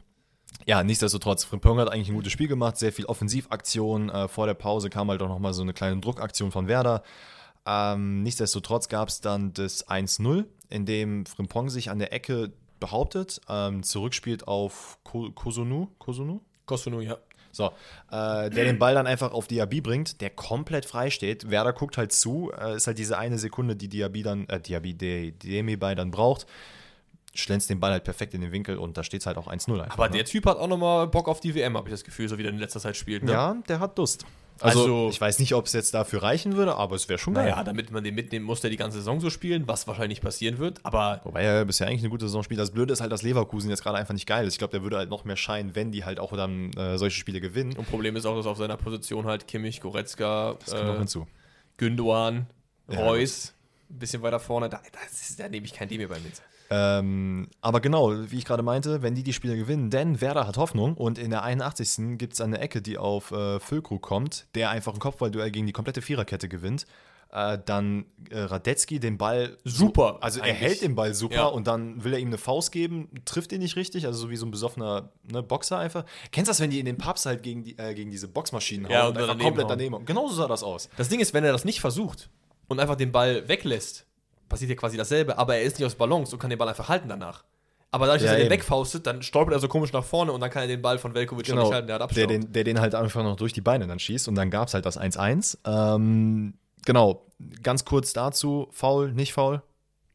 ja, 0.65 0.83
nichtsdestotrotz, 0.83 1.43
Frimpong 1.43 1.79
hat 1.79 1.91
eigentlich 1.91 2.09
ein 2.09 2.15
gutes 2.15 2.31
Spiel 2.31 2.47
gemacht, 2.47 2.77
sehr 2.77 2.91
viel 2.91 3.05
Offensivaktion. 3.05 4.09
Äh, 4.09 4.27
vor 4.27 4.47
der 4.47 4.53
Pause 4.53 4.89
kam 4.89 5.09
halt 5.09 5.21
auch 5.21 5.29
nochmal 5.29 5.53
so 5.53 5.61
eine 5.61 5.73
kleine 5.73 5.99
Druckaktion 6.01 6.51
von 6.51 6.67
Werder. 6.67 7.03
Ähm, 7.65 8.23
nichtsdestotrotz 8.23 8.89
gab 8.89 9.09
es 9.09 9.21
dann 9.21 9.53
das 9.53 9.87
1-0, 9.87 10.45
in 10.69 10.85
dem 10.85 11.25
Frimpong 11.25 11.69
sich 11.69 11.89
an 11.89 11.99
der 11.99 12.13
Ecke 12.13 12.51
behauptet, 12.79 13.41
ähm, 13.49 13.83
zurückspielt 13.83 14.47
auf 14.47 14.99
Ko 15.03 15.31
Kosunu. 15.31 15.87
Kosunu? 15.97 16.41
Kosunu, 16.65 17.01
ja. 17.01 17.17
So, 17.55 17.71
äh, 18.11 18.49
der 18.49 18.65
den 18.65 18.79
Ball 18.79 18.93
dann 18.95 19.07
einfach 19.07 19.31
auf 19.31 19.47
Diaby 19.47 19.81
bringt, 19.81 20.19
der 20.21 20.29
komplett 20.29 20.85
frei 20.85 21.09
steht. 21.09 21.49
Werder 21.49 21.73
guckt 21.73 21.97
halt 21.97 22.11
zu, 22.11 22.51
äh, 22.57 22.75
ist 22.75 22.87
halt 22.87 22.97
diese 22.97 23.17
eine 23.17 23.37
Sekunde, 23.37 23.75
die 23.75 23.87
Diaby 23.87 24.23
dann, 24.23 24.47
äh, 24.49 24.59
Diaby, 24.59 24.93
De, 24.93 25.31
Demirbay 25.31 25.95
dann 25.95 26.11
braucht, 26.11 26.45
schlänzt 27.33 27.69
den 27.69 27.79
Ball 27.79 27.91
halt 27.91 28.03
perfekt 28.03 28.33
in 28.33 28.41
den 28.41 28.51
Winkel 28.51 28.77
und 28.77 28.97
da 28.97 29.03
steht 29.03 29.21
es 29.21 29.27
halt 29.27 29.37
auch 29.37 29.47
1-0 29.47 29.79
einfach. 29.79 29.97
Aber 29.97 30.07
ne? 30.07 30.17
der 30.17 30.25
Typ 30.25 30.45
hat 30.45 30.57
auch 30.57 30.67
nochmal 30.67 31.07
Bock 31.07 31.27
auf 31.27 31.39
die 31.39 31.55
WM, 31.55 31.77
habe 31.77 31.87
ich 31.87 31.93
das 31.93 32.03
Gefühl, 32.03 32.27
so 32.27 32.37
wie 32.37 32.43
der 32.43 32.51
in 32.51 32.59
letzter 32.59 32.79
Zeit 32.79 32.97
spielt. 32.97 33.23
Ne? 33.23 33.31
Ja, 33.31 33.55
der 33.67 33.79
hat 33.79 33.97
Durst. 33.97 34.25
Also, 34.61 34.81
Also- 34.81 35.09
ich 35.09 35.19
weiß 35.19 35.39
nicht, 35.39 35.53
ob 35.53 35.65
es 35.65 35.73
jetzt 35.73 35.93
dafür 35.93 36.23
reichen 36.23 36.55
würde, 36.55 36.75
aber 36.75 36.95
es 36.95 37.09
wäre 37.09 37.19
schon 37.19 37.33
geil. 37.33 37.49
Naja, 37.49 37.63
damit 37.63 37.91
man 37.91 38.03
den 38.03 38.15
mitnehmen 38.15 38.45
muss, 38.45 38.61
der 38.61 38.69
die 38.69 38.77
ganze 38.77 38.99
Saison 38.99 39.19
so 39.19 39.29
spielen, 39.29 39.67
was 39.67 39.85
wahrscheinlich 39.87 40.21
passieren 40.21 40.57
wird. 40.59 40.79
Aber 40.83 41.19
Wobei 41.25 41.43
er 41.43 41.65
bisher 41.65 41.87
eigentlich 41.87 42.01
eine 42.01 42.09
gute 42.09 42.25
Saison 42.25 42.41
spielt. 42.43 42.59
Das 42.59 42.71
Blöde 42.71 42.93
ist 42.93 43.01
halt, 43.01 43.11
dass 43.11 43.21
Leverkusen 43.21 43.69
jetzt 43.69 43.83
gerade 43.83 43.97
einfach 43.97 44.13
nicht 44.13 44.27
geil 44.27 44.47
ist. 44.47 44.53
Ich 44.53 44.57
glaube, 44.59 44.71
der 44.71 44.83
würde 44.83 44.97
halt 44.97 45.09
noch 45.09 45.25
mehr 45.25 45.35
scheinen, 45.35 45.75
wenn 45.75 45.91
die 45.91 46.05
halt 46.05 46.19
auch 46.19 46.31
dann 46.35 46.71
äh, 46.73 46.97
solche 46.97 47.17
Spiele 47.17 47.41
gewinnen. 47.41 47.75
ein 47.77 47.85
Problem 47.85 48.15
ist 48.15 48.25
auch, 48.25 48.35
dass 48.35 48.45
auf 48.45 48.57
seiner 48.57 48.77
Position 48.77 49.25
halt 49.25 49.47
Kimmich, 49.47 49.81
Goretzka, 49.81 50.55
Das 50.59 50.71
kommt 50.71 50.85
noch 50.87 50.95
äh, 50.95 50.97
hinzu. 50.99 51.27
Gündogan, 51.77 52.47
Ja, 52.89 52.99
Reus, 52.99 53.53
ein 53.89 53.99
bisschen 53.99 54.21
weiter 54.21 54.39
vorne. 54.39 54.69
Da, 54.69 54.79
das 54.93 55.29
ist, 55.29 55.39
da 55.39 55.49
nehme 55.49 55.65
ich 55.65 55.73
kein 55.73 55.89
Demi 55.89 56.05
bei 56.07 56.19
mit. 56.19 56.41
Ähm, 56.69 57.47
aber 57.61 57.79
genau, 57.79 58.11
wie 58.31 58.37
ich 58.37 58.45
gerade 58.45 58.63
meinte, 58.63 59.01
wenn 59.01 59.15
die 59.15 59.23
die 59.23 59.33
Spiele 59.33 59.55
gewinnen, 59.55 59.89
denn 59.89 60.19
Werder 60.21 60.47
hat 60.47 60.57
Hoffnung 60.57 60.95
und 60.95 61.17
in 61.17 61.29
der 61.31 61.43
81. 61.43 62.17
gibt 62.17 62.33
es 62.33 62.41
eine 62.41 62.59
Ecke, 62.59 62.81
die 62.81 62.97
auf 62.97 63.31
äh, 63.31 63.59
Füllkrug 63.59 64.01
kommt, 64.01 64.47
der 64.55 64.69
einfach 64.71 64.93
ein 64.93 64.99
Kopfballduell 64.99 65.51
gegen 65.51 65.67
die 65.67 65.73
komplette 65.73 66.01
Viererkette 66.01 66.49
gewinnt. 66.49 66.85
Äh, 67.31 67.57
dann 67.65 68.05
äh, 68.29 68.39
Radetzky 68.39 68.99
den 68.99 69.17
Ball 69.17 69.57
Super, 69.63 70.13
So, 70.15 70.19
also 70.21 70.39
er 70.39 70.45
eigentlich. 70.45 70.59
hält 70.61 70.81
den 70.83 70.95
Ball 70.95 71.13
super 71.13 71.35
Ja. 71.35 71.45
und 71.47 71.67
dann 71.67 72.03
will 72.03 72.13
er 72.13 72.19
ihm 72.19 72.27
eine 72.29 72.37
Faust 72.37 72.71
geben, 72.71 73.09
trifft 73.25 73.51
ihn 73.51 73.59
nicht 73.59 73.75
richtig, 73.75 74.05
also 74.05 74.17
so 74.19 74.29
wie 74.29 74.35
so 74.37 74.45
ein 74.45 74.51
besoffener 74.51 75.09
ne, 75.29 75.43
Boxer 75.43 75.77
einfach. 75.79 76.05
Kennst 76.31 76.47
du 76.47 76.51
das, 76.51 76.59
wenn 76.61 76.69
die 76.69 76.79
in 76.79 76.85
den 76.85 76.97
Pubs 76.97 77.25
halt 77.25 77.43
gegen, 77.43 77.63
die, 77.63 77.77
äh, 77.77 77.93
gegen 77.93 78.09
diese 78.11 78.27
Boxmaschinen 78.27 78.89
Ja, 78.89 79.03
hauen 79.03 79.07
und 79.09 79.15
und 79.17 79.17
einfach 79.23 79.27
daneben 79.33 79.43
komplett 79.45 79.63
hauen. 79.65 79.69
daneben 79.77 79.95
hauen? 79.95 80.05
Genauso 80.05 80.35
sah 80.35 80.47
das 80.47 80.63
aus. 80.63 80.87
Das 80.97 81.09
Ding 81.09 81.19
ist, 81.19 81.33
wenn 81.33 81.43
er 81.43 81.51
das 81.51 81.65
nicht 81.65 81.81
versucht 81.81 82.29
und 82.67 82.79
einfach 82.79 82.95
den 82.95 83.11
Ball 83.11 83.47
weglässt, 83.49 84.04
passiert 84.49 84.69
ja 84.69 84.75
quasi 84.75 84.97
dasselbe, 84.97 85.37
aber 85.37 85.55
er 85.55 85.63
ist 85.63 85.77
nicht 85.79 85.85
aus 85.85 85.95
Balance 85.95 86.33
und 86.33 86.39
kann 86.39 86.49
den 86.49 86.59
Ball 86.59 86.69
einfach 86.69 86.89
halten 86.89 87.09
danach. 87.09 87.43
Aber 87.91 88.07
dadurch, 88.07 88.23
dass 88.23 88.31
Ja, 88.31 88.33
er 88.37 88.43
den 88.43 88.45
eben. 88.51 88.53
wegfaustet, 88.61 89.07
dann 89.07 89.21
stolpert 89.21 89.53
er 89.53 89.59
so 89.59 89.67
komisch 89.69 89.93
nach 89.93 90.03
vorne 90.03 90.31
und 90.33 90.41
dann 90.41 90.49
kann 90.49 90.63
er 90.63 90.67
den 90.67 90.81
Ball 90.81 90.97
von 90.97 91.13
Velkovic 91.13 91.45
schon 91.47 91.55
Genau, 91.55 91.67
nicht 91.67 91.73
halten, 91.73 91.87
der 91.87 91.95
hat 91.95 92.01
der, 92.01 92.23
Abstand. 92.23 92.31
den, 92.45 92.51
der 92.53 92.63
den 92.65 92.79
halt 92.81 92.93
einfach 92.95 93.23
noch 93.23 93.37
durch 93.37 93.53
die 93.53 93.61
Beine 93.61 93.87
dann 93.87 93.99
schießt 93.99 94.27
und 94.27 94.35
dann 94.35 94.49
gab 94.49 94.67
es 94.67 94.73
halt 94.73 94.85
das 94.85 94.99
1-1. 94.99 95.57
Ähm, 95.65 96.55
genau, 96.85 97.25
ganz 97.63 97.85
kurz 97.85 98.11
dazu, 98.11 98.67
faul, 98.71 99.13
nicht 99.13 99.33
faul, 99.33 99.61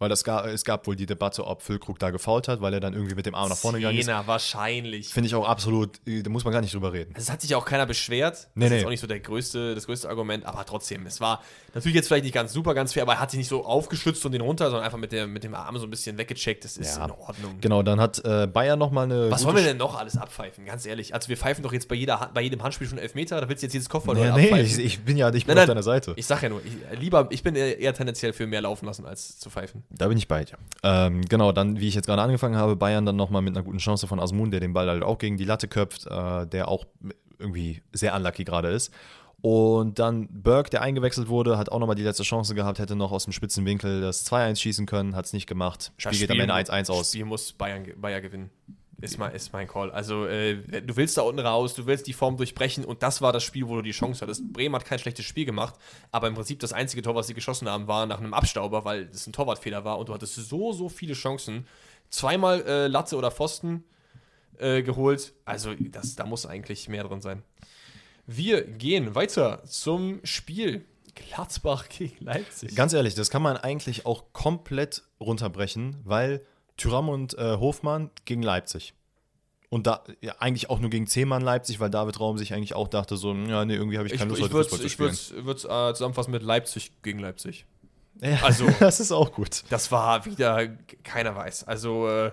weil 0.01 0.09
das 0.09 0.25
ga, 0.25 0.47
es 0.49 0.65
gab 0.65 0.87
wohl 0.87 0.97
die 0.97 1.07
Debatte, 1.07 1.47
ob 1.47 1.61
Füllkrug 1.63 1.99
da 1.99 2.11
gefault 2.11 2.49
hat, 2.49 2.61
weil 2.63 2.73
er 2.75 2.81
dann 2.81 2.95
irgendwie 2.95 3.15
mit 3.15 3.27
dem 3.27 3.35
Arm 3.35 3.51
nach 3.51 3.57
vorne 3.57 3.79
gegangen 3.79 3.99
ist. 3.99 4.07
Zehner, 4.07 4.27
wahrscheinlich. 4.27 5.09
Finde 5.11 5.29
ich 5.29 5.35
auch 5.35 5.47
absolut, 5.47 6.01
äh, 6.07 6.23
da 6.23 6.31
muss 6.31 6.43
man 6.45 6.53
gar 6.53 6.63
nicht 6.63 6.75
drüber 6.75 6.93
reden. 6.93 7.15
Es 7.17 7.31
hat 7.31 7.43
sich 7.43 7.55
auch 7.55 7.65
keiner 7.67 7.85
beschwert. 7.87 8.49
Nee, 8.55 8.65
das 8.65 8.71
nee. 8.73 8.79
ist 8.79 8.85
auch 8.87 8.91
nicht 8.91 9.01
so 9.01 9.07
der 9.07 9.21
größte, 9.21 9.75
das 9.75 9.87
größte 9.87 10.09
Argument, 10.09 10.47
aber 10.47 10.65
trotzdem, 10.65 11.05
es 11.07 11.21
war 11.21 11.43
natürlich 11.75 11.95
jetzt 11.97 12.09
vielleicht 12.09 12.25
nicht 12.25 12.33
ganz 12.35 12.53
super, 12.53 12.75
ganz 12.75 12.95
fair, 12.95 13.03
aber 13.03 13.13
er 13.13 13.21
hat 13.21 13.31
sich 13.31 13.39
nicht 13.39 13.49
so 13.49 13.65
aufgeschützt 13.65 14.25
und 14.25 14.33
den 14.33 14.41
runter, 14.41 14.65
sondern 14.71 14.85
einfach 14.85 14.99
mit, 14.99 15.13
der, 15.13 15.27
mit 15.27 15.45
dem 15.45 15.55
Arm 15.55 15.77
so 15.79 15.87
ein 15.87 15.91
bisschen 15.91 16.17
weggecheckt. 16.19 16.65
Das 16.65 16.79
ist 16.79 16.97
Ja. 16.97 17.05
in 17.05 17.11
Ordnung. 17.11 17.59
Genau, 17.61 17.83
dann 17.83 18.01
hat 18.01 18.25
äh, 18.25 18.47
Bayern 18.47 18.79
nochmal 18.79 19.05
eine. 19.05 19.31
Was 19.31 19.45
wollen 19.45 19.57
wir 19.57 19.63
denn 19.63 19.77
noch 19.77 19.99
alles 19.99 20.17
abpfeifen, 20.17 20.65
ganz 20.65 20.87
ehrlich? 20.87 21.13
Also 21.15 21.29
wir 21.29 21.37
pfeifen 21.37 21.63
doch 21.63 21.75
jetzt 21.75 21.89
bei, 21.89 21.95
jeder, 21.95 22.31
bei 22.33 22.41
jedem 22.41 22.63
Handspiel 22.63 22.89
schon 22.89 22.99
Elfmeter, 22.99 23.41
da 23.41 23.49
willst 23.49 23.63
du 23.63 23.67
jetzt 23.67 23.75
jedes 23.75 23.89
Kopfball 23.91 24.15
Nee, 24.15 24.23
nee, 24.23 24.29
abpfeifen. 24.31 24.65
ich, 24.67 24.79
ich 24.79 25.01
bin 25.01 25.19
ja 25.19 25.29
ich 25.33 25.45
bin 25.45 25.55
Nein, 25.57 25.65
auf 25.65 25.69
deiner 25.69 25.83
Seite. 25.83 26.15
Ich 26.17 26.27
sag 26.27 26.43
ja 26.43 26.49
nur, 26.49 26.63
ich, 26.65 26.99
lieber, 26.99 27.29
ich 27.31 27.43
bin 27.43 27.55
eher 27.55 27.93
tendenziell 27.93 28.33
für 28.33 28.47
mehr 28.47 28.63
laufen 28.63 28.87
lassen, 28.87 29.05
als 29.05 29.39
zu 29.39 29.51
pfeifen. 29.51 29.85
Da 29.90 30.09
bin 30.09 30.16
ich 30.16 30.29
bei 30.29 30.44
dir. 30.44 30.57
Ähm, 30.83 31.22
genau, 31.22 31.53
dann, 31.53 31.81
wie 31.81 31.88
ich 31.88 31.94
jetzt 31.94 32.07
gerade 32.07 32.22
angefangen 32.22 32.57
habe, 32.57 32.76
Bayern 32.76 33.05
dann 33.05 33.16
nochmal 33.16 33.42
mit 33.42 33.57
einer 33.57 33.64
guten 33.64 33.79
Chance 33.79 34.07
von 34.07 34.20
Asmun, 34.20 34.50
der 34.50 34.61
den 34.61 34.72
Ball 34.72 34.88
halt 34.88 35.03
auch 35.03 35.18
gegen 35.18 35.37
die 35.37 35.44
Latte 35.44 35.68
köpft, 35.68 36.07
äh, 36.07 36.46
der 36.46 36.68
auch 36.68 36.87
irgendwie 37.38 37.83
sehr 37.92 38.14
unlucky 38.14 38.44
gerade 38.44 38.68
ist. 38.68 38.92
Und 39.42 39.98
dann 39.98 40.29
Burke, 40.31 40.70
der 40.70 40.83
eingewechselt 40.83 41.29
wurde, 41.29 41.57
hat 41.57 41.70
auch 41.72 41.79
nochmal 41.79 41.96
die 41.96 42.03
letzte 42.03 42.24
Chance 42.24 42.55
gehabt, 42.55 42.79
hätte 42.79 42.94
noch 42.94 43.11
aus 43.11 43.24
dem 43.24 43.33
spitzen 43.33 43.64
Winkel 43.64 44.03
das 44.03 44.31
2-1 44.31 44.57
schießen 44.57 44.87
können, 44.87 45.16
hat 45.16 45.24
es 45.24 45.33
nicht 45.33 45.46
gemacht. 45.46 45.92
Spiel 45.96 46.11
Das 46.12 46.20
geht 46.20 46.31
am 46.31 46.40
Ende 46.40 46.55
1-1 46.55 46.90
aus. 46.90 47.09
Spiel 47.09 47.24
muss 47.24 47.53
Bayern, 47.53 47.87
Bayern 47.96 48.22
gewinnen. 48.22 48.50
Ist, 49.01 49.19
mein, 49.19 49.35
ist 49.35 49.53
mein 49.53 49.67
Call. 49.67 49.91
Also, 49.91 50.27
äh, 50.27 50.83
du 50.83 50.97
willst 50.97 51.17
da 51.17 51.23
unten 51.23 51.41
raus, 51.41 51.75
du 51.75 51.87
willst 51.87 52.07
die 52.07 52.13
Form 52.13 52.37
durchbrechen 52.37 52.85
und 52.85 53.03
das 53.03 53.23
war 53.23 53.33
das 53.33 53.43
Spiel, 53.43 53.69
wo 53.69 53.77
du 53.77 53.83
die 53.83 53.93
Chance 53.93 54.21
hattest. 54.23 54.53
Bremen 54.53 54.75
hat 54.75 54.85
kein 54.85 54.99
schlechtes 54.99 55.25
Spiel 55.25 55.45
gemacht, 55.45 55.75
aber 56.13 56.29
im 56.29 56.35
Prinzip 56.35 56.61
das 56.61 56.73
einzige 56.73 57.03
Tor, 57.03 57.15
was 57.15 57.27
sie 57.27 57.35
geschossen 57.35 57.69
haben, 57.69 57.87
war 57.87 58.07
nach 58.07 58.19
einem 58.19 58.35
Abstauber, 58.35 58.85
weil 58.85 59.09
es 59.13 59.27
ein 59.27 59.33
Torwartfehler 59.33 59.85
war 59.85 59.99
und 59.99 60.09
du 60.09 60.15
hattest 60.15 60.35
so, 60.35 60.73
so 60.73 60.89
viele 60.89 61.15
Chancen. 61.15 61.67
Zweimal 62.11 62.63
äh, 62.67 62.87
Latte 62.89 63.17
oder 63.17 63.31
Pfosten 63.31 63.85
äh, 64.59 64.83
geholt. 64.83 65.33
Also, 65.45 65.75
das, 65.75 66.17
da 66.17 66.27
muss 66.27 66.45
eigentlich 66.45 66.89
mehr 66.89 67.05
drin 67.05 67.21
sein. 67.21 67.43
Wir 68.27 68.63
gehen 68.63 69.15
weiter 69.15 69.65
zum 69.65 70.21
Spiel. 70.25 70.85
Gladbach 71.15 71.89
gegen 71.89 72.25
Leipzig. 72.25 72.75
Ganz 72.75 72.93
ehrlich, 72.93 73.15
das 73.15 73.31
kann 73.31 73.43
man 73.43 73.57
eigentlich 73.57 74.07
auch 74.07 74.33
komplett 74.33 75.03
runterbrechen, 75.21 75.97
weil 76.05 76.45
Tyram 76.81 77.09
und 77.09 77.37
äh, 77.38 77.57
Hofmann 77.57 78.11
gegen 78.25 78.43
Leipzig. 78.43 78.95
Und 79.69 79.87
da 79.87 80.03
ja, 80.21 80.35
eigentlich 80.40 80.69
auch 80.69 80.81
nur 80.81 80.90
gegen 80.90 81.07
Zehmann 81.07 81.43
Leipzig, 81.43 81.79
weil 81.79 81.90
David 81.90 82.19
Raum 82.19 82.38
sich 82.38 82.55
eigentlich 82.55 82.75
auch 82.75 82.88
dachte, 82.88 83.16
so, 83.16 83.33
ja, 83.35 83.64
nee, 83.64 83.75
irgendwie 83.75 83.99
habe 83.99 84.09
ich 84.09 84.14
ich 84.14 84.19
keine 84.19 84.31
Lust, 84.31 84.40
ich 84.40 84.45
heute 84.47 84.55
würde 84.55 84.64
Fußball 84.69 84.81
zu 84.81 84.87
ich 84.87 84.93
spielen. 84.93 85.11
würd's, 85.11 85.35
würd's, 85.47 85.64
äh, 85.64 85.95
zusammenfassen 85.95 86.33
mit 86.33 86.43
Leipzig 86.43 86.90
gegen 87.03 87.21
Leipzig. 87.21 87.66
Ja, 88.21 88.38
also- 88.43 88.66
das 88.81 88.99
ist 88.99 89.12
auch 89.12 89.33
gut. 89.33 89.62
Das 89.71 89.93
war 89.93 90.25
wieder, 90.25 90.66
keiner 91.05 91.37
weiß. 91.37 91.64
Also 91.69 92.09
äh, 92.09 92.33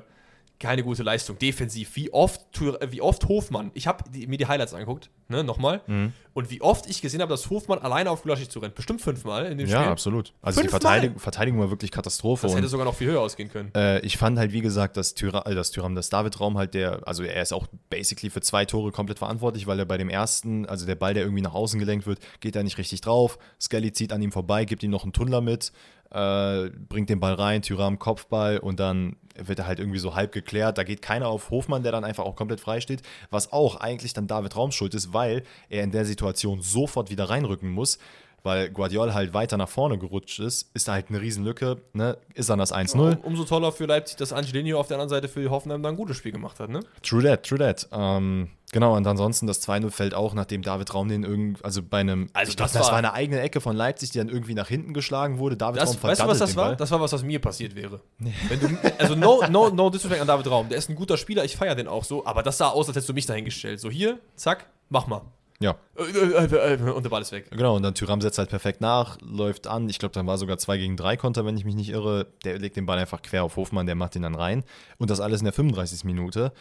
keine 0.60 0.84
gute 0.84 1.04
Leistung. 1.04 1.38
Defensiv. 1.38 1.96
Wie 1.96 2.12
oft, 2.14 2.42
äh, 2.62 2.92
wie 2.92 3.02
oft 3.02 3.28
Hofmann, 3.28 3.72
ich 3.74 3.88
habe 3.88 4.04
mir 4.28 4.38
die 4.38 4.48
Highlights 4.48 4.74
angeguckt, 4.74 5.10
ne, 5.28 5.44
nochmal. 5.44 5.82
Mhm. 5.88 6.14
Und 6.34 6.52
wie 6.52 6.62
oft 6.62 6.88
ich 6.88 7.02
gesehen 7.02 7.22
habe, 7.22 7.32
dass 7.32 7.50
Hofmann 7.50 7.80
alleine 7.80 8.12
auf 8.12 8.22
Gulaschi 8.24 8.48
zu 8.48 8.60
rennt. 8.60 8.76
Bestimmt 8.76 9.02
fünfmal 9.02 9.46
in 9.48 9.58
dem 9.58 9.68
Ja, 9.68 9.80
Spiel. 9.82 9.92
absolut. 9.92 10.34
Also 10.42 10.62
die 10.62 10.68
Fünfmal? 10.68 10.82
Verteidigung, 10.82 11.20
Verteidigung 11.20 11.60
war 11.60 11.70
wirklich 11.72 11.90
Katastrophe. 11.92 12.46
Das 12.48 12.56
hätte 12.56 12.68
sogar 12.68 12.86
noch 12.86 12.94
viel 12.96 13.08
höher 13.08 13.22
ausgehen 13.22 13.50
können. 13.50 13.72
äh, 13.76 14.00
ich 14.02 14.18
fand 14.18 14.38
halt, 14.38 14.52
wie 14.52 14.62
gesagt, 14.62 14.98
dass 14.98 15.14
Tyram, 15.16 15.44
äh, 15.46 15.56
das 15.56 15.72
Tyram, 15.72 15.96
das 15.96 16.10
David 16.10 16.40
Raum 16.40 16.58
halt 16.58 16.74
der, 16.76 17.08
also 17.08 17.24
er 17.24 17.42
ist 17.42 17.54
auch 17.54 17.68
basically 17.90 18.30
für 18.30 18.42
zwei 18.42 18.66
Tore 18.66 18.92
komplett 18.92 19.18
verantwortlich, 19.20 19.66
weil 19.68 19.80
er 19.80 19.86
bei 19.86 19.98
dem 19.98 20.10
ersten, 20.10 20.66
also 20.68 20.86
der 20.86 20.96
Ball, 20.96 21.14
der 21.16 21.24
irgendwie 21.24 21.42
nach 21.42 21.56
außen 21.56 21.80
gelenkt 21.80 22.06
wird, 22.06 22.20
geht 22.40 22.56
er 22.56 22.64
nicht 22.64 22.78
richtig 22.78 23.02
drauf. 23.02 23.40
Skelly 23.60 23.92
zieht 23.92 24.14
an 24.14 24.22
ihm 24.22 24.32
vorbei, 24.32 24.66
gibt 24.66 24.84
ihm 24.84 24.92
noch 24.92 25.04
einen 25.04 25.14
Tunnler 25.14 25.42
mit, 25.42 25.72
äh, 26.12 26.70
bringt 26.70 27.10
den 27.10 27.20
Ball 27.20 27.34
rein, 27.34 27.62
Tyram 27.62 28.00
Kopfball 28.00 28.60
und 28.60 28.80
dann 28.80 29.18
wird 29.38 29.60
er 29.60 29.68
halt 29.68 29.80
irgendwie 29.80 30.00
so 30.00 30.16
halb 30.16 30.32
geklärt. 30.32 30.78
Da 30.78 30.84
geht 30.84 31.02
keiner 31.02 31.28
auf 31.28 31.50
Hofmann, 31.50 31.84
der 31.84 31.92
dann 31.92 32.04
einfach 32.04 32.26
auch 32.26 32.36
komplett 32.36 32.60
frei 32.60 32.82
steht, 32.82 33.02
was 33.30 33.54
auch 33.54 33.76
eigentlich 33.76 34.14
dann 34.14 34.28
David 34.28 34.56
Raums 34.56 34.76
Schuld 34.76 34.94
ist, 34.94 35.14
weil 35.14 35.44
er 35.70 35.84
in 35.84 35.92
der 35.92 36.06
Situation 36.06 36.62
sofort 36.62 37.10
wieder 37.10 37.30
reinrücken 37.30 37.70
muss. 37.70 38.00
Weil 38.44 38.70
Guardiol 38.70 39.14
halt 39.14 39.34
weiter 39.34 39.58
nach 39.58 39.68
vorne 39.68 39.98
gerutscht 39.98 40.40
ist, 40.40 40.70
ist 40.74 40.88
da 40.88 40.94
halt 40.94 41.10
eine 41.10 41.20
Riesenlücke, 41.20 41.82
ne? 41.94 42.18
Ist 42.34 42.50
dann 42.50 42.60
das 42.60 42.72
1-0. 42.72 42.96
Um, 42.96 43.18
umso 43.24 43.44
toller 43.44 43.72
für 43.72 43.88
Leipzig, 43.88 44.18
dass 44.18 44.32
Angelino 44.32 44.80
auf 44.80 44.88
der 44.88 44.96
anderen 44.96 45.10
Seite 45.10 45.28
für 45.28 45.50
Hoffenheim 45.50 45.82
dann 45.82 45.96
ein 45.96 45.98
gutes 45.98 46.18
Spiel 46.18 46.32
gemacht 46.32 46.60
hat, 46.60 46.70
ne? 46.70 46.82
True 47.02 47.24
that, 47.24 47.44
true 47.44 47.58
that. 47.58 47.90
Ähm, 47.92 48.50
genau, 48.72 48.96
und 48.96 49.06
ansonsten 49.08 49.48
das 49.48 49.62
2-0 49.68 49.90
fällt 49.92 50.14
auch, 50.14 50.34
nachdem 50.34 50.62
David 50.62 50.94
Raum 50.94 51.08
den 51.10 51.24
irgendwie, 51.24 51.64
also 51.64 51.82
bei 51.84 52.00
einem, 52.00 52.30
Also 52.34 52.50
ich 52.52 52.58
glaub, 52.58 52.66
das 52.66 52.74
das, 52.74 52.84
war- 52.84 52.92
war 52.92 52.98
eine 53.00 53.14
eigene 53.14 53.40
Ecke 53.42 53.62
von 53.62 53.76
Leipzig, 53.76 54.12
die 54.12 54.18
dann 54.20 54.30
irgendwie 54.30 54.54
nach 54.54 54.68
hinten 54.68 54.94
geschlagen 54.94 55.38
wurde. 55.40 55.58
David 55.58 55.82
Das, 55.82 55.90
Raum 55.90 56.04
weißt 56.04 56.22
du, 56.22 56.28
was 56.28 56.38
das 56.40 56.56
war? 56.56 56.66
Ball. 56.70 56.76
Das 56.76 56.92
war 56.92 57.00
was, 57.02 57.12
was 57.14 57.24
mir 57.24 57.40
passiert 57.40 57.76
wäre. 57.76 58.02
Wenn 58.20 58.60
du, 58.60 58.78
also 59.00 59.16
no, 59.16 59.42
no, 59.50 59.70
no 59.70 59.90
disrespect 59.90 60.22
an 60.22 60.28
David 60.28 60.48
Raum. 60.50 60.70
Der 60.70 60.78
ist 60.78 60.90
ein 60.90 60.96
guter 60.96 61.18
Spieler, 61.18 61.44
ich 61.46 61.56
feiere 61.56 61.76
den 61.76 61.88
auch 61.88 62.04
so, 62.04 62.26
aber 62.26 62.44
das 62.44 62.58
sah 62.58 62.70
aus, 62.70 62.88
als 62.88 62.96
hättest 62.96 63.10
du 63.10 63.14
mich 63.14 63.26
dahingestellt. 63.26 63.80
So 63.80 63.90
hier, 63.90 64.20
zack, 64.36 64.68
mach 64.90 65.08
mal. 65.08 65.22
Ja, 65.60 65.76
äh, 65.98 66.04
äh, 66.04 66.74
äh, 66.76 66.82
Und 66.92 67.02
der 67.04 67.10
Ball 67.10 67.24
ist 67.24 67.32
weg. 67.32 67.50
genau, 67.50 67.76
und 67.78 67.82
dann 67.82 67.96
Tyram 67.96 68.22
setzt 68.22 68.38
halt 68.38 68.50
perfekt 68.50 68.80
nach, 68.80 69.18
läuft 69.22 69.66
an. 69.66 69.90
Ich 69.90 69.98
glaube, 69.98 70.14
dann 70.14 70.28
war 70.28 70.38
sogar 70.38 70.60
2 70.60 70.78
gegen 70.78 70.96
3 70.98 71.18
Konter, 71.18 71.46
wenn 71.46 71.58
ich 71.58 71.66
mich 71.66 71.74
nicht 71.74 71.90
irre. 71.90 72.28
Der 72.46 72.60
legt 72.60 72.76
den 72.76 72.86
Ball 72.86 73.00
einfach 73.00 73.24
quer 73.24 73.44
auf 73.44 73.56
Hofmann, 73.56 73.88
der 73.88 73.96
macht 73.96 74.16
ihn 74.16 74.22
dann 74.22 74.36
rein. 74.36 74.64
Und 75.00 75.10
das 75.10 75.20
alles 75.20 75.42
in 75.42 75.46
der 75.46 75.54
35. 75.54 76.04
Minute. 76.04 76.52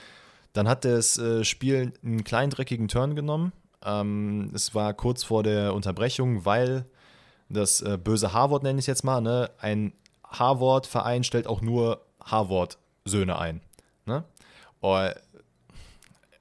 Dann 0.56 0.68
hat 0.68 0.86
das 0.86 1.18
äh, 1.18 1.44
Spiel 1.44 1.92
einen 2.02 2.24
kleinen 2.24 2.50
dreckigen 2.50 2.88
Turn 2.88 3.14
genommen. 3.14 3.52
Ähm, 3.84 4.50
es 4.54 4.74
war 4.74 4.94
kurz 4.94 5.22
vor 5.22 5.42
der 5.42 5.74
Unterbrechung, 5.74 6.46
weil 6.46 6.86
das 7.50 7.82
äh, 7.82 7.98
böse 8.02 8.32
H-Wort 8.32 8.62
nenne 8.62 8.78
ich 8.78 8.84
es 8.84 8.86
jetzt 8.86 9.04
mal, 9.04 9.20
ne? 9.20 9.50
Ein 9.58 9.92
H-Wort-Verein 10.24 11.24
stellt 11.24 11.46
auch 11.46 11.60
nur 11.60 12.00
H-Wort-Söhne 12.24 13.38
ein. 13.38 13.60
Ne? 14.06 14.24
Oh, 14.80 14.98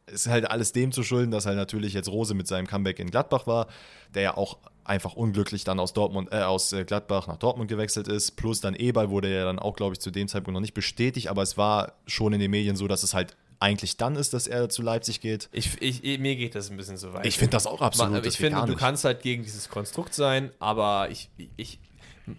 ist 0.07 0.27
halt 0.27 0.49
alles 0.49 0.71
dem 0.71 0.93
zu 0.93 1.03
schulden, 1.03 1.31
dass 1.31 1.45
halt 1.45 1.57
natürlich 1.57 1.93
jetzt 1.93 2.09
Rose 2.09 2.35
mit 2.35 2.47
seinem 2.47 2.67
Comeback 2.67 2.99
in 2.99 3.11
Gladbach 3.11 3.47
war, 3.47 3.67
der 4.13 4.21
ja 4.21 4.37
auch 4.37 4.57
einfach 4.85 5.13
unglücklich 5.13 5.65
dann 5.65 5.79
aus 5.79 5.91
Dortmund, 5.91 6.29
äh, 6.31 6.41
aus 6.41 6.71
äh, 6.71 6.85
Gladbach 6.85 7.27
nach 7.27 7.37
Dortmund 7.37 7.69
gewechselt 7.69 8.07
ist. 8.07 8.37
Plus 8.37 8.61
dann 8.61 8.75
Eberl 8.75 9.09
wurde 9.09 9.33
ja 9.33 9.43
dann 9.43 9.59
auch, 9.59 9.75
glaube 9.75 9.93
ich, 9.93 9.99
zu 9.99 10.09
dem 10.09 10.29
Zeitpunkt 10.29 10.53
noch 10.53 10.61
nicht 10.61 10.73
bestätigt, 10.73 11.27
aber 11.27 11.41
es 11.41 11.57
war 11.57 11.93
schon 12.07 12.31
in 12.33 12.39
den 12.39 12.51
Medien 12.51 12.75
so, 12.75 12.87
dass 12.87 13.03
es 13.03 13.13
halt 13.13 13.35
eigentlich 13.59 13.97
dann 13.97 14.15
ist, 14.15 14.33
dass 14.33 14.47
er 14.47 14.69
zu 14.69 14.81
Leipzig 14.81 15.21
geht. 15.21 15.49
Ich, 15.51 15.81
ich, 15.81 16.19
mir 16.19 16.35
geht 16.35 16.55
das 16.55 16.69
ein 16.69 16.77
bisschen 16.77 16.97
so 16.97 17.13
weit. 17.13 17.25
Ich 17.25 17.37
finde 17.37 17.51
das 17.51 17.67
auch 17.67 17.81
absolut. 17.81 18.11
Ma- 18.13 18.19
das 18.19 18.33
ich 18.33 18.37
finde, 18.39 18.63
du 18.65 18.75
kannst 18.75 19.05
halt 19.05 19.21
gegen 19.21 19.43
dieses 19.43 19.69
Konstrukt 19.69 20.13
sein, 20.13 20.51
aber 20.59 21.09
ich, 21.09 21.29
ich 21.55 21.79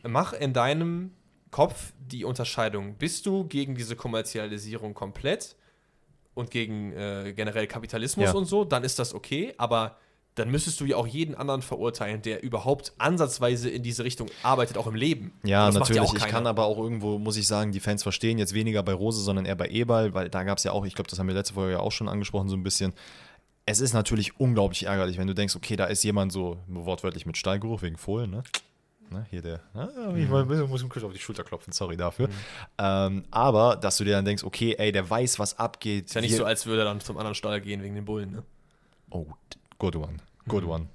mach 0.03 0.33
in 0.33 0.53
deinem 0.53 1.13
Kopf 1.51 1.93
die 1.99 2.25
Unterscheidung. 2.25 2.97
Bist 2.97 3.25
du 3.27 3.45
gegen 3.45 3.75
diese 3.75 3.97
Kommerzialisierung 3.97 4.95
komplett 4.95 5.57
und 6.35 6.51
gegen 6.51 6.93
äh, 6.93 7.33
generell 7.35 7.67
Kapitalismus 7.67 8.27
Ja. 8.27 8.33
und 8.35 8.45
so, 8.45 8.65
dann 8.65 8.85
ist 8.85 8.99
das 8.99 9.15
okay, 9.15 9.55
aber 9.57 9.97
dann 10.37 10.51
müsstest 10.51 10.81
du 10.81 10.85
ja 10.85 10.97
auch 10.97 11.07
jeden 11.07 11.35
anderen 11.35 11.63
verurteilen, 11.63 12.23
der 12.23 12.43
überhaupt 12.43 12.93
ansatzweise 12.99 13.69
in 13.69 13.83
diese 13.83 14.05
Richtung 14.05 14.29
arbeitet, 14.43 14.79
auch 14.79 14.87
im 14.87 14.95
Leben. 14.95 15.33
Ja, 15.43 15.71
natürlich. 15.71 16.01
auch 16.01 16.15
ich 16.15 16.27
kann 16.27 16.47
aber 16.47 16.65
auch 16.67 16.79
irgendwo, 16.79 17.19
muss 17.19 17.37
ich 17.37 17.47
sagen, 17.47 17.73
die 17.73 17.81
Fans 17.81 18.03
verstehen 18.03 18.39
jetzt 18.39 18.55
weniger 18.55 18.83
bei 18.83 18.93
Rose, 18.93 19.21
sondern 19.23 19.45
eher 19.47 19.57
bei 19.57 19.69
Eberl, 19.69 20.15
weil 20.15 20.29
da 20.29 20.45
gab 20.45 20.59
es 20.59 20.65
ja 20.65 20.73
auch, 20.73 20.85
ich 20.87 20.95
glaube, 20.95 21.11
das 21.11 21.19
haben 21.19 21.27
wir 21.27 21.35
letzte 21.35 21.55
Folge 21.55 21.73
ja 21.73 21.81
auch 21.81 21.93
schon 21.93 22.09
angesprochen, 22.09 22.49
so 22.49 22.57
ein 22.57 22.63
bisschen. 22.63 22.93
Es 23.65 23.81
ist 23.81 23.95
natürlich 23.95 24.39
unglaublich 24.39 24.85
ärgerlich, 24.87 25.19
wenn 25.19 25.27
du 25.27 25.35
denkst, 25.35 25.57
okay, 25.57 25.75
da 25.75 25.87
ist 25.87 26.05
jemand 26.05 26.31
so 26.33 26.59
wortwörtlich 26.69 27.27
mit 27.27 27.37
Stallgeruch 27.37 27.83
wegen 27.83 27.97
Fohlen, 27.97 28.31
ne? 28.31 28.43
Ne, 29.11 29.25
hier 29.31 29.41
der. 29.41 29.61
Ah, 29.73 29.89
ich 30.17 30.29
Mhm. 30.29 30.69
muss, 30.69 30.83
ihm 30.83 30.89
kurz 30.89 31.05
auf 31.05 31.13
die 31.13 31.19
Schulter 31.21 31.45
klopfen, 31.45 31.73
sorry 31.73 31.97
dafür. 31.97 32.29
Ähm, 32.77 33.25
aber, 33.31 33.77
dass 33.77 33.97
du 33.99 34.05
dir 34.05 34.13
dann 34.13 34.25
denkst, 34.25 34.43
okay, 34.45 34.75
ey, 34.79 34.91
der 34.93 35.09
weiß, 35.09 35.39
was 35.39 35.59
abgeht. 35.59 36.07
Ist 36.07 36.15
ja 36.15 36.21
nicht 36.21 36.33
Wir- 36.33 36.39
so, 36.39 36.45
als 36.45 36.67
würde 36.67 36.83
er 36.83 36.87
dann 36.87 37.01
zum 37.01 37.17
anderen 37.17 37.35
Stall 37.37 37.61
gehen 37.61 37.83
wegen 37.83 37.95
den 37.95 38.05
Bullen, 38.05 38.33
ne? 38.33 38.43
Oh, 39.11 39.27
good 39.79 39.95
one. 39.97 40.17
Good 40.49 40.65
Mhm. 40.65 40.71
one. 40.71 40.87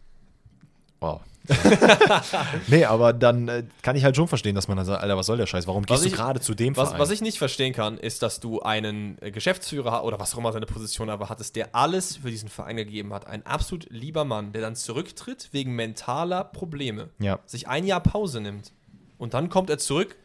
Wow. 1.00 1.22
nee, 2.68 2.86
aber 2.86 3.14
dann 3.14 3.48
äh, 3.48 3.64
kann 3.82 3.96
ich 3.96 4.04
halt 4.04 4.16
schon 4.16 4.28
verstehen, 4.28 4.54
dass 4.54 4.68
man 4.68 4.78
dann 4.78 4.86
sagt, 4.86 5.02
Alter, 5.02 5.18
was 5.18 5.26
soll 5.26 5.38
der 5.38 5.48
Scheiß? 5.48 5.66
Warum 5.68 5.84
Was 5.88 6.02
gehst 6.02 6.06
ich- 6.06 6.12
du 6.12 6.18
gerade 6.18 6.40
zu 6.40 6.54
dem 6.54 6.78
Was, 6.78 6.90
Verein? 6.90 7.02
was 7.02 7.10
ich 7.10 7.22
nicht 7.22 7.40
verstehen 7.40 7.74
kann, 7.74 7.98
ist, 7.98 8.22
dass 8.22 8.40
du 8.40 8.62
einen 8.62 9.18
äh, 9.22 9.32
Geschäftsführer 9.32 10.04
oder 10.04 10.20
was 10.20 10.34
auch 10.34 10.38
immer 10.38 10.52
seine 10.52 10.68
Position 10.68 11.10
aber 11.10 11.30
hattest, 11.30 11.56
der 11.56 11.74
alles 11.76 12.18
für 12.18 12.30
diesen 12.30 12.50
Verein 12.50 12.78
gegeben 12.78 13.14
hat. 13.14 13.26
Ein 13.28 13.46
absolut 13.46 13.88
lieber 13.90 14.24
Mann, 14.26 14.52
der 14.54 14.62
dann 14.62 14.76
zurücktritt 14.76 15.50
wegen 15.52 15.74
mentaler 15.76 16.44
Probleme. 16.44 17.10
Ja. 17.20 17.40
Sich 17.48 17.68
ein 17.68 17.86
Jahr 17.88 18.02
Pause 18.02 18.40
nimmt. 18.40 18.72
Und 19.18 19.34
dann 19.34 19.50
kommt 19.50 19.70
er 19.72 19.78
zurück 19.80 20.16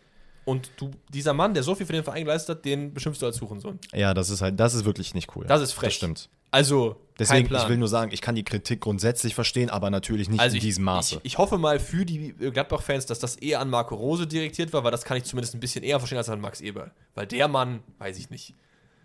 und 0.45 0.71
du, 0.77 0.91
dieser 1.13 1.33
Mann, 1.33 1.55
der 1.55 1.63
so 1.63 1.75
viel 1.75 1.87
für 1.87 1.93
den 1.95 2.05
Verein 2.05 2.25
geleistet 2.25 2.59
hat, 2.59 2.65
den 2.65 2.93
beschimpfst 2.95 3.21
du 3.23 3.27
als 3.27 3.41
Hurensohn. 3.41 3.79
Ja, 3.95 4.13
das 4.15 4.31
ist 4.31 4.43
halt, 4.43 4.61
das 4.61 4.75
ist 4.75 4.85
wirklich 4.85 5.15
nicht 5.15 5.35
cool. 5.35 5.47
Das 5.47 5.61
ist 5.63 5.73
frech. 5.73 5.89
Das 5.89 5.95
stimmt. 5.95 6.29
Also, 6.51 6.97
Deswegen, 7.19 7.55
ich 7.55 7.69
will 7.69 7.79
nur 7.79 7.89
sagen, 7.89 8.13
ich 8.13 8.21
kann 8.21 8.35
die 8.35 8.45
Kritik 8.45 8.81
grundsätzlich 8.81 9.35
verstehen, 9.35 9.71
aber 9.71 9.89
natürlich 9.89 10.29
nicht 10.29 10.41
also 10.41 10.55
in 10.55 10.59
ich, 10.59 10.65
diesem 10.65 10.85
Maße. 10.85 11.17
Ich, 11.17 11.33
ich 11.33 11.39
hoffe 11.39 11.57
mal 11.57 11.81
für 11.81 12.05
die 12.05 12.35
äh, 12.41 12.51
Gladbach-Fans, 12.51 13.07
dass 13.07 13.19
das 13.19 13.37
eher 13.37 13.61
an 13.61 13.71
Marco 13.71 13.95
Rose 13.95 14.27
direktiert 14.27 14.73
war, 14.73 14.85
weil 14.85 14.91
das 14.91 15.05
kann 15.05 15.17
ich 15.17 15.25
zumindest 15.25 15.55
ein 15.55 15.61
bisschen 15.61 15.83
eher 15.83 15.99
verstehen 15.99 16.19
als 16.19 16.29
an 16.29 16.41
Max 16.41 16.61
Eberl. 16.61 16.91
Weil 17.15 17.27
der 17.27 17.49
Mann, 17.49 17.83
weiß 17.99 18.19
ich 18.19 18.29
nicht. 18.29 18.55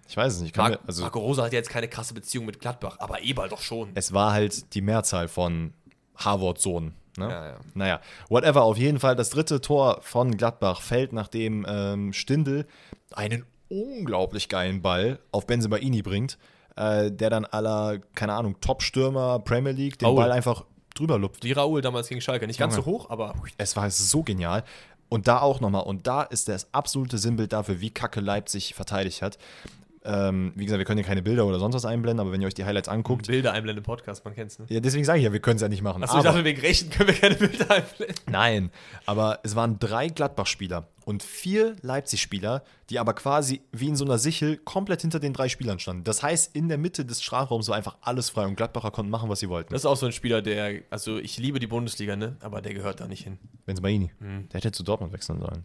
Ich 0.10 0.18
weiß 0.18 0.34
es 0.34 0.42
nicht. 0.42 0.58
Mar 0.58 0.72
mir, 0.72 0.80
also, 0.86 1.04
Marco 1.04 1.20
Rose 1.20 1.42
hat 1.42 1.54
ja 1.54 1.60
jetzt 1.60 1.70
keine 1.70 1.88
krasse 1.88 2.14
Beziehung 2.14 2.46
mit 2.46 2.60
Gladbach, 2.60 2.98
aber 3.00 3.22
Eberl 3.22 3.48
doch 3.48 3.62
schon. 3.62 3.92
es 3.96 4.12
war 4.12 4.34
halt 4.34 4.74
die 4.74 4.82
Mehrzahl 4.82 5.30
von 5.30 5.74
Harvard-Sohn. 6.18 6.94
Ne? 7.18 7.30
Ja, 7.30 7.48
ja. 7.48 7.56
Naja, 7.74 8.02
whatever. 8.30 8.64
Auf 8.64 8.78
jeden 8.78 9.00
Fall, 9.00 9.16
das 9.16 9.30
dritte 9.30 9.62
Tor 9.62 10.00
von 10.02 10.36
Gladbach 10.36 10.82
fällt, 10.82 11.14
nachdem 11.14 11.66
ähm, 11.68 12.14
Stindl 12.14 12.66
einen 13.14 13.46
unglaublich 13.70 14.50
geilen 14.50 14.82
Ball 14.82 15.20
auf 15.32 15.48
Benzemaini 15.48 16.02
bringt, 16.02 16.38
äh, 16.82 17.12
der 17.12 17.30
dann 17.30 17.46
aller, 17.46 18.00
keine 18.16 18.34
Ahnung, 18.34 18.60
Top-Stürmer 18.60 19.40
Premier 19.40 19.72
League 19.72 20.00
den 20.00 20.08
Raul. 20.08 20.16
Ball 20.16 20.32
einfach 20.32 20.66
drüber 20.96 21.20
lupft. 21.20 21.44
Wie 21.44 21.52
Raoul 21.52 21.82
damals 21.82 22.10
gegen 22.10 22.22
Schalke. 22.22 22.48
Nicht 22.48 22.60
ganz 22.60 22.74
Junge. 22.76 22.86
so 22.86 22.92
hoch, 22.92 23.10
aber 23.10 23.36
Es 23.58 23.76
war 23.76 23.90
so 23.92 24.24
genial. 24.24 24.64
Und 25.08 25.28
da 25.28 25.42
auch 25.42 25.60
nochmal, 25.60 25.84
und 25.84 26.08
da 26.08 26.24
ist 26.24 26.48
das 26.48 26.74
absolute 26.74 27.18
Sinnbild 27.18 27.54
dafür, 27.54 27.82
wie 27.82 27.90
kacke 27.90 28.22
Leipzig 28.22 28.74
verteidigt 28.74 29.22
hat. 29.22 29.38
Ähm, 30.04 30.54
wie 30.56 30.66
gesagt, 30.66 30.80
wir 30.80 30.86
können 30.86 30.98
hier 30.98 31.08
keine 31.08 31.22
Bilder 31.22 31.46
oder 31.46 31.60
sonst 31.60 31.76
was 31.76 31.86
einblenden, 31.86 32.20
aber 32.22 32.32
wenn 32.32 32.42
ihr 32.42 32.48
euch 32.48 32.56
die 32.56 32.66
Highlights 32.66 32.90
anguckt, 32.90 33.28
Bilder 33.28 33.54
einblenden 33.54 33.84
Podcast, 33.84 34.26
man 34.26 34.34
kennt's, 34.34 34.58
ne? 34.58 34.66
ja, 34.70 34.80
deswegen 34.80 35.06
sage 35.06 35.20
ich 35.20 35.26
ja, 35.26 35.32
wir 35.32 35.40
können 35.40 35.58
es 35.58 35.62
ja 35.62 35.70
nicht 35.70 35.84
machen. 35.84 36.04
Achso, 36.04 36.18
ich 36.18 36.24
dachte, 36.24 36.44
wegen 36.44 36.60
Rechten 36.60 36.90
können 36.90 37.10
wir 37.10 37.16
keine 37.16 37.36
Bilder 37.36 37.70
einblenden. 37.70 38.16
nein, 38.30 38.72
aber 39.06 39.40
es 39.44 39.56
waren 39.56 39.78
drei 39.78 40.08
Gladbach-Spieler 40.08 40.88
und 41.06 41.22
vier 41.22 41.76
Leipzig-Spieler, 41.82 42.64
die 42.90 42.98
aber 43.00 43.14
quasi 43.14 43.62
wie 43.72 43.90
in 43.90 43.96
so 43.96 44.06
einer 44.06 44.18
Sichel 44.18 44.58
komplett 44.58 45.02
hinter 45.02 45.20
den 45.20 45.34
drei 45.34 45.50
Spielern 45.50 45.78
standen. 45.80 46.04
Das 46.04 46.24
heißt, 46.24 46.56
in 46.56 46.68
der 46.68 46.78
Mitte 46.78 47.06
des 47.06 47.22
Strafraums 47.22 47.70
war 47.70 47.76
einfach 47.76 47.98
alles 48.02 48.30
frei 48.30 48.46
und 48.46 48.56
Gladbacher 48.56 48.92
konnten 48.92 49.12
machen, 49.12 49.30
was 49.30 49.40
sie 49.40 49.50
wollten. 49.50 49.72
Das 49.74 49.84
ist 49.84 49.86
auch 49.86 49.98
so 49.98 50.08
ein 50.08 50.12
Spieler, 50.12 50.42
der, 50.42 50.82
also 50.90 51.18
ich 51.18 51.38
liebe 51.38 51.60
die 51.60 51.68
Bundesliga, 51.68 52.16
ne? 52.16 52.38
Aber 52.40 52.62
der 52.62 52.74
gehört 52.74 53.00
da 53.00 53.08
nicht 53.08 53.24
hin. 53.24 53.38
Benzemaini, 53.66 54.12
der 54.20 54.58
hätte 54.60 54.72
zu 54.72 54.84
Dortmund 54.84 55.14
wechseln 55.14 55.40
sollen. 55.40 55.64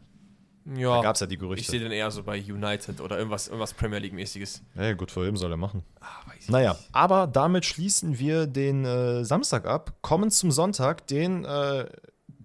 Ja. 0.74 0.96
Da 0.96 1.02
gab 1.02 1.14
es 1.14 1.20
ja 1.20 1.26
die 1.26 1.34
ich 1.34 1.40
Gerüchte. 1.40 1.70
sehe 1.70 1.80
den 1.80 1.92
eher 1.92 2.10
so 2.10 2.22
bei 2.24 2.38
United 2.40 3.00
oder 3.00 3.16
irgendwas, 3.18 3.46
irgendwas 3.46 3.72
Premier 3.74 3.98
League-mäßiges. 3.98 4.62
Ja, 4.74 4.92
gut, 4.94 5.10
für 5.12 5.26
ihn 5.28 5.36
soll 5.36 5.52
er 5.52 5.56
machen. 5.56 5.84
Ah, 6.00 6.06
ich 6.38 6.48
Naja, 6.48 6.72
nicht. 6.72 6.88
aber 6.92 7.26
damit 7.28 7.64
schließen 7.64 8.18
wir 8.18 8.46
den 8.46 8.84
äh, 8.84 9.24
Samstag 9.24 9.66
ab, 9.66 9.94
kommen 10.02 10.30
zum 10.30 10.50
Sonntag, 10.50 11.06
den 11.06 11.44
äh, 11.44 11.86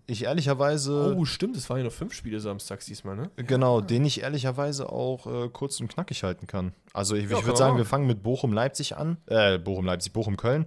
ich 0.07 0.23
ehrlicherweise, 0.25 1.15
Oh, 1.17 1.25
stimmt, 1.25 1.55
es 1.55 1.69
waren 1.69 1.77
ja 1.77 1.83
nur 1.83 1.91
fünf 1.91 2.13
Spiele 2.13 2.39
samstags 2.39 2.85
diesmal, 2.85 3.15
ne? 3.15 3.31
genau, 3.37 3.81
den 3.81 4.03
ich 4.05 4.21
ehrlicherweise 4.21 4.89
auch 4.91 5.25
äh, 5.45 5.49
kurz 5.49 5.79
und 5.79 5.87
knackig 5.87 6.23
halten 6.23 6.47
kann. 6.47 6.73
Also 6.93 7.15
ich, 7.15 7.29
Ja, 7.29 7.39
ich 7.39 7.45
würde 7.45 7.57
sagen, 7.57 7.77
wir 7.77 7.85
fangen 7.85 8.07
mit 8.07 8.21
Bochum-Leipzig 8.21 8.97
an, 8.97 9.17
äh, 9.27 9.57
Bochum-Leipzig, 9.57 10.11
Bochum-Köln. 10.13 10.65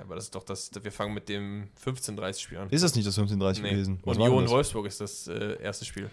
Aber 0.00 0.14
das 0.14 0.24
ist 0.24 0.34
doch 0.36 0.44
das, 0.44 0.70
wir 0.80 0.92
fangen 0.92 1.12
mit 1.12 1.28
dem 1.28 1.68
15:30-Spiel 1.84 2.58
an. 2.58 2.70
Ist 2.70 2.84
das 2.84 2.94
nicht 2.94 3.06
das 3.08 3.18
15:30 3.18 3.62
Nee. 3.62 3.70
gewesen? 3.70 4.00
Was 4.04 4.16
Union? 4.16 4.48
Wolfsburg 4.48 4.86
ist 4.86 5.00
das 5.00 5.26
äh, 5.26 5.60
erste 5.60 5.84
Spiel. 5.84 6.08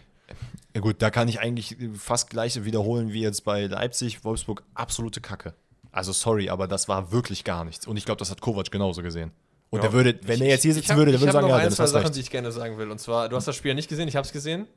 Ja 0.74 0.82
gut, 0.82 1.02
da 1.02 1.10
kann 1.10 1.28
ich 1.28 1.40
eigentlich 1.40 1.78
fast 1.98 2.30
gleich 2.30 2.64
wiederholen 2.66 3.14
wie 3.14 3.22
jetzt 3.22 3.46
bei 3.46 3.66
Leipzig, 3.68 4.24
Wolfsburg, 4.24 4.64
absolute 4.74 5.22
Kacke. 5.22 5.54
Also 5.92 6.12
sorry, 6.12 6.50
aber 6.50 6.68
das 6.68 6.88
war 6.90 7.12
wirklich 7.12 7.44
gar 7.46 7.64
nichts. 7.64 7.88
Und 7.88 7.96
ich 7.98 8.04
glaube, 8.06 8.20
das 8.20 8.30
hat 8.30 8.42
Kovac 8.42 8.70
genauso 8.72 9.02
gesehen. 9.02 9.32
Und 9.70 9.80
Ja. 9.80 9.84
der 9.84 9.94
würde, 9.94 10.20
wenn 10.24 10.42
er 10.42 10.48
jetzt 10.50 10.64
hier 10.64 10.72
Ich 10.72 10.76
sitzen 10.78 10.90
hab- 10.92 10.98
würde, 10.98 11.12
der 11.12 11.16
ich 11.16 11.22
würde 11.22 11.32
sagen, 11.34 11.48
noch 11.48 11.58
ja, 11.58 11.64
ein, 11.64 11.72
zwei 11.72 11.86
Sachen, 11.86 12.04
recht. 12.04 12.16
die 12.16 12.20
ich 12.20 12.30
gerne 12.30 12.52
sagen 12.52 12.78
will. 12.78 12.92
Und 12.92 13.00
zwar, 13.00 13.30
du 13.30 13.36
hast 13.38 13.48
das 13.48 13.56
Spiel 13.56 13.70
ja 13.70 13.76
nicht 13.76 13.88
gesehen, 13.90 14.08
ich 14.08 14.16
habe 14.16 14.26
es 14.26 14.34
gesehen. 14.34 14.68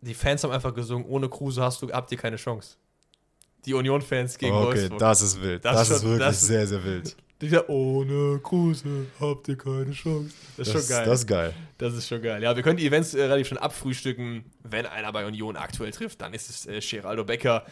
Die 0.00 0.14
Fans 0.14 0.42
haben 0.44 0.50
einfach 0.52 0.74
gesungen, 0.74 1.06
ohne 1.06 1.28
Kruse 1.28 1.62
hast 1.62 1.82
du, 1.82 1.90
habt 1.92 2.10
ihr 2.12 2.18
keine 2.18 2.36
Chance. 2.36 2.76
Die 3.66 3.74
Union-Fans 3.74 4.36
gegen 4.38 4.54
Okay, 4.54 4.64
Wolfsburg. 4.66 4.98
das 4.98 5.22
ist 5.22 5.40
wild. 5.42 5.64
Das 5.64 5.76
Das, 5.76 5.90
ist 5.90 6.00
schon- 6.02 6.10
wirklich 6.10 6.26
das 6.28 6.40
sehr, 6.40 6.66
sehr 6.66 6.84
wild. 6.84 7.16
Die 7.40 7.48
sagen, 7.48 7.66
ohne 7.68 8.38
Kruse 8.42 9.06
habt 9.20 9.48
ihr 9.48 9.56
keine 9.58 9.90
Chance. 9.92 10.30
Das 10.56 10.68
ist 10.68 10.74
Das, 10.74 10.86
schon 10.86 10.96
geil. 10.96 11.04
das 11.06 11.20
ist 11.20 11.26
geil. 11.26 11.54
Das 11.78 11.94
ist 11.94 12.08
schon 12.08 12.22
geil. 12.22 12.42
Ja, 12.42 12.54
wir 12.56 12.62
können 12.62 12.76
die 12.78 12.86
Events 12.86 13.12
äh, 13.12 13.22
relativ 13.24 13.48
schon 13.48 13.58
abfrühstücken. 13.58 14.44
Wenn 14.62 14.86
einer 14.86 15.12
bei 15.12 15.26
Union 15.26 15.56
aktuell 15.56 15.90
trifft, 15.90 16.20
dann 16.22 16.32
ist 16.32 16.48
es 16.48 16.66
äh, 16.66 16.80
Geraldo 16.80 17.24
Becker, 17.24 17.66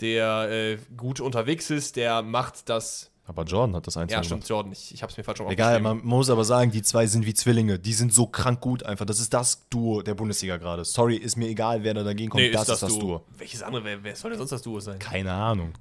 der 0.00 0.48
äh, 0.50 0.78
gut 0.96 1.20
unterwegs 1.20 1.68
ist. 1.70 1.96
Der 1.96 2.22
macht 2.22 2.68
das. 2.68 3.10
Aber 3.26 3.42
Jordan 3.44 3.76
hat 3.76 3.86
das 3.86 3.96
Ja, 3.96 4.02
einzige 4.02 4.24
stimmt, 4.24 4.48
Jordan. 4.48 4.72
Ich, 4.72 4.94
ich 4.94 5.02
habe 5.02 5.10
es 5.10 5.18
mir 5.18 5.24
falsch 5.24 5.40
Egal, 5.40 5.74
aufgeschrieben. 5.76 5.82
man 5.98 6.06
muss 6.06 6.30
aber 6.30 6.44
sagen, 6.44 6.70
die 6.70 6.80
zwei 6.80 7.06
sind 7.06 7.26
wie 7.26 7.34
Zwillinge. 7.34 7.78
Die 7.78 7.92
sind 7.92 8.14
so 8.14 8.26
krank 8.26 8.60
gut 8.60 8.84
einfach. 8.84 9.04
Das 9.04 9.20
ist 9.20 9.34
das 9.34 9.68
Duo 9.68 10.00
der 10.00 10.14
Bundesliga 10.14 10.56
gerade. 10.56 10.84
Sorry, 10.86 11.16
ist 11.16 11.36
mir 11.36 11.48
egal, 11.48 11.82
wer 11.82 11.92
da 11.92 12.04
dagegen 12.04 12.30
kommt. 12.30 12.42
Nee, 12.44 12.50
das 12.50 12.62
ist 12.62 12.68
das, 12.68 12.76
ist 12.76 12.82
das 12.84 12.98
Duo. 12.98 13.18
Duo. 13.18 13.24
Welches 13.36 13.62
andere? 13.62 13.84
Wer, 13.84 14.02
wer 14.04 14.16
soll 14.16 14.30
denn 14.30 14.38
sonst 14.38 14.52
das 14.52 14.62
Duo 14.62 14.80
sein? 14.80 14.98
Keine 15.00 15.32
Ahnung. 15.32 15.72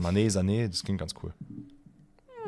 Mané, 0.00 0.30
Sané, 0.30 0.68
das 0.68 0.84
klingt 0.84 1.00
ganz 1.00 1.14
cool. 1.22 1.32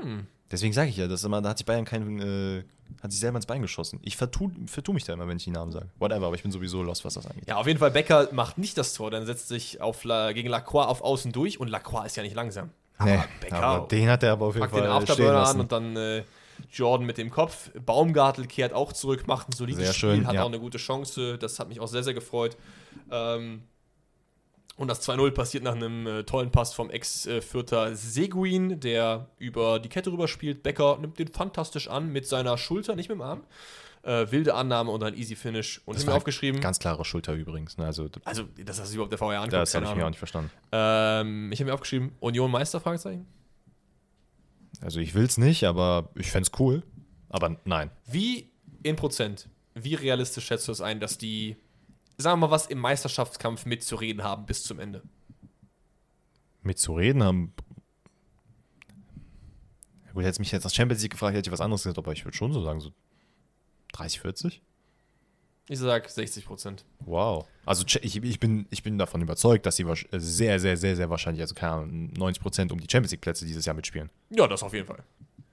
Hm. 0.03 0.27
Deswegen 0.55 0.73
sage 0.73 0.89
ich 0.89 0.97
ja, 0.97 1.09
das 1.09 1.25
immer, 1.25 1.43
da 1.43 1.49
hat 1.49 1.59
sich 1.59 1.67
Bayern 1.67 1.85
keinen, 1.85 2.21
äh, 2.21 2.63
hat 3.03 3.11
sich 3.11 3.19
selber 3.19 3.39
ins 3.39 3.47
Bein 3.47 3.61
geschossen. 3.61 3.99
Ich 4.03 4.17
vertue 4.17 4.53
vertu 4.67 4.93
mich 4.93 5.03
da 5.03 5.13
immer, 5.13 5.27
wenn 5.27 5.37
ich 5.37 5.43
die 5.43 5.51
Namen 5.51 5.73
sage. 5.73 5.89
Whatever, 5.99 6.27
aber 6.27 6.37
ich 6.37 6.43
bin 6.43 6.53
sowieso 6.53 6.81
lost, 6.81 7.05
was 7.05 7.15
das 7.15 7.27
angeht. 7.27 7.43
Ja, 7.49 7.57
auf 7.57 7.67
jeden 7.67 7.81
Fall, 7.81 7.91
Becker 7.91 8.29
macht 8.31 8.57
nicht 8.57 8.79
das 8.79 8.95
Tor, 8.95 9.11
dann 9.11 9.27
setzt 9.27 9.49
sich 9.49 9.81
auf 9.81 10.05
La, 10.05 10.31
gegen 10.31 10.49
Lacroix 10.49 10.87
auf 10.87 11.03
Außen 11.03 11.33
durch 11.33 11.59
und 11.59 11.67
Lacroix 11.67 12.07
ist 12.07 12.17
ja 12.17 12.23
nicht 12.23 12.37
langsam. 12.37 12.71
Nee, 13.03 13.19
Becker 13.41 13.63
aber 13.65 13.89
den 13.89 14.09
hat 14.09 14.23
er 14.23 14.33
aber 14.35 14.47
auf 14.47 14.55
jeden 14.55 14.69
Packt 14.71 14.77
den 14.77 14.89
Fall 14.89 15.03
stehen 15.03 15.11
Afterburner 15.11 15.49
an 15.49 15.61
und 15.61 15.73
dann 15.73 15.97
äh, 15.97 16.23
Jordan 16.71 17.05
mit 17.05 17.19
dem 17.19 17.31
Kopf. 17.31 17.73
Baumgartel 17.85 18.47
kehrt 18.47 18.73
auch 18.73 18.93
zurück, 18.93 19.27
macht 19.27 19.49
ein 19.49 19.53
solides 19.53 19.87
Sehr 19.87 19.93
Spiel, 19.93 20.11
schön, 20.17 20.27
hat 20.29 20.35
ja. 20.35 20.45
auch 20.45 20.49
eine 20.49 20.61
gute 20.61 20.79
Chance. 20.79 21.37
Das 21.37 21.59
hat 21.59 21.69
mich 21.69 21.81
auch 21.81 21.89
sehr, 21.89 22.05
sehr 22.05 22.15
gefreut. 22.15 22.57
Ähm, 23.11 23.63
und 24.77 24.89
das 24.89 25.09
2-0 25.09 25.31
passiert 25.31 25.65
nach 25.65 25.75
einem 25.75 26.07
äh, 26.07 26.23
tollen 26.25 26.51
Pass 26.51 26.75
vom 26.75 26.91
Ex-Fürther 26.91 27.95
Seguin, 27.95 28.81
der 28.81 29.29
über 29.39 29.79
die 29.79 29.89
Kette 29.89 30.11
rüber 30.11 30.29
spielt. 30.29 30.63
Becker 30.63 30.99
nimmt 31.01 31.19
den 31.19 31.29
fantastisch 31.29 31.89
an 31.89 32.13
mit 32.13 32.27
seiner 32.27 32.59
Schulter, 32.59 32.97
nicht 32.97 33.09
mit 33.09 33.17
dem 33.19 33.23
Arm. 33.23 33.45
Äh, 34.03 34.31
wilde 34.31 34.55
Annahme 34.55 34.91
und 34.91 35.03
ein 35.03 35.15
Easy 35.17 35.35
Finish. 35.35 35.81
Und 35.87 35.97
ich 35.97 36.03
habe 36.03 36.13
mir 36.13 36.17
aufgeschrieben. 36.17 36.61
Ganz 36.61 36.79
klare 36.79 37.05
Schulter 37.05 37.33
übrigens. 37.33 37.79
Ne? 37.79 37.87
Also, 37.87 38.09
Also, 38.25 38.43
dass 38.63 38.77
das 38.77 38.93
überhaupt 38.93 39.13
der 39.13 39.19
VR 39.19 39.39
anguckt, 39.39 39.55
das 39.55 39.75
habe 39.75 39.87
ich 39.87 39.95
mir 39.95 40.05
auch 40.05 40.11
nicht 40.11 40.19
verstanden. 40.19 40.51
Ähm, 40.73 41.51
ich 41.53 41.61
habe 41.61 41.71
mir 41.71 41.75
aufgeschrieben, 41.75 42.13
Union 42.21 42.51
Meister, 42.51 42.81
Fragezeichen. 42.81 43.27
Also 44.83 45.01
ich 45.01 45.15
will 45.15 45.25
es 45.25 45.39
nicht, 45.39 45.65
aber 45.65 46.11
ich 46.17 46.31
fände 46.31 46.51
es 46.53 46.61
cool. 46.61 46.83
Aber 47.31 47.57
nein. 47.65 47.91
Wie 48.07 48.51
in 48.83 48.97
Prozent, 48.97 49.49
wie 49.75 49.95
realistisch 49.95 50.45
schätzt 50.45 50.69
du 50.69 50.73
es 50.73 50.81
ein, 50.83 51.01
dass 51.01 51.17
die, 51.17 51.57
sagen 52.17 52.41
wir 52.41 52.47
mal, 52.49 52.51
was 52.51 52.67
im 52.67 52.79
Meisterschaftskampf 52.79 53.67
mitzureden 53.67 54.23
haben 54.23 54.47
bis 54.47 54.65
zum 54.65 54.79
Ende? 54.79 55.03
Mit 56.63 56.79
zu 56.79 56.95
reden 56.95 57.23
haben. 57.23 57.53
Ja, 60.07 60.13
Gut, 60.13 60.25
hätte 60.25 60.41
mich 60.41 60.53
jetzt 60.53 60.65
das 60.65 60.75
Champions 60.75 61.03
League 61.03 61.13
gefragt, 61.13 61.37
hätte 61.37 61.49
ich 61.49 61.53
was 61.53 61.61
anderes 61.61 61.83
gesagt, 61.83 61.99
aber 61.99 62.13
ich 62.13 62.25
würde 62.25 62.37
schon 62.37 62.53
so 62.53 62.63
sagen, 62.63 62.81
so 62.81 62.93
30, 63.93 64.21
40? 64.21 64.63
Ich 65.69 65.79
sag 65.79 66.09
60 66.11 66.45
Prozent. 66.45 66.85
Wow. 67.01 67.47
Also 67.65 67.85
ich, 67.87 68.23
ich, 68.23 68.41
bin, 68.41 68.67
ich 68.69 68.83
bin 68.83 68.99
davon 68.99 69.23
überzeugt, 69.23 69.65
dass 69.65 69.77
sie 69.77 69.85
äh, 69.85 69.97
sehr, 70.13 70.61
sehr, 70.61 70.77
sehr, 70.77 70.95
sehr 70.95 71.09
wahrscheinlich, 71.09 71.41
also 71.41 71.55
keine 71.55 71.73
Ahnung, 71.73 72.13
90 72.13 72.43
Prozent 72.43 72.73
um 72.73 72.79
die 72.79 72.87
Champions 72.91 73.13
League-Plätze 73.13 73.47
dieses 73.47 73.65
Jahr 73.65 73.75
mitspielen. 73.75 74.11
Ja, 74.31 74.47
das 74.47 74.63
auf 74.63 74.75
jeden 74.75 74.87
Fall. 74.87 75.03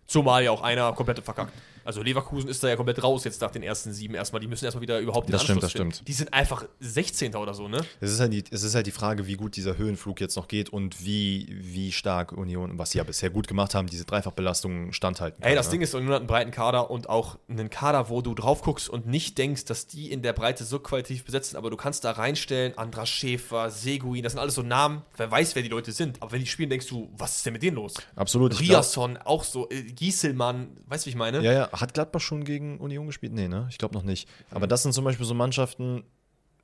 Zumal 0.06 0.44
ja 0.44 0.52
auch 0.52 0.62
einer 0.62 0.92
komplett 0.92 1.20
verkackt. 1.20 1.54
Also 1.84 2.02
Leverkusen 2.02 2.50
ist 2.50 2.64
da 2.64 2.68
ja 2.70 2.76
komplett 2.76 3.04
raus 3.04 3.24
jetzt 3.24 3.42
nach 3.42 3.52
den 3.52 3.64
ersten 3.64 3.92
sieben 3.94 4.14
erstmal. 4.16 4.40
Die 4.40 4.48
müssen 4.48 4.66
erstmal 4.66 4.82
wieder 4.82 5.00
überhaupt 5.00 5.28
den 5.28 5.34
Das 5.34 5.44
stimmt, 5.44 5.58
Anschluss 5.58 5.74
das 5.74 5.80
finden. 5.82 5.94
stimmt. 5.94 6.08
Die 6.08 6.14
sind 6.14 6.34
einfach 6.34 6.66
16. 6.80 7.36
oder 7.36 7.54
so, 7.54 7.68
ne? 7.68 7.80
Es 8.00 8.12
ist, 8.12 8.20
halt 8.20 8.34
die, 8.34 8.44
es 8.52 8.64
ist 8.64 8.76
halt 8.76 8.88
die 8.88 8.92
Frage, 8.92 9.28
wie 9.28 9.36
gut 9.36 9.56
dieser 9.56 9.78
Höhenflug 9.78 10.22
jetzt 10.22 10.36
noch 10.36 10.48
geht 10.48 10.70
und 10.70 11.04
wie, 11.06 11.48
wie 11.62 11.92
stark 11.92 12.32
Union, 12.32 12.78
was 12.78 12.92
sie 12.92 12.98
ja 13.00 13.04
bisher 13.04 13.30
gut 13.30 13.48
gemacht 13.48 13.76
haben, 13.76 13.88
diese 13.88 14.06
Dreifachbelastung 14.06 14.94
standhalten 14.94 15.44
Ey, 15.44 15.56
das 15.56 15.68
ne? 15.68 15.72
Ding 15.72 15.82
ist, 15.82 15.94
Union 15.96 16.12
hat 16.14 16.20
einen 16.20 16.28
breiten 16.28 16.52
Kader 16.52 16.92
und 16.92 17.10
auch 17.10 17.38
einen 17.50 17.70
Kader, 17.70 18.10
wo 18.10 18.22
du 18.22 18.34
drauf 18.36 18.62
guckst 18.62 18.90
und 18.90 19.08
nicht 19.08 19.38
denkst, 19.38 19.66
dass 19.66 19.88
die 19.88 20.12
in 20.12 20.22
der 20.22 20.34
Breite 20.34 20.64
so 20.64 20.80
qualitativ 20.80 21.24
besetzt 21.26 21.52
sind, 21.52 21.58
aber 21.58 21.70
du 21.70 21.78
kannst 21.78 22.04
da 22.04 22.12
reinstellen, 22.12 22.78
Andras 22.78 23.10
Schäfer, 23.10 23.70
Seguin, 23.70 24.24
das 24.24 24.34
sind 24.34 24.40
alles 24.40 24.56
so 24.56 24.62
Namen, 24.62 25.02
wer 25.18 25.30
weiß, 25.32 25.56
wer 25.56 25.64
die 25.64 25.70
Leute 25.70 25.92
sind, 25.92 26.22
aber 26.22 26.32
wenn 26.34 26.40
die 26.40 26.46
spielen, 26.48 26.70
denkst 26.70 26.88
du, 26.88 27.10
was 27.18 27.38
ist 27.38 27.46
denn 27.46 27.54
mit 27.54 27.64
denen 27.64 27.76
los? 27.78 27.96
Absolut. 28.16 28.60
Riasson, 28.60 29.18
auch 29.18 29.44
so, 29.44 29.70
äh, 29.70 29.82
Gieselmann, 29.84 30.70
weißt 30.88 31.06
du, 31.06 31.08
wie 31.08 31.10
ich 31.12 31.16
meine? 31.16 31.42
Ja, 31.42 31.52
ja. 31.54 31.71
Hat 31.72 31.94
Gladbach 31.94 32.20
schon 32.22 32.44
gegen 32.44 32.80
Union 32.80 33.06
gespielt? 33.08 33.34
Nee, 33.34 33.48
ne? 33.48 33.68
Ich 33.70 33.78
glaube 33.78 33.94
noch 33.94 34.04
nicht. 34.04 34.28
Aber 34.52 34.68
das 34.68 34.84
sind 34.84 34.94
zum 34.94 35.06
Beispiel 35.06 35.26
so 35.26 35.34
Mannschaften, 35.34 36.04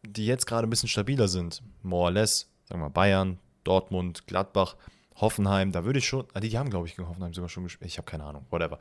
die 0.06 0.26
jetzt 0.26 0.46
gerade 0.48 0.68
ein 0.68 0.70
bisschen 0.70 0.90
stabiler 0.90 1.28
sind. 1.28 1.62
More 1.84 2.06
or 2.06 2.12
less. 2.12 2.50
Sagen 2.66 2.82
wir 2.82 2.90
Bayern, 2.90 3.40
Dortmund, 3.64 4.28
Gladbach, 4.28 4.76
Hoffenheim. 5.16 5.72
Da 5.72 5.86
würde 5.86 6.00
ich 6.00 6.08
schon. 6.08 6.26
Ah, 6.34 6.40
die, 6.40 6.58
haben, 6.58 6.70
glaube 6.70 6.88
ich, 6.88 6.96
gegen 6.96 7.08
Hoffenheim 7.08 7.34
sogar 7.34 7.50
schon 7.50 7.64
gespielt. 7.64 7.90
Ich 7.90 7.98
habe 7.98 8.06
keine 8.10 8.24
Ahnung. 8.26 8.46
Whatever. 8.50 8.80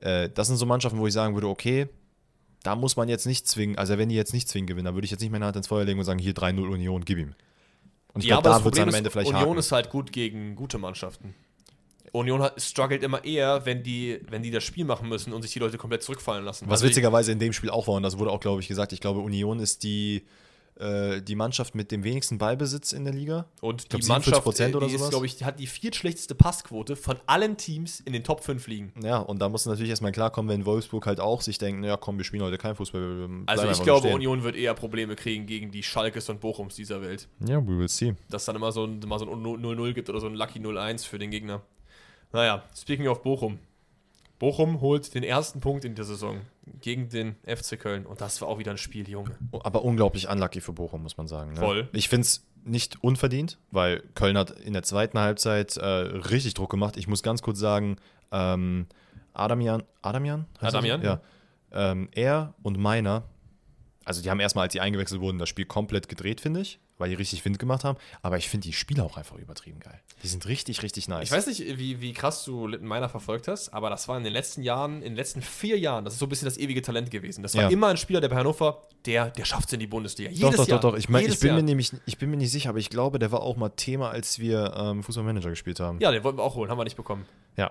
Äh, 0.00 0.28
das 0.30 0.48
sind 0.48 0.56
so 0.56 0.66
Mannschaften, 0.66 0.98
wo 0.98 1.06
ich 1.06 1.12
sagen 1.12 1.34
würde, 1.34 1.48
okay, 1.48 1.88
da 2.64 2.74
muss 2.74 2.96
man 2.96 3.08
jetzt 3.08 3.26
nicht 3.26 3.46
zwingen. 3.46 3.78
Also, 3.78 3.98
wenn 3.98 4.08
die 4.08 4.16
jetzt 4.16 4.32
nicht 4.32 4.48
zwingen 4.48 4.66
gewinnen, 4.66 4.86
dann 4.86 4.94
würde 4.94 5.04
ich 5.04 5.10
jetzt 5.12 5.20
nicht 5.20 5.30
meine 5.30 5.46
Hand 5.46 5.56
ins 5.56 5.68
Feuer 5.68 5.84
legen 5.84 5.98
und 5.98 6.04
sagen, 6.04 6.18
hier 6.18 6.34
3-0 6.34 6.68
Union, 6.68 7.04
gib 7.04 7.18
ihm. 7.18 7.34
Und 8.14 8.22
ich 8.24 8.28
Ja, 8.30 8.36
glaube, 8.40 8.50
aber 8.50 8.58
da 8.58 8.64
wird 8.64 8.74
es 8.78 8.82
am 8.82 8.94
Ende 8.94 9.10
vielleicht 9.10 9.28
Union 9.30 9.48
haken. 9.50 9.58
ist 9.58 9.70
halt 9.72 9.90
gut 9.90 10.12
gegen 10.12 10.56
gute 10.56 10.78
Mannschaften. 10.78 11.34
Union 12.12 12.42
hat, 12.42 12.60
struggelt 12.60 13.02
immer 13.02 13.24
eher, 13.24 13.64
wenn 13.66 13.82
die, 13.82 14.20
wenn 14.28 14.42
die 14.42 14.50
das 14.50 14.64
Spiel 14.64 14.84
machen 14.84 15.08
müssen 15.08 15.32
und 15.32 15.42
sich 15.42 15.52
die 15.52 15.58
Leute 15.58 15.78
komplett 15.78 16.02
zurückfallen 16.02 16.44
lassen. 16.44 16.66
Was 16.66 16.72
Also 16.74 16.84
ich- 16.86 16.90
witzigerweise 16.90 17.32
in 17.32 17.38
dem 17.38 17.52
Spiel 17.52 17.70
auch 17.70 17.86
war, 17.88 17.94
und 17.94 18.02
das 18.02 18.18
wurde 18.18 18.30
auch, 18.30 18.40
glaube 18.40 18.60
ich, 18.60 18.68
gesagt, 18.68 18.92
ich 18.92 19.00
glaube, 19.00 19.20
Union 19.20 19.60
ist 19.60 19.82
die, 19.82 20.24
äh, 20.80 21.20
die 21.20 21.34
Mannschaft 21.34 21.74
mit 21.74 21.90
dem 21.90 22.04
wenigsten 22.04 22.38
Ballbesitz 22.38 22.92
in 22.92 23.02
der 23.04 23.12
Liga. 23.12 23.46
Und 23.60 23.88
glaub, 23.88 24.00
die 24.00 24.06
Mannschaft, 24.06 24.46
47% 24.46 24.70
äh, 24.72 24.76
oder 24.76 24.86
die 24.86 24.92
ist, 24.92 25.00
sowas? 25.00 25.10
glaube 25.10 25.26
ich, 25.26 25.42
hat 25.42 25.58
die 25.58 25.66
viertschlechteste 25.66 26.36
Passquote 26.36 26.94
von 26.94 27.16
allen 27.26 27.56
Teams 27.56 27.98
in 27.98 28.12
den 28.12 28.22
Top 28.22 28.44
5 28.44 28.64
ligen. 28.68 28.92
Ja, 29.02 29.18
und 29.18 29.40
da 29.42 29.48
muss 29.48 29.66
natürlich 29.66 29.90
erstmal 29.90 30.12
klarkommen, 30.12 30.48
wenn 30.48 30.64
Wolfsburg 30.66 31.04
halt 31.06 31.18
auch 31.18 31.40
sich 31.42 31.58
denkt, 31.58 31.80
naja, 31.80 31.96
komm, 31.96 32.16
wir 32.16 32.24
spielen 32.24 32.44
heute 32.44 32.58
kein 32.58 32.76
Fußball. 32.76 33.28
Also 33.46 33.68
ich 33.68 33.82
glaube, 33.82 34.02
stehen. 34.06 34.14
Union 34.14 34.44
wird 34.44 34.54
eher 34.54 34.74
Probleme 34.74 35.16
kriegen 35.16 35.46
gegen 35.46 35.72
die 35.72 35.82
Schalkes 35.82 36.28
und 36.28 36.38
Bochums 36.40 36.76
dieser 36.76 37.02
Welt. 37.02 37.26
Ja, 37.44 37.60
we 37.60 37.76
will 37.76 37.88
see. 37.88 38.14
Dass 38.30 38.44
dann 38.44 38.54
immer 38.54 38.70
so 38.70 38.84
ein, 38.84 39.00
mal 39.00 39.18
so 39.18 39.24
ein 39.28 39.42
0-0 39.42 39.94
gibt 39.94 40.08
oder 40.08 40.20
so 40.20 40.28
ein 40.28 40.34
Lucky 40.36 40.60
0-1 40.60 41.04
für 41.04 41.18
den 41.18 41.32
Gegner. 41.32 41.60
Naja, 42.32 42.62
speaking 42.76 43.08
of 43.08 43.22
Bochum. 43.22 43.58
Bochum 44.38 44.80
holt 44.80 45.14
den 45.14 45.24
ersten 45.24 45.60
Punkt 45.60 45.84
in 45.84 45.94
der 45.94 46.04
Saison 46.04 46.40
gegen 46.80 47.08
den 47.08 47.36
FC 47.44 47.78
Köln. 47.78 48.06
Und 48.06 48.20
das 48.20 48.40
war 48.40 48.48
auch 48.48 48.58
wieder 48.58 48.70
ein 48.70 48.78
Spiel, 48.78 49.08
Junge. 49.08 49.36
Aber 49.52 49.84
unglaublich 49.84 50.28
unlucky 50.28 50.60
für 50.60 50.72
Bochum, 50.72 51.02
muss 51.02 51.16
man 51.16 51.26
sagen. 51.26 51.54
Ne? 51.54 51.60
Voll. 51.60 51.88
Ich 51.92 52.08
finde 52.08 52.22
es 52.22 52.46
nicht 52.64 53.02
unverdient, 53.02 53.58
weil 53.70 54.00
Köln 54.14 54.36
hat 54.38 54.50
in 54.50 54.74
der 54.74 54.82
zweiten 54.82 55.18
Halbzeit 55.18 55.76
äh, 55.76 55.84
richtig 55.86 56.54
Druck 56.54 56.70
gemacht. 56.70 56.96
Ich 56.96 57.08
muss 57.08 57.22
ganz 57.22 57.42
kurz 57.42 57.58
sagen, 57.58 57.96
ähm, 58.30 58.86
Adamian, 59.32 59.82
Adamian? 60.02 60.46
Adamian, 60.60 61.02
Ja. 61.02 61.20
Ähm, 61.70 62.08
er 62.12 62.54
und 62.62 62.78
Meiner, 62.78 63.24
also 64.04 64.22
die 64.22 64.30
haben 64.30 64.40
erstmal, 64.40 64.64
als 64.64 64.72
sie 64.72 64.80
eingewechselt 64.80 65.20
wurden, 65.20 65.38
das 65.38 65.48
Spiel 65.48 65.66
komplett 65.66 66.08
gedreht, 66.08 66.40
finde 66.40 66.60
ich, 66.60 66.78
weil 66.98 67.08
die 67.08 67.14
richtig 67.14 67.44
Wind 67.44 67.58
gemacht 67.58 67.84
haben. 67.84 67.98
Aber 68.22 68.36
ich 68.36 68.48
finde 68.48 68.66
die 68.66 68.72
Spieler 68.72 69.04
auch 69.04 69.16
einfach 69.16 69.36
übertrieben 69.36 69.80
geil. 69.80 70.00
Die 70.22 70.28
sind 70.28 70.46
richtig, 70.46 70.82
richtig 70.82 71.08
nice. 71.08 71.28
Ich 71.28 71.32
weiß 71.32 71.46
nicht, 71.46 71.60
wie, 71.78 72.00
wie 72.00 72.12
krass 72.12 72.44
du 72.44 72.66
Litten 72.66 72.86
Meiner 72.86 73.08
verfolgt 73.08 73.48
hast, 73.48 73.70
aber 73.72 73.88
das 73.90 74.08
war 74.08 74.16
in 74.18 74.24
den 74.24 74.32
letzten 74.32 74.62
Jahren, 74.62 74.96
in 74.96 75.10
den 75.12 75.16
letzten 75.16 75.40
vier 75.42 75.78
Jahren, 75.78 76.04
das 76.04 76.14
ist 76.14 76.20
so 76.20 76.26
ein 76.26 76.28
bisschen 76.28 76.46
das 76.46 76.58
ewige 76.58 76.82
Talent 76.82 77.10
gewesen. 77.10 77.42
Das 77.42 77.54
war 77.54 77.62
Ja. 77.64 77.68
immer 77.70 77.86
ein 77.88 77.96
Spieler, 77.96 78.20
der 78.20 78.28
bei 78.28 78.36
Hannover, 78.36 78.82
der, 79.06 79.30
der 79.30 79.44
schafft 79.44 79.68
es 79.68 79.72
in 79.72 79.80
die 79.80 79.86
Bundesliga. 79.86 80.30
Doch, 80.30 80.36
Jedes 80.38 80.56
doch, 80.56 80.68
Jahr. 80.68 80.80
doch, 80.80 80.90
doch. 80.92 80.98
Ich, 80.98 81.08
mein, 81.08 81.24
ich, 81.26 81.38
bin 81.40 81.48
Jahr. 81.48 81.56
mir 81.56 81.62
nämlich, 81.62 81.92
ich 82.06 82.18
bin 82.18 82.30
mir 82.30 82.36
nicht 82.36 82.50
sicher, 82.50 82.70
aber 82.70 82.78
ich 82.78 82.90
glaube, 82.90 83.18
der 83.18 83.30
war 83.32 83.42
auch 83.42 83.56
mal 83.56 83.68
Thema, 83.70 84.10
als 84.10 84.38
wir 84.38 84.74
ähm, 84.76 85.02
Fußballmanager 85.02 85.50
gespielt 85.50 85.80
haben. 85.80 86.00
Ja, 86.00 86.10
den 86.10 86.24
wollten 86.24 86.38
wir 86.38 86.42
auch 86.42 86.56
holen, 86.56 86.70
haben 86.70 86.78
wir 86.78 86.84
nicht 86.84 86.96
bekommen. 86.96 87.26
Ja. 87.56 87.70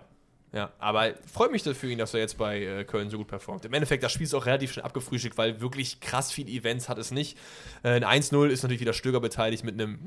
Ja, 0.53 0.71
aber 0.79 1.13
freut 1.31 1.51
mich 1.51 1.63
für 1.63 1.91
ihn, 1.91 1.97
dass 1.97 2.13
er 2.13 2.21
jetzt 2.21 2.37
bei 2.37 2.61
äh, 2.61 2.83
Köln 2.85 3.09
so 3.09 3.17
gut 3.17 3.27
performt. 3.27 3.65
Im 3.65 3.73
Endeffekt, 3.73 4.01
das 4.01 4.13
Spiel 4.13 4.25
ist 4.25 4.33
auch 4.33 4.45
relativ 4.45 4.71
schnell 4.71 4.85
abgefrühstückt, 4.85 5.37
weil 5.37 5.59
wirklich 5.59 5.99
krass 5.99 6.31
viele 6.31 6.49
Events 6.49 6.87
hat 6.87 6.97
es 6.97 7.11
nicht. 7.11 7.37
Äh, 7.83 8.01
ein 8.01 8.23
1-0 8.23 8.47
ist 8.47 8.63
natürlich 8.63 8.79
wieder 8.79 8.93
Stöger 8.93 9.19
beteiligt 9.19 9.65
mit 9.65 9.73
einem 9.73 9.99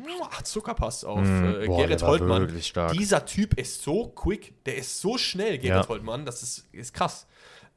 Zuckerpass 0.43 1.05
auf 1.05 1.26
äh, 1.26 1.66
boah, 1.66 1.82
Gerrit 1.82 2.03
Holtmann. 2.03 2.49
Dieser 2.95 3.26
Typ 3.26 3.59
ist 3.61 3.82
so 3.82 4.09
quick, 4.09 4.64
der 4.64 4.76
ist 4.76 5.01
so 5.01 5.18
schnell, 5.18 5.59
Gerrit 5.59 5.84
Ja. 5.84 5.88
Holtmann, 5.88 6.24
das 6.24 6.43
ist, 6.43 6.68
ist 6.72 6.95
krass. 6.95 7.26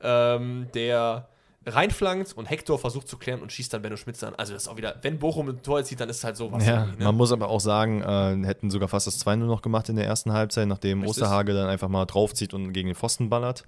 Ähm, 0.01 0.67
der 0.73 1.27
reinflankt 1.65 2.33
und 2.33 2.49
Hector 2.49 2.77
versucht 2.77 3.07
zu 3.07 3.17
klären 3.17 3.41
und 3.41 3.51
schießt 3.51 3.73
dann 3.73 3.81
Benno 3.81 3.95
Schmitz 3.95 4.23
an. 4.23 4.35
Also 4.35 4.53
das 4.53 4.63
ist 4.63 4.67
auch 4.67 4.77
wieder, 4.77 4.95
wenn 5.01 5.19
Bochum 5.19 5.49
ein 5.49 5.61
Tor 5.61 5.83
zieht, 5.83 5.99
dann 5.99 6.09
ist 6.09 6.17
es 6.17 6.23
halt 6.23 6.37
sowas. 6.37 6.65
Ja, 6.65 6.85
ne? 6.85 6.95
man 6.99 7.15
muss 7.15 7.31
aber 7.31 7.49
auch 7.49 7.59
sagen, 7.59 8.01
äh, 8.01 8.45
hätten 8.45 8.69
sogar 8.69 8.89
fast 8.89 9.07
das 9.07 9.25
2-0 9.25 9.37
noch 9.37 9.61
gemacht 9.61 9.89
in 9.89 9.95
der 9.95 10.05
ersten 10.05 10.33
Halbzeit, 10.33 10.67
nachdem 10.67 11.01
Richtig. 11.01 11.23
Osterhage 11.23 11.53
dann 11.53 11.69
einfach 11.69 11.87
mal 11.89 12.05
draufzieht 12.05 12.53
und 12.53 12.73
gegen 12.73 12.89
den 12.89 12.95
Pfosten 12.95 13.29
ballert. 13.29 13.63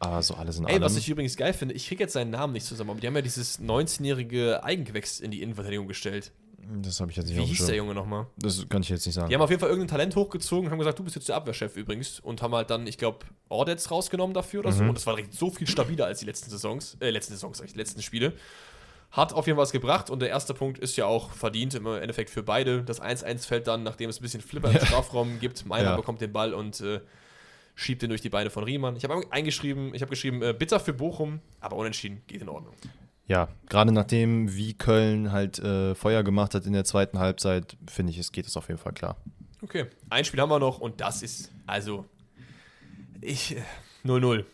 Aber 0.00 0.22
so 0.22 0.34
alles 0.34 0.58
in 0.58 0.66
Ey, 0.66 0.74
allem. 0.74 0.82
was 0.82 0.96
ich 0.96 1.08
übrigens 1.08 1.36
geil 1.36 1.52
finde, 1.52 1.74
ich 1.74 1.88
kriege 1.88 2.04
jetzt 2.04 2.12
seinen 2.12 2.30
Namen 2.30 2.52
nicht 2.52 2.66
zusammen, 2.66 2.90
aber 2.90 3.00
die 3.00 3.06
haben 3.06 3.16
ja 3.16 3.22
dieses 3.22 3.60
19-jährige 3.60 4.62
Eigengewächs 4.62 5.18
in 5.18 5.30
die 5.30 5.42
Innenverteidigung 5.42 5.88
gestellt. 5.88 6.32
Das 6.82 7.00
habe 7.00 7.10
ich 7.10 7.16
jetzt 7.16 7.28
nicht 7.28 7.38
Wie 7.38 7.44
hieß 7.44 7.66
der. 7.66 7.76
Junge 7.76 7.94
nochmal? 7.94 8.26
Das 8.36 8.68
kann 8.68 8.82
ich 8.82 8.88
jetzt 8.88 9.06
nicht 9.06 9.14
sagen. 9.14 9.28
Die 9.28 9.34
haben 9.34 9.42
auf 9.42 9.50
jeden 9.50 9.60
Fall 9.60 9.68
irgendein 9.70 9.88
Talent 9.88 10.16
hochgezogen 10.16 10.66
und 10.66 10.70
haben 10.72 10.78
gesagt, 10.78 10.98
du 10.98 11.04
bist 11.04 11.16
jetzt 11.16 11.28
der 11.28 11.36
Abwehrchef 11.36 11.76
übrigens. 11.76 12.20
Und 12.20 12.42
haben 12.42 12.54
halt 12.54 12.70
dann, 12.70 12.86
ich 12.86 12.98
glaube, 12.98 13.20
Ordets 13.48 13.90
rausgenommen 13.90 14.34
dafür 14.34 14.60
oder 14.60 14.72
so. 14.72 14.82
Mhm. 14.82 14.90
Und 14.90 14.94
das 14.96 15.06
war 15.06 15.14
direkt 15.16 15.34
so 15.34 15.50
viel 15.50 15.66
stabiler 15.66 16.06
als 16.06 16.20
die 16.20 16.26
letzten 16.26 16.50
Saisons, 16.50 16.96
äh, 17.00 17.10
letzten 17.10 17.32
Saisons, 17.34 17.58
sag 17.58 17.66
ich, 17.66 17.72
die 17.72 17.78
letzten 17.78 18.02
Spiele. 18.02 18.32
Hat 19.10 19.32
auf 19.32 19.46
jeden 19.46 19.56
Fall 19.56 19.62
was 19.62 19.72
gebracht 19.72 20.10
und 20.10 20.20
der 20.20 20.28
erste 20.28 20.52
Punkt 20.52 20.78
ist 20.78 20.96
ja 20.96 21.06
auch 21.06 21.30
verdient 21.30 21.72
im 21.74 21.86
Endeffekt 21.86 22.28
für 22.28 22.42
beide. 22.42 22.82
Das 22.82 23.00
1-1 23.00 23.46
fällt 23.46 23.66
dann, 23.66 23.82
nachdem 23.82 24.10
es 24.10 24.18
ein 24.20 24.22
bisschen 24.22 24.42
Flipper 24.42 24.70
im 24.70 24.84
Strafraum 24.84 25.40
gibt. 25.40 25.64
Meiner 25.64 25.90
Ja. 25.90 25.96
bekommt 25.96 26.20
den 26.20 26.30
Ball 26.32 26.52
und 26.52 26.80
äh, 26.82 27.00
schiebt 27.74 28.02
den 28.02 28.10
durch 28.10 28.20
die 28.20 28.28
Beine 28.28 28.50
von 28.50 28.64
Riemann. 28.64 28.96
Ich 28.96 29.04
habe 29.04 29.22
eingeschrieben, 29.30 29.94
ich 29.94 30.02
habe 30.02 30.10
geschrieben, 30.10 30.42
äh, 30.42 30.52
bitter 30.52 30.78
für 30.78 30.92
Bochum, 30.92 31.40
aber 31.60 31.76
unentschieden, 31.76 32.20
geht 32.26 32.42
in 32.42 32.50
Ordnung. 32.50 32.74
Ja, 33.28 33.48
gerade 33.68 33.92
nachdem, 33.92 34.54
wie 34.54 34.74
Köln 34.74 35.32
halt 35.32 35.58
äh, 35.58 35.94
Feuer 35.94 36.22
gemacht 36.22 36.54
hat 36.54 36.66
in 36.66 36.72
der 36.72 36.84
zweiten 36.84 37.18
Halbzeit, 37.18 37.76
finde 37.88 38.10
ich, 38.10 38.18
es 38.18 38.32
geht 38.32 38.46
es 38.46 38.56
auf 38.56 38.68
jeden 38.68 38.80
Fall 38.80 38.94
klar. 38.94 39.16
Okay, 39.62 39.86
ein 40.08 40.24
Spiel 40.24 40.40
haben 40.40 40.48
wir 40.48 40.58
noch 40.58 40.78
und 40.80 41.00
das 41.00 41.22
ist, 41.22 41.52
also, 41.66 42.06
ich, 43.20 43.56
äh, 43.56 43.62
0-0. 44.04 44.44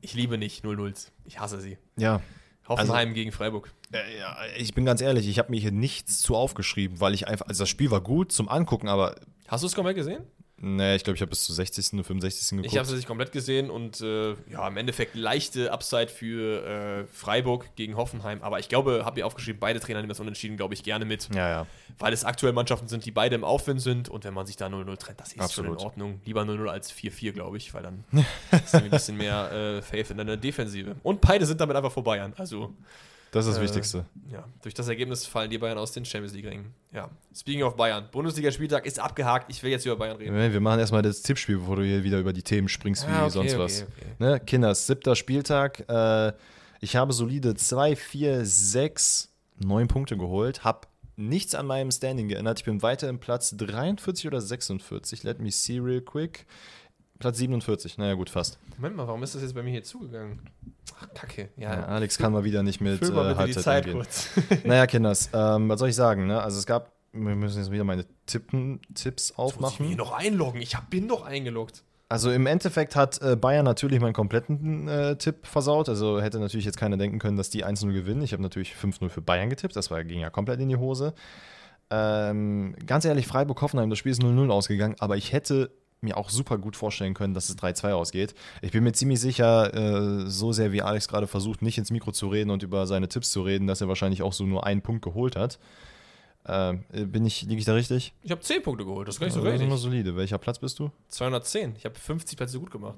Ich 0.00 0.14
liebe 0.14 0.38
nicht 0.38 0.64
0-0s. 0.64 1.08
Ich 1.24 1.38
hasse 1.38 1.60
sie. 1.60 1.78
Ja, 1.96 2.20
Hoffenheim 2.66 3.14
gegen 3.14 3.32
Freiburg. 3.32 3.72
Äh, 3.92 4.18
ja, 4.18 4.36
ich 4.56 4.74
bin 4.74 4.84
ganz 4.84 5.00
ehrlich, 5.00 5.28
ich 5.28 5.38
habe 5.38 5.50
mir 5.50 5.60
hier 5.60 5.72
nichts 5.72 6.20
zu 6.20 6.36
aufgeschrieben, 6.36 7.00
weil 7.00 7.14
ich 7.14 7.28
einfach, 7.28 7.46
also 7.48 7.62
das 7.62 7.68
Spiel 7.68 7.90
war 7.90 8.00
gut 8.00 8.32
zum 8.32 8.48
Angucken, 8.48 8.88
aber 8.88 9.16
Hast 9.48 9.62
du 9.62 9.66
es 9.66 9.74
komplett 9.74 9.96
gesehen? 9.96 10.22
Nee, 10.60 10.96
ich 10.96 11.04
glaube, 11.04 11.16
ich 11.16 11.22
habe 11.22 11.30
bis 11.30 11.44
zur 11.44 11.54
60. 11.54 11.94
und 11.94 12.04
65. 12.04 12.50
geguckt. 12.50 12.66
Ich 12.66 12.78
habe 12.78 12.88
es 12.88 12.94
nicht 12.94 13.06
komplett 13.06 13.32
gesehen 13.32 13.70
und 13.70 14.00
äh, 14.00 14.34
ja, 14.50 14.66
im 14.68 14.76
Endeffekt 14.76 15.14
leichte 15.14 15.72
Upside 15.72 16.08
für 16.08 16.64
äh, 16.64 17.04
Freiburg 17.12 17.74
gegen 17.76 17.96
Hoffenheim. 17.96 18.42
Aber 18.42 18.58
ich 18.58 18.68
glaube, 18.68 19.04
habe 19.04 19.20
mir 19.20 19.26
aufgeschrieben, 19.26 19.60
beide 19.60 19.80
Trainer 19.80 20.00
nehmen 20.00 20.08
das 20.08 20.20
unentschieden, 20.20 20.56
glaube 20.56 20.74
ich, 20.74 20.82
gerne 20.82 21.04
mit. 21.04 21.28
ja, 21.34 21.48
ja. 21.48 21.66
Weil 21.98 22.12
es 22.12 22.24
aktuell 22.24 22.52
Mannschaften 22.52 22.88
sind, 22.88 23.04
die 23.04 23.10
beide 23.10 23.34
im 23.34 23.44
Aufwind 23.44 23.80
sind 23.80 24.08
und 24.08 24.24
wenn 24.24 24.34
man 24.34 24.46
sich 24.46 24.56
da 24.56 24.66
0-0 24.66 24.96
trennt, 24.96 25.20
das 25.20 25.32
ist 25.32 25.40
Absolut. 25.40 25.72
schon 25.72 25.78
in 25.78 25.84
Ordnung. 25.84 26.20
Lieber 26.24 26.42
0-0 26.42 26.66
als 26.68 26.92
4-4, 26.92 27.32
glaube 27.32 27.56
ich, 27.56 27.74
weil 27.74 27.82
dann 27.82 28.04
ist 28.64 28.74
ein 28.74 28.90
bisschen 28.90 29.16
mehr 29.16 29.52
äh, 29.52 29.82
Faith 29.82 30.10
in 30.10 30.18
deiner 30.18 30.36
Defensive. 30.36 30.96
Und 31.02 31.20
beide 31.20 31.46
sind 31.46 31.60
damit 31.60 31.76
einfach 31.76 31.92
vor 31.92 32.04
Bayern. 32.04 32.32
Also, 32.36 32.74
Das 33.32 33.46
ist 33.46 33.52
das 33.52 33.58
Äh, 33.58 33.62
Wichtigste. 33.64 34.06
ja, 34.30 34.44
durch 34.62 34.74
das 34.74 34.88
Ergebnis 34.88 35.24
fallen 35.26 35.50
die 35.50 35.58
Bayern 35.58 35.78
aus 35.78 35.92
den 35.92 36.04
Champions 36.04 36.34
League-Ringen. 36.34 36.74
Ja, 36.92 37.08
speaking 37.34 37.62
of 37.62 37.76
Bayern, 37.76 38.08
Bundesliga-Spieltag 38.10 38.86
ist 38.86 38.98
abgehakt. 38.98 39.46
Ich 39.50 39.62
will 39.62 39.70
jetzt 39.70 39.86
über 39.86 39.96
Bayern 39.96 40.16
reden. 40.16 40.34
Wir 40.52 40.60
machen 40.60 40.80
erstmal 40.80 41.02
das 41.02 41.22
Tippspiel, 41.22 41.58
bevor 41.58 41.76
du 41.76 41.84
hier 41.84 42.02
wieder 42.02 42.18
über 42.18 42.32
die 42.32 42.42
Themen 42.42 42.68
springst 42.68 43.06
wie 43.06 43.12
Ah, 43.12 43.22
okay, 43.22 43.30
sonst 43.30 43.52
okay, 43.54 43.62
was. 43.62 43.82
okay. 43.82 44.06
Ne? 44.18 44.40
Kinders, 44.40 44.86
siebter 44.86 45.14
Spieltag. 45.14 45.84
Äh, 45.88 46.32
ich 46.80 46.96
habe 46.96 47.12
solide 47.12 47.54
2, 47.54 47.94
4, 47.96 48.44
6, 48.44 49.28
9 49.58 49.86
Punkte 49.88 50.16
geholt. 50.16 50.64
Habe 50.64 50.88
nichts 51.16 51.54
an 51.54 51.66
meinem 51.66 51.90
Standing 51.90 52.28
geändert. 52.28 52.58
Ich 52.60 52.64
bin 52.64 52.82
weiter 52.82 53.08
im 53.08 53.18
Platz 53.20 53.54
43 53.56 54.26
oder 54.26 54.40
46. 54.40 55.22
Let 55.22 55.38
me 55.38 55.50
see 55.50 55.78
real 55.78 56.00
quick. 56.00 56.46
Platz 57.20 57.38
47. 57.38 57.98
Naja, 57.98 58.14
gut, 58.14 58.28
fast. 58.30 58.58
Moment 58.76 58.96
mal, 58.96 59.06
warum 59.06 59.22
ist 59.22 59.34
das 59.34 59.42
jetzt 59.42 59.54
bei 59.54 59.62
mir 59.62 59.70
hier 59.70 59.84
zugegangen? 59.84 60.40
Ach, 60.98 61.06
kacke. 61.14 61.50
Ja, 61.56 61.74
Ja, 61.74 61.84
Alex 61.86 62.18
kann 62.18 62.32
mal 62.32 62.42
wieder 62.44 62.62
nicht 62.64 62.80
mit 62.80 62.94
äh, 62.94 62.98
bitte 62.98 63.12
die 63.12 63.36
Halbzeit 63.36 63.62
Zeit 63.62 63.86
umgehen. 63.86 63.98
kurz. 63.98 64.30
Naja, 64.64 64.86
Kinders, 64.88 65.30
ähm, 65.32 65.68
was 65.68 65.78
soll 65.78 65.90
ich 65.90 65.94
sagen? 65.96 66.26
Ne? 66.26 66.42
Also 66.42 66.58
es 66.58 66.66
gab, 66.66 66.90
wir 67.12 67.36
müssen 67.36 67.58
jetzt 67.58 67.70
wieder 67.70 67.84
meine 67.84 68.06
Tippen, 68.26 68.80
Tipps 68.94 69.34
Muss 69.36 69.52
ich 69.52 69.58
mich 69.60 69.68
aufmachen. 69.68 69.86
hier 69.86 69.96
noch 69.96 70.12
einloggen? 70.12 70.60
Ich 70.62 70.74
hab, 70.74 70.90
bin 70.90 71.06
doch 71.08 71.24
eingeloggt. 71.24 71.84
Also 72.08 72.32
im 72.32 72.46
Endeffekt 72.46 72.96
hat 72.96 73.22
äh, 73.22 73.36
Bayern 73.36 73.64
natürlich 73.64 74.00
meinen 74.00 74.14
kompletten 74.14 74.88
äh, 74.88 75.16
Tipp 75.16 75.46
versaut. 75.46 75.88
Also 75.88 76.20
hätte 76.20 76.40
natürlich 76.40 76.64
jetzt 76.66 76.76
keiner 76.78 76.96
denken 76.96 77.20
können, 77.20 77.36
dass 77.36 77.50
die 77.50 77.64
1-0 77.64 77.92
gewinnen. 77.92 78.22
Ich 78.22 78.32
habe 78.32 78.42
natürlich 78.42 78.74
5-0 78.74 79.10
für 79.10 79.20
Bayern 79.20 79.48
getippt. 79.48 79.76
Das 79.76 79.92
war, 79.92 80.02
ging 80.02 80.20
ja 80.20 80.30
komplett 80.30 80.58
in 80.58 80.68
die 80.68 80.76
Hose. 80.76 81.14
Ähm, 81.90 82.74
ganz 82.86 83.04
ehrlich, 83.04 83.26
Freiburg-Hoffenheim, 83.26 83.90
das 83.90 83.98
Spiel 83.98 84.12
ist 84.12 84.22
0-0 84.22 84.48
ausgegangen, 84.50 84.94
aber 85.00 85.16
ich 85.16 85.32
hätte 85.32 85.70
mir 86.02 86.16
auch 86.16 86.30
super 86.30 86.56
gut 86.58 86.76
vorstellen 86.76 87.14
können, 87.14 87.34
dass 87.34 87.48
es 87.48 87.58
3-2 87.58 87.92
ausgeht. 87.92 88.34
Ich 88.62 88.70
bin 88.72 88.84
mir 88.84 88.92
ziemlich 88.92 89.20
sicher, 89.20 89.74
äh, 89.74 90.26
so 90.30 90.52
sehr 90.52 90.72
wie 90.72 90.82
Alex 90.82 91.08
gerade 91.08 91.26
versucht, 91.26 91.62
nicht 91.62 91.78
ins 91.78 91.90
Mikro 91.90 92.12
zu 92.12 92.28
reden 92.28 92.50
und 92.50 92.62
über 92.62 92.86
seine 92.86 93.08
Tipps 93.08 93.32
zu 93.32 93.42
reden, 93.42 93.66
dass 93.66 93.80
er 93.80 93.88
wahrscheinlich 93.88 94.22
auch 94.22 94.32
so 94.32 94.44
nur 94.44 94.64
einen 94.66 94.82
Punkt 94.82 95.02
geholt 95.02 95.34
hat. 95.36 95.58
Ähm, 96.46 96.84
bin 96.90 97.26
ich, 97.26 97.42
liege 97.42 97.58
ich 97.58 97.66
da 97.66 97.74
richtig? 97.74 98.14
Ich 98.22 98.30
habe 98.30 98.40
10 98.40 98.62
Punkte 98.62 98.84
geholt, 98.86 99.06
das 99.08 99.16
ist 99.16 99.20
gar 99.20 99.26
nicht 99.26 99.34
so 99.34 99.40
Also, 99.40 99.50
das 99.52 99.60
ist 99.60 99.66
immer 99.66 99.76
solide. 99.76 100.16
Welcher 100.16 100.38
Platz 100.38 100.58
bist 100.58 100.78
du? 100.78 100.90
210. 101.08 101.74
Ich 101.76 101.84
habe 101.84 101.94
50 101.98 102.38
Plätze 102.38 102.58
gut 102.58 102.70
gemacht. 102.70 102.96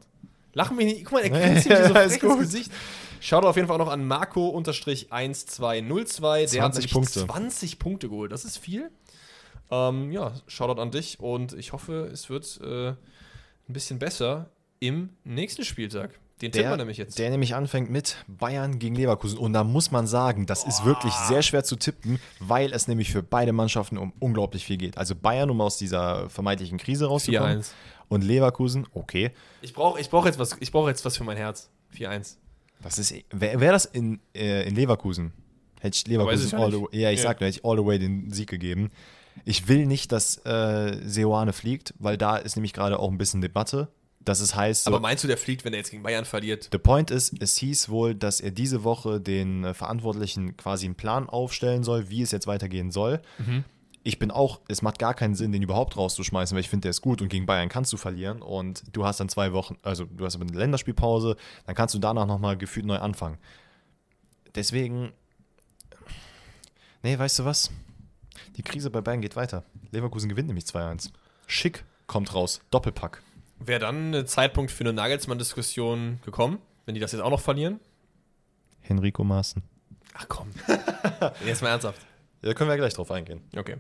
Lachen 0.55 0.77
mich 0.77 0.87
nicht. 0.87 1.05
Guck 1.05 1.15
mal, 1.15 1.23
er 1.23 1.31
grinst 1.31 1.69
mir 1.69 1.75
Ja, 1.81 1.89
so 1.89 1.95
frech 1.95 2.21
ins. 2.21 2.39
Gesicht. 2.39 2.71
Schaut 3.21 3.45
auf 3.45 3.57
jeden 3.57 3.67
Fall 3.69 3.81
auch 3.81 3.85
noch 3.87 3.93
an 3.93 4.07
Marco-1202. 4.07 6.53
Der 6.53 6.63
hat 6.63 6.75
20 6.75 6.75
nämlich 6.75 6.93
Punkte. 6.93 7.27
20 7.27 7.79
Punkte 7.79 8.09
geholt. 8.09 8.33
Das 8.33 8.45
ist 8.45 8.59
viel. 8.59 8.91
Ähm, 9.73 10.13
ja, 10.13 10.33
Shoutout 10.47 10.81
an 10.81 10.91
dich 10.91 11.19
und 11.19 11.55
ich 11.55 11.73
hoffe, 11.73 12.09
es 12.13 12.29
wird 12.29 12.61
äh, 12.63 12.91
ein 12.91 12.97
bisschen 13.69 13.99
besser 13.99 14.51
im 14.81 15.09
nächsten 15.25 15.65
Spieltag. 15.65 16.19
Den 16.43 16.51
tippen 16.51 16.71
wir 16.71 16.77
nämlich 16.77 16.97
jetzt. 16.99 17.19
der 17.21 17.31
nämlich 17.31 17.55
anfängt 17.55 17.89
mit 17.89 18.17
Bayern 18.27 18.81
gegen 18.81 18.97
Leverkusen. 18.97 19.39
Und 19.39 19.53
da 19.53 19.63
muss 19.63 19.93
man 19.93 20.09
sagen, 20.09 20.45
das 20.45 20.65
ist 20.65 20.85
wirklich 20.85 21.13
sehr 21.15 21.41
schwer 21.43 21.63
zu 21.63 21.77
tippen, 21.77 22.19
weil 22.41 22.73
es 22.73 22.89
nämlich 22.89 23.13
für 23.13 23.23
beide 23.23 23.53
Mannschaften 23.53 23.97
um 23.97 24.13
unglaublich 24.19 24.65
viel 24.65 24.77
geht. 24.77 24.99
Also 24.99 25.15
Bayern, 25.15 25.51
um 25.51 25.61
aus 25.61 25.79
dieser 25.79 26.29
vermeintlichen 26.29 26.79
Krise 26.79 27.07
rauszukommen. 27.07 27.61
4-1. 27.63 27.71
Und 28.09 28.25
Leverkusen, 28.25 28.87
okay. 28.93 29.31
Ich 29.63 29.73
brauche 29.73 30.01
ich 30.01 30.11
brauch 30.11 30.27
jetzt, 30.27 30.39
was- 30.41 30.57
ich 30.59 30.73
brauch 30.73 30.89
jetzt 30.89 31.05
was 31.05 31.17
für 31.17 31.25
mein 31.25 31.37
Herz. 31.37 31.71
4-1. 31.97 32.37
Das 32.83 32.99
ist, 32.99 33.15
wäre 33.31 33.61
wär 33.61 33.71
das 33.73 33.85
in, 33.85 34.19
äh, 34.35 34.67
in 34.67 34.75
Leverkusen? 34.75 35.33
Hätte 35.81 35.97
ich 35.97 36.07
Leverkusen 36.09 36.59
all 36.59 36.73
the, 36.73 36.79
nicht. 36.79 36.95
ja, 36.95 37.11
ich 37.13 37.19
Ja. 37.21 37.29
sag 37.29 37.41
nur, 37.41 37.47
hätte 37.49 37.59
ich 37.61 37.65
all 37.65 37.77
the 37.79 37.85
way 37.87 37.99
den 38.01 38.31
Sieg 38.33 38.51
gegeben. 38.51 38.91
Ich 39.45 39.69
will 39.69 39.87
nicht, 39.87 40.13
dass 40.13 40.39
äh, 40.45 40.99
Seoane 41.05 41.53
fliegt, 41.53 41.95
weil 41.99 42.17
da 42.17 42.37
ist 42.37 42.57
nämlich 42.57 42.73
gerade 42.73 42.99
auch 42.99 43.11
ein 43.11 43.19
bisschen 43.19 43.41
Debatte. 43.41 43.89
Dass 44.25 44.39
es 44.39 44.55
heißt, 44.55 44.85
so, 44.85 44.91
Aber 44.91 45.01
meinst 45.01 45.25
du, 45.25 45.29
der 45.29 45.37
fliegt, 45.37 45.65
wenn 45.65 45.73
er 45.73 45.81
jetzt 45.81 45.91
gegen 45.91 46.05
Bayern 46.05 46.25
verliert? 46.25 46.69
The 46.71 46.79
point 46.79 47.11
ist, 47.11 47.35
es 47.43 47.57
hieß 47.57 47.89
wohl, 47.89 48.15
dass 48.15 48.41
er 48.41 48.53
diese 48.53 48.85
Woche 48.85 49.21
den 49.21 49.65
äh, 49.65 49.75
Verantwortlichen 49.75 50.57
quasi 50.57 50.87
einen 50.87 50.95
Plan 50.95 51.29
aufstellen 51.29 51.83
soll, 51.83 52.09
wie 52.09 52.23
es 52.23 52.31
jetzt 52.31 52.47
weitergehen 52.47 52.93
soll. 52.93 53.21
Ich 54.05 54.21
bin 54.21 54.31
auch, 54.31 54.61
es 54.69 54.81
macht 54.81 55.01
gar 55.01 55.15
keinen 55.15 55.35
Sinn, 55.35 55.51
den 55.51 55.63
überhaupt 55.63 55.97
rauszuschmeißen, 55.97 56.55
weil 56.55 56.61
ich 56.61 56.69
finde, 56.69 56.83
der 56.83 56.91
ist 56.91 57.01
gut 57.01 57.21
und 57.21 57.29
gegen 57.29 57.47
Bayern 57.47 57.69
kannst 57.69 57.93
du 57.93 57.97
verlieren 57.97 58.43
und 58.43 58.85
du 58.93 59.05
hast 59.05 59.19
dann 59.19 59.29
zwei 59.29 59.53
Wochen, 59.53 59.77
also 59.83 60.05
du 60.05 60.25
hast 60.25 60.37
aber 60.37 60.45
eine 60.45 60.57
Länderspielpause, 60.57 61.37
dann 61.67 61.75
kannst 61.75 61.95
du 61.95 61.99
danach 61.99 62.27
nochmal 62.27 62.57
gefühlt 62.57 62.87
neu 62.87 62.99
anfangen. 62.99 63.39
Deswegen, 64.55 65.13
nee, 67.03 67.19
weißt 67.19 67.41
du 67.41 67.45
was? 67.45 67.71
Die 68.57 68.63
Krise 68.63 68.91
bei 68.91 69.01
Bayern 69.01 69.21
geht 69.21 69.37
weiter. 69.37 69.65
Leverkusen 69.91 70.29
gewinnt 70.29 70.49
nämlich 70.49 70.65
2-1. 70.65 71.11
Schick 71.47 71.85
kommt 72.07 72.35
raus, 72.35 72.61
Doppelpack. 72.71 73.23
Wäre 73.59 73.81
dann 73.81 74.15
ein 74.15 74.27
Zeitpunkt 74.27 74.71
für 74.71 74.85
eine 74.85 74.93
Nagelsmann-Diskussion 74.93 76.21
gekommen, 76.25 76.59
wenn 76.85 76.95
die 76.95 77.01
das 77.01 77.13
jetzt 77.13 77.21
auch 77.23 77.31
noch 77.31 77.41
verlieren? 77.41 77.81
Henrico 78.81 79.25
Maaßen. 79.25 79.63
Ach 80.15 80.27
komm. 80.29 80.51
jetzt 81.47 81.63
mal 81.63 81.69
ernsthaft. 81.69 82.01
Da 82.43 82.55
können 82.55 82.69
wir 82.69 82.77
gleich 82.77 82.95
drauf 82.95 83.11
eingehen. 83.11 83.41
Okay. 83.57 83.77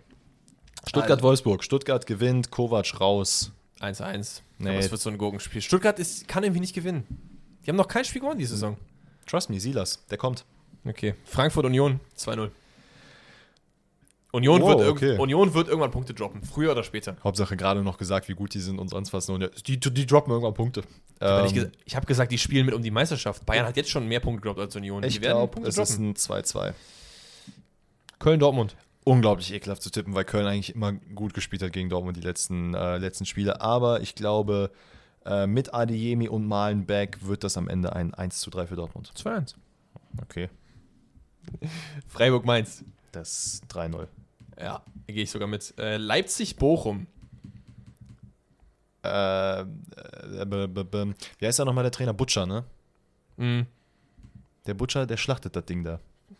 Stuttgart-Wolfsburg. 0.86 1.62
Stuttgart 1.64 2.06
gewinnt, 2.06 2.50
Kovac 2.50 3.00
raus. 3.00 3.52
1-1. 3.80 4.42
Nee. 4.58 4.70
Aber 4.70 4.78
es 4.78 4.90
wird 4.90 5.00
so 5.00 5.10
ein 5.10 5.18
Gurkenspiel. 5.18 5.60
Stuttgart 5.60 5.98
ist, 5.98 6.28
kann 6.28 6.44
irgendwie 6.44 6.60
nicht 6.60 6.74
gewinnen. 6.74 7.04
Die 7.64 7.70
haben 7.70 7.76
noch 7.76 7.88
kein 7.88 8.04
Spiel 8.04 8.20
gewonnen 8.20 8.38
diese 8.38 8.54
Saison. 8.54 8.76
Trust 9.26 9.50
me, 9.50 9.60
Silas, 9.60 10.04
der 10.06 10.18
kommt. 10.18 10.44
Okay. 10.84 11.14
Frankfurt 11.24 11.66
Union 11.66 12.00
2-0. 12.16 12.50
Union, 14.32 14.62
Wow, 14.62 14.78
wird 14.78 14.88
okay. 14.90 15.18
Union 15.18 15.52
wird 15.52 15.68
irgendwann 15.68 15.90
Punkte 15.90 16.14
droppen. 16.14 16.42
Früher 16.42 16.72
oder 16.72 16.82
später. 16.84 17.16
Hauptsache 17.22 17.56
gerade 17.56 17.82
noch 17.82 17.98
gesagt, 17.98 18.28
wie 18.28 18.34
gut 18.34 18.54
die 18.54 18.60
sind 18.60 18.78
und 18.78 18.88
sonst 18.88 19.12
was. 19.12 19.28
Und 19.28 19.50
die, 19.66 19.78
die 19.78 20.06
droppen 20.06 20.32
irgendwann 20.32 20.54
Punkte. 20.54 20.80
Ich 20.80 20.86
Ähm, 21.20 21.46
ges- 21.46 21.70
ich 21.84 21.94
habe 21.96 22.06
gesagt, 22.06 22.32
die 22.32 22.38
spielen 22.38 22.64
mit 22.66 22.74
um 22.74 22.82
die 22.82 22.90
Meisterschaft. 22.90 23.44
Bayern 23.44 23.66
hat 23.66 23.76
jetzt 23.76 23.90
schon 23.90 24.08
mehr 24.08 24.20
Punkte 24.20 24.40
gedroppt 24.42 24.60
als 24.60 24.74
Union. 24.76 25.02
ich 25.04 25.20
glaube, 25.20 25.60
es 25.68 25.76
ist 25.76 25.90
droppen. 25.92 26.10
ein 26.10 26.14
2-2. 26.16 26.72
Köln-Dortmund. 28.18 28.74
Unglaublich 29.04 29.52
ekelhaft 29.52 29.82
zu 29.82 29.90
tippen, 29.90 30.14
weil 30.14 30.24
Köln 30.24 30.46
eigentlich 30.46 30.74
immer 30.74 30.92
gut 30.92 31.34
gespielt 31.34 31.62
hat 31.62 31.72
gegen 31.72 31.88
Dortmund 31.88 32.16
die 32.16 32.20
letzten, 32.20 32.72
äh, 32.74 32.98
letzten 32.98 33.26
Spiele. 33.26 33.60
Aber 33.60 34.00
ich 34.00 34.14
glaube, 34.14 34.70
äh, 35.26 35.46
mit 35.46 35.74
Adeyemi 35.74 36.28
und 36.28 36.46
Malenbeck 36.46 37.18
wird 37.26 37.42
das 37.44 37.56
am 37.56 37.68
Ende 37.68 37.94
ein 37.94 38.14
1 38.14 38.40
zu 38.40 38.48
3 38.50 38.68
für 38.68 38.76
Dortmund. 38.76 39.12
2-1. 39.16 39.56
Okay. 40.22 40.48
Freiburg-Mainz. 42.08 42.84
Das 43.10 43.54
ist 43.54 43.64
3-0. 43.74 44.06
Ja, 44.60 44.82
gehe 45.06 45.22
ich 45.24 45.30
sogar 45.30 45.48
mit. 45.48 45.74
Äh, 45.78 45.96
Leipzig-Bochum. 45.96 47.06
Äh, 49.04 49.60
äh, 49.60 49.64
b- 50.46 51.12
wie 51.38 51.46
heißt 51.46 51.58
da 51.58 51.64
nochmal 51.64 51.84
der 51.84 51.90
Trainer? 51.90 52.12
Butcher, 52.14 52.46
ne? 52.46 52.64
Mhm. 53.36 53.66
Der 54.66 54.74
Butcher, 54.74 55.06
der 55.06 55.16
schlachtet 55.16 55.56
das 55.56 55.64
Ding 55.64 55.82
da. 55.82 55.98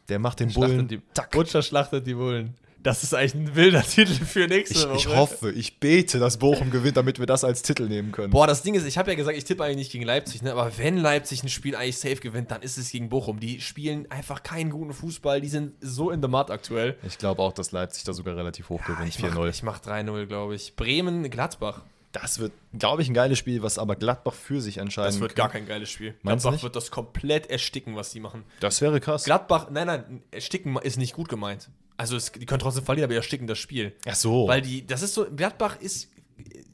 Der 0.09 0.19
macht 0.19 0.41
den 0.41 0.53
Bullen. 0.53 0.87
die, 0.87 1.01
Tack. 1.15 1.31
Butcher 1.33 1.63
schlachtet 1.63 2.07
die 2.07 2.15
Bullen. 2.15 2.55
Das 2.83 3.03
ist 3.05 3.15
eigentlich 3.15 3.35
ein 3.35 3.55
wilder 3.55 3.83
Titel 3.89 4.13
für 4.25 4.49
nächste 4.49 4.75
Ich, 4.75 4.85
Woche. 4.89 4.97
ich 4.97 5.07
hoffe, 5.09 5.53
ich 5.53 5.79
bete, 5.79 6.19
dass 6.19 6.37
Bochum 6.39 6.71
gewinnt, 6.71 6.97
damit 6.97 7.19
wir 7.19 7.27
das 7.27 7.45
als 7.45 7.63
Titel 7.63 7.87
nehmen 7.89 8.11
können. 8.11 8.31
Boah, 8.33 8.47
das 8.47 8.63
Ding 8.63 8.75
ist, 8.75 8.85
ich 8.87 8.99
habe 8.99 9.11
ja 9.11 9.17
gesagt, 9.17 9.37
ich 9.39 9.45
tippe 9.45 9.63
eigentlich 9.63 9.77
nicht 9.77 9.93
gegen 9.93 10.05
Leipzig, 10.05 10.43
ne? 10.43 10.53
aber 10.53 10.77
wenn 10.79 10.97
Leipzig 10.97 11.43
ein 11.45 11.49
Spiel 11.49 11.77
eigentlich 11.77 11.99
safe 11.99 12.17
gewinnt, 12.17 12.51
dann 12.51 12.63
ist 12.63 12.79
es 12.79 12.91
gegen 12.91 13.09
Bochum. 13.09 13.39
Die 13.39 13.61
spielen 13.61 14.11
einfach 14.11 14.43
keinen 14.43 14.71
guten 14.71 14.93
Fußball, 14.93 15.41
die 15.41 15.49
sind 15.49 15.75
so 15.81 16.11
in 16.11 16.21
der 16.21 16.29
Mud 16.31 16.51
aktuell. 16.51 16.97
Ich 17.07 17.19
glaube 17.19 17.41
auch, 17.43 17.53
dass 17.53 17.71
Leipzig 17.73 18.05
da 18.05 18.13
sogar 18.13 18.37
relativ 18.37 18.69
hoch 18.69 18.83
gewinnt. 18.85 19.09
ich 19.09 19.19
mach, 19.21 19.37
4-0. 19.37 19.49
ich 19.51 19.63
mach 19.63 19.79
3-0, 19.81 20.27
glaube 20.27 20.55
ich. 20.57 20.75
Bremen, 20.75 21.31
Gladbach. 21.31 21.83
Das 22.11 22.41
wird, 22.41 22.53
glaube 22.79 23.01
ich, 23.01 23.09
ein 23.09 23.15
geiles 23.15 23.39
Spiel, 23.39 23.63
was 23.63 23.79
aber 23.79 23.97
Gladbach 23.97 24.35
für 24.35 24.61
sich 24.61 24.79
entscheiden 24.79 25.13
Das 25.13 25.21
wird 25.21 25.35
kann. 25.35 25.45
gar 25.45 25.51
kein 25.53 25.67
geiles 25.67 25.89
Spiel. 25.89 26.15
Meinst 26.23 26.43
Gladbach 26.43 26.53
nicht? 26.53 26.63
wird 26.65 26.77
das 26.77 26.91
komplett 26.91 27.49
ersticken, 27.49 27.97
was 27.97 28.11
die 28.11 28.21
machen. 28.21 28.45
Das 28.61 28.83
wäre 28.83 29.01
krass. 29.01 29.25
Gladbach, 29.25 29.69
nein, 29.71 29.87
nein, 29.87 30.23
ersticken 30.31 30.77
ist 30.77 30.99
nicht 30.99 31.15
gut 31.15 31.29
gemeint. 31.31 31.71
Also 31.97 32.17
es, 32.17 32.33
die 32.33 32.47
können 32.47 32.61
trotzdem 32.61 32.85
verlieren, 32.85 33.09
aber 33.09 33.15
ersticken 33.15 33.47
das 33.47 33.59
Spiel. 33.59 33.95
Ach 34.07 34.15
so. 34.15 34.49
Weil 34.49 34.63
die, 34.63 34.87
das 34.87 35.03
ist 35.03 35.15
so, 35.15 35.27
Gladbach 35.31 35.79
ist, 35.81 36.09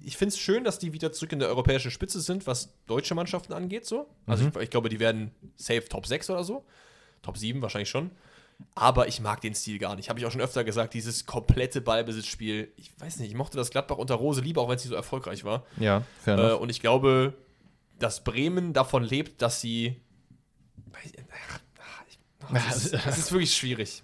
ich 0.05 0.16
finde 0.16 0.33
es 0.35 0.39
schön, 0.39 0.64
dass 0.64 0.79
die 0.79 0.93
wieder 0.93 1.12
zurück 1.12 1.33
in 1.33 1.39
der 1.41 1.49
europäischen 1.49 1.91
Spitze 1.91 2.21
sind, 2.21 2.47
was 2.47 2.73
deutsche 2.87 3.14
Mannschaften 3.14 3.53
angeht, 3.53 3.85
so. 3.85 4.09
Also 4.27 4.45
Mhm. 4.45 4.53
ich, 4.57 4.62
ich 4.64 4.71
glaube, 4.71 4.89
die 4.89 5.01
werden 5.01 5.33
safe 5.57 5.85
Top 5.89 6.07
6 6.07 6.31
oder 6.31 6.45
so. 6.45 6.64
Top 7.23 7.37
7 7.37 7.61
wahrscheinlich 7.61 7.91
schon. 7.91 8.11
Aber 8.75 9.07
ich 9.07 9.21
mag 9.21 9.41
den 9.41 9.55
Stil 9.55 9.79
gar 9.79 9.95
nicht. 9.95 10.09
Habe 10.09 10.19
ich 10.19 10.27
auch 10.27 10.33
schon 10.33 10.41
öfter 10.41 10.64
gesagt, 10.64 10.95
dieses 10.95 11.27
komplette 11.27 11.81
Ballbesitzspiel. 11.81 12.73
Ich 12.77 12.91
weiß 12.99 13.19
nicht, 13.19 13.29
ich 13.31 13.37
mochte 13.37 13.57
das 13.57 13.71
Gladbach 13.71 13.99
unter 13.99 14.14
Rose 14.16 14.41
lieber, 14.41 14.62
auch 14.62 14.69
wenn 14.69 14.77
es 14.77 14.83
nicht 14.85 14.91
so 14.91 14.97
erfolgreich 14.97 15.45
war. 15.45 15.64
ja, 15.79 16.03
fair 16.25 16.39
Äh, 16.39 16.41
enough. 16.41 16.61
und 16.61 16.69
ich 16.71 16.81
glaube, 16.81 17.35
dass 17.99 18.25
Bremen 18.25 18.73
davon 18.73 19.05
lebt, 19.05 19.43
dass 19.43 19.61
sie. 19.61 20.01
Ach, 20.93 20.99
ach, 21.01 22.03
ich- 22.09 22.19
ach, 22.41 22.53
Das 22.66 22.85
ist, 22.85 22.95
das 22.95 23.19
ist 23.19 23.33
wirklich 23.33 23.55
schwierig. 23.55 24.03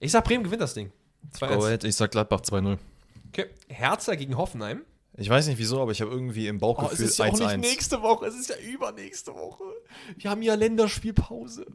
Ich 0.00 0.12
sag, 0.12 0.24
Bremen 0.24 0.44
gewinnt 0.44 0.62
das 0.62 0.74
Ding. 0.74 0.92
2-1. 1.38 1.56
Go 1.56 1.64
ahead, 1.64 1.84
ich 1.84 1.96
sag 1.96 2.10
Gladbach 2.10 2.40
2-0. 2.40 2.78
Okay. 3.28 3.46
Hertha 3.68 4.14
gegen 4.14 4.36
Hoffenheim. 4.36 4.82
Ich 5.16 5.28
weiß 5.28 5.46
nicht 5.46 5.58
wieso, 5.58 5.80
aber 5.80 5.92
ich 5.92 6.00
habe 6.00 6.10
irgendwie 6.10 6.48
im 6.48 6.56
Oh, 6.56 6.58
es 6.58 6.60
Bauchgefühl 6.78 7.06
ist 7.06 7.18
ja 7.18 7.26
auch 7.26 7.32
nicht 7.32 7.42
1-1. 7.42 7.56
nächste 7.58 8.02
Woche, 8.02 8.26
es 8.26 8.34
ist 8.34 8.50
ja 8.50 8.56
übernächste 8.56 9.32
Woche. 9.34 9.62
Wir 10.16 10.30
haben 10.30 10.42
ja 10.42 10.54
Länderspielpause. 10.54 11.66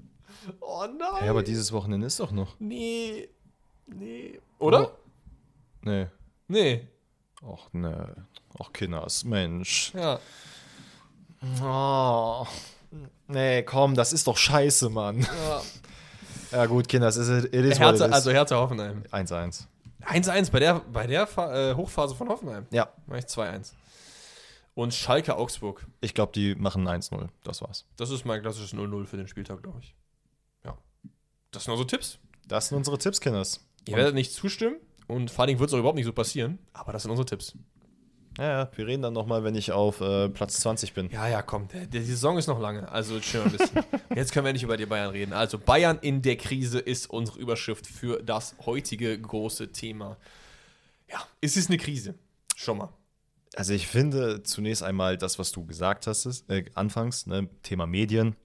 Oh 0.60 0.86
nein. 0.88 1.26
ja, 1.26 1.30
aber 1.32 1.44
dieses 1.44 1.72
Wochenende 1.72 2.08
ist 2.08 2.20
doch 2.20 2.32
noch. 2.32 2.56
Nee. 2.60 3.30
Nee. 3.88 4.40
Oder? 4.60 4.92
Nee. 5.82 6.08
Nee. 6.48 6.88
Och, 7.42 7.72
ne. 7.74 8.26
Och, 8.60 8.74
Kinders, 8.74 9.24
Mensch. 9.24 9.94
Ja. 9.96 10.20
Oh. 11.64 12.46
Nee, 13.28 13.64
komm, 13.64 13.96
das 13.96 14.12
ist 14.14 14.28
doch 14.28 14.38
scheiße, 14.38 14.90
Mann. 14.90 15.22
ja. 15.22 15.62
Ja, 16.52 16.66
gut, 16.66 16.88
Kinders, 16.88 17.18
it 17.18 17.22
is, 17.24 17.30
it 17.46 17.54
is 17.54 17.78
it 17.78 17.94
is. 17.94 18.02
also 18.02 18.32
Hertha 18.32 18.56
Hoffenheim. 18.56 19.04
1-1. 19.12 19.66
1-1 20.04 20.52
bei 20.52 20.60
der, 20.60 20.80
bei 20.80 21.08
der 21.08 21.28
äh, 21.38 21.76
Hochphase 21.76 22.16
von 22.16 22.30
Hoffenheim. 22.30 22.66
Ja, 22.72 22.90
Mach 23.06 23.18
ich 23.18 23.26
2-1. 23.26 23.74
Und 24.74 24.94
Schalke 24.94 25.36
Augsburg. 25.36 25.86
ich 26.02 26.14
glaube, 26.14 26.32
die 26.34 26.56
machen 26.56 26.88
1-0. 26.88 27.28
Das 27.44 27.62
war's. 27.62 27.86
Das 27.98 28.10
ist 28.12 28.26
mein 28.26 28.42
klassisches 28.42 28.74
0-0 28.74 29.06
für 29.06 29.18
den 29.18 29.28
Spieltag, 29.28 29.62
glaube 29.62 29.80
ich. 29.82 29.94
Ja. 30.64 30.78
Das 31.52 31.66
sind 31.66 31.74
unsere 31.74 31.88
Tipps. 31.88 32.18
Das 32.48 32.70
sind 32.70 32.78
unsere 32.78 32.98
Tipps, 32.98 33.20
Kinders. 33.20 33.60
Ihr 33.86 33.98
werdet 33.98 34.16
nicht 34.16 34.32
zustimmen 34.34 34.78
und 35.08 35.32
vor 35.32 35.42
allen 35.44 35.48
Dingen 35.50 35.60
wird 35.60 35.70
es 35.70 35.74
auch 35.74 35.80
überhaupt 35.80 35.98
nicht 35.98 36.06
so 36.06 36.14
passieren, 36.14 36.60
aber 36.74 36.94
das 36.94 37.04
sind 37.04 37.12
unsere 37.12 37.26
Tipps. 37.26 37.54
Ja, 38.40 38.60
ja, 38.60 38.70
wir 38.74 38.88
reden 38.88 39.04
dann 39.04 39.14
nochmal, 39.14 39.44
wenn 39.44 39.54
ich 39.54 39.74
auf 39.74 40.00
äh, 40.00 40.30
Platz 40.30 40.62
20 40.62 40.94
bin. 40.94 41.10
Ja, 41.12 41.28
ja, 41.28 41.42
komm, 41.42 41.68
der, 41.68 41.82
der, 41.82 42.00
die 42.00 42.06
Saison 42.06 42.38
ist 42.38 42.48
noch 42.48 42.60
lange, 42.60 42.90
also 42.90 43.20
chill 43.20 43.42
ein 43.42 43.52
bisschen. 43.52 43.84
Jetzt 44.16 44.32
können 44.32 44.46
wir 44.46 44.54
nicht 44.54 44.64
über 44.64 44.78
die 44.78 44.86
Bayern 44.86 45.10
reden. 45.10 45.34
Also 45.34 45.60
Bayern 45.60 46.00
in 46.02 46.22
der 46.22 46.38
Krise 46.38 46.80
ist 46.80 47.10
unsere 47.10 47.38
Überschrift 47.38 47.86
für 47.86 48.24
das 48.24 48.56
heutige 48.66 49.20
große 49.20 49.74
Thema. 49.74 50.16
Ja, 51.12 51.20
es 51.42 51.58
ist 51.58 51.70
eine 51.70 51.78
Krise. 51.78 52.16
Schon 52.56 52.78
mal. 52.78 52.90
Also 53.56 53.74
ich 53.74 53.88
finde 53.88 54.42
zunächst 54.44 54.84
einmal 54.84 55.18
das, 55.18 55.38
was 55.38 55.52
du 55.52 55.66
gesagt 55.66 56.08
hast, 56.08 56.26
ist, 56.26 56.50
äh, 56.50 56.64
anfangs, 56.76 57.28
ne, 57.28 57.50
Thema 57.62 57.88
Medien. 57.88 58.38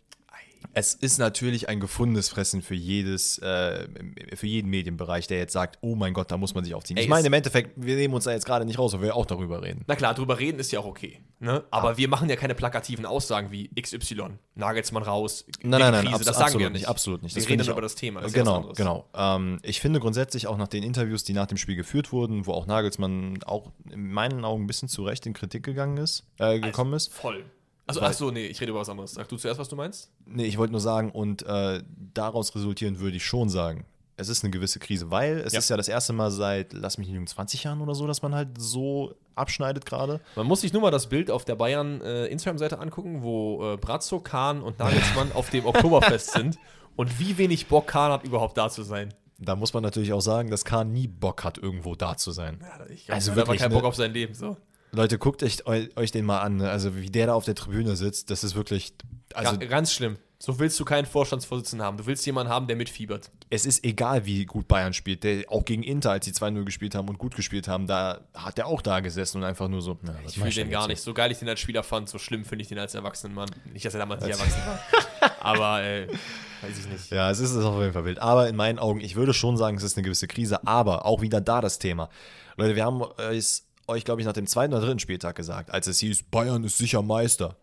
Es 0.73 0.95
ist 0.95 1.19
natürlich 1.19 1.69
ein 1.69 1.81
gefundenes 1.81 2.29
Fressen 2.29 2.63
für 2.63 2.75
jedes, 2.75 3.39
äh, 3.39 3.87
für 4.35 4.47
jeden 4.47 4.71
Medienbereich, 4.71 5.27
der 5.27 5.39
jetzt 5.39 5.53
sagt, 5.53 5.79
oh 5.83 5.95
mein 5.95 6.15
Gott, 6.15 6.31
da 6.31 6.37
muss 6.37 6.55
man 6.55 6.65
sich 6.65 6.75
aufziehen. 6.75 6.97
Ey, 6.97 7.05
ich 7.05 7.09
meine, 7.09 7.27
im 7.27 7.33
Endeffekt, 7.33 7.73
wir 7.77 7.97
nehmen 7.97 8.15
uns 8.15 8.25
da 8.25 8.33
jetzt 8.33 8.47
gerade 8.47 8.65
nicht 8.65 8.79
raus, 8.79 8.93
weil 8.95 9.03
wir 9.03 9.17
auch 9.17 9.27
darüber 9.27 9.63
reden. 9.63 9.83
Na 9.87 9.97
klar, 9.97 10.15
drüber 10.15 10.39
reden 10.39 10.59
ist 10.59 10.73
ja 10.73 10.81
auch 10.81 10.87
okay. 10.87 11.21
Ne? 11.41 11.63
Aber 11.71 11.97
wir 11.99 12.09
machen 12.09 12.29
ja 12.31 12.37
keine 12.37 12.55
plakativen 12.55 13.05
Aussagen 13.05 13.51
wie 13.51 13.69
XY, 13.81 14.39
Nagelsmann 14.55 15.03
raus, 15.03 15.45
Nein, 15.63 15.81
nein, 15.81 15.93
nein, 15.93 16.07
Krise, 16.07 16.25
das 16.25 16.39
sagen 16.39 16.59
wir 16.59 16.71
nicht, 16.71 16.81
nicht. 16.81 16.89
absolut 16.89 17.23
nicht. 17.23 17.35
Wir 17.35 17.43
Das 17.43 17.51
reden 17.51 17.69
über 17.69 17.83
das 17.83 17.95
Thema. 17.95 18.21
Das 18.21 18.31
ist 18.31 18.37
ja 18.37 18.43
genau, 18.43 18.73
genau. 18.75 19.09
Ähm, 19.15 19.59
ich 19.63 19.81
finde 19.81 20.01
grundsätzlich 20.01 20.47
auch 20.47 20.57
nach 20.57 20.69
den 20.69 20.83
Interviews, 20.83 21.25
die 21.25 21.35
nach 21.35 21.47
dem 21.47 21.59
Spiel 21.59 21.77
geführt 21.77 22.13
wurden, 22.13 22.47
wo 22.47 22.53
auch 22.53 22.67
Nagelsmann 22.67 23.43
auch 23.45 23.73
in 23.91 24.13
meinen 24.13 24.45
Augen 24.45 24.65
ein 24.65 24.67
bisschen 24.67 24.89
zu 24.89 25.05
Recht 25.05 25.27
in 25.27 25.35
Kritik 25.35 25.65
gegangen 25.65 25.99
ist, 25.99 26.25
äh, 26.39 26.61
gekommen 26.61 26.95
ist. 26.95 27.13
Voll. 27.13 27.45
Also, 27.87 28.01
ach 28.01 28.13
so, 28.13 28.31
nee, 28.31 28.47
ich 28.47 28.61
rede 28.61 28.71
über 28.71 28.81
was 28.81 28.89
anderes. 28.89 29.13
Sag 29.13 29.29
du 29.29 29.37
zuerst, 29.37 29.61
was 29.61 29.69
du 29.69 29.77
meinst? 29.77 30.11
Nee, 30.27 30.45
ich 30.47 30.57
wollte 30.59 30.73
nur 30.73 30.81
sagen, 30.81 31.11
und 31.11 31.43
äh, 31.43 31.83
daraus 32.15 32.55
resultierend 32.55 32.99
würde 33.01 33.17
ich 33.17 33.25
schon 33.27 33.49
sagen, 33.51 33.85
es 34.17 34.29
ist 34.29 34.43
eine 34.45 34.51
gewisse 34.53 34.79
Krise, 34.79 35.11
weil 35.11 35.39
es 35.41 35.53
Ja. 35.53 35.59
ist 35.59 35.69
ja 35.71 35.77
das 35.77 35.89
erste 35.89 36.13
Mal 36.13 36.31
seit, 36.31 36.73
lass 36.73 36.99
mich 36.99 37.09
nicht 37.09 37.15
lügen, 37.15 37.27
20 37.27 37.65
Jahren 37.65 37.81
oder 37.81 37.95
so, 37.95 38.07
dass 38.07 38.23
man 38.23 38.35
halt 38.35 38.49
so 38.59 39.15
abschneidet 39.35 39.85
gerade. 39.87 40.21
Man 40.37 40.47
muss 40.47 40.61
sich 40.63 40.73
nur 40.73 40.81
mal 40.83 40.93
das 40.93 41.09
Bild 41.09 41.31
auf 41.31 41.45
der 41.45 41.57
Bayern 41.57 42.01
äh, 42.01 42.27
Instagram-Seite 42.27 42.79
angucken, 42.79 43.23
wo 43.23 43.73
äh, 43.73 43.77
Brazzo, 43.77 44.21
Kahn 44.21 44.63
und 44.63 44.79
Nagelsmann 44.79 45.33
auf 45.35 45.51
dem 45.51 45.67
Oktoberfest 45.67 46.31
sind 46.33 46.59
und 46.97 47.19
wie 47.19 47.37
wenig 47.39 47.67
Bock 47.67 47.89
Kahn 47.89 48.13
hat, 48.13 48.25
überhaupt 48.25 48.57
da 48.57 48.71
zu 48.71 48.83
sein. 48.85 49.13
Da 49.41 49.57
muss 49.57 49.75
man 49.75 49.83
natürlich 49.83 50.13
auch 50.13 50.21
sagen, 50.21 50.49
dass 50.49 50.65
Kahn 50.65 50.93
nie 50.93 51.09
Bock 51.09 51.43
hat, 51.43 51.59
irgendwo 51.59 51.97
da 51.97 52.17
zu 52.17 52.31
sein. 52.31 52.61
Ja, 52.63 52.87
ich 52.87 53.07
glaub, 53.07 53.17
Also 53.17 53.33
der 53.33 53.41
hat 53.43 53.49
wirklich, 53.49 53.61
keinen 53.61 53.73
ne? 53.73 53.79
Bock 53.79 53.85
auf 53.85 53.97
sein 53.97 54.13
Leben. 54.13 54.33
So. 54.33 54.57
Leute, 54.95 55.19
guckt 55.19 55.43
euch, 55.43 55.67
eu- 55.67 55.89
euch 55.97 56.11
den 56.13 56.25
mal 56.25 56.41
an. 56.41 56.57
ne? 56.57 56.71
Also, 56.71 56.97
wie 56.97 57.11
der 57.11 57.27
da 57.29 57.35
auf 57.35 57.45
der 57.45 57.55
Tribüne 57.55 57.97
sitzt, 57.97 58.31
das 58.31 58.45
ist 58.45 58.55
wirklich. 58.55 58.95
Also, 59.35 59.59
Ga 59.59 59.67
ganz 59.67 59.93
schlimm. 59.93 60.17
So 60.39 60.59
willst 60.59 60.79
du 60.79 60.85
keinen 60.85 61.07
Vorstandsvorsitzenden 61.07 61.87
haben. 61.87 61.97
Du 61.97 62.05
willst 62.05 62.27
jemanden 62.27 62.53
haben, 62.53 62.67
der 62.67 62.77
mitfiebert. 62.77 63.31
es 63.49 63.65
ist 63.65 63.83
egal, 63.83 64.27
wie 64.27 64.45
gut 64.45 64.69
Bayern 64.69 64.93
spielt. 64.93 65.25
Der, 65.25 65.45
auch 65.51 65.65
gegen 65.65 65.83
Inter, 65.83 66.11
als 66.11 66.27
sie 66.27 66.33
2-0 66.33 66.65
gespielt 66.65 66.95
haben 66.95 67.09
und 67.09 67.17
gut 67.19 67.35
gespielt 67.35 67.67
haben, 67.67 67.87
da 67.87 68.21
hat 68.35 68.59
der 68.59 68.67
auch 68.67 68.83
da 68.83 69.01
gesessen 69.01 69.39
und 69.39 69.45
einfach 69.45 69.69
nur 69.69 69.81
so. 69.81 69.97
Na, 70.03 70.15
Ich 70.27 70.35
fühle 70.35 70.51
den 70.51 70.71
gar 70.71 70.87
nicht. 70.87 71.01
So 71.01 71.15
geil 71.15 71.33
ich 71.33 71.39
den 71.39 71.49
als 71.49 71.61
Spieler 71.61 71.83
fand, 71.83 72.11
so 72.11 72.19
schlimm 72.19 72.45
finde 72.45 72.63
ich 72.63 72.69
den 72.69 72.79
als 72.79 72.95
erwachsenen 72.95 73.35
Mann. 73.35 73.49
Nicht, 73.73 73.87
dass 73.87 73.95
er 73.95 74.01
damals 74.01 74.23
nicht 74.23 74.39
erwachsen 74.39 74.61
war. 74.67 75.31
Aber, 75.41 75.83
äh, 75.83 76.09
weiß 76.09 76.79
ich 76.79 76.89
nicht. 76.89 77.11
Ja, 77.11 77.31
es 77.31 77.39
ist 77.39 77.57
auf 77.57 77.81
jeden 77.81 77.95
Fall 77.95 78.05
wild. 78.05 78.19
Aber 78.19 78.47
in 78.49 78.57
meinen 78.57 78.79
Augen, 78.79 79.01
ich 79.01 79.17
würde 79.17 79.33
schon 79.33 79.57
sagen, 79.57 79.79
es 79.79 79.83
ist 79.83 79.97
eine 79.97 80.05
gewisse 80.05 80.27
Krise. 80.29 80.67
Aber 80.67 81.07
auch 81.07 81.23
wieder 81.23 81.41
da 81.41 81.63
das 81.63 81.79
Thema. 81.79 82.11
Leute, 82.59 82.77
wir 82.77 82.85
haben 82.85 83.03
es 83.31 83.67
euch, 83.89 84.05
glaube 84.05 84.21
ich, 84.21 84.27
nach 84.27 84.33
dem 84.33 84.47
zweiten 84.47 84.73
oder 84.73 84.85
dritten 84.85 84.99
Spieltag 84.99 85.37
gesagt, 85.37 85.71
als 85.71 85.87
es 85.87 85.99
hieß, 85.99 86.25
Bayern 86.25 86.65
ist 86.65 86.79
sicher 86.79 87.03
Meister. 87.03 87.57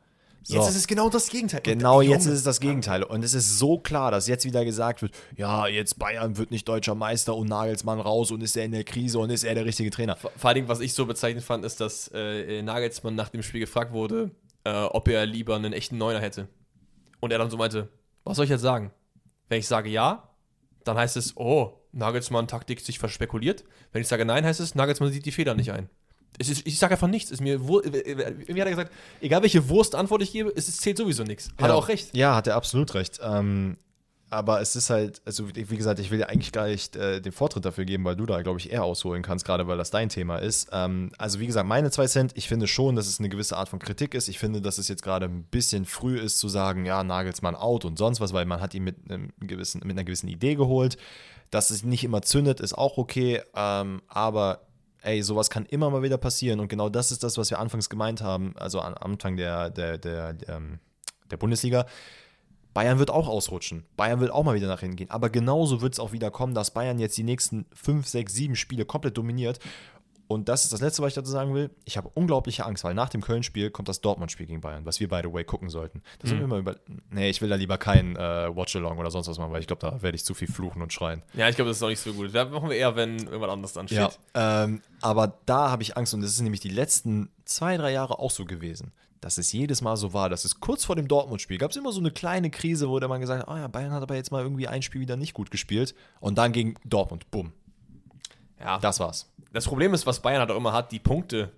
So. 0.43 0.55
Jetzt 0.55 0.69
ist 0.69 0.75
es 0.75 0.87
genau 0.87 1.07
das 1.09 1.29
Gegenteil. 1.29 1.61
Genau, 1.61 2.01
jetzt 2.01 2.25
ist 2.25 2.33
es 2.33 2.43
das 2.43 2.59
Gegenteil. 2.59 3.03
Und 3.03 3.23
es 3.23 3.35
ist 3.35 3.59
so 3.59 3.77
klar, 3.77 4.09
dass 4.09 4.27
jetzt 4.27 4.43
wieder 4.43 4.65
gesagt 4.65 5.03
wird, 5.03 5.13
ja, 5.37 5.67
jetzt 5.67 5.99
Bayern 5.99 6.35
wird 6.37 6.49
nicht 6.49 6.67
deutscher 6.67 6.95
Meister 6.95 7.35
und 7.35 7.47
Nagelsmann 7.47 7.99
raus 7.99 8.31
und 8.31 8.41
ist 8.41 8.57
er 8.57 8.65
in 8.65 8.71
der 8.71 8.83
Krise 8.83 9.19
und 9.19 9.29
ist 9.29 9.43
er 9.43 9.53
der 9.53 9.65
richtige 9.65 9.91
Trainer. 9.91 10.15
Vor 10.15 10.31
allen 10.43 10.55
Dingen, 10.55 10.67
was 10.67 10.79
ich 10.79 10.95
so 10.95 11.05
bezeichnend 11.05 11.45
fand, 11.45 11.63
ist, 11.63 11.79
dass 11.79 12.09
äh, 12.13 12.59
Nagelsmann 12.63 13.13
nach 13.13 13.29
dem 13.29 13.43
Spiel 13.43 13.59
gefragt 13.59 13.93
wurde, 13.93 14.31
äh, 14.63 14.71
ob 14.71 15.07
er 15.09 15.27
lieber 15.27 15.55
einen 15.55 15.73
echten 15.73 15.99
Neuner 15.99 16.19
hätte. 16.19 16.47
Und 17.19 17.31
er 17.31 17.37
dann 17.37 17.51
so 17.51 17.57
meinte, 17.57 17.89
was 18.23 18.37
soll 18.37 18.45
ich 18.45 18.51
jetzt 18.51 18.61
sagen? 18.61 18.91
Wenn 19.47 19.59
ich 19.59 19.67
sage 19.67 19.89
ja, 19.89 20.27
dann 20.83 20.97
heißt 20.97 21.17
es, 21.17 21.37
oh, 21.37 21.73
Nagelsmann 21.91 22.47
Taktik 22.47 22.79
sich 22.79 22.97
verspekuliert. 22.97 23.63
Wenn 23.91 24.01
ich 24.01 24.07
sage 24.07 24.25
nein, 24.25 24.43
heißt 24.43 24.59
es, 24.59 24.73
Nagelsmann 24.73 25.11
sieht 25.11 25.25
die 25.25 25.31
Fehler 25.31 25.53
nicht 25.53 25.71
ein. 25.71 25.89
Ist, 26.39 26.65
ich 26.65 26.79
sage 26.79 26.93
einfach 26.93 27.07
nichts. 27.07 27.29
Ist 27.31 27.41
mir 27.41 27.67
wur- 27.67 27.85
äh, 27.85 27.89
äh, 27.89 28.13
irgendwie 28.13 28.61
hat 28.61 28.67
er 28.67 28.71
gesagt, 28.71 28.91
egal 29.21 29.41
welche 29.43 29.67
Wurstantwort 29.69 30.21
ich 30.23 30.31
gebe, 30.31 30.51
es 30.55 30.67
ist- 30.67 30.81
zählt 30.81 30.97
sowieso 30.97 31.23
nichts. 31.23 31.49
Hat 31.59 31.69
er 31.69 31.75
auch 31.75 31.87
recht. 31.87 32.15
Ja, 32.15 32.35
hat 32.35 32.47
er 32.47 32.55
absolut 32.55 32.93
recht. 32.95 33.19
Ähm, 33.23 33.77
aber 34.33 34.61
es 34.61 34.77
ist 34.77 34.89
halt, 34.89 35.21
also 35.25 35.53
wie 35.55 35.69
wie 35.69 35.75
gesagt, 35.75 35.99
ich 35.99 36.09
will 36.09 36.19
dir 36.19 36.29
eigentlich 36.29 36.53
gar 36.53 36.65
nicht 36.67 36.95
äh, 36.95 37.19
den 37.21 37.33
Vortritt 37.33 37.65
dafür 37.65 37.83
geben, 37.83 38.05
weil 38.05 38.15
du 38.15 38.25
da, 38.25 38.41
glaube 38.41 38.59
ich, 38.59 38.71
eher 38.71 38.85
ausholen 38.85 39.23
kannst, 39.23 39.43
gerade 39.45 39.67
weil 39.67 39.77
das 39.77 39.91
dein 39.91 40.07
Thema 40.07 40.37
ist. 40.37 40.69
Ähm, 40.71 41.11
also 41.17 41.41
wie 41.41 41.47
gesagt, 41.47 41.67
meine 41.67 41.91
zwei 41.91 42.07
Cent, 42.07 42.31
ich 42.35 42.47
finde 42.47 42.67
schon, 42.67 42.95
dass 42.95 43.07
es 43.07 43.19
eine 43.19 43.27
gewisse 43.27 43.57
Art 43.57 43.67
von 43.67 43.79
Kritik 43.79 44.13
ist. 44.15 44.29
Ich 44.29 44.39
finde, 44.39 44.61
dass 44.61 44.77
es 44.77 44.87
jetzt 44.87 45.03
gerade 45.03 45.25
ein 45.25 45.43
bisschen 45.43 45.85
früh 45.85 46.17
ist 46.17 46.39
zu 46.39 46.47
sagen, 46.47 46.85
ja, 46.85 47.03
Nagelsmann 47.03 47.55
out 47.55 47.83
und 47.83 47.97
sonst 47.97 48.21
was, 48.21 48.31
weil 48.31 48.45
man 48.45 48.61
hat 48.61 48.73
ihn 48.73 48.85
mit, 48.85 48.95
einem 49.11 49.33
gewissen, 49.41 49.79
mit 49.83 49.91
einer 49.97 50.05
gewissen 50.05 50.29
Idee 50.29 50.55
geholt. 50.55 50.95
Dass 51.49 51.69
es 51.69 51.83
nicht 51.83 52.05
immer 52.05 52.21
zündet, 52.21 52.61
ist 52.61 52.73
auch 52.77 52.97
okay, 52.97 53.41
ähm, 53.53 54.01
aber 54.07 54.61
ey, 55.01 55.21
sowas 55.21 55.49
kann 55.49 55.65
immer 55.65 55.89
mal 55.89 56.03
wieder 56.03 56.17
passieren 56.17 56.59
und 56.59 56.67
genau 56.67 56.89
das 56.89 57.11
ist 57.11 57.23
das, 57.23 57.37
was 57.37 57.49
wir 57.49 57.59
anfangs 57.59 57.89
gemeint 57.89 58.21
haben, 58.21 58.53
also 58.57 58.81
am 58.81 58.93
Anfang 58.95 59.37
der, 59.37 59.69
der, 59.69 59.97
der, 59.97 60.35
ähm, 60.47 60.79
der 61.29 61.37
Bundesliga. 61.37 61.85
Bayern 62.73 62.99
wird 62.99 63.09
auch 63.09 63.27
ausrutschen. 63.27 63.85
Bayern 63.97 64.21
wird 64.21 64.31
auch 64.31 64.43
mal 64.43 64.55
wieder 64.55 64.67
nach 64.67 64.79
hinten 64.79 64.95
gehen. 64.95 65.09
Aber 65.09 65.29
genauso 65.29 65.81
wird 65.81 65.91
es 65.91 65.99
auch 65.99 66.13
wieder 66.13 66.31
kommen, 66.31 66.53
dass 66.53 66.71
Bayern 66.71 66.99
jetzt 66.99 67.17
die 67.17 67.23
nächsten 67.23 67.65
5, 67.73 68.07
6, 68.07 68.33
7 68.33 68.55
Spiele 68.55 68.85
komplett 68.85 69.17
dominiert 69.17 69.59
Und 70.31 70.47
das 70.47 70.63
ist 70.63 70.71
das 70.71 70.79
Letzte, 70.79 71.01
was 71.01 71.09
ich 71.09 71.15
dazu 71.15 71.29
sagen 71.29 71.53
will. 71.53 71.71
Ich 71.83 71.97
habe 71.97 72.09
unglaubliche 72.13 72.65
Angst, 72.65 72.85
weil 72.85 72.93
nach 72.93 73.09
dem 73.09 73.21
Köln-Spiel 73.21 73.69
kommt 73.69 73.89
das 73.89 73.99
Dortmund-Spiel 73.99 74.45
gegen 74.45 74.61
Bayern, 74.61 74.85
was 74.85 75.01
wir, 75.01 75.09
by 75.09 75.19
the 75.23 75.33
way, 75.33 75.43
gucken 75.43 75.69
sollten. 75.69 76.01
Da 76.19 76.27
sind 76.29 76.37
wir 76.37 76.45
immer 76.45 76.57
über. 76.57 76.77
Nee, 77.09 77.29
ich 77.29 77.41
will 77.41 77.49
da 77.49 77.55
lieber 77.55 77.77
kein 77.77 78.15
äh, 78.15 78.55
Watch-Along 78.55 78.97
oder 78.97 79.11
sonst 79.11 79.27
was 79.27 79.37
machen, 79.37 79.51
weil 79.51 79.59
ich 79.59 79.67
glaube, 79.67 79.81
da 79.81 80.01
werde 80.01 80.15
ich 80.15 80.23
zu 80.23 80.33
viel 80.33 80.47
fluchen 80.47 80.81
und 80.81 80.93
schreien. 80.93 81.21
Ja, 81.33 81.49
ich 81.49 81.57
glaube, 81.57 81.69
das 81.69 81.77
ist 81.77 81.83
auch 81.83 81.89
nicht 81.89 81.99
so 81.99 82.13
gut. 82.13 82.33
Da 82.33 82.45
machen 82.45 82.69
wir 82.69 82.77
eher, 82.77 82.95
wenn 82.95 83.19
irgendwas 83.19 83.49
anderes 83.49 83.77
ansteht. 83.77 84.19
Ja, 84.33 84.63
ähm, 84.63 84.81
aber 85.01 85.39
da 85.45 85.69
habe 85.69 85.83
ich 85.83 85.97
Angst 85.97 86.13
und 86.13 86.21
das 86.21 86.31
ist 86.31 86.41
nämlich 86.41 86.61
die 86.61 86.69
letzten 86.69 87.29
zwei, 87.43 87.75
drei 87.75 87.91
Jahre 87.91 88.19
auch 88.19 88.31
so 88.31 88.45
gewesen, 88.45 88.93
dass 89.19 89.37
es 89.37 89.51
jedes 89.51 89.81
Mal 89.81 89.97
so 89.97 90.13
war, 90.13 90.29
dass 90.29 90.45
es 90.45 90.59
kurz 90.59 90.85
vor 90.85 90.95
dem 90.95 91.07
Dortmund-Spiel 91.07 91.57
gab 91.57 91.71
es 91.71 91.77
immer 91.77 91.91
so 91.91 91.99
eine 91.99 92.11
kleine 92.11 92.49
Krise, 92.49 92.89
wo 92.89 92.99
der 92.99 93.09
man 93.09 93.21
gesagt 93.21 93.41
hat, 93.41 93.49
ah 93.49 93.59
ja, 93.59 93.67
Bayern 93.67 93.91
hat 93.91 94.01
aber 94.01 94.15
jetzt 94.15 94.31
mal 94.31 94.41
irgendwie 94.41 94.67
ein 94.67 94.81
Spiel 94.81 95.01
wieder 95.01 95.17
nicht 95.17 95.33
gut 95.33 95.51
gespielt 95.51 95.93
und 96.19 96.37
dann 96.37 96.53
gegen 96.53 96.75
Dortmund, 96.85 97.29
bumm, 97.31 97.51
Ja, 98.61 98.79
das 98.79 98.99
war's. 98.99 99.31
Das 99.51 99.65
Problem 99.65 99.93
ist, 99.93 100.05
was 100.05 100.21
Bayern 100.21 100.39
halt 100.39 100.51
auch 100.51 100.57
immer 100.57 100.73
hat, 100.73 100.91
die 100.91 100.99
Punkte 100.99 101.51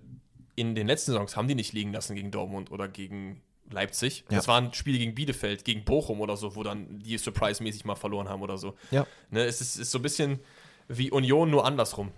in 0.56 0.74
den 0.74 0.86
letzten 0.86 1.12
Saisons 1.12 1.36
haben 1.36 1.48
die 1.48 1.54
nicht 1.54 1.72
liegen 1.72 1.92
lassen 1.92 2.14
gegen 2.14 2.30
Dortmund 2.30 2.70
oder 2.70 2.88
gegen 2.88 3.42
Leipzig. 3.70 4.24
Ja. 4.30 4.36
Das 4.36 4.48
waren 4.48 4.72
Spiele 4.74 4.98
gegen 4.98 5.14
Bielefeld, 5.14 5.64
gegen 5.64 5.84
Bochum 5.84 6.20
oder 6.20 6.36
so, 6.36 6.54
wo 6.56 6.62
dann 6.62 7.00
die 7.00 7.18
surprise-mäßig 7.18 7.84
mal 7.84 7.94
verloren 7.96 8.28
haben 8.28 8.42
oder 8.42 8.58
so. 8.58 8.74
Ja. 8.90 9.06
Ne, 9.30 9.44
es 9.44 9.60
ist, 9.60 9.76
ist 9.76 9.90
so 9.90 9.98
ein 9.98 10.02
bisschen 10.02 10.40
wie 10.88 11.10
Union, 11.10 11.50
nur 11.50 11.64
andersrum. 11.64 12.10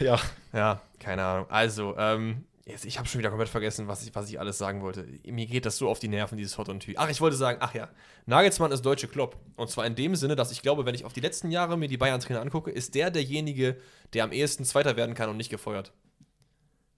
ja. 0.00 0.18
Ja, 0.52 0.80
keine 0.98 1.24
Ahnung. 1.24 1.50
Also, 1.50 1.96
ähm, 1.98 2.44
jetzt, 2.66 2.84
ich 2.84 2.98
habe 2.98 3.08
schon 3.08 3.18
wieder 3.18 3.28
komplett 3.28 3.48
vergessen, 3.48 3.88
was 3.88 4.06
ich, 4.06 4.14
was 4.14 4.28
ich 4.28 4.40
alles 4.40 4.58
sagen 4.58 4.82
wollte. 4.82 5.06
Mir 5.26 5.46
geht 5.46 5.66
das 5.66 5.76
so 5.76 5.88
auf 5.88 5.98
die 5.98 6.08
Nerven, 6.08 6.38
dieses 6.38 6.56
Hot 6.56 6.68
und 6.68 6.80
Tü. 6.80 6.94
Ach, 6.96 7.10
ich 7.10 7.20
wollte 7.20 7.36
sagen, 7.36 7.58
ach 7.60 7.74
ja, 7.74 7.90
Nagelsmann 8.26 8.72
ist 8.72 8.82
deutsche 8.82 9.08
Klopp. 9.08 9.38
Und 9.56 9.70
zwar 9.70 9.86
in 9.86 9.94
dem 9.94 10.16
Sinne, 10.16 10.36
dass 10.36 10.50
ich 10.50 10.62
glaube, 10.62 10.86
wenn 10.86 10.94
ich 10.94 11.04
auf 11.04 11.12
die 11.12 11.20
letzten 11.20 11.50
Jahre 11.50 11.76
mir 11.76 11.88
die 11.88 11.96
Bayern-Trainer 11.96 12.40
angucke, 12.40 12.70
ist 12.70 12.94
der 12.94 13.10
derjenige, 13.10 13.76
der 14.12 14.24
am 14.24 14.32
ehesten 14.32 14.64
Zweiter 14.64 14.96
werden 14.96 15.14
kann 15.14 15.28
und 15.28 15.36
nicht 15.36 15.50
gefeuert. 15.50 15.92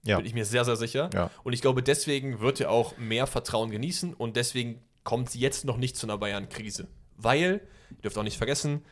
Ja. 0.03 0.17
Bin 0.17 0.25
ich 0.25 0.33
mir 0.33 0.45
sehr, 0.45 0.63
sehr 0.63 0.77
sicher. 0.77 1.09
Ja. 1.13 1.31
Und 1.43 1.53
ich 1.53 1.61
glaube, 1.61 1.83
deswegen 1.83 2.39
wird 2.39 2.61
er 2.61 2.71
auch 2.71 2.97
mehr 2.97 3.27
Vertrauen 3.27 3.69
genießen 3.69 4.13
und 4.13 4.37
deswegen 4.37 4.81
kommt 5.03 5.29
es 5.29 5.35
jetzt 5.35 5.65
noch 5.65 5.77
nicht 5.77 5.97
zu 5.97 6.05
einer 6.07 6.17
Bayern-Krise. 6.17 6.87
Weil, 7.17 7.61
ihr 7.89 8.01
dürft 8.03 8.17
auch 8.17 8.23
nicht 8.23 8.37
vergessen, 8.37 8.85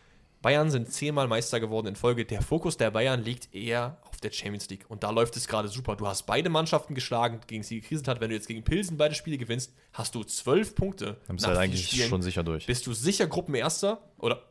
Bayern 0.46 0.70
sind 0.70 0.94
zehnmal 0.94 1.28
Meister 1.28 1.60
geworden 1.60 1.88
in 1.88 1.96
Folge. 1.96 2.24
Der 2.24 2.40
Fokus 2.40 2.78
der 2.78 2.92
Bayern 2.92 3.24
liegt 3.24 3.52
eher 3.56 3.98
auf 4.04 4.18
der 4.18 4.32
Champions 4.32 4.70
League. 4.70 4.86
Und 4.90 5.04
da 5.04 5.10
läuft 5.10 5.36
es 5.38 5.48
gerade 5.48 5.70
super. 5.70 5.96
Du 5.96 6.06
hast 6.06 6.28
beide 6.28 6.52
Mannschaften 6.52 6.94
geschlagen, 6.94 7.40
gegen 7.48 7.64
sie 7.64 7.82
gekriselt 7.82 8.08
hat. 8.08 8.22
Wenn 8.22 8.30
du 8.30 8.36
jetzt 8.36 8.48
gegen 8.48 8.64
Pilsen 8.64 8.96
beide 8.96 9.16
Spiele 9.16 9.40
gewinnst, 9.40 9.74
hast 9.94 10.14
du 10.14 10.24
zwölf 10.24 10.76
Punkte. 10.76 11.18
Dann 11.26 11.38
bist 11.38 11.46
du 11.46 11.50
halt 11.50 11.58
eigentlich 11.58 11.88
Spielen. 11.88 12.10
schon 12.10 12.22
sicher 12.22 12.44
durch. 12.44 12.68
Bist 12.68 12.86
du 12.86 12.94
sicher 12.94 13.26
Gruppenerster? 13.26 14.00
Oder 14.20 14.44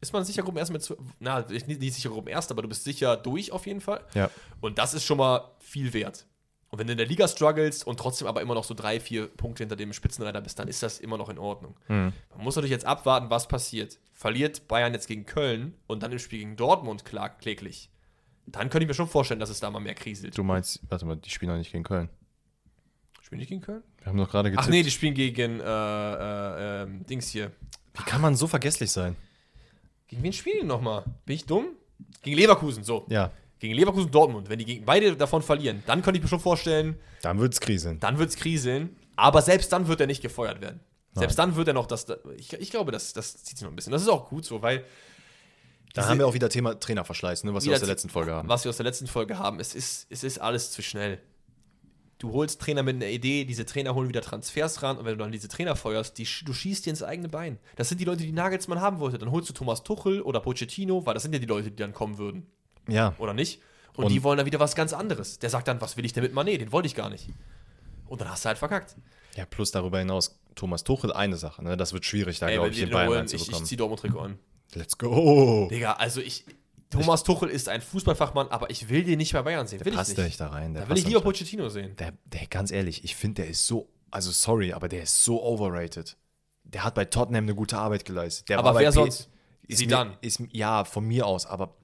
ist 0.00 0.14
man 0.14 0.24
sicher 0.24 0.42
Gruppenerster 0.42 0.72
mit. 0.72 0.96
Na, 1.20 1.40
nicht, 1.46 1.68
nicht 1.68 1.92
sicher 1.92 2.08
Gruppenerster, 2.08 2.54
aber 2.54 2.62
du 2.62 2.68
bist 2.68 2.84
sicher 2.84 3.18
durch 3.18 3.52
auf 3.52 3.66
jeden 3.66 3.82
Fall. 3.82 4.02
Ja. 4.14 4.30
Und 4.62 4.78
das 4.78 4.94
ist 4.94 5.04
schon 5.04 5.18
mal 5.18 5.50
viel 5.58 5.92
wert. 5.92 6.24
Und 6.72 6.78
wenn 6.78 6.86
du 6.86 6.92
in 6.92 6.96
der 6.96 7.06
Liga 7.06 7.28
struggles 7.28 7.84
und 7.84 8.00
trotzdem 8.00 8.26
aber 8.26 8.40
immer 8.40 8.54
noch 8.54 8.64
so 8.64 8.72
drei, 8.72 8.98
vier 8.98 9.26
Punkte 9.26 9.62
hinter 9.62 9.76
dem 9.76 9.92
Spitzenreiter 9.92 10.40
bist, 10.40 10.58
dann 10.58 10.68
ist 10.68 10.82
das 10.82 11.00
immer 11.00 11.18
noch 11.18 11.28
in 11.28 11.36
Ordnung. 11.36 11.76
Mhm. 11.88 12.14
Man 12.30 12.44
muss 12.44 12.56
natürlich 12.56 12.70
jetzt 12.70 12.86
abwarten, 12.86 13.28
was 13.28 13.46
passiert. 13.46 13.98
Verliert 14.14 14.68
Bayern 14.68 14.94
jetzt 14.94 15.06
gegen 15.06 15.26
Köln 15.26 15.74
und 15.86 16.02
dann 16.02 16.10
im 16.12 16.18
Spiel 16.18 16.38
gegen 16.38 16.56
Dortmund 16.56 17.04
klar, 17.04 17.28
kläglich. 17.28 17.90
Dann 18.46 18.70
könnte 18.70 18.84
ich 18.84 18.88
mir 18.88 18.94
schon 18.94 19.06
vorstellen, 19.06 19.38
dass 19.38 19.50
es 19.50 19.60
da 19.60 19.70
mal 19.70 19.80
mehr 19.80 19.92
kriselt. 19.92 20.36
Du 20.36 20.42
meinst, 20.42 20.80
warte 20.88 21.04
mal, 21.04 21.16
die 21.16 21.28
spielen 21.28 21.50
noch 21.50 21.58
nicht 21.58 21.72
gegen 21.72 21.84
Köln. 21.84 22.08
Spielen 23.20 23.40
die 23.40 23.46
gegen 23.46 23.60
Köln? 23.60 23.82
Wir 23.98 24.06
haben 24.06 24.16
doch 24.16 24.30
gerade 24.30 24.48
Ach 24.48 24.52
getippt. 24.52 24.70
nee, 24.70 24.82
die 24.82 24.90
spielen 24.90 25.12
gegen 25.12 25.60
äh, 25.60 25.64
äh, 25.64 26.82
ähm, 26.84 27.04
Dings 27.04 27.28
hier. 27.28 27.52
Wie 27.92 28.02
kann 28.04 28.22
man 28.22 28.34
so 28.34 28.46
vergesslich 28.46 28.90
sein? 28.90 29.14
Gegen 30.08 30.22
wen 30.22 30.32
spielen 30.32 30.60
die 30.62 30.66
nochmal? 30.66 31.04
Bin 31.26 31.36
ich 31.36 31.44
dumm? 31.44 31.66
Gegen 32.22 32.38
Leverkusen, 32.38 32.82
so. 32.82 33.04
Ja, 33.10 33.30
Gegen 33.62 33.74
Leverkusen 33.74 34.06
und 34.06 34.14
Dortmund. 34.14 34.48
Wenn 34.48 34.58
die 34.58 34.64
gegen 34.64 34.84
beide 34.84 35.14
davon 35.14 35.40
verlieren, 35.40 35.84
dann 35.86 36.02
könnte 36.02 36.18
ich 36.18 36.22
mir 36.24 36.28
schon 36.28 36.40
vorstellen, 36.40 36.98
dann 37.22 37.38
wird's 37.38 37.60
kriseln. 37.60 38.00
dann 38.00 38.18
wird 38.18 38.30
es 38.30 38.34
kriseln. 38.34 38.96
Aber 39.14 39.40
selbst 39.40 39.72
dann 39.72 39.86
wird 39.86 40.00
er 40.00 40.08
nicht 40.08 40.20
gefeuert 40.20 40.60
werden. 40.60 40.80
Selbst 41.14 41.38
dann 41.38 41.54
wird 41.54 41.68
er 41.68 41.74
noch 41.74 41.86
das. 41.86 42.08
Ich, 42.38 42.52
ich 42.54 42.70
glaube, 42.70 42.90
das, 42.90 43.12
das 43.12 43.44
zieht 43.44 43.58
sich 43.58 43.64
noch 43.64 43.70
ein 43.70 43.76
bisschen. 43.76 43.92
Das 43.92 44.02
ist 44.02 44.08
auch 44.08 44.28
gut 44.28 44.44
so, 44.44 44.62
weil. 44.62 44.84
Da 45.94 46.08
haben 46.08 46.18
wir 46.18 46.26
auch 46.26 46.34
wieder 46.34 46.48
Thema 46.48 46.74
Trainerverschleiß, 46.80 47.44
ne, 47.44 47.54
was 47.54 47.64
wir 47.64 47.74
aus 47.74 47.78
der 47.78 47.88
letzten 47.88 48.08
Folge 48.08 48.32
haben. 48.32 48.48
Was 48.48 48.64
wir 48.64 48.70
aus 48.70 48.78
der 48.78 48.84
letzten 48.84 49.06
Folge 49.06 49.38
haben. 49.38 49.60
Es 49.60 49.76
ist, 49.76 50.08
es 50.10 50.24
ist 50.24 50.40
alles 50.40 50.72
zu 50.72 50.82
schnell. 50.82 51.20
Du 52.18 52.32
holst 52.32 52.60
Trainer 52.60 52.82
mit 52.82 52.96
einer 52.96 53.10
Idee, 53.10 53.44
diese 53.44 53.64
Trainer 53.64 53.94
holen 53.94 54.08
wieder 54.08 54.22
Transfers 54.22 54.82
ran 54.82 54.98
und 54.98 55.04
wenn 55.04 55.12
du 55.12 55.18
dann 55.18 55.30
diese 55.30 55.46
Trainer 55.46 55.76
feuerst, 55.76 56.18
die, 56.18 56.26
du 56.44 56.52
schießt 56.52 56.84
dir 56.86 56.90
ins 56.90 57.04
eigene 57.04 57.28
Bein. 57.28 57.60
Das 57.76 57.88
sind 57.88 58.00
die 58.00 58.04
Leute, 58.04 58.24
die 58.24 58.32
Nagelsmann 58.32 58.80
haben 58.80 58.98
wollte. 58.98 59.18
Dann 59.18 59.30
holst 59.30 59.48
du 59.48 59.52
Thomas 59.52 59.84
Tuchel 59.84 60.20
oder 60.22 60.40
Pochettino, 60.40 61.06
weil 61.06 61.14
das 61.14 61.22
sind 61.22 61.32
ja 61.32 61.38
die 61.38 61.46
Leute, 61.46 61.70
die 61.70 61.76
dann 61.76 61.92
kommen 61.92 62.18
würden. 62.18 62.48
Ja, 62.88 63.14
Oder 63.18 63.34
nicht? 63.34 63.60
Und, 63.94 64.04
Und- 64.06 64.12
die 64.12 64.22
wollen 64.22 64.36
dann 64.38 64.46
wieder 64.46 64.58
was 64.60 64.74
ganz 64.74 64.92
anderes. 64.92 65.38
Der 65.38 65.50
sagt 65.50 65.68
dann, 65.68 65.80
was 65.80 65.96
will 65.96 66.04
ich 66.04 66.12
denn 66.12 66.22
mit 66.22 66.32
Mané? 66.34 66.56
Den 66.58 66.72
wollte 66.72 66.86
ich 66.86 66.94
gar 66.94 67.10
nicht. 67.10 67.28
Und 68.06 68.20
dann 68.20 68.28
hast 68.30 68.44
du 68.44 68.48
halt 68.48 68.58
verkackt. 68.58 68.96
ja, 69.36 69.44
plus 69.46 69.70
darüber 69.70 69.98
hinaus, 69.98 70.38
Thomas 70.54 70.84
Tuchel 70.84 71.12
eine 71.12 71.36
Sache, 71.36 71.62
ne? 71.64 71.76
Das 71.76 71.92
wird 71.92 72.04
schwierig, 72.04 72.38
da 72.38 72.50
glaube 72.50 72.68
ich, 72.70 72.76
den 72.76 72.86
den 72.88 72.92
Bayern 72.92 73.08
holen, 73.08 73.24
ich, 73.26 73.32
ich 73.34 73.40
reinzubekommen. 73.40 73.66
zieh 73.66 73.76
Dortmund-Trikot 73.76 74.20
an. 74.20 74.38
Let's 74.74 74.96
go! 74.98 75.68
Digga, 75.70 75.92
also 75.94 76.20
ich. 76.20 76.44
Thomas 76.90 77.22
Tuchel 77.22 77.48
ist 77.48 77.70
ein 77.70 77.80
Fußballfachmann, 77.80 78.48
aber 78.48 78.68
ich 78.68 78.90
will 78.90 79.02
den 79.04 79.16
nicht 79.16 79.32
bei 79.32 79.40
Bayern 79.42 79.66
sehen. 79.66 79.78
Der 79.78 79.86
Will 79.86 79.92
ich 79.94 79.98
passt 79.98 80.16
ja 80.18 80.24
nicht 80.24 80.38
da 80.38 80.48
rein. 80.48 80.74
Da 80.74 80.86
will 80.88 80.98
ich 80.98 81.06
lieber. 81.06 81.22
Pochettino 81.22 81.70
sehen. 81.70 81.96
der, 81.96 82.12
der, 82.26 82.46
ganz 82.48 82.70
ehrlich, 82.70 83.02
ich 83.04 83.16
finde, 83.16 83.42
der 83.42 83.50
ist 83.50 83.66
so, 83.66 83.88
also 84.10 84.30
sorry, 84.30 84.74
aber 84.74 84.88
der 84.88 85.04
ist 85.04 85.24
so 85.24 85.42
overrated. 85.42 86.18
Der 86.64 86.84
hat 86.84 86.94
bei 86.94 87.06
Tottenham 87.06 87.44
eine 87.44 87.54
gute 87.54 87.78
Arbeit 87.78 88.04
geleistet. 88.04 88.50
Der 88.50 88.58
Aber 88.58 88.74
wer 88.78 88.88
P- 88.90 88.92
sonst? 88.94 89.30
Ist 89.68 89.78
Zidane. 89.78 90.10
Mir, 90.10 90.16
ist, 90.20 90.40
ja, 90.52 90.84
von 90.84 91.06
mir 91.06 91.24
aus, 91.26 91.46
aber 91.46 91.74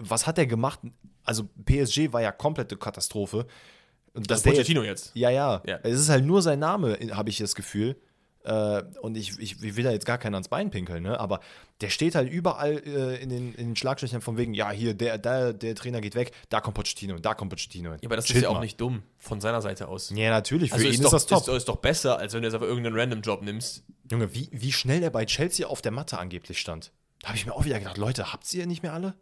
was 0.00 0.26
hat 0.26 0.38
er 0.38 0.46
gemacht? 0.46 0.80
Also 1.24 1.44
PSG 1.64 2.12
war 2.12 2.22
ja 2.22 2.32
komplette 2.32 2.76
Katastrophe. 2.76 3.46
Und 4.14 4.30
dass 4.30 4.40
Also 4.44 4.50
Pochettino 4.50 4.82
jetzt. 4.82 5.12
Ja, 5.14 5.30
ja, 5.30 5.62
Ja. 5.66 5.78
Es 5.82 5.98
ist 5.98 6.08
halt 6.08 6.24
nur 6.24 6.42
sein 6.42 6.58
Name, 6.58 6.98
habe 7.12 7.30
ich 7.30 7.38
das 7.38 7.54
Gefühl. 7.54 7.96
Äh, 8.44 8.82
und 9.00 9.16
ich, 9.16 9.38
ich, 9.38 9.62
ich 9.62 9.76
will 9.76 9.84
da 9.84 9.92
jetzt 9.92 10.04
gar 10.04 10.18
keinen 10.18 10.34
ans 10.34 10.48
Bein 10.48 10.70
pinkeln, 10.70 11.04
ne? 11.04 11.20
aber 11.20 11.38
der 11.80 11.90
steht 11.90 12.16
halt 12.16 12.28
überall 12.28 12.82
äh, 12.84 13.22
in, 13.22 13.28
den, 13.28 13.54
in 13.54 13.68
den 13.68 13.76
Schlagzeilen 13.76 14.20
von 14.20 14.36
wegen, 14.36 14.52
ja, 14.52 14.72
hier, 14.72 14.94
der, 14.94 15.16
der, 15.16 15.52
der 15.52 15.76
Trainer 15.76 16.00
geht 16.00 16.16
weg, 16.16 16.32
da 16.48 16.60
kommt 16.60 16.74
Pochettino, 16.74 17.18
da 17.20 17.34
kommt 17.34 17.50
Pochettino. 17.50 17.92
Ja, 17.92 17.98
aber 18.04 18.16
das 18.16 18.24
Chill 18.24 18.38
ist 18.38 18.42
ja 18.42 18.48
auch 18.48 18.60
nicht 18.60 18.80
dumm 18.80 19.04
von 19.18 19.40
seiner 19.40 19.62
Seite 19.62 19.86
aus. 19.86 20.10
Ja, 20.10 20.30
natürlich, 20.30 20.70
für 20.70 20.74
Also 20.74 20.86
ihn 20.86 20.94
ist, 20.94 20.98
ist, 20.98 21.04
doch, 21.04 21.12
das 21.12 21.26
top. 21.26 21.48
Ist, 21.48 21.54
ist 21.54 21.68
doch 21.68 21.76
besser, 21.76 22.18
als 22.18 22.34
wenn 22.34 22.42
du 22.42 22.48
jetzt 22.48 22.54
einfach 22.54 22.66
irgendeinen 22.66 22.98
Random-Job 22.98 23.42
nimmst. 23.42 23.84
Junge, 24.10 24.34
wie, 24.34 24.48
wie 24.50 24.72
schnell 24.72 25.04
er 25.04 25.10
bei 25.10 25.24
Chelsea 25.24 25.66
auf 25.68 25.80
der 25.80 25.92
Matte 25.92 26.18
angeblich 26.18 26.58
stand. 26.58 26.90
Da 27.20 27.28
habe 27.28 27.38
ich 27.38 27.46
mir 27.46 27.52
auch 27.52 27.64
wieder 27.64 27.78
gedacht, 27.78 27.96
Leute, 27.96 28.32
habt 28.32 28.52
ihr 28.52 28.66
nicht 28.66 28.82
mehr 28.82 28.92
alle? 28.92 29.14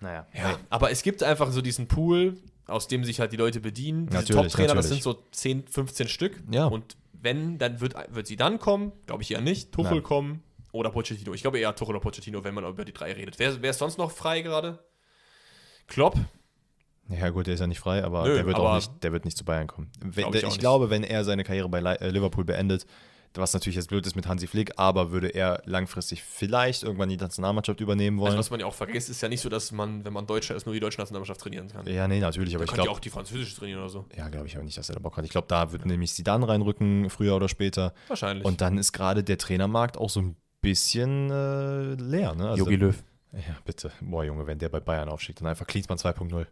Naja, 0.00 0.26
Ja, 0.34 0.48
nee. 0.52 0.54
aber 0.70 0.90
es 0.90 1.02
gibt 1.02 1.22
einfach 1.22 1.50
so 1.50 1.60
diesen 1.60 1.88
Pool, 1.88 2.36
aus 2.66 2.86
dem 2.88 3.04
sich 3.04 3.18
halt 3.20 3.32
die 3.32 3.36
Leute 3.36 3.60
bedienen. 3.60 4.06
Diese 4.08 4.26
Top-Trainer, 4.26 4.74
das 4.74 4.88
sind 4.88 5.02
so 5.02 5.22
10, 5.32 5.66
15 5.66 6.08
Stück. 6.08 6.40
Ja. 6.50 6.66
Und 6.66 6.96
wenn, 7.12 7.58
dann 7.58 7.80
wird, 7.80 7.94
wird 8.14 8.26
sie 8.26 8.36
dann 8.36 8.58
kommen, 8.58 8.92
glaube 9.06 9.22
ich 9.22 9.30
eher 9.32 9.40
nicht, 9.40 9.72
Tuchel 9.72 9.94
Nein. 9.94 10.02
kommen 10.02 10.42
oder 10.70 10.90
Pochettino. 10.90 11.32
Ich 11.34 11.42
glaube 11.42 11.58
eher 11.58 11.74
Tuchel 11.74 11.94
oder 11.96 12.02
Pochettino, 12.02 12.44
wenn 12.44 12.54
man 12.54 12.64
über 12.64 12.84
die 12.84 12.92
drei 12.92 13.12
redet. 13.12 13.38
Wer, 13.38 13.60
wer 13.62 13.70
ist 13.70 13.78
sonst 13.78 13.98
noch 13.98 14.10
frei 14.12 14.42
gerade? 14.42 14.78
Klopp? 15.88 16.16
Ja 17.08 17.30
gut, 17.30 17.46
der 17.46 17.54
ist 17.54 17.60
ja 17.60 17.66
nicht 17.66 17.80
frei, 17.80 18.04
aber 18.04 18.24
Nö, 18.24 18.34
der 18.34 18.44
wird 18.46 18.56
aber- 18.56 18.72
auch 18.72 18.76
nicht, 18.76 19.02
der 19.02 19.12
wird 19.12 19.24
nicht 19.24 19.36
zu 19.38 19.44
Bayern 19.44 19.66
kommen. 19.66 19.90
Wenn, 20.00 20.30
Glaub 20.30 20.34
ich 20.34 20.42
ich 20.44 20.58
glaube, 20.58 20.90
wenn 20.90 21.02
er 21.04 21.24
seine 21.24 21.42
Karriere 21.42 21.68
bei 21.68 21.78
äh, 21.80 22.10
Liverpool 22.10 22.44
beendet, 22.44 22.84
was 23.34 23.52
natürlich 23.52 23.76
jetzt 23.76 23.88
blöd 23.88 24.06
ist 24.06 24.16
mit 24.16 24.26
Hansi 24.26 24.46
Flick, 24.46 24.72
aber 24.76 25.10
würde 25.10 25.28
er 25.28 25.62
langfristig 25.64 26.22
vielleicht 26.22 26.82
irgendwann 26.82 27.08
die 27.08 27.16
Nationalmannschaft 27.16 27.80
übernehmen 27.80 28.18
wollen. 28.18 28.28
Also 28.28 28.38
was 28.38 28.50
man 28.50 28.60
ja 28.60 28.66
auch 28.66 28.74
vergisst, 28.74 29.08
ist 29.10 29.20
ja 29.20 29.28
nicht 29.28 29.40
so, 29.40 29.48
dass 29.48 29.70
man, 29.72 30.04
wenn 30.04 30.12
man 30.12 30.26
Deutscher 30.26 30.54
ist, 30.56 30.66
nur 30.66 30.74
die 30.74 30.80
deutsche 30.80 30.98
Nationalmannschaft 31.00 31.40
trainieren 31.40 31.68
kann. 31.68 31.86
ja, 31.86 32.08
nee, 32.08 32.20
natürlich, 32.20 32.54
aber 32.54 32.62
Man 32.62 32.64
ich 32.66 32.70
kann 32.70 32.78
ja 32.78 32.84
glaube, 32.84 32.96
auch 32.96 33.00
die 33.00 33.10
französische 33.10 33.56
trainieren 33.56 33.80
oder 33.80 33.90
so. 33.90 34.06
ja, 34.16 34.28
glaube 34.28 34.46
ich 34.46 34.56
aber 34.56 34.64
nicht, 34.64 34.76
dass 34.78 34.88
er 34.88 34.94
da 34.94 35.00
Bock 35.00 35.16
hat. 35.16 35.24
Ich 35.24 35.30
glaube, 35.30 35.46
da 35.48 35.72
wird 35.72 35.84
nämlich 35.86 36.12
Zidane 36.12 36.48
reinrücken, 36.48 37.10
früher 37.10 37.36
oder 37.36 37.48
später. 37.48 37.94
Wahrscheinlich. 38.08 38.44
Und 38.44 38.60
dann 38.60 38.78
ist 38.78 38.92
gerade 38.92 39.22
der 39.22 39.38
Trainermarkt 39.38 39.96
auch 39.98 40.10
so 40.10 40.20
ein 40.20 40.36
bisschen 40.60 41.30
äh, 41.30 41.94
leer, 41.94 42.34
ne? 42.34 42.48
Also, 42.50 42.68
Löw. 42.68 42.96
Ja, 43.32 43.56
bitte. 43.64 43.92
Boah, 44.00 44.24
Junge, 44.24 44.46
wenn 44.46 44.58
der 44.58 44.68
bei 44.70 44.80
Bayern 44.80 45.08
aufsteigt, 45.08 45.40
dann 45.40 45.48
einfach 45.48 45.66
Klinsmann 45.66 45.98
2.0. 45.98 46.46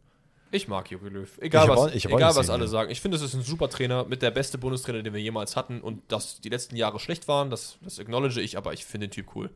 Ich 0.57 0.69
mag 0.69 0.91
Jogi 0.91 1.09
Löw. 1.11 1.39
Egal, 1.39 1.65
Ich 1.65 1.71
was, 1.71 1.95
ich 1.95 2.07
auch 2.09 2.17
egal 2.17 2.35
was 2.35 2.47
sehen, 2.47 2.55
alle 2.55 2.65
ja. 2.65 2.69
sagen. 2.71 2.91
Ich 2.91 3.01
finde, 3.03 3.17
es 3.19 3.23
ist 3.23 3.35
ein 3.35 3.43
super 3.43 3.69
Trainer 3.69 4.05
mit 4.05 4.23
der 4.23 4.31
beste 4.31 4.57
Bundestrainer, 4.57 5.03
den 5.03 5.13
wir 5.13 5.21
jemals 5.21 5.55
hatten. 5.55 5.83
Und 5.83 6.01
dass 6.11 6.41
die 6.41 6.49
letzten 6.49 6.77
Jahre 6.77 6.99
schlecht 6.99 7.29
waren, 7.29 7.51
das, 7.51 7.77
das 7.83 7.99
acknowledge 8.01 8.41
ich, 8.41 8.57
aber 8.57 8.73
ich 8.73 8.85
finde 8.87 9.09
den 9.09 9.13
Typ 9.13 9.35
cool. 9.37 9.51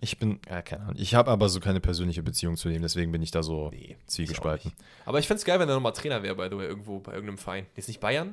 Ich 0.00 0.18
bin, 0.18 0.40
ja, 0.48 0.62
keine 0.62 0.82
Ahnung. 0.84 0.96
Ich 0.98 1.14
habe 1.14 1.30
aber 1.30 1.48
so 1.48 1.60
keine 1.60 1.80
persönliche 1.80 2.22
Beziehung 2.22 2.56
zu 2.56 2.68
dem, 2.68 2.82
deswegen 2.82 3.12
bin 3.12 3.22
ich 3.22 3.30
da 3.30 3.42
so 3.42 3.68
Nee, 3.70 3.96
zwiegespalten. 4.06 4.72
Aber 5.04 5.18
ich 5.18 5.26
fände 5.26 5.38
es 5.38 5.44
geil, 5.44 5.60
wenn 5.60 5.68
er 5.68 5.74
nochmal 5.74 5.92
Trainer 5.92 6.22
wäre, 6.22 6.36
way, 6.36 6.48
irgendwo 6.48 6.98
bei 7.00 7.12
irgendeinem 7.12 7.38
Verein. 7.38 7.66
Jetzt 7.76 7.88
nicht 7.88 8.00
Bayern, 8.00 8.28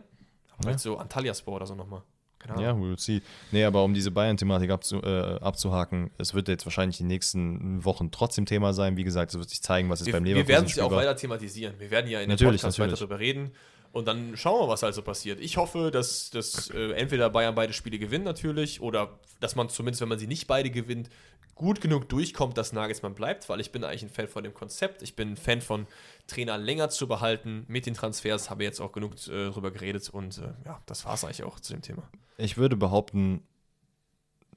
aber 0.49 0.57
Ja. 0.57 0.61
vielleicht 0.63 0.79
so 0.79 0.97
Antalyaspor 0.97 1.55
oder 1.57 1.67
so 1.67 1.75
nochmal. 1.75 2.01
Ahnung. 2.49 2.63
Ja, 2.63 2.71
we'll 2.73 2.99
see. 2.99 3.21
Nee, 3.51 3.63
aber 3.63 3.83
um 3.83 3.93
diese 3.93 4.11
Bayern-Thematik 4.11 4.71
abzu, 4.71 5.01
äh, 5.01 5.39
abzuhaken, 5.39 6.11
es 6.17 6.33
wird 6.33 6.47
jetzt 6.47 6.65
wahrscheinlich 6.65 6.97
die 6.97 7.03
nächsten 7.03 7.83
Wochen 7.85 8.11
trotzdem 8.11 8.45
Thema 8.45 8.73
sein. 8.73 8.97
Wie 8.97 9.03
gesagt, 9.03 9.31
es 9.33 9.39
wird 9.39 9.49
sich 9.49 9.61
zeigen, 9.61 9.89
was 9.89 10.01
es 10.01 10.07
Wir, 10.07 10.13
beim 10.13 10.25
wir 10.25 10.47
werden 10.47 10.65
es 10.65 10.75
ja 10.75 10.83
auch 10.83 10.91
weiter 10.91 11.15
thematisieren. 11.15 11.75
Wir 11.79 11.91
werden 11.91 12.09
ja 12.09 12.21
in 12.21 12.29
Natürlich, 12.29 12.61
dem 12.61 12.67
Podcast 12.67 12.79
natürlich. 12.79 12.93
weiter 12.93 13.07
darüber 13.07 13.19
reden. 13.19 13.51
Und 13.91 14.07
dann 14.07 14.37
schauen 14.37 14.61
wir, 14.61 14.69
was 14.69 14.83
halt 14.83 14.95
so 14.95 15.01
passiert. 15.01 15.39
Ich 15.41 15.57
hoffe, 15.57 15.91
dass, 15.91 16.29
dass 16.29 16.69
äh, 16.69 16.91
entweder 16.93 17.29
Bayern 17.29 17.55
beide 17.55 17.73
Spiele 17.73 17.99
gewinnt 17.99 18.23
natürlich 18.23 18.81
oder 18.81 19.19
dass 19.39 19.55
man 19.55 19.69
zumindest, 19.69 20.01
wenn 20.01 20.09
man 20.09 20.19
sie 20.19 20.27
nicht 20.27 20.47
beide 20.47 20.69
gewinnt, 20.69 21.09
gut 21.55 21.81
genug 21.81 22.07
durchkommt, 22.09 22.57
dass 22.57 22.73
Nagelsmann 22.73 23.13
bleibt, 23.13 23.49
weil 23.49 23.59
ich 23.59 23.71
bin 23.71 23.83
eigentlich 23.83 24.03
ein 24.03 24.09
Fan 24.09 24.27
von 24.27 24.43
dem 24.43 24.53
Konzept. 24.53 25.01
Ich 25.01 25.15
bin 25.15 25.33
ein 25.33 25.37
Fan 25.37 25.61
von 25.61 25.87
Trainer 26.27 26.57
länger 26.57 26.89
zu 26.89 27.07
behalten 27.07 27.65
mit 27.67 27.85
den 27.85 27.93
Transfers. 27.93 28.49
Habe 28.49 28.63
jetzt 28.63 28.79
auch 28.79 28.93
genug 28.93 29.13
äh, 29.27 29.49
drüber 29.49 29.71
geredet 29.71 30.09
und 30.09 30.37
äh, 30.37 30.53
ja, 30.65 30.81
das 30.85 31.05
war 31.05 31.13
es 31.13 31.23
eigentlich 31.23 31.43
auch 31.43 31.59
zu 31.59 31.73
dem 31.73 31.81
Thema. 31.81 32.09
Ich 32.37 32.57
würde 32.57 32.77
behaupten, 32.77 33.43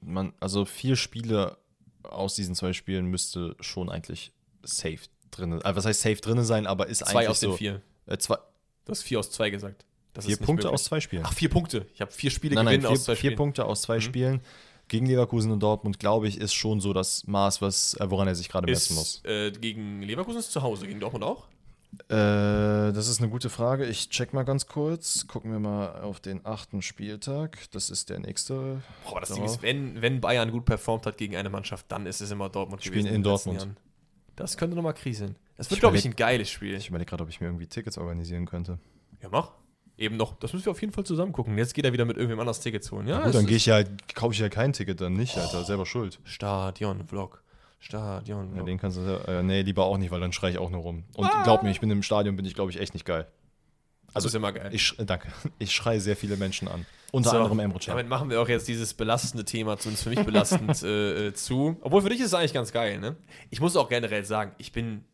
man, 0.01 0.33
also 0.39 0.65
vier 0.65 0.95
Spiele 0.95 1.57
aus 2.03 2.35
diesen 2.35 2.55
zwei 2.55 2.73
Spielen 2.73 3.05
müsste 3.05 3.55
schon 3.59 3.89
eigentlich 3.89 4.31
safe 4.63 5.01
drin. 5.31 5.53
Also 5.61 5.75
was 5.75 5.85
heißt 5.85 6.01
safe 6.01 6.15
drin 6.17 6.43
sein, 6.43 6.67
aber 6.67 6.87
ist 6.87 6.99
Zwei 6.99 7.19
eigentlich 7.19 7.29
aus 7.29 7.39
den 7.41 7.53
vier. 7.53 7.81
Äh, 8.07 8.17
zwei, 8.17 8.37
Du 8.85 8.91
hast 8.91 9.03
vier 9.03 9.19
aus 9.19 9.31
zwei 9.31 9.49
gesagt. 9.49 9.85
Das 10.13 10.25
vier 10.25 10.37
Punkte 10.37 10.67
möglich. 10.67 10.73
aus 10.73 10.83
zwei 10.85 11.01
Spielen. 11.01 11.23
Ach, 11.25 11.33
vier 11.33 11.49
Punkte. 11.49 11.85
Ich 11.93 12.01
habe 12.01 12.11
vier 12.11 12.31
Spiele 12.31 12.55
nein, 12.55 12.65
nein, 12.65 12.73
gewinnen 12.75 12.87
vier, 12.87 12.93
aus 12.93 13.03
zwei 13.03 13.15
vier 13.15 13.17
Spielen. 13.17 13.33
Mhm. 13.33 13.37
Punkte 13.37 13.65
aus 13.65 13.81
zwei 13.81 13.99
Spielen 13.99 14.41
gegen 14.87 15.05
Leverkusen 15.07 15.51
und 15.51 15.61
Dortmund, 15.61 15.99
glaube 15.99 16.27
ich, 16.27 16.39
ist 16.39 16.53
schon 16.53 16.79
so 16.79 16.93
das 16.93 17.25
Maß, 17.27 17.61
was, 17.61 17.95
äh, 17.95 18.09
woran 18.09 18.27
er 18.27 18.35
sich 18.35 18.49
gerade 18.49 18.67
messen 18.67 18.95
muss. 18.95 19.23
Äh, 19.25 19.51
gegen 19.51 20.01
Leverkusen 20.01 20.39
ist 20.39 20.51
zu 20.51 20.61
Hause, 20.61 20.87
gegen 20.87 20.99
Dortmund 20.99 21.23
auch? 21.25 21.47
Äh, 22.09 22.93
das 22.93 23.07
ist 23.07 23.19
eine 23.19 23.29
gute 23.29 23.49
Frage. 23.49 23.85
Ich 23.85 24.09
check 24.09 24.33
mal 24.33 24.43
ganz 24.43 24.67
kurz. 24.67 25.27
Gucken 25.27 25.51
wir 25.51 25.59
mal 25.59 26.01
auf 26.01 26.19
den 26.19 26.45
achten 26.45 26.81
Spieltag. 26.81 27.57
Das 27.71 27.89
ist 27.89 28.09
der 28.09 28.19
nächste. 28.19 28.81
Boah, 29.03 29.11
aber 29.11 29.19
das 29.21 29.29
Darauf. 29.29 29.43
Ding 29.43 29.45
ist, 29.45 29.61
wenn, 29.61 30.01
wenn 30.01 30.21
Bayern 30.21 30.51
gut 30.51 30.65
performt 30.65 31.05
hat 31.05 31.17
gegen 31.17 31.35
eine 31.35 31.49
Mannschaft, 31.49 31.85
dann 31.89 32.05
ist 32.05 32.21
es 32.21 32.31
immer 32.31 32.49
Dortmund 32.49 32.83
Spielen 32.83 33.05
gewesen 33.05 33.15
in 33.15 33.23
den 33.23 33.31
letzten 33.31 33.55
Dortmund. 33.55 33.77
Das 34.35 34.57
könnte 34.57 34.75
nochmal 34.75 34.93
kriseln. 34.93 35.35
Das 35.57 35.69
wird, 35.71 35.79
glaube 35.79 35.97
ich, 35.97 36.05
ein 36.05 36.15
geiles 36.15 36.49
Spiel. 36.49 36.75
Ich 36.75 36.89
überlege 36.89 37.09
gerade, 37.09 37.23
ob 37.23 37.29
ich 37.29 37.39
mir 37.39 37.47
irgendwie 37.47 37.67
Tickets 37.67 37.97
organisieren 37.97 38.45
könnte. 38.45 38.79
Ja, 39.21 39.29
mach. 39.29 39.51
Eben 39.97 40.17
noch. 40.17 40.33
Das 40.39 40.51
müssen 40.51 40.65
wir 40.65 40.71
auf 40.71 40.81
jeden 40.81 40.91
Fall 40.91 41.05
zusammen 41.05 41.31
gucken. 41.31 41.57
Jetzt 41.57 41.73
geht 41.73 41.85
er 41.85 41.93
wieder 41.93 42.03
mit 42.03 42.17
irgendwem 42.17 42.39
anders 42.41 42.59
Tickets 42.59 42.91
holen. 42.91 43.07
Ja, 43.07 43.19
Gut, 43.19 43.27
es 43.27 43.33
dann 43.33 43.45
gehe 43.45 43.55
ich 43.55 43.65
ja, 43.65 43.81
kaufe 44.13 44.33
ich 44.33 44.39
ja 44.39 44.49
kein 44.49 44.73
Ticket, 44.73 44.99
dann 44.99 45.13
nicht, 45.13 45.37
Alter. 45.37 45.63
Selber 45.63 45.85
schuld. 45.85 46.19
Stadion-Vlog. 46.25 47.41
Stadion-Vlog. 47.79 48.57
Ja, 48.57 48.63
den 48.63 48.77
kannst 48.77 48.97
du. 48.97 49.01
Äh, 49.01 49.43
nee, 49.43 49.61
lieber 49.61 49.85
auch 49.85 49.97
nicht, 49.97 50.11
weil 50.11 50.19
dann 50.19 50.33
schrei 50.33 50.49
ich 50.49 50.57
auch 50.57 50.69
nur 50.69 50.81
rum. 50.81 51.03
Und 51.15 51.29
glaub 51.43 51.63
mir, 51.63 51.71
ich 51.71 51.79
bin 51.79 51.89
im 51.91 52.03
Stadion, 52.03 52.35
bin 52.35 52.45
ich, 52.45 52.55
glaube 52.55 52.71
ich, 52.71 52.79
echt 52.79 52.93
nicht 52.93 53.05
geil. 53.05 53.25
also 54.13 54.27
ist 54.27 54.33
immer 54.33 54.51
geil. 54.51 54.69
Ich, 54.73 54.95
danke. 54.97 55.29
Ich 55.59 55.71
schreie 55.73 56.01
sehr 56.01 56.17
viele 56.17 56.35
Menschen 56.35 56.67
an. 56.67 56.85
Unter 57.11 57.29
So, 57.29 57.37
anderem 57.37 57.59
Emre 57.59 57.79
Can. 57.79 57.93
Damit 57.95 58.09
machen 58.09 58.29
wir 58.29 58.41
auch 58.41 58.49
jetzt 58.49 58.67
dieses 58.67 58.93
belastende 58.93 59.45
Thema, 59.45 59.77
zumindest 59.77 60.03
für 60.03 60.09
mich 60.09 60.25
belastend, 60.25 60.83
äh, 60.83 61.27
äh, 61.27 61.33
zu. 61.33 61.77
Obwohl 61.79 62.01
für 62.01 62.09
dich 62.09 62.19
ist 62.19 62.27
es 62.27 62.33
eigentlich 62.33 62.53
ganz 62.53 62.73
geil, 62.73 62.99
ne? 62.99 63.15
Ich 63.51 63.61
muss 63.61 63.77
auch 63.77 63.87
generell 63.87 64.25
sagen, 64.25 64.51
ich 64.57 64.73
bin 64.73 65.05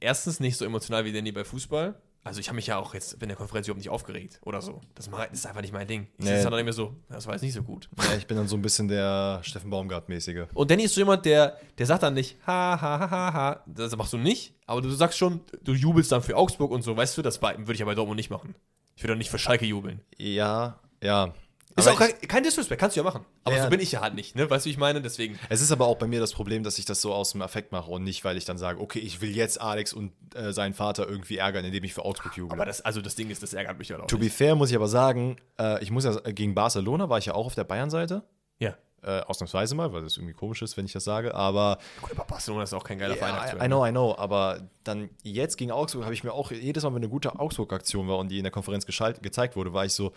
erstens 0.00 0.40
nicht 0.40 0.56
so 0.56 0.64
emotional 0.64 1.04
wie 1.04 1.12
Danny 1.12 1.32
bei 1.32 1.44
Fußball. 1.44 1.94
Also 2.22 2.38
ich 2.38 2.48
habe 2.48 2.56
mich 2.56 2.66
ja 2.66 2.76
auch 2.76 2.92
jetzt 2.92 3.14
in 3.14 3.28
der 3.28 3.36
Konferenz 3.36 3.66
überhaupt 3.66 3.78
nicht 3.78 3.88
aufgeregt 3.88 4.40
oder 4.44 4.60
so. 4.60 4.82
Das 4.94 5.08
ist 5.32 5.46
einfach 5.46 5.62
nicht 5.62 5.72
mein 5.72 5.86
Ding. 5.88 6.06
Ich 6.18 6.26
Nee. 6.26 6.36
sitze 6.36 6.50
dann 6.50 6.58
immer 6.58 6.72
so, 6.74 6.94
das 7.08 7.26
war 7.26 7.32
jetzt 7.32 7.40
nicht 7.40 7.54
so 7.54 7.62
gut. 7.62 7.88
Ja, 7.96 8.14
ich 8.14 8.26
bin 8.26 8.36
dann 8.36 8.46
so 8.46 8.56
ein 8.56 8.62
bisschen 8.62 8.88
der 8.88 9.40
Steffen 9.42 9.70
Baumgart-mäßige. 9.70 10.48
Und 10.52 10.70
Danny 10.70 10.82
ist 10.82 10.94
so 10.94 11.00
jemand, 11.00 11.24
der, 11.24 11.56
der 11.78 11.86
sagt 11.86 12.02
dann 12.02 12.12
nicht, 12.12 12.36
ha, 12.46 12.78
ha, 12.78 13.00
ha, 13.00 13.10
ha, 13.10 13.32
ha. 13.32 13.64
Das 13.66 13.96
machst 13.96 14.12
du 14.12 14.18
nicht, 14.18 14.52
aber 14.66 14.82
du 14.82 14.90
sagst 14.90 15.16
schon, 15.16 15.40
du 15.64 15.72
jubelst 15.72 16.12
dann 16.12 16.20
für 16.22 16.36
Augsburg 16.36 16.70
und 16.72 16.82
so, 16.82 16.94
weißt 16.94 17.16
du, 17.16 17.22
das 17.22 17.40
würde 17.40 17.72
ich 17.72 17.78
ja 17.78 17.86
bei 17.86 17.94
Dortmund 17.94 18.16
nicht 18.18 18.28
machen. 18.30 18.54
Ich 18.96 19.02
würde 19.02 19.14
doch 19.14 19.18
nicht 19.18 19.30
für 19.30 19.38
Schalke 19.38 19.64
jubeln. 19.64 20.02
Ja, 20.18 20.78
ja. 21.02 21.32
Ist 21.76 21.86
Aber 21.86 21.94
auch 21.94 22.00
kein, 22.00 22.28
kein 22.28 22.42
Disrespect, 22.42 22.80
kannst 22.80 22.96
du 22.96 23.00
ja 23.00 23.04
machen. 23.04 23.24
Aber 23.44 23.56
Ja. 23.56 23.62
so 23.64 23.70
bin 23.70 23.78
ich 23.80 23.92
ja 23.92 24.00
halt 24.00 24.14
nicht, 24.14 24.34
ne? 24.34 24.50
Weißt 24.50 24.64
du, 24.64 24.68
wie 24.68 24.72
ich 24.72 24.78
meine? 24.78 25.00
Deswegen. 25.00 25.38
Es 25.48 25.60
ist 25.60 25.70
aber 25.70 25.86
auch 25.86 25.96
bei 25.96 26.06
mir 26.08 26.18
das 26.18 26.32
Problem, 26.32 26.62
dass 26.64 26.78
ich 26.78 26.84
das 26.84 27.00
so 27.00 27.14
aus 27.14 27.32
dem 27.32 27.42
Affekt 27.42 27.70
mache 27.72 27.90
und 27.90 28.02
nicht, 28.02 28.24
weil 28.24 28.36
ich 28.36 28.44
dann 28.44 28.58
sage, 28.58 28.80
okay, 28.80 28.98
ich 28.98 29.20
will 29.20 29.30
jetzt 29.34 29.60
Alex 29.60 29.92
und 29.92 30.12
äh, 30.34 30.52
seinen 30.52 30.74
Vater 30.74 31.08
irgendwie 31.08 31.36
ärgern, 31.38 31.64
indem 31.64 31.84
ich 31.84 31.94
für 31.94 32.04
Augsburg 32.04 32.36
juble. 32.36 32.52
Aber 32.54 32.66
das, 32.66 32.80
also 32.80 33.00
das 33.00 33.14
Ding 33.14 33.30
ist, 33.30 33.42
das 33.42 33.54
ärgert 33.54 33.78
mich 33.78 33.90
halt 33.92 34.00
auch. 34.00 34.06
to 34.08 34.18
be 34.18 34.24
nicht. 34.24 34.36
fair 34.36 34.56
muss 34.56 34.70
ich 34.70 34.76
aber 34.76 34.88
sagen, 34.88 35.36
äh, 35.60 35.82
ich 35.82 35.90
muss 35.90 36.04
ja 36.04 36.12
gegen 36.20 36.54
Barcelona 36.54 37.08
war 37.08 37.18
ich 37.18 37.26
ja 37.26 37.34
auch 37.34 37.46
auf 37.46 37.54
der 37.54 37.64
Bayern-Seite. 37.64 38.22
Ja. 38.58 38.74
Äh, 39.02 39.20
ausnahmsweise 39.20 39.74
mal, 39.74 39.94
weil 39.94 40.02
das 40.02 40.18
irgendwie 40.18 40.34
komisch 40.34 40.60
ist, 40.60 40.76
wenn 40.76 40.84
ich 40.84 40.92
das 40.92 41.04
sage. 41.04 41.34
Aber 41.34 41.78
Gut, 42.02 42.10
aber 42.10 42.24
Barcelona 42.24 42.64
ist 42.64 42.74
auch 42.74 42.84
kein 42.84 42.98
geiler 42.98 43.16
Verein 43.16 43.34
ja, 43.34 43.40
aktuell. 43.40 43.62
I, 43.62 43.64
I 43.64 43.68
know, 43.68 43.86
I 43.86 43.90
know. 43.90 44.14
Aber 44.18 44.68
dann 44.84 45.08
jetzt 45.22 45.56
gegen 45.56 45.70
Augsburg 45.70 46.04
habe 46.04 46.12
ich 46.12 46.22
mir 46.22 46.32
auch 46.34 46.50
jedes 46.50 46.82
Mal, 46.82 46.90
wenn 46.90 46.96
eine 46.96 47.08
gute 47.08 47.38
Augsburg-Aktion 47.40 48.08
war 48.08 48.18
und 48.18 48.28
die 48.28 48.36
in 48.36 48.44
der 48.44 48.50
Konferenz 48.50 48.84
gezeigt 48.84 49.56
wurde, 49.56 49.72
war 49.72 49.86
ich 49.86 49.94
so, 49.94 50.12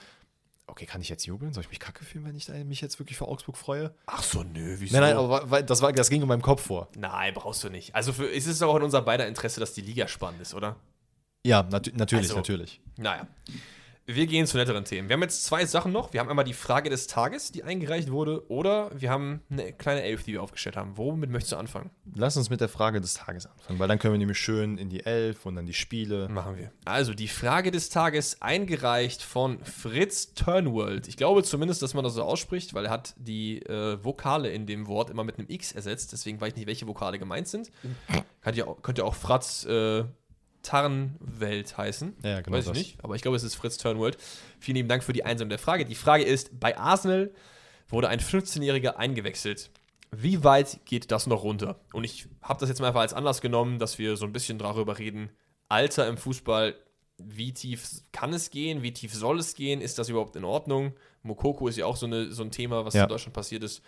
okay, 0.67 0.85
kann 0.85 1.01
ich 1.01 1.09
jetzt 1.09 1.25
jubeln? 1.25 1.53
Soll 1.53 1.61
ich 1.63 1.69
mich 1.69 1.79
kacke 1.79 2.03
fühlen, 2.03 2.25
wenn 2.25 2.35
ich 2.35 2.47
mich 2.65 2.81
jetzt 2.81 2.99
wirklich 2.99 3.17
für 3.17 3.27
Augsburg 3.27 3.57
freue? 3.57 3.93
Ach 4.05 4.23
so, 4.23 4.43
nö, 4.43 4.75
wieso? 4.79 4.93
Nein, 4.97 5.09
nein, 5.09 5.17
aber 5.17 5.49
weil, 5.51 5.63
das, 5.63 5.81
war, 5.81 5.91
das 5.93 6.09
ging 6.09 6.21
in 6.21 6.27
meinem 6.27 6.41
Kopf 6.41 6.65
vor. 6.65 6.89
Nein, 6.95 7.33
brauchst 7.33 7.63
du 7.63 7.69
nicht. 7.69 7.93
Also 7.95 8.13
für, 8.13 8.31
es 8.31 8.47
ist 8.47 8.61
doch 8.61 8.69
auch 8.69 8.77
in 8.77 8.83
unser 8.83 9.01
beider 9.01 9.27
Interesse, 9.27 9.59
dass 9.59 9.73
die 9.73 9.81
Liga 9.81 10.07
spannend 10.07 10.41
ist, 10.41 10.53
oder? 10.53 10.75
Ja, 11.45 11.63
nat 11.63 11.91
natürlich, 11.95 12.25
Also- 12.25 12.37
natürlich. 12.37 12.81
Naja. 12.97 13.27
Wir 14.05 14.27
gehen 14.27 14.45
zu 14.45 14.57
netteren 14.57 14.83
Themen. 14.83 15.07
Wir 15.07 15.13
haben 15.13 15.21
jetzt 15.21 15.45
zwei 15.45 15.65
Sachen 15.65 15.93
noch. 15.93 16.11
Wir 16.11 16.19
haben 16.19 16.27
einmal 16.29 16.43
die 16.43 16.53
Frage 16.53 16.89
des 16.89 17.07
Tages, 17.07 17.53
die 17.53 17.63
eingereicht 17.63 18.11
wurde, 18.11 18.49
oder 18.51 18.91
wir 18.93 19.09
haben 19.09 19.39
eine 19.49 19.71
kleine 19.71 20.03
Elf, 20.03 20.23
die 20.23 20.33
wir 20.33 20.43
aufgestellt 20.43 20.75
haben. 20.75 20.97
Womit 20.97 21.29
möchtest 21.29 21.53
du 21.53 21.55
anfangen? 21.55 21.89
Lass 22.13 22.35
uns 22.35 22.49
mit 22.49 22.59
der 22.59 22.67
Frage 22.67 22.99
des 22.99 23.13
Tages 23.13 23.45
anfangen, 23.45 23.79
weil 23.79 23.87
dann 23.87 23.99
können 23.99 24.13
wir 24.13 24.17
nämlich 24.17 24.39
schön 24.39 24.77
in 24.77 24.89
die 24.89 25.05
Elf 25.05 25.45
und 25.45 25.55
dann 25.55 25.65
die 25.65 25.73
Spiele. 25.73 26.27
Machen 26.27 26.57
wir. 26.57 26.73
Also 26.83 27.13
die 27.13 27.29
Frage 27.29 27.71
des 27.71 27.87
Tages 27.87 28.41
eingereicht 28.41 29.23
von 29.23 29.63
Fritz 29.63 30.33
Turnworld. 30.33 31.07
Ich 31.07 31.15
glaube 31.15 31.41
zumindest, 31.43 31.81
dass 31.81 31.93
man 31.93 32.03
das 32.03 32.15
so 32.15 32.23
ausspricht, 32.23 32.73
weil 32.73 32.87
er 32.87 32.91
hat 32.91 33.15
die 33.17 33.61
äh, 33.61 34.03
Vokale 34.03 34.51
in 34.51 34.65
dem 34.65 34.87
Wort 34.87 35.11
immer 35.11 35.23
mit 35.23 35.39
einem 35.39 35.47
X 35.49 35.71
ersetzt. 35.71 36.11
Deswegen 36.11 36.41
weiß 36.41 36.49
ich 36.49 36.57
nicht, 36.57 36.67
welche 36.67 36.87
Vokale 36.87 37.19
gemeint 37.19 37.47
sind. 37.47 37.71
Könnte 38.41 38.59
ja 38.59 38.67
auch, 38.67 38.81
könnte 38.81 39.05
auch 39.05 39.15
Fratz 39.15 39.63
äh, 39.63 40.03
Tarnwelt 40.63 41.77
heißen. 41.77 42.15
Ja, 42.23 42.41
genau 42.41 42.57
Weiß 42.57 42.65
ich 42.65 42.69
das. 42.71 42.77
nicht, 42.77 43.03
aber 43.03 43.15
ich 43.15 43.21
glaube, 43.21 43.37
es 43.37 43.43
ist 43.43 43.55
Fritz 43.55 43.77
Turnworld. 43.77 44.17
Vielen 44.59 44.77
lieben 44.77 44.89
Dank 44.89 45.03
für 45.03 45.13
die 45.13 45.23
Einsendung 45.23 45.49
der 45.49 45.59
Frage. 45.59 45.85
Die 45.85 45.95
Frage 45.95 46.23
ist, 46.23 46.59
bei 46.59 46.77
Arsenal 46.77 47.31
wurde 47.89 48.09
ein 48.09 48.19
15-Jähriger 48.19 48.95
eingewechselt. 48.95 49.69
Wie 50.11 50.43
weit 50.43 50.79
geht 50.85 51.11
das 51.11 51.27
noch 51.27 51.43
runter? 51.43 51.79
Und 51.93 52.03
ich 52.03 52.27
habe 52.41 52.59
das 52.59 52.69
jetzt 52.69 52.79
mal 52.81 52.87
einfach 52.87 53.01
als 53.01 53.13
Anlass 53.13 53.41
genommen, 53.41 53.79
dass 53.79 53.97
wir 53.99 54.15
so 54.17 54.25
ein 54.25 54.31
bisschen 54.33 54.57
darüber 54.57 54.97
reden. 54.99 55.29
Alter 55.69 56.07
im 56.07 56.17
Fußball, 56.17 56.75
wie 57.17 57.53
tief 57.53 57.87
kann 58.11 58.33
es 58.33 58.49
gehen? 58.49 58.81
Wie 58.83 58.93
tief 58.93 59.13
soll 59.13 59.39
es 59.39 59.55
gehen? 59.55 59.81
Ist 59.81 59.97
das 59.99 60.09
überhaupt 60.09 60.35
in 60.35 60.43
Ordnung? 60.43 60.93
Mokoko 61.23 61.67
ist 61.67 61.77
ja 61.77 61.85
auch 61.85 61.95
so, 61.97 62.05
eine, 62.05 62.31
so 62.31 62.43
ein 62.43 62.51
Thema, 62.51 62.85
was 62.85 62.93
Ja. 62.93 63.03
in 63.03 63.09
Deutschland 63.09 63.33
passiert 63.33 63.63
ist. 63.63 63.81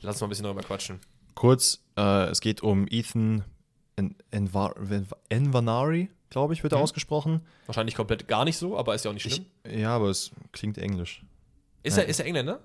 Lass 0.00 0.16
uns 0.16 0.20
mal 0.22 0.26
ein 0.26 0.30
bisschen 0.30 0.44
darüber 0.44 0.62
quatschen. 0.62 1.00
Kurz, 1.34 1.82
äh, 1.96 2.24
es 2.28 2.40
geht 2.40 2.62
um 2.62 2.86
Ethan 2.90 3.44
En- 3.96 4.16
Enva- 4.32 4.74
Envanari, 5.28 6.10
glaube 6.30 6.54
ich, 6.54 6.62
wird 6.62 6.72
er 6.72 6.78
Mhm. 6.78 6.84
ausgesprochen. 6.84 7.40
Wahrscheinlich 7.66 7.94
komplett 7.94 8.26
gar 8.28 8.44
nicht 8.44 8.56
so, 8.56 8.78
aber 8.78 8.94
ist 8.94 9.04
ja 9.04 9.10
auch 9.10 9.14
nicht 9.14 9.26
Ich, 9.26 9.34
schlimm. 9.34 9.46
ja, 9.80 9.94
aber 9.94 10.08
es 10.08 10.30
klingt 10.52 10.78
englisch. 10.78 11.22
ist, 11.82 11.98
er, 11.98 12.06
ist 12.06 12.18
er 12.20 12.26
Engländer? 12.26 12.60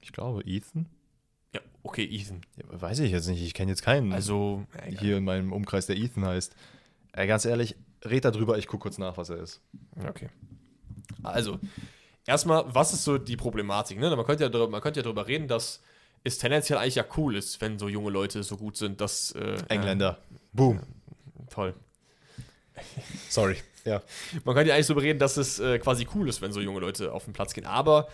Ich 0.00 0.12
glaube, 0.12 0.42
Ethan? 0.44 0.86
Ja, 1.54 1.60
okay, 1.82 2.04
Ethan. 2.04 2.40
Ja, 2.56 2.64
weiß 2.80 2.98
ich 3.00 3.12
jetzt 3.12 3.28
nicht. 3.28 3.42
Ich 3.42 3.54
kenne 3.54 3.70
jetzt 3.70 3.82
keinen 3.82 4.12
Also, 4.12 4.64
ja, 4.90 4.98
hier 5.00 5.16
in 5.18 5.24
meinem 5.24 5.52
Umkreis, 5.52 5.86
der 5.86 5.96
Ethan 5.96 6.24
heißt. 6.24 6.54
Ey, 7.12 7.26
ganz 7.26 7.44
ehrlich, 7.44 7.76
red 8.04 8.24
da 8.24 8.30
drüber, 8.30 8.56
ich 8.58 8.66
gucke 8.66 8.82
kurz 8.82 8.98
nach, 8.98 9.16
was 9.16 9.28
er 9.30 9.36
ist. 9.36 9.60
Okay. 10.08 10.28
Also, 11.22 11.58
erstmal, 12.26 12.64
was 12.74 12.92
ist 12.94 13.04
so 13.04 13.18
die 13.18 13.36
Problematik? 13.36 13.98
Ne? 13.98 14.14
Man, 14.16 14.24
könnte 14.24 14.44
ja 14.44 14.48
darüber, 14.48 14.70
man 14.70 14.80
könnte 14.80 15.00
ja 15.00 15.04
darüber 15.04 15.26
reden, 15.28 15.46
dass 15.46 15.82
es 16.24 16.38
tendenziell 16.38 16.78
eigentlich 16.78 16.94
ja 16.94 17.04
cool 17.16 17.36
ist, 17.36 17.60
wenn 17.60 17.78
so 17.78 17.88
junge 17.88 18.10
Leute 18.10 18.42
so 18.42 18.56
gut 18.56 18.76
sind, 18.76 19.00
dass. 19.00 19.32
Äh, 19.32 19.58
Engländer. 19.68 20.18
Boom. 20.52 20.76
Ja, 21.38 21.44
toll. 21.50 21.74
Sorry. 23.28 23.56
Ja. 23.84 24.00
Man 24.44 24.54
könnte 24.54 24.68
ja 24.68 24.74
eigentlich 24.76 24.86
so 24.86 24.94
reden, 24.94 25.18
dass 25.18 25.36
es 25.36 25.58
äh, 25.58 25.78
quasi 25.80 26.06
cool 26.14 26.28
ist, 26.28 26.40
wenn 26.40 26.52
so 26.52 26.60
junge 26.60 26.78
Leute 26.78 27.12
auf 27.12 27.24
den 27.24 27.32
Platz 27.32 27.52
gehen. 27.52 27.66
Aber 27.66 28.06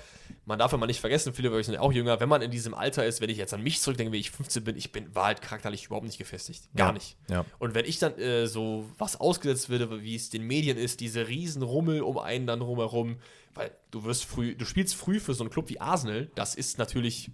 man 0.47 0.59
darf 0.59 0.73
ja 0.73 0.79
mal 0.79 0.87
nicht 0.87 1.01
vergessen, 1.01 1.35
viele 1.35 1.51
von 1.51 1.59
euch 1.59 1.67
sind 1.67 1.75
ja 1.75 1.81
auch 1.81 1.93
jünger, 1.93 2.21
wenn 2.21 2.29
man 2.31 2.41
in 2.41 2.51
diesem 2.51 2.73
Alter 2.73 3.05
ist, 3.05 3.21
wenn 3.21 3.29
ich 3.29 3.37
jetzt 3.37 3.53
an 3.53 3.63
mich 3.63 3.83
zurückdenke, 3.83 4.11
wenn 4.11 4.19
ich 4.21 4.31
15 4.31 4.65
bin, 4.65 4.77
ich 4.79 4.93
bin, 4.93 5.15
war 5.15 5.27
halt 5.27 5.43
charakterlich 5.43 5.85
überhaupt 5.85 6.07
nicht 6.07 6.17
gefestigt. 6.17 6.63
Gar 6.75 6.89
Ja. 6.89 6.93
nicht. 6.95 7.17
Ja. 7.29 7.45
Und 7.59 7.75
wenn 7.75 7.85
ich 7.85 7.99
dann 7.99 8.17
äh, 8.19 8.47
so 8.47 8.87
was 8.97 9.21
ausgesetzt 9.21 9.69
würde, 9.69 10.03
wie 10.03 10.15
es 10.17 10.31
den 10.31 10.47
Medien 10.47 10.79
ist, 10.79 11.01
diese 11.01 11.29
riesen 11.29 11.61
Rummel 11.63 12.01
um 12.01 12.17
einen 12.17 12.47
dann 12.47 12.63
rumherum, 12.63 13.19
weil 13.55 13.71
du 13.91 14.05
wirst 14.05 14.25
früh, 14.25 14.55
du 14.55 14.65
spielst 14.65 14.95
früh 14.95 15.21
für 15.21 15.35
so 15.35 15.43
einen 15.45 15.51
Club 15.51 15.69
wie 15.69 15.81
Arsenal, 15.81 16.31
das 16.35 16.55
ist 16.55 16.79
natürlich 16.79 17.31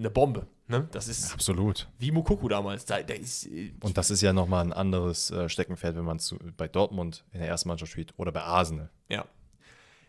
eine 0.00 0.10
Bombe. 0.10 0.46
Ne? 0.66 0.88
Das 0.92 1.08
ist 1.08 1.32
Absolut. 1.32 1.88
wie 1.98 2.10
Mukoko 2.10 2.48
damals. 2.48 2.84
Da, 2.84 3.02
da 3.02 3.14
ist, 3.14 3.46
äh, 3.46 3.72
Und 3.82 3.96
das 3.96 4.10
ist 4.10 4.20
ja 4.22 4.32
nochmal 4.32 4.64
ein 4.64 4.72
anderes 4.72 5.30
äh, 5.30 5.48
Steckenpferd, 5.48 5.96
wenn 5.96 6.04
man 6.04 6.18
zu, 6.18 6.38
bei 6.56 6.68
Dortmund 6.68 7.24
in 7.32 7.40
der 7.40 7.48
ersten 7.48 7.68
Mannschaft 7.68 7.92
spielt 7.92 8.14
oder 8.16 8.32
bei 8.32 8.42
Arsenal. 8.42 8.90
ja. 9.08 9.24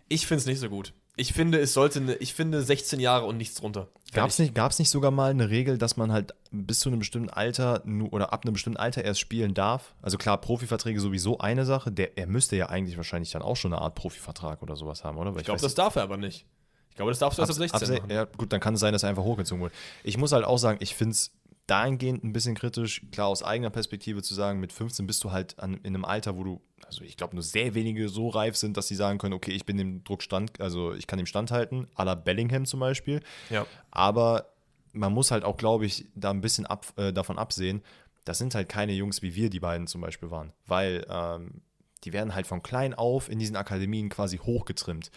Ich 0.08 0.28
finde 0.28 0.42
es 0.42 0.46
nicht 0.46 0.60
so 0.60 0.68
gut. 0.68 0.94
Ich 1.16 1.32
finde, 1.32 1.58
es 1.60 1.74
sollte, 1.74 2.00
eine, 2.00 2.16
ich 2.16 2.34
finde 2.34 2.62
16 2.62 3.00
Jahre 3.00 3.26
und 3.26 3.38
nichts 3.38 3.56
drunter. 3.56 3.88
Gab 4.12 4.30
es 4.30 4.40
nicht, 4.40 4.54
gab's 4.54 4.78
nicht 4.78 4.90
sogar 4.90 5.10
mal 5.10 5.32
eine 5.32 5.50
Regel, 5.50 5.78
dass 5.78 5.96
man 5.96 6.12
halt 6.12 6.34
bis 6.52 6.82
zu 6.82 6.90
einem 6.90 7.00
bestimmten 7.00 7.30
Alter 7.30 7.82
oder 8.12 8.34
ab 8.34 8.44
einem 8.44 8.52
bestimmten 8.52 8.78
Alter 8.78 9.06
erst 9.06 9.22
spielen 9.22 9.54
darf? 9.54 9.96
Also 10.02 10.18
klar, 10.18 10.40
Profiverträge 10.42 11.00
sowieso 11.00 11.38
eine 11.40 11.64
Sache. 11.64 11.94
Der, 11.94 12.18
er 12.18 12.28
müsste 12.28 12.58
ja 12.58 12.68
eigentlich 12.68 12.98
wahrscheinlich 12.98 13.32
dann 13.32 13.42
auch 13.42 13.56
schon 13.56 13.72
eine 13.72 13.82
Art 13.82 13.96
Profivertrag 13.96 14.62
oder 14.62 14.76
sowas 14.76 15.06
haben, 15.06 15.18
oder? 15.18 15.34
Weil 15.34 15.42
Ich 15.42 15.46
glaube, 15.46 15.58
weiß 15.58 15.62
das 15.62 15.76
darf 15.76 15.96
er 15.96 16.04
aber 16.04 16.18
nicht. 16.18 16.46
Ich 16.92 16.96
glaube, 16.96 17.12
das 17.12 17.20
darfst 17.20 17.38
du 17.40 17.42
erst 17.42 17.52
ab 17.52 17.58
16 17.58 17.96
Ab- 17.96 18.02
machen. 18.04 18.12
Ja, 18.12 18.26
gut, 18.26 18.54
dann 18.54 18.60
kann 18.60 18.76
es 18.76 18.80
sein, 18.80 18.94
dass 18.94 19.04
er 19.04 19.10
einfach 19.10 19.24
hochgezogen 19.24 19.62
wurde. 19.62 19.74
Ich 20.04 20.18
muss 20.18 20.32
halt 20.32 20.46
auch 20.46 20.58
sagen, 20.58 20.78
ich 20.82 20.94
finde 20.96 21.12
es 21.14 21.32
dahingehend 21.68 22.24
ein 22.24 22.34
bisschen 22.34 22.54
kritisch. 22.56 23.02
Klar, 23.12 23.28
aus 23.28 23.44
eigener 23.44 23.70
Perspektive 23.70 24.22
zu 24.22 24.34
sagen, 24.34 24.60
mit 24.60 24.74
15 24.74 25.08
bist 25.08 25.24
du 25.24 25.32
halt 25.32 25.58
an, 25.60 25.76
in 25.84 25.96
einem 25.96 26.06
Alter, 26.06 26.36
wo 26.36 26.44
du, 26.44 26.62
also 26.86 27.04
ich 27.04 27.16
glaube, 27.18 27.36
nur 27.36 27.44
sehr 27.44 27.74
wenige 27.76 28.10
so 28.10 28.28
reif 28.30 28.58
sind, 28.58 28.76
dass 28.78 28.88
sie 28.88 28.96
sagen 28.96 29.18
können, 29.20 29.34
okay, 29.34 29.52
ich 29.52 29.66
bin 29.66 29.78
dem 29.78 30.04
Druck 30.04 30.22
stand, 30.22 30.60
also 30.60 30.94
ich 30.94 31.08
kann 31.08 31.18
dem 31.18 31.26
standhalten, 31.26 31.88
à 31.96 32.04
la 32.04 32.16
Bellingham 32.16 32.66
zum 32.66 32.82
Beispiel. 32.82 33.22
Ja. 33.50 33.66
Aber 33.90 34.48
man 34.92 35.14
muss 35.14 35.32
halt 35.32 35.46
auch, 35.46 35.56
glaube 35.56 35.86
ich, 35.86 36.08
da 36.16 36.32
ein 36.32 36.42
bisschen 36.42 36.66
ab, 36.66 36.86
äh, 36.98 37.14
davon 37.14 37.38
absehen, 37.38 37.82
das 38.26 38.38
sind 38.38 38.54
halt 38.54 38.68
keine 38.68 38.92
Jungs, 38.92 39.22
wie 39.22 39.36
wir 39.36 39.50
die 39.50 39.60
beiden 39.62 39.88
zum 39.88 40.02
Beispiel 40.02 40.30
waren. 40.30 40.52
Weil 40.68 41.06
ähm, 41.10 41.62
die 42.04 42.14
werden 42.14 42.36
halt 42.36 42.48
von 42.48 42.62
klein 42.62 42.94
auf 42.94 43.30
in 43.30 43.40
diesen 43.40 43.56
Akademien 43.56 44.10
quasi 44.10 44.38
hochgetrimmt. 44.38 45.10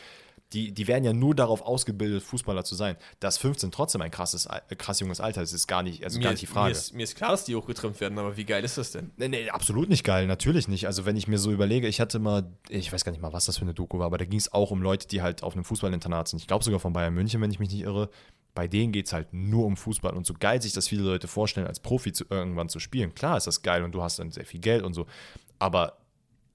Die, 0.55 0.72
die 0.72 0.86
werden 0.86 1.05
ja 1.05 1.12
nur 1.12 1.34
darauf 1.34 1.62
ausgebildet, 1.62 2.22
Fußballer 2.22 2.64
zu 2.64 2.76
sein. 2.76 2.96
Dass 3.18 3.38
15 3.38 3.72
trotzdem 3.72 4.00
ein 4.02 4.11
krasses, 4.11 4.46
äh, 4.46 4.76
krass 4.76 5.00
junges 5.00 5.20
Alter 5.20 5.42
ist, 5.42 5.52
ist 5.52 5.66
gar 5.66 5.82
nicht, 5.82 6.05
also 6.05 6.18
gar 6.18 6.28
Mir, 6.28 6.30
nicht 6.30 6.42
die 6.42 6.46
Frage. 6.46 6.70
Mir, 6.70 6.78
ist, 6.78 6.94
mir 6.94 7.02
ist 7.02 7.16
klar, 7.16 7.32
dass 7.32 7.44
die 7.44 7.57
hochgetrimmt 7.57 8.00
werden, 8.00 8.18
aber 8.18 8.36
wie 8.36 8.44
geil 8.44 8.62
ist 8.64 8.78
das 8.78 8.92
denn? 8.92 9.11
Nee, 9.16 9.28
nee, 9.28 9.50
absolut 9.50 9.88
nicht 9.88 10.05
geil, 10.05 10.26
natürlich 10.26 10.68
nicht. 10.68 10.86
Also 10.86 11.05
wenn 11.05 11.16
ich 11.16 11.26
mir 11.26 11.38
so 11.38 11.50
überlege, 11.50 11.88
ich 11.88 12.00
hatte 12.00 12.20
mal, 12.20 12.52
ich 12.68 12.92
weiß 12.92 13.05
gar 13.05 13.12
nicht 13.12 13.20
mal, 13.20 13.32
was 13.32 13.46
das 13.46 13.59
für 13.59 13.62
eine 13.62 13.74
Doku 13.74 13.98
war, 13.98 14.07
aber 14.07 14.18
da 14.18 14.24
ging 14.24 14.38
es 14.38 14.52
auch 14.52 14.70
um 14.70 14.80
Leute, 14.80 15.09
die 15.09 15.22
halt 15.22 15.42
auf 15.42 15.55
einem 15.55 15.64
Fußballinternat 15.64 16.28
sind. 16.28 16.38
Ich 16.38 16.46
glaube 16.46 16.64
sogar 16.64 16.78
von 16.78 16.92
Bayern 16.92 17.14
München, 17.14 17.40
wenn 17.40 17.50
ich 17.50 17.59
mich 17.59 17.70
nicht 17.70 17.82
irre. 17.82 18.09
Bei 18.55 18.68
denen 18.68 18.92
geht 18.92 19.07
es 19.07 19.12
halt 19.12 19.32
nur 19.32 19.66
um 19.66 19.76
Fußball. 19.76 20.14
Und 20.14 20.24
so 20.24 20.34
geil 20.38 20.62
sich 20.62 20.72
das 20.72 20.86
viele 20.86 21.02
Leute 21.02 21.26
vorstellen, 21.26 21.66
als 21.66 21.80
Profi 21.80 22.12
zu, 22.12 22.24
irgendwann 22.30 22.68
zu 22.68 22.78
spielen. 22.78 23.12
Klar 23.12 23.36
ist 23.36 23.48
das 23.48 23.62
geil 23.62 23.82
und 23.82 23.92
du 23.92 24.02
hast 24.02 24.20
dann 24.20 24.30
sehr 24.30 24.44
viel 24.44 24.61
Geld 24.61 24.84
und 24.84 24.94
so. 24.94 25.07
Aber 25.59 25.98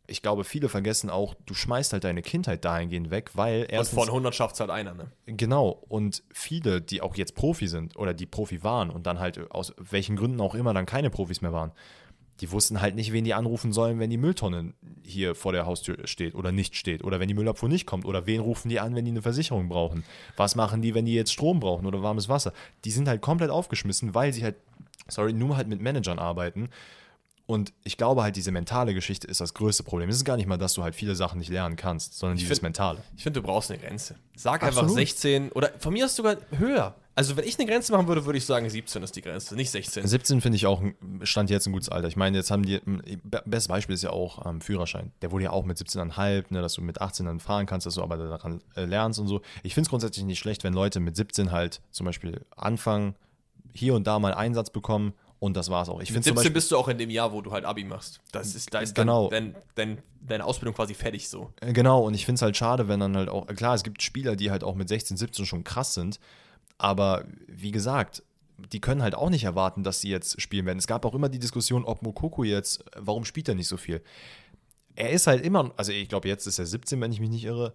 ich 0.09 0.21
glaube, 0.21 0.43
viele 0.43 0.69
vergessen 0.69 1.09
auch, 1.09 1.35
du 1.45 1.53
schmeißt 1.53 1.93
halt 1.93 2.03
deine 2.03 2.21
Kindheit 2.21 2.65
dahingehend 2.65 3.11
weg, 3.11 3.31
weil 3.35 3.61
Und 3.61 3.69
erstens, 3.71 3.99
von 3.99 4.07
100 4.07 4.35
schafft 4.35 4.55
es 4.55 4.59
halt 4.59 4.69
einer, 4.69 4.93
ne? 4.93 5.11
Genau, 5.25 5.83
und 5.87 6.23
viele, 6.31 6.81
die 6.81 7.01
auch 7.01 7.15
jetzt 7.15 7.35
Profi 7.35 7.67
sind 7.67 7.95
oder 7.97 8.13
die 8.13 8.25
Profi 8.25 8.63
waren 8.63 8.89
und 8.89 9.05
dann 9.07 9.19
halt 9.19 9.51
aus 9.51 9.73
welchen 9.77 10.15
Gründen 10.15 10.41
auch 10.41 10.55
immer 10.55 10.73
dann 10.73 10.85
keine 10.85 11.09
Profis 11.09 11.41
mehr 11.41 11.53
waren, 11.53 11.71
die 12.41 12.51
wussten 12.51 12.81
halt 12.81 12.95
nicht, 12.95 13.11
wen 13.11 13.25
die 13.25 13.33
anrufen 13.33 13.73
sollen, 13.73 13.99
wenn 13.99 14.09
die 14.09 14.17
Mülltonne 14.17 14.73
hier 15.03 15.35
vor 15.35 15.51
der 15.51 15.65
Haustür 15.65 16.07
steht 16.07 16.35
oder 16.35 16.51
nicht 16.51 16.75
steht 16.75 17.03
oder 17.03 17.19
wenn 17.19 17.27
die 17.27 17.33
Müllabfuhr 17.33 17.69
nicht 17.69 17.85
kommt 17.85 18.05
oder 18.05 18.25
wen 18.25 18.39
rufen 18.39 18.69
die 18.69 18.79
an, 18.79 18.95
wenn 18.95 19.05
die 19.05 19.11
eine 19.11 19.21
Versicherung 19.21 19.67
brauchen. 19.67 20.05
Was 20.37 20.55
machen 20.55 20.81
die, 20.81 20.95
wenn 20.95 21.05
die 21.05 21.13
jetzt 21.13 21.33
Strom 21.33 21.59
brauchen 21.59 21.85
oder 21.85 22.01
warmes 22.01 22.29
Wasser? 22.29 22.53
Die 22.85 22.91
sind 22.91 23.07
halt 23.07 23.21
komplett 23.21 23.49
aufgeschmissen, 23.49 24.15
weil 24.15 24.31
sie 24.31 24.43
halt, 24.43 24.55
sorry, 25.07 25.33
nur 25.33 25.57
halt 25.57 25.67
mit 25.67 25.81
Managern 25.81 26.19
arbeiten. 26.19 26.69
Und 27.49 27.73
ich 27.83 27.97
glaube 27.97 28.21
halt, 28.21 28.35
diese 28.35 28.51
mentale 28.51 28.93
Geschichte 28.93 29.25
ist 29.25 29.41
das 29.41 29.55
größte 29.55 29.81
Problem. 29.81 30.07
Es 30.07 30.17
ist 30.17 30.23
gar 30.23 30.37
nicht 30.37 30.45
mal, 30.45 30.57
dass 30.57 30.75
du 30.75 30.83
halt 30.83 30.93
viele 30.93 31.15
Sachen 31.15 31.39
nicht 31.39 31.49
lernen 31.49 31.75
kannst, 31.77 32.13
sondern 32.19 32.37
dieses 32.37 32.59
find- 32.59 32.61
Mentale. 32.61 32.99
Ich 33.17 33.23
finde, 33.23 33.41
du 33.41 33.47
brauchst 33.47 33.71
eine 33.71 33.79
Grenze. 33.79 34.17
Sag 34.35 34.61
Absolut. 34.61 34.83
einfach 34.91 34.95
16 34.95 35.51
oder 35.53 35.71
von 35.79 35.91
mir 35.93 36.05
aus 36.05 36.15
sogar 36.15 36.37
höher. 36.51 36.93
Also, 37.15 37.35
wenn 37.37 37.45
ich 37.45 37.57
eine 37.57 37.67
Grenze 37.67 37.91
machen 37.91 38.07
würde, 38.07 38.23
würde 38.27 38.37
ich 38.37 38.45
sagen, 38.45 38.69
17 38.69 39.01
ist 39.01 39.15
die 39.15 39.21
Grenze, 39.23 39.55
nicht 39.55 39.71
16. 39.71 40.05
17 40.05 40.41
finde 40.41 40.57
ich 40.57 40.67
auch, 40.67 40.79
ein- 40.79 40.93
stand 41.23 41.49
jetzt 41.49 41.65
ein 41.65 41.71
gutes 41.73 41.89
Alter. 41.89 42.07
Ich 42.07 42.15
meine, 42.15 42.37
jetzt 42.37 42.51
haben 42.51 42.61
die, 42.61 42.79
bestes 43.25 43.67
Beispiel 43.67 43.95
ist 43.95 44.03
ja 44.03 44.11
auch 44.11 44.45
ähm, 44.45 44.61
Führerschein. 44.61 45.11
Der 45.23 45.31
wurde 45.31 45.45
ja 45.45 45.49
auch 45.49 45.65
mit 45.65 45.75
17,5, 45.79 46.45
ne, 46.53 46.61
dass 46.61 46.73
du 46.73 46.83
mit 46.83 47.01
18 47.01 47.25
dann 47.25 47.39
fahren 47.39 47.65
kannst, 47.65 47.87
dass 47.87 47.95
du 47.95 48.03
aber 48.03 48.17
daran 48.17 48.61
äh, 48.75 48.85
lernst 48.85 49.19
und 49.19 49.27
so. 49.27 49.41
Ich 49.63 49.73
finde 49.73 49.87
es 49.87 49.89
grundsätzlich 49.89 50.23
nicht 50.23 50.37
schlecht, 50.37 50.63
wenn 50.63 50.73
Leute 50.73 50.99
mit 50.99 51.15
17 51.15 51.51
halt 51.51 51.81
zum 51.89 52.05
Beispiel 52.05 52.45
anfangen, 52.55 53.15
hier 53.73 53.95
und 53.95 54.05
da 54.05 54.19
mal 54.19 54.35
Einsatz 54.35 54.69
bekommen 54.69 55.13
und 55.39 55.55
das 55.55 55.69
war's 55.69 55.89
auch. 55.89 56.01
Ich 56.01 56.09
finde 56.09 56.19
Mit 56.19 56.23
zum 56.25 56.31
17 56.31 56.35
Beispiel, 56.35 56.51
bist 56.51 56.71
du 56.71 56.77
auch 56.77 56.87
in 56.89 56.97
dem 56.97 57.09
Jahr, 57.09 57.31
wo 57.31 57.41
du 57.41 57.51
halt 57.51 57.65
Abi 57.65 57.83
machst. 57.83 58.19
Das 58.31 58.55
ist, 58.55 58.73
da 58.73 58.79
ist 58.79 58.97
dann 58.97 59.07
Genau. 59.07 59.29
dein, 59.29 59.55
dein, 59.75 60.01
deine 60.21 60.43
Ausbildung 60.45 60.75
quasi 60.75 60.93
fertig 60.93 61.29
so. 61.29 61.53
Äh, 61.61 61.73
Genau, 61.73 62.03
und 62.05 62.13
ich 62.13 62.25
finde 62.25 62.35
es 62.39 62.41
halt 62.41 62.57
schade, 62.57 62.87
wenn 62.87 62.99
dann 62.99 63.15
halt 63.15 63.29
auch, 63.29 63.47
klar, 63.47 63.73
es 63.73 63.83
gibt 63.83 64.01
Spieler, 64.01 64.35
die 64.35 64.51
halt 64.51 64.63
auch 64.63 64.75
mit 64.75 64.89
16, 64.89 65.17
17 65.17 65.45
schon 65.45 65.63
krass 65.63 65.93
sind, 65.93 66.19
aber 66.77 67.25
wie 67.47 67.71
gesagt, 67.71 68.23
die 68.73 68.81
können 68.81 69.01
halt 69.01 69.15
auch 69.15 69.29
nicht 69.29 69.45
erwarten, 69.45 69.83
dass 69.83 70.01
sie 70.01 70.09
jetzt 70.09 70.41
spielen 70.41 70.65
werden. 70.65 70.79
Es 70.79 70.87
gab 70.87 71.05
auch 71.05 71.13
immer 71.15 71.29
die 71.29 71.39
Diskussion, 71.39 71.85
ob 71.85 72.01
Mokoko 72.01 72.43
jetzt, 72.43 72.81
äh, 72.81 72.99
warum 72.99 73.23
spielt 73.25 73.47
er 73.47 73.55
nicht 73.55 73.67
so 73.69 73.77
viel? 73.77 74.01
Er 74.95 75.11
ist 75.11 75.27
halt 75.27 75.45
immer, 75.45 75.71
also 75.77 75.93
ich 75.93 76.09
glaube, 76.09 76.27
jetzt 76.27 76.45
ist 76.45 76.59
er 76.59 76.65
17, 76.65 76.99
wenn 76.99 77.11
ich 77.13 77.21
mich 77.21 77.29
nicht 77.29 77.45
irre. 77.45 77.73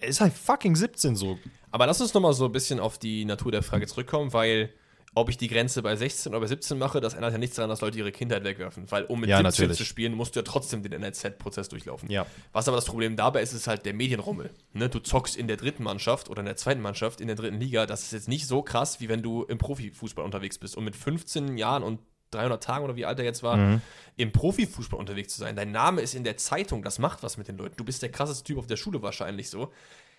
Er 0.00 0.08
ist 0.08 0.20
halt 0.20 0.34
fucking 0.34 0.76
17 0.76 1.16
so. 1.16 1.38
Aber 1.70 1.86
lass 1.86 2.00
uns 2.02 2.12
nochmal 2.12 2.34
so 2.34 2.44
ein 2.44 2.52
bisschen 2.52 2.78
auf 2.78 2.98
die 2.98 3.24
Natur 3.24 3.50
der 3.52 3.62
Frage 3.62 3.86
zurückkommen, 3.86 4.34
weil 4.34 4.70
ob 5.14 5.28
ich 5.28 5.36
die 5.36 5.48
Grenze 5.48 5.82
bei 5.82 5.94
16 5.94 6.32
oder 6.32 6.40
bei 6.40 6.46
17 6.46 6.78
mache, 6.78 7.00
das 7.00 7.12
ändert 7.14 7.32
ja 7.32 7.38
nichts 7.38 7.56
daran, 7.56 7.68
dass 7.68 7.80
Leute 7.82 7.98
ihre 7.98 8.12
Kindheit 8.12 8.44
wegwerfen. 8.44 8.90
Weil 8.90 9.04
um 9.04 9.20
mit 9.20 9.28
Ja, 9.28 9.36
17 9.38 9.44
natürlich. 9.64 9.76
zu 9.78 9.84
spielen, 9.84 10.14
musst 10.14 10.34
du 10.34 10.40
ja 10.40 10.44
trotzdem 10.44 10.82
den 10.82 10.92
NLZ-Prozess 11.00 11.68
durchlaufen. 11.68 12.10
Ja. 12.10 12.26
Was 12.52 12.66
aber 12.66 12.76
das 12.78 12.86
Problem 12.86 13.14
dabei 13.16 13.42
ist, 13.42 13.52
ist 13.52 13.66
halt 13.66 13.84
der 13.84 13.92
Medienrummel. 13.92 14.50
Ne? 14.72 14.88
Du 14.88 15.00
zockst 15.00 15.36
in 15.36 15.48
der 15.48 15.58
dritten 15.58 15.82
Mannschaft 15.82 16.30
oder 16.30 16.40
in 16.40 16.46
der 16.46 16.56
zweiten 16.56 16.80
Mannschaft 16.80 17.20
in 17.20 17.26
der 17.26 17.36
dritten 17.36 17.60
Liga. 17.60 17.84
Das 17.84 18.02
ist 18.02 18.12
jetzt 18.12 18.28
nicht 18.28 18.46
so 18.46 18.62
krass, 18.62 19.00
wie 19.00 19.08
wenn 19.10 19.22
du 19.22 19.42
im 19.44 19.58
Profifußball 19.58 20.24
unterwegs 20.24 20.58
bist. 20.58 20.76
Und 20.78 20.84
mit 20.84 20.96
15 20.96 21.58
Jahren 21.58 21.82
und 21.82 22.00
300 22.30 22.62
Tagen 22.62 22.84
oder 22.84 22.96
wie 22.96 23.04
alt 23.04 23.18
er 23.18 23.26
jetzt 23.26 23.42
war, 23.42 23.58
Mhm. 23.58 23.82
im 24.16 24.32
Profifußball 24.32 24.98
unterwegs 24.98 25.34
zu 25.34 25.40
sein. 25.40 25.54
Dein 25.56 25.70
Name 25.72 26.00
ist 26.00 26.14
in 26.14 26.24
der 26.24 26.38
Zeitung, 26.38 26.82
das 26.82 26.98
macht 26.98 27.22
was 27.22 27.36
mit 27.36 27.48
den 27.48 27.58
Leuten. 27.58 27.76
Du 27.76 27.84
bist 27.84 28.00
der 28.00 28.10
krasseste 28.10 28.44
Typ 28.44 28.56
auf 28.56 28.66
der 28.66 28.76
Schule 28.76 29.02
wahrscheinlich 29.02 29.50
so. 29.50 29.70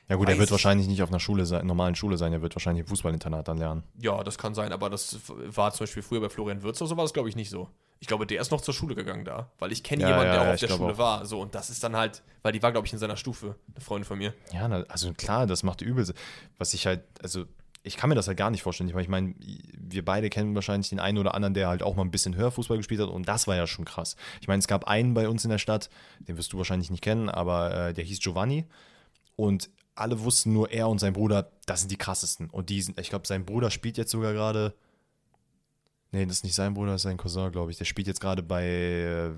Ja 0.09 0.17
gut, 0.17 0.27
er 0.29 0.37
wird 0.37 0.47
ich. 0.47 0.51
wahrscheinlich 0.51 0.87
nicht 0.87 1.01
auf 1.01 1.09
einer 1.09 1.19
Schule 1.19 1.45
sein, 1.45 1.65
normalen 1.65 1.95
Schule 1.95 2.17
sein, 2.17 2.33
er 2.33 2.41
wird 2.41 2.55
wahrscheinlich 2.55 2.81
im 2.81 2.87
Fußballinternat 2.87 3.47
dann 3.47 3.57
lernen. 3.57 3.83
Ja, 3.99 4.23
das 4.23 4.37
kann 4.37 4.53
sein, 4.53 4.71
aber 4.73 4.89
das 4.89 5.17
war 5.27 5.71
zum 5.71 5.83
Beispiel 5.85 6.03
früher 6.03 6.19
bei 6.21 6.29
Florian 6.29 6.61
Wirtz 6.61 6.81
oder 6.81 6.89
so 6.89 6.97
war 6.97 7.03
das, 7.05 7.13
glaube 7.13 7.29
ich, 7.29 7.35
nicht 7.35 7.49
so. 7.49 7.69
Ich 7.99 8.07
glaube, 8.07 8.27
der 8.27 8.41
ist 8.41 8.51
noch 8.51 8.59
zur 8.59 8.73
Schule 8.73 8.95
gegangen 8.95 9.23
da, 9.23 9.49
weil 9.59 9.71
ich 9.71 9.81
kenne 9.81 10.01
Ja, 10.01 10.09
jemanden, 10.09 10.27
ja, 10.27 10.33
der 10.33 10.41
auch 10.41 10.45
ja, 10.47 10.53
auf 10.55 10.59
der 10.59 10.67
Schule 10.67 10.93
auch. 10.93 10.97
war. 10.97 11.25
So, 11.25 11.39
und 11.39 11.55
das 11.55 11.69
ist 11.69 11.83
dann 11.85 11.95
halt, 11.95 12.21
weil 12.41 12.51
die 12.51 12.61
war, 12.61 12.73
glaube 12.73 12.85
ich, 12.85 12.91
in 12.91 12.99
seiner 12.99 13.15
Stufe, 13.15 13.55
eine 13.73 13.81
Freundin 13.83 14.05
von 14.05 14.17
mir. 14.17 14.33
Ja, 14.51 14.67
na, 14.67 14.83
also 14.89 15.13
klar, 15.13 15.47
das 15.47 15.63
macht 15.63 15.81
übel. 15.81 16.05
Was 16.57 16.73
ich 16.73 16.85
halt, 16.85 17.03
also 17.21 17.45
ich 17.81 17.95
kann 17.95 18.09
mir 18.09 18.15
das 18.15 18.27
halt 18.27 18.37
gar 18.37 18.49
nicht 18.49 18.61
vorstellen. 18.61 18.89
Ich 18.89 18.93
meine, 18.93 19.03
ich 19.03 19.09
meine, 19.09 19.35
wir 19.77 20.03
beide 20.03 20.29
kennen 20.29 20.53
wahrscheinlich 20.53 20.89
den 20.89 20.99
einen 20.99 21.17
oder 21.17 21.33
anderen, 21.33 21.53
der 21.53 21.69
halt 21.69 21.81
auch 21.81 21.95
mal 21.95 22.03
ein 22.03 22.11
bisschen 22.11 22.35
höher 22.35 22.51
Fußball 22.51 22.75
gespielt 22.75 22.99
hat 22.99 23.07
und 23.09 23.25
das 23.29 23.47
war 23.47 23.55
ja 23.55 23.67
schon 23.67 23.85
krass. 23.85 24.17
Ich 24.41 24.49
meine, 24.49 24.59
es 24.59 24.67
gab 24.67 24.83
einen 24.85 25.13
bei 25.13 25.29
uns 25.29 25.45
in 25.45 25.49
der 25.49 25.57
Stadt, 25.57 25.89
den 26.27 26.35
wirst 26.37 26.51
du 26.51 26.57
wahrscheinlich 26.57 26.91
nicht 26.91 27.03
kennen, 27.03 27.29
aber 27.29 27.73
äh, 27.89 27.93
der 27.93 28.03
hieß 28.03 28.19
Giovanni 28.19 28.65
und 29.37 29.69
alle 29.95 30.19
wussten 30.21 30.53
nur, 30.53 30.71
er 30.71 30.87
und 30.89 30.99
sein 30.99 31.13
Bruder, 31.13 31.51
das 31.65 31.81
sind 31.81 31.91
die 31.91 31.97
krassesten. 31.97 32.49
Und 32.49 32.69
die 32.69 32.81
sind, 32.81 32.99
ich 32.99 33.09
glaube, 33.09 33.27
sein 33.27 33.45
Bruder 33.45 33.69
spielt 33.71 33.97
jetzt 33.97 34.11
sogar 34.11 34.33
gerade. 34.33 34.73
Nee, 36.11 36.25
das 36.27 36.37
ist 36.37 36.43
nicht 36.43 36.53
sein 36.55 36.75
Bruder, 36.75 36.91
das 36.91 37.01
ist 37.01 37.03
sein 37.03 37.17
Cousin, 37.17 37.51
glaube 37.51 37.71
ich. 37.71 37.77
Der 37.77 37.85
spielt 37.85 38.07
jetzt 38.07 38.21
gerade 38.21 38.43
bei 38.43 38.63
äh, 38.65 39.31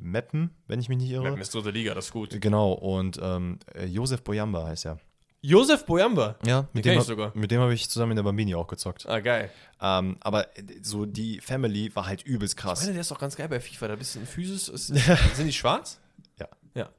Meppen, 0.00 0.50
wenn 0.68 0.78
ich 0.78 0.88
mich 0.88 0.98
nicht 0.98 1.10
irre. 1.10 1.24
Meppen 1.24 1.40
ist 1.40 1.52
dritte 1.52 1.70
Liga, 1.70 1.92
das 1.94 2.06
ist 2.06 2.12
gut. 2.12 2.40
Genau, 2.40 2.72
und 2.72 3.18
ähm, 3.20 3.58
äh, 3.74 3.86
Josef 3.86 4.22
Boyamba 4.22 4.64
heißt 4.66 4.86
er. 4.86 5.00
Josef 5.42 5.86
Boyamba. 5.86 6.36
Ja, 6.44 6.62
Den 6.62 6.68
mit 6.74 6.84
kenn 6.84 6.92
dem, 6.92 7.00
ich 7.00 7.06
sogar. 7.06 7.32
mit 7.34 7.50
dem 7.50 7.60
habe 7.60 7.72
ich 7.74 7.88
zusammen 7.88 8.12
in 8.12 8.16
der 8.16 8.22
Bambini 8.22 8.54
auch 8.54 8.66
gezockt. 8.68 9.06
Ah, 9.08 9.20
geil. 9.20 9.50
Ähm, 9.80 10.18
aber 10.20 10.56
äh, 10.56 10.62
so 10.82 11.06
die 11.06 11.40
Family 11.40 11.94
war 11.96 12.06
halt 12.06 12.22
übelst 12.22 12.54
Ich 12.54 12.60
krass. 12.62 12.80
meine, 12.82 12.92
der 12.92 13.00
ist 13.00 13.10
doch 13.10 13.18
ganz 13.18 13.34
geil 13.36 13.48
bei 13.48 13.58
FIFA. 13.58 13.88
Da 13.88 13.96
bist 13.96 14.14
du 14.14 14.20
ein 14.20 14.26
Physis. 14.26 14.68
Ist, 14.68 14.86
sind 15.34 15.46
die 15.46 15.52
schwarz? 15.52 15.98
Ja. 16.38 16.46
Ja. 16.74 16.90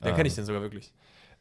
Dann 0.00 0.14
kenne 0.14 0.28
ich 0.28 0.34
den 0.34 0.44
sogar 0.44 0.60
wirklich. 0.62 0.92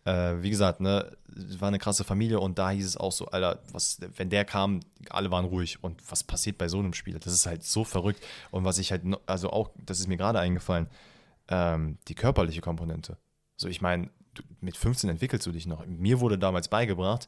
Äh, 0.06 0.42
wie 0.42 0.52
gesagt, 0.52 0.82
ne, 0.82 1.12
war 1.60 1.68
eine 1.68 1.80
krasse 1.80 2.04
Familie 2.04 2.40
und 2.40 2.58
da 2.58 2.70
hieß 2.70 2.86
es 2.86 2.98
auch 2.98 3.12
so, 3.12 3.28
Alter, 3.28 3.60
was, 3.72 4.00
wenn 4.16 4.30
der 4.30 4.46
kam, 4.46 4.82
alle 5.10 5.32
waren 5.32 5.46
ruhig. 5.46 5.84
Und 5.84 6.00
was 6.10 6.24
passiert 6.24 6.58
bei 6.58 6.68
so 6.68 6.80
einem 6.80 6.94
Spiel? 6.94 7.20
Das 7.20 7.34
ist 7.34 7.46
halt 7.46 7.64
so 7.64 7.84
verrückt. 7.84 8.24
Und 8.52 8.64
was 8.64 8.78
ich 8.78 8.92
halt, 8.92 9.02
also 9.26 9.50
auch, 9.50 9.72
das 9.78 10.00
ist 10.00 10.08
mir 10.08 10.18
gerade 10.18 10.40
eingefallen, 10.40 10.88
ähm, 11.48 11.98
die 12.08 12.16
körperliche 12.16 12.62
Komponente. 12.62 13.18
So, 13.58 13.68
ich 13.68 13.82
meine, 13.82 14.10
mit 14.62 14.78
15 14.78 15.10
entwickelst 15.10 15.46
du 15.48 15.52
dich 15.52 15.66
noch. 15.66 15.86
Mir 15.86 16.20
wurde 16.20 16.38
damals 16.38 16.68
beigebracht, 16.68 17.28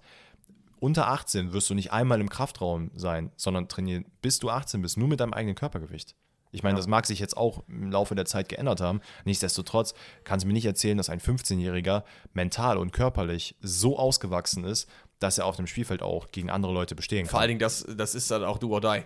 unter 0.79 1.07
18 1.07 1.53
wirst 1.53 1.69
du 1.69 1.73
nicht 1.73 1.91
einmal 1.91 2.21
im 2.21 2.29
Kraftraum 2.29 2.91
sein, 2.95 3.31
sondern 3.35 3.67
trainieren, 3.67 4.05
bis 4.21 4.39
du 4.39 4.49
18 4.49 4.81
bist, 4.81 4.97
nur 4.97 5.07
mit 5.07 5.19
deinem 5.19 5.33
eigenen 5.33 5.55
Körpergewicht. 5.55 6.15
Ich 6.51 6.63
meine, 6.63 6.77
das 6.77 6.87
mag 6.87 7.05
sich 7.05 7.19
jetzt 7.19 7.37
auch 7.37 7.63
im 7.67 7.91
Laufe 7.91 8.15
der 8.15 8.25
Zeit 8.25 8.49
geändert 8.49 8.81
haben. 8.81 9.01
Nichtsdestotrotz 9.25 9.93
kannst 10.23 10.43
du 10.43 10.47
mir 10.47 10.53
nicht 10.53 10.65
erzählen, 10.65 10.97
dass 10.97 11.09
ein 11.09 11.19
15-Jähriger 11.19 12.03
mental 12.33 12.77
und 12.77 12.91
körperlich 12.91 13.55
so 13.61 13.97
ausgewachsen 13.97 14.63
ist, 14.63 14.89
dass 15.19 15.37
er 15.37 15.45
auf 15.45 15.55
dem 15.55 15.67
Spielfeld 15.67 16.01
auch 16.01 16.31
gegen 16.31 16.49
andere 16.49 16.73
Leute 16.73 16.95
bestehen 16.95 17.25
Vor 17.25 17.31
kann. 17.31 17.41
allen 17.41 17.47
Dingen, 17.49 17.59
das, 17.59 17.85
das 17.87 18.15
ist 18.15 18.29
dann 18.31 18.43
auch 18.43 18.57
do 18.57 18.71
or 18.71 18.81
die. 18.81 19.01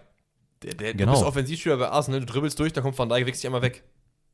Der, 0.63 0.73
der, 0.75 0.93
Genau. 0.93 1.13
Du 1.13 1.19
bist 1.19 1.27
Offensivspieler 1.27 1.77
bei 1.77 1.89
Arsenal, 1.89 2.19
du 2.19 2.25
dribbelst 2.25 2.59
durch, 2.59 2.73
dann 2.73 2.83
kommt 2.83 2.97
Van 2.97 3.09
Dijk, 3.09 3.25
wächst 3.25 3.41
dich 3.43 3.47
einmal 3.47 3.61
weg. 3.61 3.83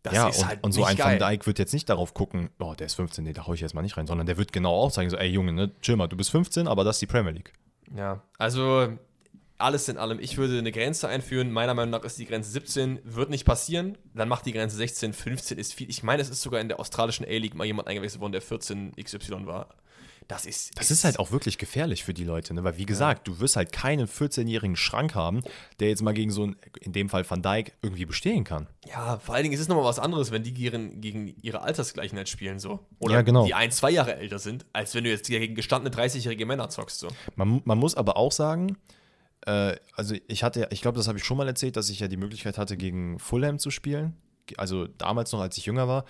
Das 0.03 0.13
ja, 0.13 0.27
ist 0.29 0.39
und, 0.39 0.47
halt 0.47 0.63
und 0.63 0.71
so 0.71 0.83
ein 0.83 0.95
geil. 0.95 1.19
Van 1.19 1.29
Dijk 1.29 1.47
wird 1.47 1.59
jetzt 1.59 1.73
nicht 1.73 1.89
darauf 1.89 2.13
gucken, 2.13 2.49
oh, 2.59 2.73
der 2.73 2.87
ist 2.87 2.95
15, 2.95 3.23
nee, 3.23 3.33
da 3.33 3.47
hau 3.47 3.53
ich 3.53 3.61
jetzt 3.61 3.73
mal 3.73 3.81
nicht 3.81 3.97
rein, 3.97 4.07
sondern 4.07 4.27
der 4.27 4.37
wird 4.37 4.51
genau 4.51 4.73
auch 4.73 4.91
sagen, 4.91 5.09
so, 5.09 5.17
ey 5.17 5.29
Junge, 5.29 5.53
ne, 5.53 5.71
chill 5.81 5.95
mal, 5.95 6.07
du 6.07 6.17
bist 6.17 6.29
15, 6.31 6.67
aber 6.67 6.83
das 6.83 6.97
ist 6.97 7.01
die 7.01 7.07
Premier 7.07 7.31
League. 7.31 7.53
Ja, 7.95 8.21
also 8.37 8.89
alles 9.57 9.89
in 9.89 9.97
allem, 9.97 10.19
ich 10.19 10.37
würde 10.37 10.57
eine 10.57 10.71
Grenze 10.71 11.07
einführen. 11.07 11.51
Meiner 11.51 11.73
Meinung 11.73 11.91
nach 11.91 12.03
ist 12.03 12.19
die 12.19 12.25
Grenze 12.25 12.51
17, 12.51 12.99
wird 13.03 13.29
nicht 13.29 13.45
passieren. 13.45 13.97
Dann 14.13 14.29
macht 14.29 14.45
die 14.45 14.53
Grenze 14.53 14.75
16, 14.77 15.13
15 15.13 15.57
ist 15.57 15.73
viel. 15.73 15.89
Ich 15.89 16.03
meine, 16.03 16.21
es 16.21 16.29
ist 16.29 16.41
sogar 16.41 16.61
in 16.61 16.67
der 16.67 16.79
australischen 16.79 17.25
A-League 17.25 17.55
mal 17.55 17.65
jemand 17.65 17.87
eingewechselt 17.87 18.21
worden, 18.21 18.33
der 18.33 18.41
14 18.41 18.93
XY 18.95 19.45
war. 19.45 19.69
Das 20.27 20.45
ist. 20.45 20.77
Das 20.77 20.91
ist 20.91 21.05
halt 21.05 21.19
auch 21.19 21.31
wirklich 21.31 21.57
gefährlich 21.57 22.03
für 22.03 22.13
die 22.13 22.25
Leute, 22.25 22.53
ne? 22.53 22.63
weil 22.63 22.77
wie 22.77 22.85
gesagt, 22.85 23.27
du 23.27 23.39
wirst 23.39 23.55
halt 23.55 23.71
keinen 23.71 24.07
14-jährigen 24.07 24.75
Schrank 24.75 25.15
haben, 25.15 25.41
der 25.79 25.87
jetzt 25.87 26.01
mal 26.01 26.13
gegen 26.13 26.31
so 26.31 26.43
einen, 26.43 26.57
in 26.81 26.91
dem 26.91 27.07
Fall 27.07 27.27
Van 27.29 27.41
Dijk, 27.41 27.71
irgendwie 27.81 28.05
bestehen 28.05 28.43
kann. 28.43 28.67
Ja, 28.85 29.19
vor 29.19 29.35
allen 29.35 29.43
Dingen 29.43 29.55
ist 29.55 29.61
es 29.61 29.69
nochmal 29.69 29.85
was 29.85 29.99
anderes, 29.99 30.31
wenn 30.31 30.43
die 30.43 30.53
gegen, 30.53 30.99
gegen 30.99 31.33
ihre 31.41 31.61
Altersgleichen 31.61 32.17
halt 32.17 32.27
spielen, 32.27 32.59
so. 32.59 32.85
Oder 32.99 33.13
Ja, 33.13 33.21
genau. 33.21 33.45
die 33.45 33.53
ein, 33.53 33.71
zwei 33.71 33.89
Jahre 33.89 34.17
älter 34.17 34.39
sind, 34.39 34.65
als 34.73 34.93
wenn 34.95 35.05
du 35.05 35.09
jetzt 35.09 35.27
gegen 35.27 35.55
gestandene 35.55 35.95
30-jährige 35.95 36.45
Männer 36.45 36.67
zockst, 36.69 36.99
so. 36.99 37.07
Man, 37.37 37.61
man 37.63 37.77
muss 37.77 37.95
aber 37.95 38.17
auch 38.17 38.33
sagen, 38.33 38.77
Äh, 39.47 39.77
also 39.93 40.15
ich 40.27 40.43
hatte, 40.43 40.67
ich 40.71 40.81
glaube, 40.81 40.97
das 40.97 41.07
habe 41.07 41.17
ich 41.17 41.23
schon 41.23 41.37
mal 41.37 41.47
erzählt, 41.47 41.77
dass 41.77 41.89
ich 41.89 41.99
ja 42.01 42.07
die 42.07 42.17
Möglichkeit 42.17 42.57
hatte, 42.57 42.75
gegen 42.77 43.17
Fulham 43.17 43.59
zu 43.59 43.71
spielen. 43.71 44.15
Also 44.57 44.87
damals 44.87 45.31
noch, 45.31 45.39
als 45.39 45.57
ich 45.57 45.65
jünger 45.65 45.87
war, 45.87 46.05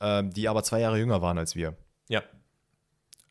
äh, 0.00 0.22
die 0.24 0.48
aber 0.48 0.62
zwei 0.62 0.80
Jahre 0.80 0.98
jünger 0.98 1.22
waren 1.22 1.38
als 1.38 1.56
wir. 1.56 1.76
Ja. 2.08 2.22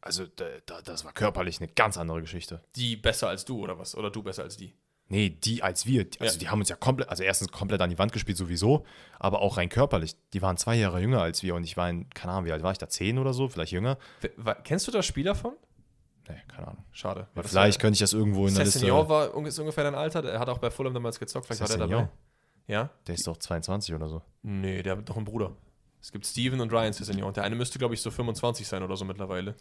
Also 0.01 0.25
da, 0.25 0.45
da, 0.65 0.81
das 0.81 1.05
war 1.05 1.13
körperlich 1.13 1.59
eine 1.59 1.67
ganz 1.67 1.97
andere 1.97 2.21
Geschichte. 2.21 2.63
Die 2.75 2.95
besser 2.95 3.29
als 3.29 3.45
du 3.45 3.59
oder 3.61 3.77
was? 3.77 3.95
Oder 3.95 4.09
du 4.09 4.23
besser 4.23 4.43
als 4.43 4.57
die? 4.57 4.73
Nee, 5.09 5.29
die 5.29 5.61
als 5.61 5.85
wir. 5.85 6.07
Also 6.19 6.35
Ja. 6.35 6.39
die 6.39 6.49
haben 6.49 6.59
uns 6.59 6.69
ja 6.69 6.75
komplett, 6.75 7.09
also 7.09 7.21
erstens 7.21 7.51
komplett 7.51 7.81
an 7.81 7.89
die 7.89 7.99
Wand 7.99 8.13
gespielt 8.13 8.37
sowieso, 8.37 8.85
aber 9.19 9.41
auch 9.41 9.57
rein 9.57 9.69
körperlich. 9.69 10.15
Die 10.33 10.41
waren 10.41 10.57
zwei 10.57 10.75
Jahre 10.75 11.01
jünger 11.01 11.21
als 11.21 11.43
wir 11.43 11.53
und 11.53 11.65
ich 11.65 11.75
war 11.77 11.89
in, 11.89 12.09
keine 12.11 12.31
Ahnung, 12.33 12.45
wie 12.45 12.51
alt 12.51 12.63
war 12.63 12.71
ich 12.71 12.77
da? 12.77 12.87
Zehn 12.89 13.19
oder 13.19 13.33
so, 13.33 13.47
vielleicht 13.49 13.73
jünger? 13.73 13.97
Kennst 14.63 14.87
du 14.87 14.91
da 14.91 15.03
Spieler 15.03 15.35
von? 15.35 15.53
Nee, 16.33 16.41
keine 16.47 16.67
Ahnung. 16.69 16.83
Schade. 16.91 17.27
Das 17.35 17.49
Vielleicht 17.49 17.79
könnte 17.79 17.93
ich 17.95 17.99
das 17.99 18.13
irgendwo 18.13 18.47
in 18.47 18.53
war, 18.53 18.57
der 18.63 18.65
Liste. 18.65 18.87
war 19.09 19.35
un- 19.35 19.45
ist 19.45 19.59
ungefähr 19.59 19.83
dein 19.83 19.95
Alter. 19.95 20.21
Der 20.21 20.39
hat 20.39 20.49
auch 20.49 20.57
bei 20.59 20.69
Fulham 20.71 20.93
damals 20.93 21.19
gezockt. 21.19 21.45
Vielleicht 21.47 21.61
war 21.61 21.67
der 21.67 21.87
dabei. 21.87 22.09
Ja? 22.67 22.89
Der 23.07 23.15
ist 23.15 23.27
doch 23.27 23.37
22 23.37 23.93
oder 23.95 24.07
so. 24.07 24.21
Nee, 24.43 24.81
der 24.83 24.97
hat 24.97 25.09
doch 25.09 25.15
einen 25.17 25.25
Bruder. 25.25 25.51
Es 26.01 26.11
gibt 26.11 26.25
Steven 26.25 26.59
und 26.61 26.71
Ryan 26.71 26.93
Sessignon. 26.93 27.33
Der 27.33 27.43
eine 27.43 27.55
müsste, 27.55 27.77
glaube 27.79 27.93
ich, 27.93 28.01
so 28.01 28.09
25 28.11 28.67
sein 28.67 28.81
oder 28.83 28.95
so 28.97 29.05
mittlerweile. 29.05 29.55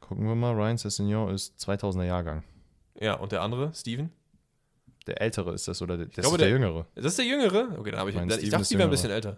Gucken 0.00 0.26
wir 0.26 0.34
mal, 0.34 0.52
Ryan 0.52 0.76
Sessignon 0.76 1.32
ist 1.34 1.58
2000er 1.58 2.04
Jahrgang. 2.04 2.44
Ja, 3.00 3.14
und 3.14 3.32
der 3.32 3.42
andere, 3.42 3.72
Steven? 3.74 4.10
Der 5.06 5.20
ältere 5.20 5.52
ist 5.52 5.66
das 5.68 5.82
oder 5.82 5.96
der, 5.96 6.06
das 6.06 6.14
glaube, 6.16 6.36
ist 6.36 6.40
der, 6.40 6.48
der- 6.48 6.58
jüngere? 6.58 6.86
Das 6.94 7.04
ist 7.06 7.18
der 7.18 7.24
Jüngere? 7.26 7.78
Okay, 7.78 7.90
dann 7.90 8.00
habe 8.00 8.10
ich. 8.10 8.16
Mein 8.16 8.28
Ich 8.28 8.34
Steven 8.36 8.50
dachte, 8.52 8.68
die 8.68 8.78
wäre 8.78 8.88
ein 8.88 8.90
bisschen 8.90 9.10
älter. 9.10 9.36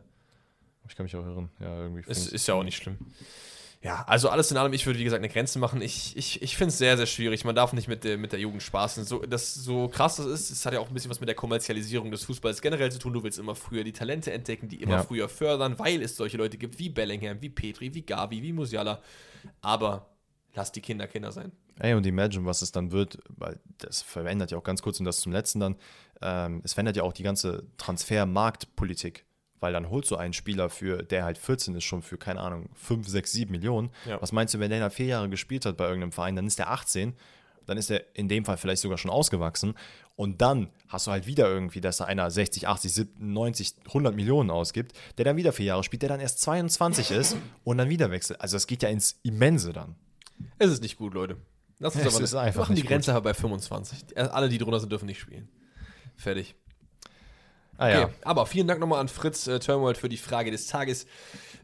Ich 0.88 0.94
kann 0.94 1.04
mich 1.04 1.16
auch 1.16 1.24
irren. 1.26 1.48
Ja, 1.58 1.78
irgendwie. 1.80 2.04
Es 2.06 2.28
ist 2.28 2.46
ja 2.46 2.54
auch 2.54 2.62
nicht 2.62 2.76
schlimm. 2.76 2.98
Ja, 3.86 4.02
also 4.08 4.28
alles 4.30 4.50
in 4.50 4.56
allem, 4.56 4.72
ich 4.72 4.84
würde, 4.84 4.98
wie 4.98 5.04
gesagt, 5.04 5.20
eine 5.20 5.32
Grenze 5.32 5.60
machen. 5.60 5.80
Ich, 5.80 6.16
ich, 6.16 6.42
ich 6.42 6.56
finde 6.56 6.70
es 6.70 6.78
sehr, 6.78 6.96
sehr 6.96 7.06
schwierig. 7.06 7.44
Man 7.44 7.54
darf 7.54 7.72
nicht 7.72 7.86
mit 7.86 8.02
der, 8.02 8.18
mit 8.18 8.32
der 8.32 8.40
Jugend 8.40 8.60
spaßen. 8.62 9.04
So, 9.04 9.20
das, 9.20 9.54
so 9.54 9.86
krass 9.86 10.16
das 10.16 10.26
ist, 10.26 10.50
es 10.50 10.66
hat 10.66 10.72
ja 10.72 10.80
auch 10.80 10.88
ein 10.88 10.94
bisschen 10.94 11.10
was 11.10 11.20
mit 11.20 11.28
der 11.28 11.36
Kommerzialisierung 11.36 12.10
des 12.10 12.24
Fußballs 12.24 12.60
generell 12.62 12.90
zu 12.90 12.98
tun. 12.98 13.12
Du 13.12 13.22
willst 13.22 13.38
immer 13.38 13.54
früher 13.54 13.84
die 13.84 13.92
Talente 13.92 14.32
entdecken, 14.32 14.68
die 14.68 14.82
immer 14.82 14.96
Ja. 14.96 15.02
früher 15.04 15.28
fördern, 15.28 15.78
weil 15.78 16.02
es 16.02 16.16
solche 16.16 16.36
Leute 16.36 16.58
gibt 16.58 16.80
wie 16.80 16.88
Bellingham, 16.88 17.40
wie 17.40 17.48
Petri, 17.48 17.94
wie 17.94 18.02
Gavi, 18.02 18.42
wie 18.42 18.52
Musiala. 18.52 19.00
Aber 19.60 20.10
lass 20.56 20.72
die 20.72 20.80
Kinder 20.80 21.06
Kinder 21.06 21.30
sein. 21.30 21.52
Ey, 21.78 21.94
und 21.94 22.04
imagine, 22.06 22.44
was 22.44 22.62
es 22.62 22.72
dann 22.72 22.90
wird, 22.90 23.18
weil 23.28 23.60
das 23.78 24.02
verändert 24.02 24.50
ja 24.50 24.58
auch 24.58 24.64
ganz 24.64 24.82
kurz 24.82 24.98
und 24.98 25.04
das 25.04 25.20
zum 25.20 25.30
letzten 25.30 25.60
dann. 25.60 25.76
Ähm, 26.22 26.60
es 26.64 26.72
verändert 26.72 26.96
ja 26.96 27.04
auch 27.04 27.12
die 27.12 27.22
ganze 27.22 27.66
Transfermarktpolitik, 27.76 29.26
weil 29.60 29.72
dann 29.72 29.90
holst 29.90 30.10
du 30.10 30.16
einen 30.16 30.32
Spieler 30.32 30.68
für, 30.70 31.02
der 31.02 31.24
halt 31.24 31.38
14 31.38 31.74
ist, 31.74 31.84
schon 31.84 32.02
für, 32.02 32.18
keine 32.18 32.40
Ahnung, 32.40 32.68
5, 32.74 33.08
6, 33.08 33.32
7 33.32 33.50
Millionen. 33.50 33.90
Ja. 34.06 34.20
Was 34.20 34.32
meinst 34.32 34.54
du, 34.54 34.60
wenn 34.60 34.70
der 34.70 34.80
da 34.80 34.90
vier 34.90 35.06
Jahre 35.06 35.28
gespielt 35.28 35.66
hat 35.66 35.76
bei 35.76 35.84
irgendeinem 35.84 36.12
Verein, 36.12 36.36
dann 36.36 36.46
ist 36.46 36.58
der 36.58 36.70
18, 36.70 37.14
dann 37.66 37.78
ist 37.78 37.90
er 37.90 38.04
in 38.14 38.28
dem 38.28 38.44
Fall 38.44 38.56
vielleicht 38.56 38.82
sogar 38.82 38.98
schon 38.98 39.10
ausgewachsen 39.10 39.74
und 40.14 40.40
dann 40.40 40.70
hast 40.88 41.06
du 41.06 41.10
halt 41.10 41.26
wieder 41.26 41.48
irgendwie, 41.48 41.80
dass 41.80 41.98
da 41.98 42.04
einer 42.04 42.30
60, 42.30 42.66
80, 42.66 42.92
70, 42.92 43.20
90, 43.20 43.74
100 43.86 44.14
Millionen 44.14 44.50
ausgibt, 44.50 44.92
der 45.18 45.24
dann 45.24 45.36
wieder 45.36 45.52
vier 45.52 45.66
Jahre 45.66 45.84
spielt, 45.84 46.02
der 46.02 46.08
dann 46.08 46.20
erst 46.20 46.40
22 46.40 47.10
ist 47.10 47.36
und 47.64 47.78
dann 47.78 47.88
wieder 47.88 48.10
wechselt. 48.10 48.40
Also 48.40 48.56
das 48.56 48.66
geht 48.66 48.82
ja 48.82 48.88
ins 48.88 49.18
Immense 49.22 49.72
dann. 49.72 49.94
Es 50.58 50.70
ist 50.70 50.82
nicht 50.82 50.96
gut, 50.96 51.14
Leute. 51.14 51.36
Lass 51.78 51.94
uns 51.94 52.06
Es 52.06 52.14
aber 52.14 52.24
ist 52.24 52.34
einfach 52.34 52.60
machen 52.60 52.74
die 52.74 52.82
nicht 52.82 52.88
Grenze 52.88 53.12
aber 53.12 53.30
bei 53.30 53.34
25. 53.34 54.16
Alle, 54.16 54.48
die 54.48 54.58
drunter 54.58 54.80
sind, 54.80 54.90
dürfen 54.90 55.06
nicht 55.06 55.20
spielen. 55.20 55.48
Fertig. 56.16 56.54
Ah 57.78 57.88
Okay, 57.88 58.12
aber 58.22 58.46
vielen 58.46 58.66
Dank 58.66 58.80
nochmal 58.80 59.00
an 59.00 59.08
Fritz 59.08 59.46
äh, 59.46 59.58
Turmold 59.58 59.98
für 59.98 60.08
die 60.08 60.16
Frage 60.16 60.50
des 60.50 60.66
Tages. 60.66 61.06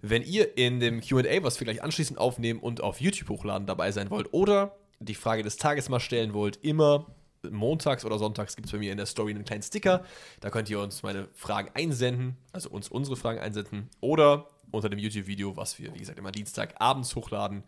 Wenn 0.02 0.22
ihr 0.22 0.56
in 0.56 0.80
dem 0.80 1.00
QA, 1.00 1.42
was 1.42 1.60
wir 1.60 1.64
gleich 1.64 1.82
anschließend 1.82 2.18
aufnehmen 2.18 2.60
und 2.60 2.82
auf 2.82 3.00
YouTube 3.00 3.28
hochladen, 3.28 3.66
dabei 3.66 3.92
sein 3.92 4.10
wollt 4.10 4.32
oder 4.32 4.76
die 4.98 5.14
Frage 5.14 5.42
des 5.42 5.56
Tages 5.56 5.88
mal 5.88 6.00
stellen 6.00 6.34
wollt, 6.34 6.56
immer 6.62 7.06
montags 7.50 8.04
oder 8.04 8.18
sonntags 8.18 8.56
gibt 8.56 8.66
es 8.66 8.72
bei 8.72 8.78
mir 8.78 8.92
in 8.92 8.98
der 8.98 9.06
Story 9.06 9.32
einen 9.32 9.44
kleinen 9.44 9.62
Sticker. 9.62 10.04
Da 10.40 10.50
könnt 10.50 10.70
ihr 10.70 10.80
uns 10.80 11.02
meine 11.02 11.28
Fragen 11.34 11.70
einsenden, 11.74 12.36
also 12.52 12.70
uns 12.70 12.88
unsere 12.88 13.16
Fragen 13.16 13.40
einsenden 13.40 13.88
oder 14.00 14.48
unter 14.70 14.88
dem 14.88 14.98
YouTube-Video, 14.98 15.56
was 15.56 15.78
wir, 15.78 15.92
wie 15.94 15.98
gesagt, 15.98 16.18
immer 16.18 16.32
Dienstagabends 16.32 17.14
hochladen. 17.16 17.64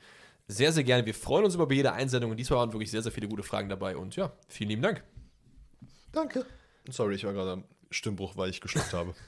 Sehr, 0.47 0.73
sehr 0.73 0.85
gerne. 0.85 1.07
Wir 1.07 1.15
freuen 1.15 1.45
uns 1.45 1.55
über 1.55 1.71
jede 1.73 1.93
Einsendung 1.93 2.31
und 2.31 2.37
diesmal 2.37 2.61
waren 2.61 2.73
wirklich 2.73 2.91
sehr, 2.91 3.03
sehr 3.03 3.13
viele 3.13 3.29
gute 3.29 3.43
Fragen 3.43 3.69
dabei 3.69 3.97
und 3.97 4.17
ja, 4.17 4.33
vielen 4.49 4.71
lieben 4.71 4.83
Dank. 4.83 5.03
Danke. 6.13 6.47
Sorry, 6.91 7.15
ich 7.15 7.25
war 7.25 7.33
gerade 7.33 7.53
am 7.53 7.65
Stimmbruch, 7.91 8.37
weil 8.37 8.51
ich 8.51 8.61
geschluckt 8.61 8.93
habe. 8.93 9.15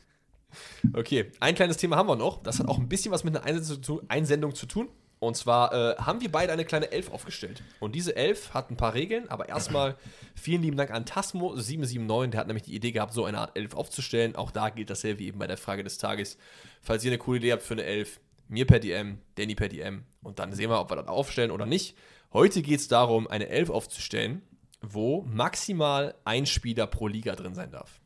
Okay, 0.94 1.32
ein 1.40 1.54
kleines 1.54 1.76
Thema 1.76 1.96
haben 1.96 2.08
wir 2.08 2.16
noch. 2.16 2.42
Das 2.42 2.60
hat 2.60 2.68
auch 2.68 2.78
ein 2.78 2.88
bisschen 2.88 3.12
was 3.12 3.24
mit 3.24 3.36
einer 3.36 3.44
Einsendung 3.44 3.82
zu, 3.82 4.02
Einsendung 4.08 4.54
zu 4.54 4.64
tun. 4.64 4.88
Und 5.18 5.36
zwar 5.36 5.72
äh, 5.72 5.96
haben 5.96 6.20
wir 6.20 6.30
beide 6.30 6.52
eine 6.52 6.64
kleine 6.64 6.92
Elf 6.92 7.10
aufgestellt. 7.10 7.62
Und 7.80 7.94
diese 7.94 8.16
Elf 8.16 8.52
hat 8.52 8.70
ein 8.70 8.76
paar 8.76 8.94
Regeln, 8.94 9.28
aber 9.28 9.48
erstmal 9.48 9.96
vielen 10.34 10.62
lieben 10.62 10.76
Dank 10.76 10.90
an 10.90 11.04
Tasmo779. 11.04 12.28
Der 12.28 12.40
hat 12.40 12.46
nämlich 12.46 12.64
die 12.64 12.74
Idee 12.74 12.92
gehabt, 12.92 13.14
so 13.14 13.24
eine 13.24 13.38
Art 13.38 13.56
Elf 13.56 13.74
aufzustellen. 13.74 14.36
Auch 14.36 14.50
da 14.50 14.68
gilt 14.68 14.90
dasselbe 14.90 15.20
wie 15.20 15.28
eben 15.28 15.38
bei 15.38 15.46
der 15.46 15.56
Frage 15.56 15.84
des 15.84 15.98
Tages. 15.98 16.36
Falls 16.82 17.04
ihr 17.04 17.10
eine 17.10 17.18
coole 17.18 17.38
Idee 17.38 17.52
habt 17.52 17.62
für 17.62 17.74
eine 17.74 17.84
Elf, 17.84 18.20
mir 18.48 18.66
per 18.66 18.78
DM, 18.78 19.18
Danny 19.36 19.54
per 19.54 19.68
DM. 19.68 20.04
Und 20.22 20.38
dann 20.38 20.52
sehen 20.52 20.70
wir, 20.70 20.80
ob 20.80 20.90
wir 20.90 20.96
das 20.96 21.08
aufstellen 21.08 21.50
oder 21.50 21.66
nicht. 21.66 21.96
Heute 22.32 22.60
geht 22.60 22.80
es 22.80 22.88
darum, 22.88 23.26
eine 23.26 23.48
Elf 23.48 23.70
aufzustellen, 23.70 24.42
wo 24.82 25.22
maximal 25.22 26.14
ein 26.24 26.44
Spieler 26.44 26.86
pro 26.86 27.08
Liga 27.08 27.34
drin 27.34 27.54
sein 27.54 27.70
darf. 27.70 28.00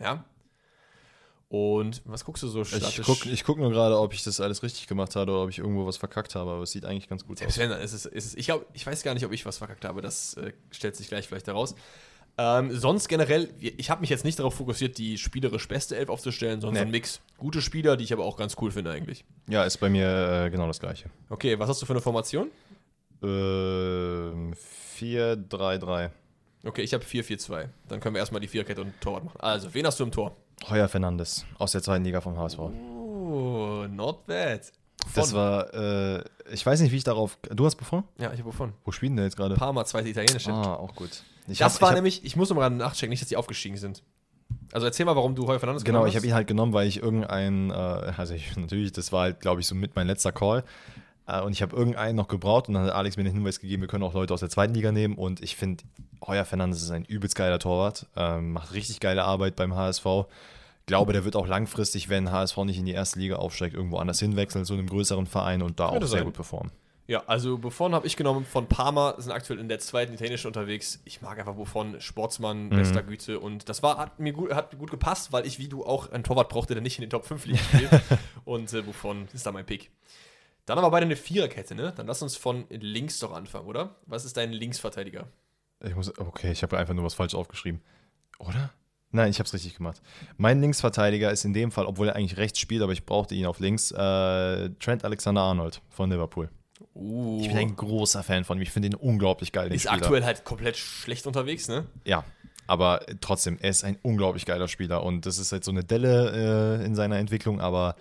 Ja? 0.00 0.24
Und 1.48 2.00
was 2.06 2.24
guckst 2.24 2.42
du 2.42 2.48
so 2.48 2.62
Ich 2.62 2.68
statisch? 2.68 3.04
gucke 3.04 3.28
ich 3.28 3.44
guck 3.44 3.58
nur 3.58 3.70
gerade, 3.70 3.98
ob 3.98 4.14
ich 4.14 4.24
das 4.24 4.40
alles 4.40 4.62
richtig 4.62 4.86
gemacht 4.86 5.14
habe 5.16 5.30
oder 5.32 5.42
ob 5.42 5.50
ich 5.50 5.58
irgendwo 5.58 5.86
was 5.86 5.98
verkackt 5.98 6.34
habe, 6.34 6.50
aber 6.50 6.62
es 6.62 6.70
sieht 6.70 6.86
eigentlich 6.86 7.08
ganz 7.10 7.26
gut 7.26 7.38
Selbst 7.38 7.58
aus. 7.58 7.68
wenn, 7.68 7.70
ist 7.72 7.92
es, 7.92 8.06
ist 8.06 8.24
es, 8.26 8.34
ich, 8.36 8.46
glaub, 8.46 8.64
ich 8.72 8.86
weiß 8.86 9.02
gar 9.02 9.12
nicht, 9.12 9.26
ob 9.26 9.32
ich 9.32 9.44
was 9.44 9.58
verkackt 9.58 9.84
habe. 9.84 10.00
Das 10.00 10.34
äh, 10.38 10.52
stellt 10.70 10.96
sich 10.96 11.08
gleich 11.08 11.28
vielleicht 11.28 11.46
heraus. 11.48 11.74
Ähm, 12.38 12.74
sonst 12.74 13.08
generell, 13.08 13.50
ich 13.60 13.90
habe 13.90 14.00
mich 14.00 14.08
jetzt 14.08 14.24
nicht 14.24 14.38
darauf 14.38 14.54
fokussiert, 14.54 14.96
die 14.96 15.18
spielerisch 15.18 15.68
beste 15.68 15.94
Elf 15.94 16.08
aufzustellen, 16.08 16.62
sondern 16.62 16.76
so 16.76 16.84
Nee. 16.84 16.88
ein 16.88 16.90
Mix. 16.90 17.20
Gute 17.36 17.60
Spieler, 17.60 17.98
die 17.98 18.04
ich 18.04 18.14
aber 18.14 18.24
auch 18.24 18.38
ganz 18.38 18.56
cool 18.62 18.70
finde 18.70 18.90
eigentlich. 18.90 19.22
Ja, 19.50 19.64
ist 19.64 19.76
bei 19.76 19.90
mir 19.90 20.44
äh, 20.46 20.50
genau 20.50 20.66
das 20.66 20.80
gleiche. 20.80 21.10
Okay, 21.28 21.58
was 21.58 21.68
hast 21.68 21.82
du 21.82 21.86
für 21.86 21.92
eine 21.92 22.00
Formation? 22.00 22.50
Ähm, 23.22 24.54
4, 24.94 25.36
3, 25.36 25.76
3. 25.78 26.10
Okay, 26.64 26.82
ich 26.82 26.94
habe 26.94 27.04
4-4-2. 27.04 27.68
Dann 27.88 28.00
können 28.00 28.14
wir 28.14 28.20
erstmal 28.20 28.40
die 28.40 28.48
Viererkette 28.48 28.80
und 28.82 28.92
Torwart 29.00 29.24
machen. 29.24 29.40
Also, 29.40 29.72
wen 29.74 29.86
hast 29.86 29.98
du 29.98 30.04
im 30.04 30.12
Tor? 30.12 30.36
Heuer 30.68 30.88
Fernandes 30.88 31.44
aus 31.58 31.72
der 31.72 31.82
zweiten 31.82 32.04
Liga 32.04 32.20
vom 32.20 32.38
HSV. 32.38 32.58
Oh, 32.60 33.86
not 33.90 34.26
bad. 34.26 34.70
Das 35.14 35.30
Von- 35.30 35.38
war, 35.38 35.74
äh, 35.74 36.22
ich 36.52 36.64
weiß 36.64 36.80
nicht, 36.80 36.92
wie 36.92 36.96
ich 36.96 37.04
darauf. 37.04 37.36
Du 37.50 37.64
hast 37.66 37.74
bevor? 37.74 38.04
Ja, 38.18 38.32
ich 38.32 38.38
habe 38.38 38.44
wovon? 38.50 38.72
Wo 38.84 38.92
spielen 38.92 39.16
der 39.16 39.24
jetzt 39.24 39.36
gerade? 39.36 39.56
Parma, 39.56 39.84
zweite 39.84 40.08
italienische. 40.08 40.52
Ah, 40.52 40.74
auch 40.76 40.94
gut. 40.94 41.10
Ich 41.48 41.58
das 41.58 41.74
hab- 41.74 41.82
war 41.82 41.88
ich 41.90 41.94
nämlich, 41.96 42.24
ich 42.24 42.36
muss 42.36 42.48
noch 42.50 42.56
mal 42.56 42.70
nachchecken, 42.70 43.10
nicht, 43.10 43.20
dass 43.22 43.28
die 43.28 43.36
aufgestiegen 43.36 43.76
sind. 43.76 44.02
Also 44.70 44.86
erzähl 44.86 45.04
mal, 45.06 45.16
warum 45.16 45.34
du 45.34 45.46
Heuer 45.48 45.58
Fernandes 45.58 45.82
Genau, 45.82 46.06
ich 46.06 46.14
habe 46.14 46.26
ihn 46.26 46.34
halt 46.34 46.46
genommen, 46.46 46.72
weil 46.72 46.86
ich 46.86 47.02
irgendeinen, 47.02 47.70
äh, 47.70 47.74
also 47.74 48.34
ich, 48.34 48.56
natürlich, 48.56 48.92
das 48.92 49.10
war 49.10 49.22
halt, 49.22 49.40
glaube 49.40 49.60
ich, 49.60 49.66
so 49.66 49.74
mit 49.74 49.96
mein 49.96 50.06
letzter 50.06 50.30
Call. 50.30 50.62
Äh, 51.32 51.40
und 51.40 51.52
ich 51.52 51.62
habe 51.62 51.74
irgendeinen 51.74 52.16
noch 52.16 52.28
gebraucht 52.28 52.68
und 52.68 52.74
dann 52.74 52.84
hat 52.84 52.92
Alex 52.92 53.16
mir 53.16 53.24
den 53.24 53.32
Hinweis 53.32 53.60
gegeben, 53.60 53.82
wir 53.82 53.88
können 53.88 54.04
auch 54.04 54.14
Leute 54.14 54.34
aus 54.34 54.40
der 54.40 54.50
zweiten 54.50 54.74
Liga 54.74 54.92
nehmen. 54.92 55.14
Und 55.14 55.42
ich 55.42 55.56
finde, 55.56 55.84
Heuer 56.26 56.44
Fernandes 56.44 56.82
ist 56.82 56.90
ein 56.90 57.04
übelst 57.04 57.34
geiler 57.34 57.58
Torwart, 57.58 58.06
ähm, 58.16 58.52
macht 58.52 58.72
richtig 58.74 59.00
geile 59.00 59.24
Arbeit 59.24 59.56
beim 59.56 59.74
HSV. 59.74 60.06
Glaube, 60.86 61.12
der 61.12 61.24
wird 61.24 61.36
auch 61.36 61.46
langfristig, 61.46 62.08
wenn 62.08 62.32
HSV 62.32 62.56
nicht 62.58 62.78
in 62.78 62.84
die 62.84 62.92
erste 62.92 63.18
Liga 63.18 63.36
aufsteigt, 63.36 63.74
irgendwo 63.74 63.98
anders 63.98 64.18
hinwechseln, 64.18 64.64
zu 64.64 64.74
einem 64.74 64.88
größeren 64.88 65.26
Verein 65.26 65.62
und 65.62 65.78
da 65.78 65.86
auch 65.86 66.04
sehr 66.04 66.24
gut 66.24 66.34
performen. 66.34 66.72
Ja, 67.06 67.22
also 67.26 67.58
Buffon 67.58 67.94
habe 67.94 68.06
ich 68.06 68.16
genommen 68.16 68.44
von 68.44 68.68
Parma, 68.68 69.14
sind 69.18 69.32
aktuell 69.32 69.58
in 69.58 69.68
der 69.68 69.80
zweiten 69.80 70.14
italienischen 70.14 70.46
unterwegs. 70.46 71.00
Ich 71.04 71.20
mag 71.20 71.38
einfach 71.38 71.54
Buffon, 71.54 72.00
Sportsmann, 72.00 72.70
bester 72.70 73.02
Güte 73.02 73.38
und 73.38 73.68
das 73.68 73.82
war, 73.82 73.98
hat 73.98 74.18
mir 74.18 74.32
gut, 74.32 74.54
hat 74.54 74.72
mir 74.72 74.78
gut 74.78 74.90
gepasst, 74.90 75.32
weil 75.32 75.46
ich 75.46 75.58
wie 75.58 75.68
du 75.68 75.84
auch 75.84 76.10
einen 76.10 76.24
Torwart 76.24 76.48
brauchte, 76.48 76.74
der 76.74 76.82
nicht 76.82 76.98
in 76.98 77.02
den 77.02 77.10
Top 77.10 77.26
5 77.26 77.44
liegen 77.46 77.58
spielt. 77.58 77.90
und 78.44 78.72
äh, 78.72 78.82
Buffon 78.82 79.28
ist 79.32 79.44
da 79.44 79.52
mein 79.52 79.66
Pick. 79.66 79.90
Dann 80.66 80.76
haben 80.76 80.84
wir 80.84 80.90
beide 80.90 81.06
eine 81.06 81.16
Viererkette, 81.16 81.74
ne? 81.74 81.92
Dann 81.96 82.06
lass 82.06 82.22
uns 82.22 82.36
von 82.36 82.66
links 82.70 83.18
doch 83.18 83.32
anfangen, 83.32 83.66
oder? 83.66 83.96
Was 84.06 84.24
ist 84.24 84.36
dein 84.36 84.52
Linksverteidiger? 84.52 85.26
Ich 85.84 85.96
muss, 85.96 86.16
okay, 86.18 86.52
ich 86.52 86.62
habe 86.62 86.78
einfach 86.78 86.94
nur 86.94 87.04
was 87.04 87.14
falsch 87.14 87.34
aufgeschrieben. 87.34 87.80
Oder? 88.38 88.70
Nein, 89.10 89.30
ich 89.30 89.38
habe 89.38 89.46
es 89.46 89.52
richtig 89.52 89.76
gemacht. 89.76 90.00
Mein 90.38 90.60
Linksverteidiger 90.60 91.30
ist 91.30 91.44
in 91.44 91.52
dem 91.52 91.70
Fall, 91.72 91.86
obwohl 91.86 92.08
er 92.08 92.16
eigentlich 92.16 92.38
rechts 92.38 92.60
spielt, 92.60 92.82
aber 92.82 92.92
ich 92.92 93.04
brauchte 93.04 93.34
ihn 93.34 93.46
auf 93.46 93.58
links, 93.60 93.90
äh, 93.90 94.70
Trent 94.80 95.04
Alexander-Arnold 95.04 95.82
von 95.90 96.10
Liverpool. 96.10 96.48
Uh, 96.94 97.40
Ich 97.40 97.48
bin 97.48 97.58
ein 97.58 97.76
großer 97.76 98.22
Fan 98.22 98.44
von 98.44 98.56
ihm. 98.58 98.62
Ich 98.62 98.70
finde 98.70 98.88
ihn 98.88 98.94
unglaublich 98.94 99.52
geil. 99.52 99.72
ist 99.72 99.82
Spieler. 99.82 99.94
aktuell 99.94 100.24
halt 100.24 100.44
komplett 100.44 100.76
schlecht 100.76 101.26
unterwegs, 101.26 101.68
ne? 101.68 101.86
Ja, 102.04 102.24
aber 102.66 103.00
trotzdem, 103.20 103.58
er 103.60 103.70
ist 103.70 103.84
ein 103.84 103.98
unglaublich 104.02 104.46
geiler 104.46 104.68
Spieler 104.68 105.02
und 105.02 105.26
das 105.26 105.38
ist 105.38 105.52
halt 105.52 105.64
so 105.64 105.70
eine 105.70 105.84
Delle 105.84 106.78
äh, 106.80 106.84
in 106.84 106.94
seiner 106.94 107.18
Entwicklung, 107.18 107.60
aber 107.60 107.96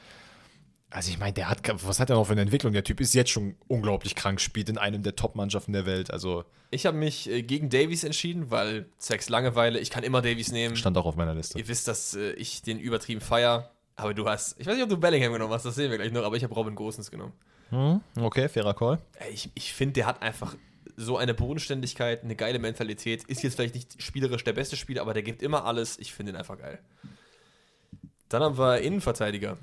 also 0.92 1.10
ich 1.10 1.18
meine, 1.20 1.34
der 1.34 1.50
hat, 1.50 1.62
was 1.88 2.00
hat 2.00 2.10
er 2.10 2.18
noch 2.18 2.26
für 2.26 2.34
eine 2.34 2.42
Entwicklung? 2.42 2.74
Der 2.74 2.84
Typ 2.84 3.00
ist 3.00 3.14
jetzt 3.14 3.32
schon 3.32 3.56
unglaublich 3.68 4.14
krank, 4.14 4.42
spielt 4.42 4.70
in 4.70 4.78
einem 4.78 5.04
der 5.04 5.16
Top-Mannschaften 5.16 5.72
der 5.72 5.86
Welt, 5.86 6.12
also 6.12 6.44
Ich 6.70 6.86
habe 6.86 6.98
mich 6.98 7.30
äh, 7.30 7.42
gegen 7.44 7.70
Davies 7.70 8.04
entschieden, 8.04 8.52
weil 8.52 8.86
Sex 8.98 9.30
Langeweile, 9.30 9.80
ich 9.80 9.90
kann 9.90 10.04
immer 10.04 10.22
Davies 10.22 10.52
nehmen. 10.52 10.76
stand 10.76 10.98
auch 10.98 11.06
auf 11.06 11.16
meiner 11.16 11.34
Liste. 11.34 11.58
Ihr 11.58 11.68
wisst, 11.68 11.88
dass 11.88 12.14
äh, 12.14 12.34
ich 12.34 12.62
den 12.62 12.78
übertrieben 12.80 13.22
feier. 13.22 13.72
Aber 13.96 14.14
du 14.14 14.28
hast, 14.28 14.60
ich 14.60 14.66
weiß 14.66 14.76
nicht, 14.76 14.84
ob 14.84 14.90
du 14.90 14.98
Bellingham 14.98 15.34
genommen 15.34 15.54
hast, 15.54 15.64
das 15.64 15.76
sehen 15.76 15.92
wir 15.92 15.98
gleich 15.98 16.12
noch, 16.12 16.24
aber 16.24 16.36
ich 16.36 16.44
habe 16.44 16.54
Robin 16.54 16.76
Gosens 16.76 17.10
genommen. 17.12 17.34
Hm, 17.70 18.02
okay, 18.20 18.50
fairer 18.50 18.74
Call. 18.74 19.00
Ich, 19.32 19.50
ich 19.54 19.74
finde, 19.74 19.94
der 19.94 20.08
hat 20.08 20.22
einfach 20.22 20.56
so 20.98 21.18
eine 21.18 21.34
Bodenständigkeit, 21.34 22.24
eine 22.24 22.36
geile 22.36 22.60
Mentalität. 22.60 23.24
Ist 23.26 23.44
jetzt 23.44 23.56
vielleicht 23.56 23.76
nicht 23.76 24.02
spielerisch 24.02 24.44
der 24.44 24.54
beste 24.54 24.76
Spieler, 24.76 25.02
aber 25.02 25.14
der 25.14 25.24
gibt 25.24 25.42
immer 25.42 25.66
alles. 25.66 25.98
Ich 26.00 26.14
finde 26.14 26.34
ihn 26.34 26.36
einfach 26.36 26.58
geil. 26.58 26.80
Dann 28.30 28.44
haben 28.44 28.58
wir 28.58 28.80
Innenverteidiger. 28.82 29.58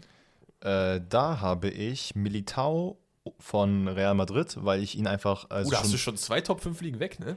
Äh, 0.60 1.00
da 1.08 1.40
habe 1.40 1.68
ich 1.68 2.14
Militao 2.14 2.98
von 3.38 3.88
Real 3.88 4.14
Madrid, 4.14 4.56
weil 4.60 4.82
ich 4.82 4.96
ihn 4.96 5.06
einfach. 5.06 5.50
Also 5.50 5.68
Uh, 5.68 5.72
da 5.72 5.80
hast 5.82 5.92
du 5.92 5.98
schon 5.98 6.16
zwei 6.16 6.40
Top 6.40 6.60
5 6.60 6.80
Ligen 6.80 6.98
weg, 7.00 7.20
ne? 7.20 7.36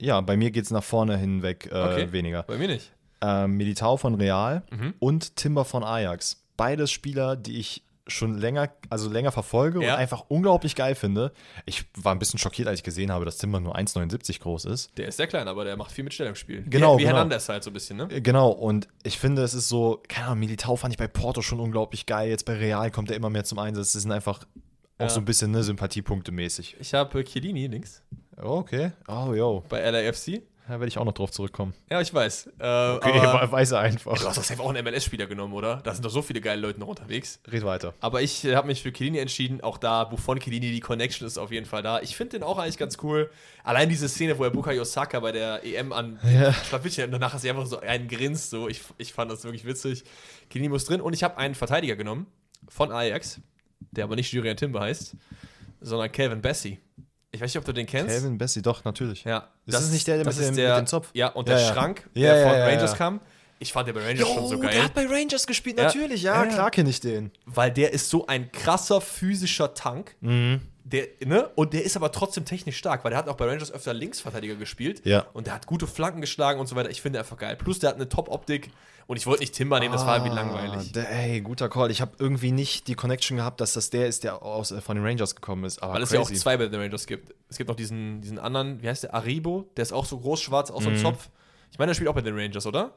ja, 0.00 0.20
bei 0.20 0.36
mir 0.36 0.50
geht 0.50 0.64
es 0.64 0.70
nach 0.70 0.84
vorne 0.84 1.16
hinweg 1.16 1.68
äh, 1.72 1.74
Okay. 1.74 2.12
weniger. 2.12 2.42
Bei 2.44 2.56
mir 2.58 2.68
nicht. 2.68 2.92
Ähm, 3.20 3.52
Militao 3.56 3.96
von 3.96 4.14
Real 4.14 4.62
Mhm. 4.70 4.94
und 5.00 5.34
Timber 5.36 5.64
von 5.64 5.82
Ajax. 5.82 6.44
Beides 6.56 6.90
Spieler, 6.92 7.34
die 7.36 7.58
ich 7.58 7.82
schon 8.08 8.36
länger, 8.38 8.70
also 8.90 9.08
länger 9.10 9.30
verfolge 9.32 9.82
Ja. 9.82 9.94
und 9.94 9.98
einfach 10.00 10.24
unglaublich 10.28 10.74
geil 10.74 10.94
finde. 10.94 11.32
Ich 11.66 11.84
war 11.96 12.12
ein 12.14 12.18
bisschen 12.18 12.38
schockiert, 12.38 12.68
als 12.68 12.80
ich 12.80 12.84
gesehen 12.84 13.10
habe, 13.12 13.24
dass 13.24 13.38
Timber 13.38 13.60
nur 13.60 13.76
1,79 13.76 14.40
groß 14.40 14.64
ist. 14.66 14.96
Der 14.98 15.08
ist 15.08 15.16
sehr 15.16 15.26
klein, 15.26 15.46
aber 15.48 15.64
der 15.64 15.76
macht 15.76 15.92
viel 15.92 16.04
mit 16.04 16.14
Stellungsspiel. 16.14 16.64
Genau, 16.68 16.94
Wie, 16.96 17.00
wie 17.00 17.04
genau. 17.04 17.16
Hernandez 17.16 17.48
halt 17.48 17.62
so 17.64 17.70
ein 17.70 17.72
bisschen, 17.74 17.96
ne? 17.98 18.08
Genau, 18.08 18.50
und 18.50 18.88
ich 19.02 19.18
finde, 19.18 19.42
es 19.42 19.54
ist 19.54 19.68
so, 19.68 20.02
keine 20.08 20.26
Ahnung, 20.28 20.40
Militao 20.40 20.76
fand 20.76 20.92
ich 20.94 20.98
bei 20.98 21.08
Porto 21.08 21.42
schon 21.42 21.60
unglaublich 21.60 22.06
geil. 22.06 22.28
Jetzt 22.30 22.44
bei 22.44 22.54
Real 22.54 22.90
kommt 22.90 23.10
er 23.10 23.16
immer 23.16 23.30
mehr 23.30 23.44
zum 23.44 23.58
Einsatz. 23.58 23.92
Das 23.92 24.02
sind 24.02 24.12
einfach 24.12 24.40
auch 24.98 25.02
Ja. 25.04 25.08
so 25.08 25.20
ein 25.20 25.24
bisschen 25.24 25.50
ne, 25.52 25.62
Sympathiepunkte 25.62 26.32
mäßig. 26.32 26.76
Ich 26.80 26.94
habe 26.94 27.22
Chiellini 27.24 27.66
links 27.68 28.02
Oh, 28.40 28.58
okay. 28.58 28.92
Oh, 29.08 29.32
yo. 29.34 29.64
bei 29.68 29.80
LAFC. 29.90 30.42
Da 30.68 30.74
werde 30.74 30.86
ich 30.88 30.98
auch 30.98 31.04
noch 31.06 31.14
drauf 31.14 31.30
zurückkommen. 31.30 31.72
Ja, 31.90 32.00
ich 32.00 32.12
weiß. 32.12 32.48
Äh, 32.58 32.88
Okay, 32.98 33.10
weiß 33.50 33.72
er 33.72 33.80
einfach. 33.80 34.18
du 34.18 34.26
hast 34.26 34.36
doch 34.36 34.44
safe 34.44 34.62
auch 34.62 34.68
einen 34.72 34.84
MLS-Spieler 34.84 35.26
genommen, 35.26 35.54
oder? 35.54 35.76
Da 35.82 35.94
sind 35.94 36.04
doch 36.04 36.10
so 36.10 36.20
viele 36.20 36.42
geile 36.42 36.60
Leute 36.60 36.78
noch 36.78 36.88
unterwegs. 36.88 37.40
Red 37.50 37.64
weiter. 37.64 37.94
Aber 38.00 38.20
ich 38.20 38.44
äh, 38.44 38.54
habe 38.54 38.66
mich 38.66 38.82
für 38.82 38.92
Chiellini 38.92 39.18
entschieden. 39.18 39.62
Auch 39.62 39.78
da, 39.78 40.04
Buffon 40.04 40.38
Chiellini, 40.38 40.70
die 40.70 40.80
Connection 40.80 41.26
ist 41.26 41.38
auf 41.38 41.50
jeden 41.50 41.64
Fall 41.66 41.82
da. 41.82 42.00
Ich 42.02 42.16
finde 42.16 42.38
den 42.38 42.42
auch 42.42 42.58
eigentlich 42.58 42.76
ganz 42.76 42.98
cool. 43.02 43.30
Allein 43.64 43.88
diese 43.88 44.08
Szene, 44.08 44.38
wo 44.38 44.44
er 44.44 44.50
Bukayo 44.50 44.84
Saka 44.84 45.20
bei 45.20 45.32
der 45.32 45.64
EM 45.64 45.92
an 45.92 46.18
Ja. 46.30 46.52
Schlafittchen 46.52 47.06
und 47.06 47.12
danach 47.12 47.32
hat 47.32 47.40
sie 47.40 47.48
einfach 47.48 47.66
so 47.66 47.80
einen 47.80 48.06
grinst. 48.06 48.50
So. 48.50 48.68
Ich, 48.68 48.82
ich 48.98 49.12
fand 49.14 49.30
das 49.30 49.44
wirklich 49.44 49.64
witzig. 49.64 50.04
Chiellini 50.50 50.68
muss 50.68 50.84
drin. 50.84 51.00
Und 51.00 51.14
ich 51.14 51.22
habe 51.24 51.38
einen 51.38 51.54
Verteidiger 51.54 51.96
genommen 51.96 52.26
von 52.68 52.92
Ajax, 52.92 53.40
der 53.92 54.04
aber 54.04 54.16
nicht 54.16 54.30
Julian 54.32 54.56
Timber 54.58 54.80
heißt, 54.80 55.16
sondern 55.80 56.12
Calvin 56.12 56.42
Bessie. 56.42 56.78
Ich 57.30 57.40
weiß 57.40 57.50
nicht, 57.50 57.58
ob 57.58 57.64
du 57.64 57.72
den 57.72 57.86
kennst. 57.86 58.14
Calvin 58.14 58.38
Bessie, 58.38 58.62
doch, 58.62 58.84
natürlich. 58.84 59.24
Ja, 59.24 59.48
Ist 59.66 59.74
das 59.74 59.90
nicht 59.90 60.06
der, 60.06 60.16
der 60.16 60.24
das 60.24 60.36
mit 60.38 60.48
dem- 60.48 60.56
der, 60.56 60.68
mit 60.76 60.78
dem 60.78 60.86
Zopf? 60.86 61.10
Ja, 61.12 61.28
und 61.28 61.46
der 61.48 61.58
ja. 61.60 61.72
Schrank, 61.72 62.08
Ja, 62.14 62.32
der 62.34 62.40
ja, 62.42 62.48
von 62.48 62.60
Rangers 62.60 62.94
kam. 62.96 63.20
Ich 63.60 63.72
fand 63.72 63.88
der 63.88 63.92
bei 63.92 64.04
Rangers 64.06 64.28
schon 64.28 64.46
so 64.46 64.56
der 64.60 64.70
geil, 64.70 64.82
hat 64.84 64.94
bei 64.94 65.04
Rangers 65.06 65.46
gespielt, 65.46 65.76
natürlich. 65.76 66.22
Ja, 66.22 66.36
Ja, 66.36 66.44
ja. 66.48 66.54
klar 66.54 66.70
kenne 66.70 66.88
ich 66.90 67.00
den. 67.00 67.32
weil 67.44 67.70
der 67.72 67.92
ist 67.92 68.08
so 68.08 68.26
ein 68.28 68.50
krasser 68.52 69.00
physischer 69.00 69.74
Tank. 69.74 70.14
Mhm. 70.20 70.60
Der, 70.90 71.06
ne? 71.24 71.48
Und 71.54 71.74
der 71.74 71.84
ist 71.84 71.96
aber 71.96 72.12
trotzdem 72.12 72.44
technisch 72.46 72.78
stark, 72.78 73.04
weil 73.04 73.10
der 73.10 73.18
hat 73.18 73.28
auch 73.28 73.36
bei 73.36 73.44
Rangers 73.46 73.70
öfter 73.70 73.92
Linksverteidiger 73.92 74.54
gespielt. 74.54 75.04
Ja. 75.04 75.26
Und 75.34 75.46
der 75.46 75.54
hat 75.54 75.66
gute 75.66 75.86
Flanken 75.86 76.20
geschlagen 76.22 76.58
und 76.60 76.66
so 76.66 76.76
weiter. 76.76 76.88
Ich 76.88 77.02
finde 77.02 77.18
einfach 77.18 77.36
geil. 77.36 77.56
Plus 77.56 77.78
der 77.78 77.90
hat 77.90 77.96
eine 77.96 78.08
Top-Optik. 78.08 78.70
Und 79.06 79.16
ich 79.16 79.26
wollte 79.26 79.40
nicht 79.40 79.54
Timber 79.54 79.80
nehmen, 79.80 79.92
das 79.92 80.04
war 80.04 80.16
irgendwie 80.18 80.34
langweilig. 80.36 80.88
Ah, 80.90 80.92
Der, 80.94 81.10
ey, 81.10 81.40
guter 81.40 81.68
Call. 81.70 81.90
Ich 81.90 82.00
habe 82.02 82.12
irgendwie 82.18 82.52
nicht 82.52 82.88
die 82.88 82.94
Connection 82.94 83.38
gehabt, 83.38 83.60
dass 83.60 83.72
das 83.72 83.88
der 83.90 84.06
ist, 84.06 84.22
der 84.22 84.42
aus, 84.42 84.70
äh, 84.70 84.80
von 84.82 84.96
den 84.96 85.04
Rangers 85.04 85.34
gekommen 85.34 85.64
ist. 85.64 85.82
Aber 85.82 85.94
Weil 85.94 86.02
es 86.02 86.10
ja 86.12 86.20
auch 86.20 86.30
zwei 86.30 86.56
bei 86.58 86.66
den 86.68 86.78
Rangers 86.80 87.06
gibt. 87.06 87.34
Es 87.48 87.56
gibt 87.56 87.68
noch 87.68 87.76
diesen, 87.76 88.20
diesen 88.20 88.38
anderen, 88.38 88.82
wie 88.82 88.88
heißt 88.88 89.04
der? 89.04 89.14
Aribo, 89.14 89.66
der 89.76 89.82
ist 89.82 89.92
auch 89.92 90.04
so 90.04 90.18
groß 90.18 90.40
schwarz, 90.42 90.70
auch 90.70 90.82
so 90.82 90.90
ein 90.90 90.96
Zopf. 90.98 91.30
Ich 91.72 91.78
meine, 91.78 91.88
der 91.90 91.94
spielt 91.94 92.10
auch 92.10 92.14
bei 92.14 92.20
den 92.22 92.34
Rangers, 92.38 92.66
oder? 92.66 92.92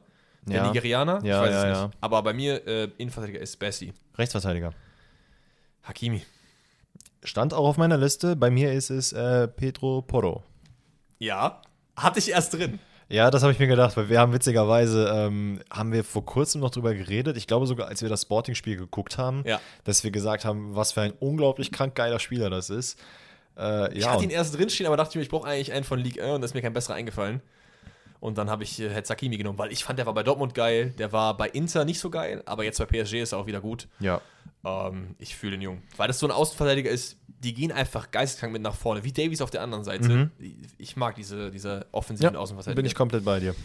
Der 0.46 0.60
Mhm. 0.60 0.66
Ja. 0.66 0.66
Nigerianer? 0.72 1.20
Ja, 1.24 1.36
ich 1.44 1.48
weiß 1.48 1.50
ja, 1.50 1.70
es 1.70 1.78
ja. 1.78 1.86
nicht. 1.86 1.98
Aber 2.02 2.22
bei 2.22 2.32
mir, 2.34 2.66
äh, 2.66 2.88
Innenverteidiger 2.98 3.40
ist 3.40 3.58
Bessie. 3.58 3.92
Rechtsverteidiger. 4.18 4.72
Hakimi. 5.84 6.22
Stand 7.24 7.54
auch 7.54 7.66
auf 7.66 7.76
meiner 7.76 7.98
Liste. 7.98 8.36
Bei 8.36 8.50
mir 8.50 8.72
ist 8.72 8.90
es 8.90 9.12
äh, 9.12 9.48
Pedro 9.48 10.02
Porro. 10.02 10.42
Ja, 11.18 11.62
hatte 11.96 12.18
ich 12.18 12.30
erst 12.30 12.54
drin. 12.54 12.78
Ja, 13.08 13.30
das 13.30 13.42
habe 13.42 13.52
ich 13.52 13.58
mir 13.58 13.66
gedacht, 13.66 13.96
weil 13.96 14.08
wir 14.08 14.18
haben 14.18 14.32
witzigerweise, 14.32 15.12
ähm, 15.14 15.60
haben 15.70 15.92
wir 15.92 16.02
vor 16.02 16.24
kurzem 16.24 16.60
noch 16.62 16.70
drüber 16.70 16.94
geredet, 16.94 17.36
ich 17.36 17.46
glaube 17.46 17.66
sogar, 17.66 17.88
als 17.88 18.00
wir 18.00 18.08
das 18.08 18.22
Sporting-Spiel 18.22 18.76
geguckt 18.76 19.18
haben, 19.18 19.42
Ja. 19.46 19.60
dass 19.84 20.02
wir 20.02 20.10
gesagt 20.10 20.44
haben, 20.46 20.74
was 20.74 20.92
für 20.92 21.02
ein 21.02 21.12
unglaublich 21.20 21.70
krank 21.72 21.94
geiler 21.94 22.18
Spieler 22.18 22.48
das 22.48 22.70
ist. 22.70 22.98
Äh, 23.58 23.92
Ich 23.98 24.04
ja, 24.04 24.12
hatte 24.12 24.24
ihn 24.24 24.30
erst 24.30 24.56
drinstehen, 24.56 24.86
aber 24.86 24.96
dachte 24.96 25.10
ich 25.10 25.16
mir, 25.16 25.22
ich 25.22 25.28
brauche 25.28 25.46
eigentlich 25.46 25.72
einen 25.72 25.84
von 25.84 25.98
League 25.98 26.20
1 26.22 26.34
und 26.36 26.40
da 26.40 26.44
ist 26.46 26.54
mir 26.54 26.62
kein 26.62 26.72
besserer 26.72 26.94
eingefallen. 26.94 27.42
Und 28.22 28.38
dann 28.38 28.48
habe 28.48 28.62
ich 28.62 28.78
äh, 28.78 28.94
Hakimi 28.94 29.36
genommen, 29.36 29.58
weil 29.58 29.72
ich 29.72 29.82
fand, 29.82 29.98
der 29.98 30.06
war 30.06 30.14
bei 30.14 30.22
Dortmund 30.22 30.54
geil, 30.54 30.94
der 30.96 31.10
war 31.10 31.36
bei 31.36 31.48
Inter 31.48 31.84
nicht 31.84 31.98
so 31.98 32.08
geil, 32.08 32.40
aber 32.46 32.62
jetzt 32.62 32.78
bei 32.78 32.84
PSG 32.84 33.14
ist 33.14 33.32
er 33.32 33.38
auch 33.38 33.46
wieder 33.46 33.60
gut. 33.60 33.88
ja. 33.98 34.20
Ähm, 34.64 35.16
ich 35.18 35.34
fühle 35.34 35.52
den 35.52 35.62
Jungen. 35.62 35.82
Weil 35.96 36.06
das 36.06 36.20
so 36.20 36.28
ein 36.28 36.30
Außenverteidiger 36.30 36.88
ist, 36.88 37.16
die 37.26 37.52
gehen 37.52 37.72
einfach 37.72 38.12
geisteskrank 38.12 38.52
mit 38.52 38.62
nach 38.62 38.76
vorne, 38.76 39.02
wie 39.02 39.10
Davies 39.10 39.40
auf 39.40 39.50
der 39.50 39.60
anderen 39.60 39.82
Seite. 39.82 40.08
Mhm. 40.08 40.30
Ich 40.78 40.96
mag 40.96 41.16
diese, 41.16 41.50
diese 41.50 41.86
offensiven 41.90 42.34
ja, 42.34 42.38
Außenverteidiger. 42.38 42.76
bin 42.76 42.86
ich 42.86 42.94
komplett 42.94 43.24
bei 43.24 43.40
dir. 43.40 43.56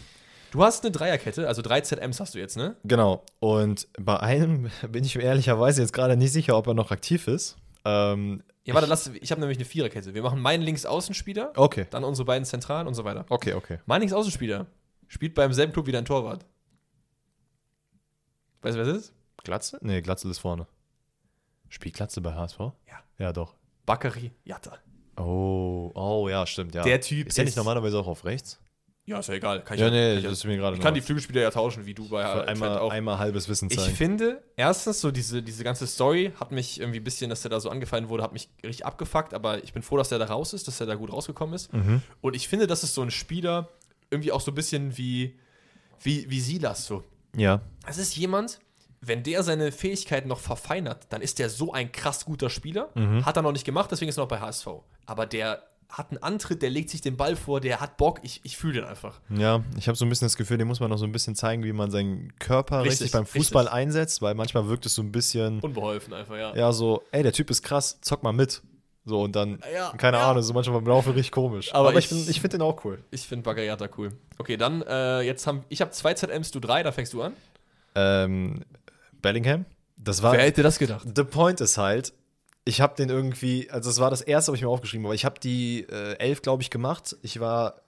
du 0.50 0.64
hast 0.64 0.82
eine 0.82 0.90
Dreierkette, 0.90 1.46
also 1.46 1.62
drei 1.62 1.82
ZMs 1.82 2.18
hast 2.18 2.34
du 2.34 2.40
jetzt, 2.40 2.56
ne? 2.56 2.74
Genau. 2.82 3.22
Und 3.38 3.86
bei 3.96 4.18
einem 4.18 4.72
bin 4.90 5.04
ich 5.04 5.14
mir 5.14 5.22
ehrlicherweise 5.22 5.82
jetzt 5.82 5.92
gerade 5.92 6.16
nicht 6.16 6.32
sicher, 6.32 6.56
ob 6.58 6.66
er 6.66 6.74
noch 6.74 6.90
aktiv 6.90 7.28
ist. 7.28 7.56
Ähm, 7.84 8.42
Ja, 8.68 8.74
warte, 8.74 8.86
lass, 8.86 9.06
ich 9.06 9.30
habe 9.30 9.40
nämlich 9.40 9.56
eine 9.58 9.64
Viererkette. 9.64 10.12
Wir 10.12 10.22
machen 10.22 10.40
meinen 10.40 10.62
Linksaußenspieler, 10.62 11.52
okay. 11.56 11.86
dann 11.90 12.04
unsere 12.04 12.26
beiden 12.26 12.44
Zentralen 12.44 12.86
und 12.86 12.92
so 12.94 13.02
weiter. 13.04 13.24
Okay, 13.30 13.54
okay. 13.54 13.78
Mein 13.86 14.00
Linksaußenspieler 14.02 14.66
spielt 15.06 15.34
beim 15.34 15.54
selben 15.54 15.72
Club 15.72 15.86
wie 15.86 15.92
dein 15.92 16.04
Torwart. 16.04 16.44
Weißt 18.60 18.76
du, 18.76 18.80
wer 18.80 18.92
das 18.92 19.04
ist? 19.04 19.14
Glatze? 19.42 19.78
Nee, 19.80 20.02
Glatze 20.02 20.28
ist 20.28 20.38
vorne. 20.38 20.66
Spielt 21.70 21.94
Glatze 21.94 22.20
bei 22.20 22.34
HSV? 22.34 22.58
Ja. 22.58 22.74
Ja, 23.18 23.32
doch. 23.32 23.54
Bakary 23.86 24.32
Jatta. 24.44 24.78
Oh, 25.16 25.90
oh 25.94 26.28
ja, 26.28 26.46
stimmt, 26.46 26.74
ja. 26.74 26.82
Der 26.82 27.00
Typ 27.00 27.28
ist 27.28 27.38
ja 27.38 27.44
nicht 27.44 27.52
ist- 27.52 27.56
normalerweise 27.56 27.98
auch 27.98 28.06
auf 28.06 28.24
rechts? 28.26 28.60
Ja, 29.08 29.20
ist 29.20 29.28
ja 29.28 29.34
egal. 29.34 29.64
Kann 29.64 29.76
ich 29.76 29.80
Ja, 29.80 29.88
nee, 29.88 30.20
kann 30.20 30.32
ich, 30.32 30.44
mir 30.44 30.56
gerade 30.58 30.76
ich 30.76 30.82
kann 30.82 30.92
die 30.92 31.00
Flügelspieler 31.00 31.40
ja 31.40 31.50
tauschen, 31.50 31.86
wie 31.86 31.94
du 31.94 32.10
bei 32.10 32.46
einmal, 32.46 32.78
auch. 32.78 32.92
einmal 32.92 33.18
halbes 33.18 33.48
Wissen 33.48 33.68
Ich 33.70 33.78
zeigen. 33.78 33.96
finde, 33.96 34.42
erstens, 34.54 35.00
so 35.00 35.10
diese, 35.10 35.42
diese 35.42 35.64
ganze 35.64 35.86
Story 35.86 36.32
hat 36.38 36.52
mich 36.52 36.78
irgendwie 36.78 37.00
ein 37.00 37.04
bisschen, 37.04 37.30
dass 37.30 37.40
der 37.40 37.50
da 37.50 37.58
so 37.58 37.70
angefallen 37.70 38.10
wurde, 38.10 38.22
hat 38.22 38.34
mich 38.34 38.50
richtig 38.62 38.84
abgefuckt, 38.84 39.32
aber 39.32 39.64
ich 39.64 39.72
bin 39.72 39.82
froh, 39.82 39.96
dass 39.96 40.10
der 40.10 40.18
da 40.18 40.26
raus 40.26 40.52
ist, 40.52 40.68
dass 40.68 40.78
er 40.80 40.86
da 40.86 40.94
gut 40.94 41.10
rausgekommen 41.10 41.54
ist. 41.54 41.72
Mhm. 41.72 42.02
Und 42.20 42.36
ich 42.36 42.48
finde, 42.48 42.66
das 42.66 42.84
ist 42.84 42.92
so 42.94 43.00
ein 43.00 43.10
Spieler, 43.10 43.70
irgendwie 44.10 44.30
auch 44.30 44.42
so 44.42 44.50
ein 44.50 44.54
bisschen 44.54 44.98
wie, 44.98 45.38
wie, 46.02 46.28
wie 46.28 46.40
Silas 46.40 46.86
so. 46.86 47.02
Ja. 47.34 47.62
Es 47.86 47.96
ist 47.96 48.14
jemand, 48.14 48.58
wenn 49.00 49.22
der 49.22 49.42
seine 49.42 49.72
Fähigkeiten 49.72 50.28
noch 50.28 50.40
verfeinert, 50.40 51.06
dann 51.08 51.22
ist 51.22 51.38
der 51.38 51.48
so 51.48 51.72
ein 51.72 51.92
krass 51.92 52.24
guter 52.26 52.50
Spieler. 52.50 52.90
Mhm. 52.94 53.24
Hat 53.24 53.36
er 53.36 53.42
noch 53.42 53.52
nicht 53.52 53.64
gemacht, 53.64 53.90
deswegen 53.90 54.10
ist 54.10 54.18
er 54.18 54.22
noch 54.24 54.28
bei 54.28 54.40
HSV. 54.40 54.66
Aber 55.06 55.24
der 55.24 55.62
hat 55.88 56.10
einen 56.10 56.22
Antritt, 56.22 56.60
der 56.62 56.68
legt 56.70 56.90
sich 56.90 57.00
den 57.00 57.16
Ball 57.16 57.34
vor, 57.34 57.60
der 57.60 57.80
hat 57.80 57.96
Bock, 57.96 58.20
ich, 58.22 58.40
ich 58.44 58.56
fühle 58.58 58.74
den 58.74 58.84
einfach. 58.84 59.20
Ja, 59.30 59.64
ich 59.78 59.88
habe 59.88 59.96
so 59.96 60.04
ein 60.04 60.08
bisschen 60.10 60.26
das 60.26 60.36
Gefühl, 60.36 60.58
dem 60.58 60.68
muss 60.68 60.80
man 60.80 60.90
noch 60.90 60.98
so 60.98 61.04
ein 61.06 61.12
bisschen 61.12 61.34
zeigen, 61.34 61.64
wie 61.64 61.72
man 61.72 61.90
seinen 61.90 62.32
Körper 62.38 62.80
richtig, 62.82 63.00
Richtig, 63.00 63.12
beim 63.12 63.24
Fußball 63.26 63.62
richtig. 63.64 63.74
einsetzt, 63.78 64.20
weil 64.22 64.34
manchmal 64.34 64.68
wirkt 64.68 64.84
es 64.86 64.94
so 64.94 65.02
ein 65.02 65.10
bisschen, 65.12 65.60
Unbeholfen 65.60 66.12
einfach, 66.12 66.36
ja. 66.36 66.54
ja, 66.54 66.72
so, 66.72 67.02
ey, 67.10 67.22
der 67.22 67.32
Typ 67.32 67.48
ist 67.50 67.62
krass, 67.62 67.98
zock 68.02 68.22
mal 68.22 68.32
mit. 68.32 68.60
So, 69.06 69.22
und 69.22 69.34
dann, 69.34 69.60
Ja, 69.74 69.90
keine 69.96 70.18
ja. 70.18 70.30
Ahnung, 70.30 70.42
so 70.42 70.52
manchmal 70.52 70.78
beim 70.80 70.86
Laufen 70.88 71.12
richtig 71.14 71.32
komisch. 71.32 71.72
Aber 71.74 71.88
Aber, 71.88 71.98
ich, 71.98 72.12
ich- 72.12 72.28
ich 72.28 72.40
finde 72.42 72.58
den 72.58 72.62
auch 72.66 72.84
cool. 72.84 73.02
Ich 73.10 73.26
finde 73.26 73.44
Bagayata 73.44 73.88
cool. 73.96 74.10
Okay, 74.36 74.58
dann, 74.58 74.82
äh, 74.82 75.22
jetzt 75.22 75.46
haben, 75.46 75.64
ich 75.70 75.80
habe 75.80 75.90
zwei 75.92 76.12
ZMs, 76.12 76.50
du 76.50 76.60
drei, 76.60 76.82
da 76.82 76.92
fängst 76.92 77.14
du 77.14 77.22
an. 77.22 77.32
Ähm, 77.94 78.60
Bellingham, 79.22 79.64
das 79.96 80.22
war, 80.22 80.36
hätte 80.36 80.62
das 80.62 80.78
gedacht? 80.78 81.06
the 81.16 81.24
point 81.24 81.60
ist 81.62 81.78
halt, 81.78 82.12
ich 82.68 82.82
habe 82.82 82.94
den 82.96 83.08
irgendwie, 83.08 83.70
also 83.70 83.88
das 83.88 83.98
war 83.98 84.10
das 84.10 84.20
erste, 84.20 84.52
was 84.52 84.58
ich 84.58 84.62
mir 84.62 84.68
aufgeschrieben 84.68 85.06
habe, 85.06 85.14
ich 85.14 85.24
habe 85.24 85.40
die 85.40 85.86
äh, 85.90 86.18
elf, 86.18 86.42
glaube 86.42 86.62
ich, 86.62 86.68
gemacht. 86.68 87.16
Ich 87.22 87.40
war 87.40 87.80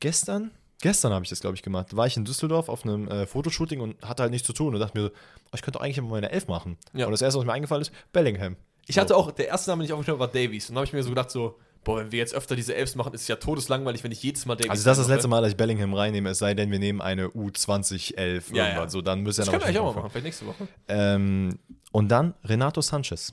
gestern, 0.00 0.50
gestern 0.82 1.12
habe 1.12 1.24
ich 1.24 1.30
das, 1.30 1.38
glaube 1.40 1.54
ich, 1.54 1.62
gemacht. 1.62 1.94
War 1.96 2.06
ich 2.08 2.16
in 2.16 2.24
Düsseldorf 2.24 2.68
auf 2.68 2.84
einem 2.84 3.06
äh, 3.06 3.26
Fotoshooting 3.26 3.80
und 3.80 3.96
hatte 4.02 4.24
halt 4.24 4.32
nichts 4.32 4.46
zu 4.46 4.52
tun 4.52 4.74
und 4.74 4.80
dachte 4.80 4.98
mir, 4.98 5.04
so, 5.04 5.10
oh, 5.10 5.54
ich 5.54 5.62
könnte 5.62 5.80
eigentlich 5.80 6.00
mal 6.00 6.08
meine 6.08 6.30
elf 6.32 6.48
machen. 6.48 6.76
Ja. 6.94 7.06
Und 7.06 7.12
das 7.12 7.22
erste, 7.22 7.38
was 7.38 7.46
mir 7.46 7.52
eingefallen 7.52 7.82
ist, 7.82 7.92
Bellingham. 8.12 8.56
Ich 8.88 8.98
hatte 8.98 9.14
auch, 9.16 9.30
der 9.30 9.46
erste 9.48 9.70
Name, 9.70 9.82
den 9.82 9.86
ich 9.86 9.92
aufgeschrieben 9.92 10.20
habe, 10.20 10.32
war 10.34 10.42
Davies. 10.42 10.68
Und 10.68 10.74
dann 10.74 10.80
habe 10.80 10.86
ich 10.86 10.92
mir 10.92 11.02
so 11.04 11.10
gedacht, 11.10 11.30
so, 11.30 11.56
boah, 11.84 11.98
wenn 12.00 12.10
wir 12.10 12.18
jetzt 12.18 12.34
öfter 12.34 12.56
diese 12.56 12.74
Elfs 12.74 12.96
machen, 12.96 13.14
ist 13.14 13.20
es 13.22 13.28
ja 13.28 13.36
todeslangweilig, 13.36 14.02
wenn 14.02 14.10
ich 14.10 14.20
jedes 14.22 14.46
Mal 14.46 14.56
Davies 14.56 14.70
Also 14.70 14.84
das 14.84 14.98
ist 14.98 15.04
das 15.04 15.14
letzte 15.14 15.28
Mal, 15.28 15.42
dass 15.42 15.50
ich 15.52 15.56
Bellingham 15.56 15.94
reinnehme, 15.94 16.30
es 16.30 16.38
sei 16.38 16.54
denn, 16.54 16.70
wir 16.72 16.78
nehmen 16.80 17.00
eine 17.00 17.28
U20, 17.28 18.16
11, 18.16 18.50
Ja, 18.50 18.64
irgendwas. 18.64 18.84
ja. 18.84 18.88
So, 18.90 19.00
dann 19.02 19.20
müsste 19.20 19.42
Das 19.42 19.48
er 19.48 19.52
können 19.52 19.62
wir 19.62 19.66
eigentlich 19.68 19.78
auch 19.78 19.84
mal 19.84 19.88
machen. 19.90 19.96
machen, 20.02 20.10
vielleicht 20.10 20.24
nächste 20.24 20.46
Woche. 20.46 20.66
Ähm, 20.88 21.58
und 21.92 22.08
dann 22.08 22.34
Renato 22.44 22.80
Sanchez. 22.80 23.32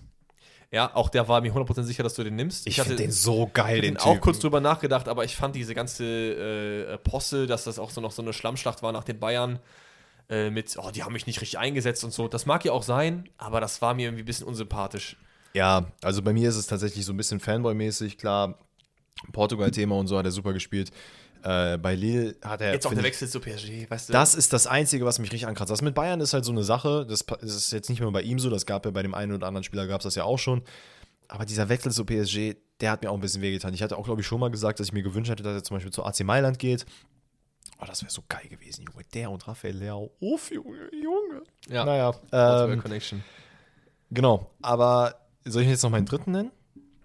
Ja, 0.76 0.94
auch 0.94 1.08
der 1.08 1.30
war 1.30 1.40
mir 1.40 1.54
100% 1.54 1.84
sicher, 1.84 2.04
dass 2.04 2.16
du 2.16 2.24
den 2.26 2.36
nimmst. 2.36 2.68
Ich, 2.68 2.82
finde 2.82 2.98
den 2.98 3.10
so 3.10 3.50
geil, 3.54 3.76
den 3.76 3.94
den 3.94 3.98
Typen. 3.98 4.10
auch 4.10 4.20
kurz 4.20 4.40
drüber 4.40 4.60
nachgedacht, 4.60 5.08
aber 5.08 5.24
ich 5.24 5.38
fand 5.38 5.56
diese 5.56 5.74
ganze 5.74 6.04
äh, 6.04 6.98
Posse, 6.98 7.48
dass 7.48 7.64
das 7.64 7.80
auch 7.80 7.92
so 7.92 8.02
noch 8.02 8.12
so 8.12 8.22
eine 8.22 8.34
Schlammschlacht 8.34 8.84
war 8.84 8.92
nach 8.92 9.06
den 9.06 9.18
Bayern 9.18 9.60
äh, 10.28 10.50
mit, 10.50 10.76
oh, 10.78 10.92
die 10.92 11.04
haben 11.04 11.14
mich 11.14 11.28
nicht 11.28 11.40
richtig 11.40 11.60
eingesetzt 11.60 12.04
und 12.04 12.12
so. 12.12 12.28
Das 12.28 12.46
mag 12.46 12.66
ja 12.66 12.74
auch 12.74 12.84
sein, 12.84 13.30
aber 13.38 13.62
das 13.62 13.82
war 13.82 13.94
mir 13.94 14.08
irgendwie 14.08 14.24
ein 14.24 14.26
bisschen 14.26 14.48
unsympathisch. 14.48 15.16
Ja, 15.54 15.94
also 16.04 16.22
bei 16.22 16.34
mir 16.34 16.50
ist 16.50 16.58
es 16.58 16.68
tatsächlich 16.68 17.06
so 17.06 17.14
ein 17.14 17.18
bisschen 17.18 17.40
Fanboy-mäßig, 17.40 18.18
klar. 18.18 18.60
Portugal-Thema 19.32 19.96
und 19.96 20.08
so 20.08 20.18
hat 20.18 20.26
er 20.26 20.32
super 20.32 20.52
gespielt. 20.52 20.92
Äh, 21.46 21.78
bei 21.78 21.94
Lille 21.96 22.36
hat 22.44 22.60
er. 22.62 22.74
Jetzt 22.74 22.88
auch 22.88 22.90
der 22.90 23.00
ich- 23.00 23.06
Wechsel 23.06 23.30
zu 23.30 23.40
PSG, 23.40 23.90
weißt 23.90 24.10
du? 24.10 24.14
Das 24.14 24.34
ist 24.34 24.52
das 24.52 24.66
Einzige, 24.68 25.06
was 25.06 25.20
mich 25.20 25.32
richtig 25.32 25.48
ankratzt. 25.48 25.70
Das 25.72 25.82
mit 25.84 25.94
Bayern 25.94 26.20
ist 26.20 26.34
halt 26.34 26.44
so 26.44 26.52
eine 26.52 26.64
Sache. 26.64 27.06
Das 27.08 27.22
ist 27.42 27.72
jetzt 27.72 27.90
nicht 27.90 28.00
nur 28.02 28.12
bei 28.12 28.24
ihm 28.24 28.40
so. 28.40 28.50
Das 28.50 28.66
gab 28.66 28.84
ja 28.86 28.92
bei 28.92 29.04
dem 29.04 29.14
einen 29.14 29.32
oder 29.34 29.46
anderen 29.48 29.64
Spieler 29.64 29.86
gab 29.88 30.02
es 30.02 30.06
das 30.06 30.16
ja 30.16 30.24
auch 30.24 30.40
schon. 30.40 30.64
aber 31.28 31.46
dieser 31.46 31.70
Wechsel 31.70 31.92
zu 31.92 32.04
PSG, 32.06 32.56
der 32.82 32.92
hat 32.92 33.02
mir 33.04 33.10
auch 33.10 33.16
ein 33.16 33.22
bisschen 33.22 33.42
wehgetan. 33.42 33.74
Ich 33.74 33.82
hatte 33.82 33.98
auch, 33.98 34.06
glaube 34.06 34.22
ich, 34.22 34.28
schon 34.28 34.40
mal 34.40 34.50
gesagt, 34.52 34.80
dass 34.80 34.88
ich 34.88 34.94
mir 34.94 35.02
gewünscht 35.04 35.30
hätte, 35.32 35.44
dass 35.44 35.54
er 35.56 35.64
zum 35.64 35.76
Beispiel 35.78 35.92
zu 35.94 36.04
AC 36.06 36.24
Mailand 36.24 36.60
geht. 36.60 36.86
Oh, 37.82 37.86
das 37.86 38.02
wäre 38.04 38.12
so 38.12 38.24
geil 38.30 38.48
gewesen, 38.50 38.86
Junge. 38.88 39.04
Der 39.14 39.30
und 39.32 39.48
Raphael 39.48 39.76
Leao. 39.76 40.12
Uff, 40.20 40.52
Junge, 40.52 40.90
Junge. 40.94 41.44
Ja. 41.68 41.84
Naja, 41.86 42.14
ähm, 42.32 42.82
Connection. 42.82 43.24
genau. 44.12 44.50
Aber 44.62 45.16
soll 45.46 45.64
ich 45.64 45.70
jetzt 45.70 45.84
noch 45.84 45.90
meinen 45.90 46.06
dritten 46.06 46.32
nennen? 46.32 46.52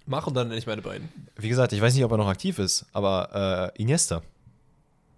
Mach 0.06 0.26
und 0.26 0.34
dann 0.34 0.48
nenne 0.48 0.58
ich 0.58 0.66
meine 0.66 0.82
beiden. 0.82 1.08
Wie 1.36 1.48
gesagt, 1.48 1.72
ich 1.72 1.80
weiß 1.80 1.94
nicht, 1.94 2.04
ob 2.04 2.10
er 2.10 2.16
noch 2.18 2.28
aktiv 2.28 2.58
ist, 2.58 2.86
aber 2.92 3.72
äh, 3.76 3.80
Iniesta. 3.82 4.22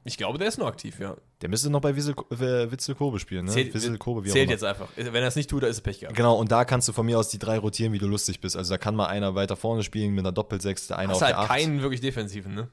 Ich 0.04 0.16
glaube, 0.16 0.36
der 0.36 0.48
ist 0.48 0.59
noch 0.59 0.66
aktiv, 0.66 0.98
ja. 0.98 1.16
Der 1.42 1.48
müsste 1.48 1.70
noch 1.70 1.80
bei 1.80 1.94
Wissel, 1.94 2.14
äh, 2.30 2.70
Witzel 2.72 2.96
Kobe 2.96 3.20
spielen, 3.20 3.44
ne? 3.44 3.52
Zählt, 3.52 3.72
Wissel 3.72 3.96
Kobe, 3.98 4.24
wie 4.24 4.30
zählt 4.30 4.50
jetzt 4.50 4.64
einfach. 4.64 4.88
Wenn 4.96 5.14
er 5.14 5.28
es 5.28 5.36
nicht 5.36 5.48
tut, 5.48 5.62
dann 5.62 5.70
ist 5.70 5.76
es 5.76 5.80
Pech 5.82 6.00
gehabt. 6.00 6.16
Genau, 6.16 6.34
und 6.36 6.50
da 6.50 6.64
kannst 6.64 6.88
du 6.88 6.92
von 6.92 7.06
mir 7.06 7.18
aus 7.18 7.28
die 7.28 7.38
drei 7.38 7.56
rotieren, 7.59 7.92
wie 7.92 7.98
du 7.98 8.06
lustig 8.09 8.40
bist. 8.40 8.56
Also 8.56 8.74
da 8.74 8.78
kann 8.78 8.96
mal 8.96 9.06
einer 9.06 9.36
weiter 9.36 9.54
vorne 9.56 9.84
spielen 9.84 10.10
mit 10.12 10.24
einer 10.24 10.32
Doppelsechs, 10.32 10.88
der 10.88 10.98
einer 10.98 11.10
Hast 11.10 11.16
auf 11.18 11.22
halt 11.22 11.34
der 11.36 11.38
Acht. 11.40 11.48
keinen 11.50 11.82
wirklich 11.82 12.00
defensiven, 12.00 12.54
ne? 12.54 12.68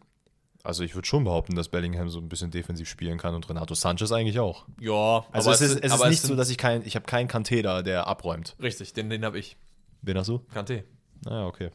Also 0.63 0.83
ich 0.83 0.95
würde 0.95 1.07
schon 1.07 1.23
behaupten, 1.23 1.55
dass 1.55 1.69
Bellingham 1.69 2.09
so 2.09 2.19
ein 2.19 2.27
bisschen 2.29 2.49
defensiv 2.51 2.89
spielen 2.89 3.17
kann 3.19 3.33
und 3.35 3.47
Renato 3.47 3.75
Sanchez 3.75 4.11
eigentlich 4.11 4.39
auch. 4.39 4.65
Ja, 4.81 5.23
Also 5.31 5.51
es 5.51 5.61
ist, 5.61 5.79
es 5.83 5.93
ist 5.93 6.05
nicht 6.05 6.21
so, 6.21 6.27
sind- 6.29 6.37
dass 6.37 6.49
ich 6.49 6.57
kein, 6.57 6.83
ich 6.85 6.95
habe 6.95 7.05
keinen 7.05 7.29
Kanté 7.29 7.61
da, 7.61 7.81
der 7.83 8.07
abräumt. 8.07 8.55
Richtig, 8.61 8.93
den, 8.93 9.09
den 9.09 9.23
habe 9.23 9.37
ich. 9.39 9.55
Wen 10.01 10.17
hast 10.17 10.27
du? 10.29 10.41
Kanté. 10.53 10.83
Naja, 11.23 11.45
okay. 11.45 11.69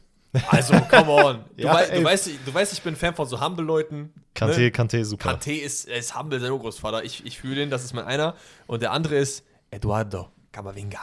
Also, 0.51 0.74
come 0.90 1.11
on. 1.11 1.44
Du, 1.56 1.62
Ja, 1.65 1.74
wei 1.74 1.86
du, 1.98 2.02
weißt, 2.05 2.31
du 2.44 2.55
weißt, 2.55 2.73
ich 2.73 2.82
bin 2.82 2.97
Fan 2.97 3.15
von 3.15 3.27
so 3.28 3.40
Humble-Leuten. 3.40 4.12
Kanté, 4.35 4.59
Ne? 4.61 4.69
Kanté, 4.70 5.05
super. 5.05 5.31
Kanté 5.31 5.52
ist, 5.62 5.86
ist 5.89 6.19
Humble, 6.19 6.40
sein 6.40 6.51
Urgroßvater. 6.51 7.05
Ich, 7.05 7.24
ich 7.24 7.39
fühle 7.39 7.62
ihn, 7.62 7.70
das 7.70 7.85
ist 7.85 7.93
mein 7.94 8.05
einer. 8.05 8.35
Und 8.66 8.82
der 8.82 8.93
andere 8.93 9.16
ist 9.16 9.44
Eduardo 9.70 10.28
Camavinga. 10.52 11.01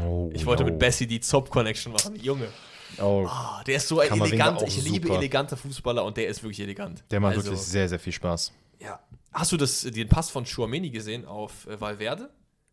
Oh, 0.00 0.30
Ich 0.34 0.44
wollte 0.46 0.62
oh. 0.62 0.66
mit 0.66 0.78
Bessie 0.78 1.06
die 1.06 1.20
Zop-Connection 1.20 1.92
machen. 1.92 2.16
Junge. 2.16 2.48
Oh, 3.00 3.26
Ah, 3.26 3.62
der 3.66 3.76
ist 3.76 3.88
so 3.88 4.00
elegant. 4.02 4.60
Ich 4.62 4.82
liebe 4.84 5.06
super. 5.08 5.18
elegante 5.18 5.56
Fußballer 5.56 6.04
und 6.04 6.16
der 6.18 6.28
ist 6.28 6.42
wirklich 6.42 6.60
elegant. 6.60 7.02
der 7.10 7.20
macht 7.20 7.36
Also, 7.36 7.46
wirklich 7.46 7.62
sehr, 7.62 7.88
sehr 7.88 7.98
viel 7.98 8.12
Spaß. 8.12 8.52
Ja. 8.80 9.00
Hast 9.32 9.50
du 9.52 9.56
das, 9.56 9.80
den 9.82 10.08
Pass 10.08 10.28
von 10.28 10.44
Chouameni 10.44 10.90
gesehen 10.90 11.24
auf 11.24 11.66
äh, 11.66 11.80
Valverde? 11.80 12.28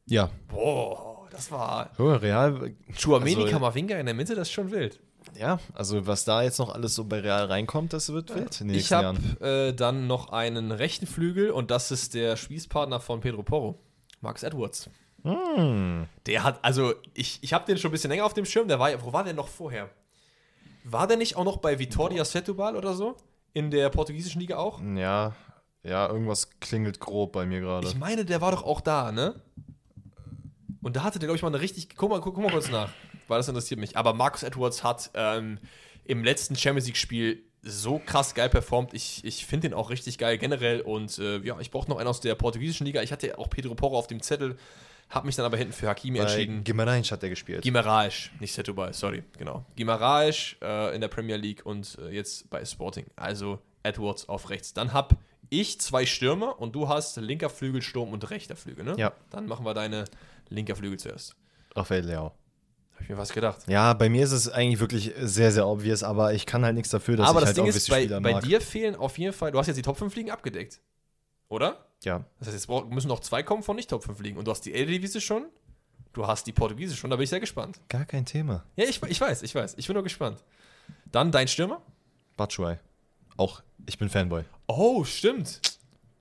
Ja. 0.07 0.30
Boah, 0.49 1.27
das 1.31 1.49
war. 1.51 1.91
Oh, 1.97 2.11
Real. 2.15 2.73
Chouameni, 2.97 3.43
Also- 3.43 3.51
Camavinga 3.51 3.97
in 3.97 4.06
der 4.07 4.15
Mitte, 4.15 4.35
das 4.35 4.49
ist 4.49 4.53
schon 4.53 4.72
wild. 4.72 4.99
Ja, 5.38 5.60
also 5.73 6.06
was 6.07 6.26
da 6.26 6.41
jetzt 6.43 6.60
noch 6.60 6.73
alles 6.73 6.95
so 6.95 7.03
bei 7.06 7.19
Real 7.19 7.45
reinkommt, 7.45 7.93
das 7.93 8.11
wird 8.11 8.34
wild 8.35 8.60
den 8.60 8.69
Ich 8.72 8.91
habe 8.91 9.18
äh, 9.41 9.73
dann 9.73 10.07
noch 10.07 10.31
einen 10.31 10.72
rechten 10.72 11.07
Flügel 11.07 11.51
und 11.51 11.72
das 11.72 11.91
ist 11.91 12.14
der 12.14 12.35
Spießpartner 12.35 12.99
von 12.99 13.22
Pedro 13.22 13.43
Porro, 13.43 13.80
Marcus 14.22 14.43
Edwards. 14.43 14.89
Hm. 15.23 16.07
Der 16.26 16.43
hat, 16.43 16.60
also 16.64 16.93
ich, 17.14 17.39
ich 17.41 17.53
habe 17.53 17.65
den 17.65 17.77
schon 17.77 17.89
ein 17.89 17.91
bisschen 17.91 18.10
länger 18.10 18.26
auf 18.26 18.34
dem 18.34 18.45
Schirm. 18.45 18.68
Der 18.68 18.80
war, 18.80 18.89
ja- 18.89 19.03
wo 19.03 19.11
war 19.14 19.23
der 19.23 19.34
noch 19.34 19.47
vorher? 19.49 19.89
War 20.85 21.07
der 21.07 21.18
nicht 21.18 21.35
auch 21.35 21.43
noch 21.43 21.57
bei 21.57 21.76
Vitória 21.76 22.23
Setúbal 22.23 22.76
oder 22.76 22.93
so? 22.93 23.18
In 23.53 23.69
der 23.69 23.89
portugiesischen 23.89 24.39
Liga 24.39 24.57
auch? 24.57 24.80
Ja, 24.95 25.34
ja, 25.84 26.07
irgendwas 26.07 26.49
klingelt 26.60 26.99
grob 26.99 27.34
bei 27.34 27.45
mir 27.45 27.60
gerade. 27.60 27.88
Ich 27.88 27.95
meine, 27.95 28.23
der 28.26 28.41
war 28.41 28.51
doch 28.51 28.64
auch 28.64 28.80
da, 28.81 29.11
ne? 29.11 29.41
Und 30.81 30.95
da 30.95 31.03
hatte 31.03 31.19
der, 31.19 31.27
glaube 31.27 31.35
ich, 31.35 31.41
mal 31.41 31.49
eine 31.49 31.60
richtig. 31.60 31.95
Guck 31.95 32.10
mal, 32.10 32.22
guck, 32.22 32.35
guck 32.35 32.43
mal 32.43 32.51
kurz 32.51 32.69
nach, 32.72 32.89
weil 33.30 33.38
das 33.39 33.47
interessiert 33.47 33.80
mich. 33.80 33.97
Aber 33.97 34.14
Marcus 34.14 34.43
Edwards 34.43 34.84
hat 34.84 35.11
ähm, 35.14 35.60
im 36.06 36.23
letzten 36.23 36.56
Champions 36.56 36.88
League-Spiel 36.88 37.43
so 37.61 37.99
krass 37.99 38.35
geil 38.35 38.49
performt. 38.49 38.93
Ich, 38.93 39.23
ich 39.26 39.45
finde 39.45 39.69
den 39.69 39.73
auch 39.73 39.89
richtig 39.89 40.18
geil 40.18 40.38
generell. 40.38 40.81
Und 40.81 41.18
äh, 41.19 41.39
ja, 41.39 41.60
ich 41.60 41.72
brauche 41.72 41.89
noch 41.89 41.97
einen 41.97 42.07
aus 42.07 42.22
der 42.22 42.35
portugiesischen 42.35 42.85
Liga. 42.85 43.01
Ich 43.01 43.11
hatte 43.11 43.38
auch 43.38 43.49
Pedro 43.49 43.76
Porro 43.76 43.97
auf 43.97 44.07
dem 44.07 44.22
Zettel, 44.22 44.57
habe 45.10 45.26
mich 45.26 45.35
dann 45.35 45.45
aber 45.45 45.57
hinten 45.57 45.73
für 45.73 45.88
Hakimi 45.88 46.19
Bei 46.19 46.26
entschieden. 46.26 46.64
Guimarães 46.64 47.11
hat 47.11 47.23
er 47.23 47.30
gespielt. 47.30 47.64
Guimaraes, 47.64 48.30
nicht 48.39 48.57
Setúbal, 48.57 48.93
sorry, 48.93 49.23
genau. 49.38 49.65
Guimaraes 49.76 50.56
äh, 50.61 50.95
in 50.95 51.01
der 51.01 51.07
Premier 51.07 51.35
League 51.35 51.65
und 51.65 51.97
äh, 51.99 52.10
jetzt 52.10 52.49
bei 52.49 52.64
Sporting. 52.64 53.06
Also 53.15 53.60
Edwards 53.84 54.30
auf 54.30 54.49
rechts. 54.49 54.73
Dann 54.73 54.93
hab 54.93 55.18
ich 55.49 55.81
zwei 55.81 56.06
Stürmer 56.06 56.60
und 56.60 56.76
du 56.76 56.88
hast 56.88 57.18
linker 57.18 57.49
Flügel, 57.49 57.81
Sturm 57.81 58.14
und 58.14 58.30
rechter 58.30 58.56
Flügel, 58.56 58.85
ne? 58.85 58.95
Ja. 58.97 59.14
Dann 59.31 59.47
machen 59.47 59.65
wir 59.65 59.73
deine 59.73 60.06
linker 60.49 60.76
Flügel 60.76 60.99
zuerst. 60.99 61.35
Raphael 61.76 62.06
Leao. 62.06 62.34
Hab 63.00 63.04
ich 63.04 63.10
mir 63.10 63.18
was 63.18 63.32
gedacht. 63.32 63.62
Ja, 63.68 63.94
bei 63.94 64.10
mir 64.10 64.26
ist 64.26 64.34
es 64.34 64.50
eigentlich 64.50 64.82
wirklich 64.82 65.14
sehr, 65.22 65.54
sehr 65.54 65.66
obvious, 65.66 66.04
aber 66.04 66.34
ich 66.34 66.46
kann 66.46 66.66
halt 66.66 66.76
nichts 66.76 66.90
dafür, 66.90 67.16
dass 67.16 67.30
aber 67.30 67.40
ich 67.40 67.44
das 67.44 67.48
halt 67.48 67.58
Ding 67.58 67.64
auch 67.64 67.76
ist, 67.76 67.90
bei, 67.90 68.02
Spieler 68.02 68.20
bei 68.20 68.34
mag. 68.34 68.44
dir 68.44 68.60
fehlen 68.60 68.96
auf 68.98 69.18
jeden 69.18 69.32
Fall, 69.32 69.54
du 69.54 69.58
hast 69.58 69.68
jetzt 69.68 69.78
die 69.78 69.82
Top 69.82 69.98
5 69.98 70.14
Ligen 70.18 70.32
abgedeckt. 70.32 70.82
Oder? 71.48 71.86
Ja. 72.04 72.26
Das 72.40 72.50
heißt, 72.50 72.68
jetzt 72.70 72.90
müssen 72.92 73.08
noch 73.08 73.22
zwei 73.22 73.42
kommen 73.42 73.64
von 73.64 73.78
nicht 73.78 73.90
Top 73.90 74.04
5 74.04 74.20
Ligen. 74.20 74.38
Und 74.38 74.46
du 74.46 74.52
hast 74.52 74.66
die 74.66 74.74
Eredivisie 74.74 75.22
schon, 75.22 75.46
du 76.12 76.28
hast 76.28 76.46
die 76.46 76.52
Portugiesische 76.52 77.00
schon, 77.00 77.10
da 77.10 77.16
bin 77.16 77.24
ich 77.24 77.30
sehr 77.30 77.40
gespannt. 77.40 77.80
Gar 77.88 78.04
kein 78.04 78.26
Thema. 78.26 78.66
Ja, 78.76 78.84
ich, 78.84 79.02
ich 79.02 79.22
weiß, 79.22 79.44
ich 79.44 79.56
weiß. 79.56 79.76
Ich 79.78 79.88
bin 79.88 79.94
nur 79.94 80.04
gespannt. 80.04 80.44
Dann 81.10 81.32
dein 81.32 81.48
Stürmer? 81.48 81.82
Batshuayi. 82.36 82.80
Auch, 83.38 83.62
ich 83.86 83.98
bin 83.98 84.10
Fanboy. 84.10 84.44
Oh, 84.68 85.06
stimmt. 85.06 85.62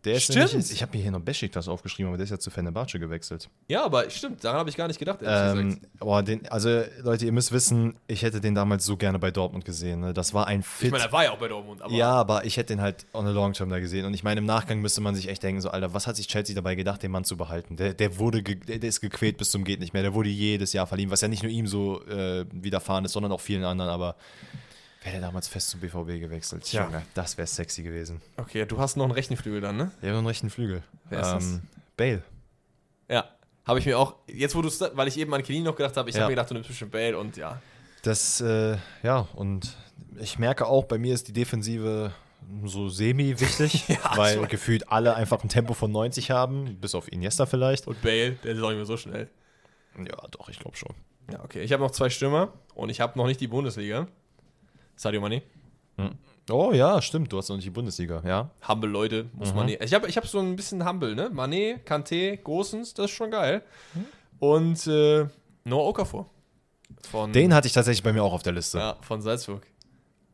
Der 0.05 0.15
ist 0.15 0.25
Stimmt. 0.25 0.53
nämlich, 0.53 0.71
ich 0.71 0.81
habe 0.81 0.97
mir 0.97 1.03
hier 1.03 1.11
noch 1.11 1.21
Besiktas 1.21 1.67
aufgeschrieben, 1.67 2.09
aber 2.09 2.17
der 2.17 2.25
ist 2.25 2.31
ja 2.31 2.39
zu 2.39 2.51
Fenerbahce 2.51 3.01
gewechselt. 3.01 3.51
Ja, 3.67 3.85
aber 3.85 4.09
stimmt, 4.11 4.45
daran 4.45 4.61
habe 4.61 4.71
ich 4.71 4.77
gar 4.77 4.87
nicht 4.87 4.99
gedacht, 5.01 5.19
Ähm, 5.25 5.81
boah, 5.99 6.23
den, 6.23 6.47
also 6.49 6.83
Leute, 7.03 7.27
ihr 7.27 7.33
müsst 7.33 7.51
wissen, 7.51 7.97
ich 8.07 8.23
hätte 8.23 8.41
den 8.41 8.55
damals 8.55 8.85
so 8.85 8.97
gerne 8.97 9.19
bei 9.19 9.33
Dortmund 9.33 9.65
gesehen. 9.65 9.99
Ne? 10.01 10.15
Das 10.15 10.33
war 10.35 10.47
ein 10.47 10.61
Ich 10.61 10.67
Fit. 10.67 10.93
meine, 10.93 11.05
er 11.05 11.13
war 11.13 11.25
ja 11.25 11.33
auch 11.33 11.39
bei 11.39 11.49
Dortmund, 11.49 11.83
aber 11.83 11.93
ja, 11.93 12.13
aber 12.13 12.45
ich 12.45 12.57
hätte 12.57 12.75
den 12.75 12.81
halt 12.81 13.07
on 13.13 13.27
a 13.27 13.31
long 13.31 13.55
term 13.55 13.71
da 13.71 13.81
gesehen. 13.81 14.05
Und 14.07 14.15
ich 14.15 14.23
meine, 14.23 14.39
im 14.39 14.47
Nachgang 14.47 14.81
müsste 14.81 15.01
man 15.01 15.17
sich 15.17 15.29
echt 15.29 15.43
denken, 15.43 15.61
so, 15.61 15.71
Alter, 15.71 15.93
was 15.95 16.07
hat 16.07 16.15
sich 16.15 16.29
Chelsea 16.29 16.55
dabei 16.55 16.77
gedacht, 16.77 17.03
den 17.03 17.11
Mann 17.11 17.25
zu 17.25 17.37
behalten? 17.37 17.75
Der, 17.77 17.93
der 17.93 18.19
wurde, 18.19 18.43
ge 18.45 18.55
der, 18.55 18.79
der 18.79 18.89
ist 18.89 19.01
gequält 19.01 19.37
bis 19.37 19.51
zum 19.51 19.65
geht 19.65 19.81
nicht 19.81 19.95
mehr. 19.95 20.03
Der 20.03 20.15
wurde 20.15 20.29
jedes 20.29 20.73
Jahr 20.73 20.87
verliehen, 20.87 21.11
was 21.11 21.23
ja 21.23 21.29
nicht 21.29 21.43
nur 21.43 21.51
ihm 21.51 21.67
so 21.67 22.05
äh, 22.07 22.45
widerfahren 22.53 23.05
ist, 23.05 23.13
sondern 23.13 23.33
auch 23.33 23.41
vielen 23.41 23.65
anderen. 23.65 23.91
Aber 23.91 24.15
der 25.13 25.21
damals 25.21 25.49
fest 25.49 25.71
zum 25.71 25.81
BVB 25.81 26.21
gewechselt, 26.21 26.65
Tja. 26.65 26.85
Junge, 26.85 27.03
das 27.15 27.37
wäre 27.39 27.47
sexy 27.47 27.83
gewesen. 27.83 28.21
Okay, 28.37 28.65
du 28.67 28.79
hast 28.79 28.97
noch 28.97 29.05
einen 29.05 29.13
rechten 29.13 29.37
Flügel 29.37 29.61
dann, 29.61 29.77
ne? 29.77 29.91
Der 30.03 30.11
hat 30.11 30.19
einen 30.19 30.27
rechten 30.27 30.51
Flügel. 30.51 30.83
Wer 31.09 31.21
ist 31.21 31.31
das? 31.33 31.61
Bale. 31.97 32.23
Ja. 33.09 33.29
Habe 33.67 33.79
ich 33.81 33.87
mir 33.87 33.99
auch, 33.99 34.15
jetzt 34.27 34.55
wo 34.55 34.63
du 34.63 34.69
es, 34.69 34.81
weil 34.81 35.09
ich 35.09 35.19
eben 35.19 35.33
an 35.35 35.43
Kelly 35.43 35.61
noch 35.61 35.77
gedacht 35.77 35.97
habe, 35.97 36.09
ich 36.09 36.17
Ja. 36.17 36.23
habe 36.23 36.31
mir 36.31 36.37
gedacht, 36.37 36.51
du 36.51 36.55
nimmst 36.55 36.69
bestimmt 36.69 36.91
Bale 36.93 37.19
und 37.19 37.37
ja. 37.37 37.61
Das, 38.03 38.41
äh, 38.41 38.77
ja, 39.03 39.27
und 39.35 39.77
ich 40.21 40.39
merke 40.39 40.67
auch, 40.67 40.85
bei 40.85 40.99
mir 40.99 41.13
ist 41.15 41.29
die 41.29 41.33
Defensive 41.33 42.13
so 42.65 42.89
semi-wichtig, 42.89 43.89
Ja, 43.89 44.17
weil 44.17 44.41
weiß. 44.41 44.49
gefühlt 44.49 44.91
alle 44.91 45.15
einfach 45.15 45.43
ein 45.43 45.49
Tempo 45.51 45.75
von 45.75 45.91
90 45.93 46.31
haben, 46.31 46.77
bis 46.81 46.95
auf 46.95 47.13
Iniesta 47.13 47.45
vielleicht. 47.47 47.87
Und 47.87 48.01
Bale, 48.01 48.33
der 48.43 48.53
ist 48.53 48.63
auch 48.63 48.69
nicht 48.69 48.77
mehr 48.77 48.87
so 48.87 48.97
schnell. 48.97 49.29
Ja, 49.99 50.17
doch, 50.31 50.49
ich 50.49 50.59
glaube 50.59 50.77
schon. 50.77 50.95
Ja, 51.31 51.43
okay. 51.45 51.61
Ich 51.63 51.73
habe 51.73 51.83
noch 51.83 51.91
zwei 51.91 52.09
Stürmer 52.09 52.53
und 52.75 52.89
ich 52.89 53.01
habe 53.03 53.19
noch 53.19 53.27
nicht 53.27 53.41
die 53.41 53.49
Bundesliga. 53.49 54.07
Sadio 54.99 55.21
Mane. 55.21 55.43
Oh 56.51 56.73
ja, 56.73 57.01
stimmt, 57.03 57.33
du 57.33 57.39
hast 57.39 57.49
noch 57.49 57.57
nicht 57.57 57.67
die 57.67 57.71
Bundesliga, 57.71 58.23
ja. 58.27 58.51
Humble 58.67 58.91
Leute, 58.91 59.27
muss 59.35 59.55
man 59.55 59.67
nicht. 59.67 59.83
Ich 59.83 59.95
habe 59.95 60.09
ich 60.09 60.17
hab 60.17 60.27
so 60.27 60.39
ein 60.41 60.57
bisschen 60.57 60.87
Humble, 60.87 61.15
ne? 61.15 61.29
Mané, 61.31 61.79
Kanté, 61.85 62.37
Gosens, 62.39 62.95
das 62.95 63.07
ist 63.07 63.11
schon 63.17 63.31
geil. 63.31 63.63
Und 64.39 64.87
äh, 64.87 65.27
Noah 65.65 65.89
Okafor. 65.89 66.29
Von, 67.11 67.33
Den 67.33 67.55
hatte 67.55 67.69
ich 67.69 67.75
tatsächlich 67.75 68.03
bei 68.03 68.13
mir 68.13 68.23
auch 68.23 68.33
auf 68.33 68.43
der 68.43 68.55
Liste. 68.55 68.79
ja, 68.79 68.97
von 69.03 69.21
Salzburg. 69.21 69.67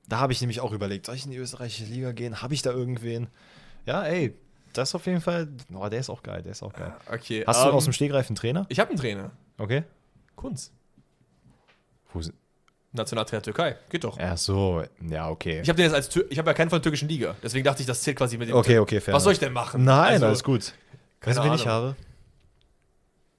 Da 0.09 0.19
habe 0.19 0.32
ich 0.32 0.41
nämlich 0.41 0.61
auch 0.61 0.73
überlegt, 0.73 1.07
soll 1.07 1.16
ich 1.16 1.24
in 1.24 1.31
die 1.31 1.36
österreichische 1.39 1.85
Liga 1.91 2.12
gehen? 2.12 2.41
Habe 2.41 2.55
ich 2.55 2.62
da 2.62 2.70
irgendwen? 2.70 3.28
Ja, 3.86 4.05
ey, 4.05 4.35
das 4.73 4.91
ist 4.91 4.95
auf 4.95 5.07
jeden 5.07 5.20
Fall, 5.20 5.49
oh, 5.74 5.89
der 5.89 6.01
ist 6.01 6.11
auch 6.11 6.23
geil, 6.23 6.43
der 6.43 6.53
ist 6.53 6.62
auch 6.62 6.73
geil. 6.73 6.95
Okay. 7.11 7.45
Hast 7.47 7.65
du 7.65 7.69
ähm, 7.70 7.74
aus 7.74 7.85
dem 7.85 7.93
Stegreif 7.93 8.28
einen 8.28 8.36
Trainer? 8.36 8.66
Ich 8.69 8.78
habe 8.78 8.91
einen 8.91 8.99
Trainer. 8.99 9.32
Okay. 9.59 9.82
Kunz. 10.36 10.73
Wo 12.12 12.23
sind, 12.23 12.35
Nationaltrainer 12.95 13.43
Türkei. 13.43 13.77
Geht 13.91 14.05
doch. 14.05 14.19
ach 14.19 14.39
so, 14.39 14.83
ja, 15.09 15.29
okay. 15.29 15.61
Ich 15.62 15.69
habe 15.69 15.77
den 15.77 15.85
jetzt 15.87 15.95
als 15.95 16.09
Tür 16.09 16.25
ich 16.31 16.39
habe 16.39 16.49
ja 16.51 16.55
keinen 16.55 16.71
von 16.71 16.79
der 16.79 16.83
türkischen 16.83 17.09
Liga. 17.09 17.37
Deswegen 17.43 17.65
dachte 17.65 17.81
ich, 17.83 17.87
das 17.87 18.01
zählt 18.03 18.16
quasi 18.16 18.39
mit 18.39 18.49
dem. 18.49 18.57
Okay, 18.57 18.79
okay, 18.79 19.01
fair 19.01 19.15
Was 19.15 19.25
soll 19.25 19.33
ich 19.33 19.39
denn 19.39 19.53
machen? 19.53 19.85
Nein, 19.85 20.15
Also, 20.15 20.27
alles 20.27 20.45
gut. 20.45 20.73
Weißt 21.23 21.39
du, 21.39 21.43
wen 21.45 21.55
ich 21.55 21.62
Ahnung. 21.62 21.66
habe? 21.66 21.97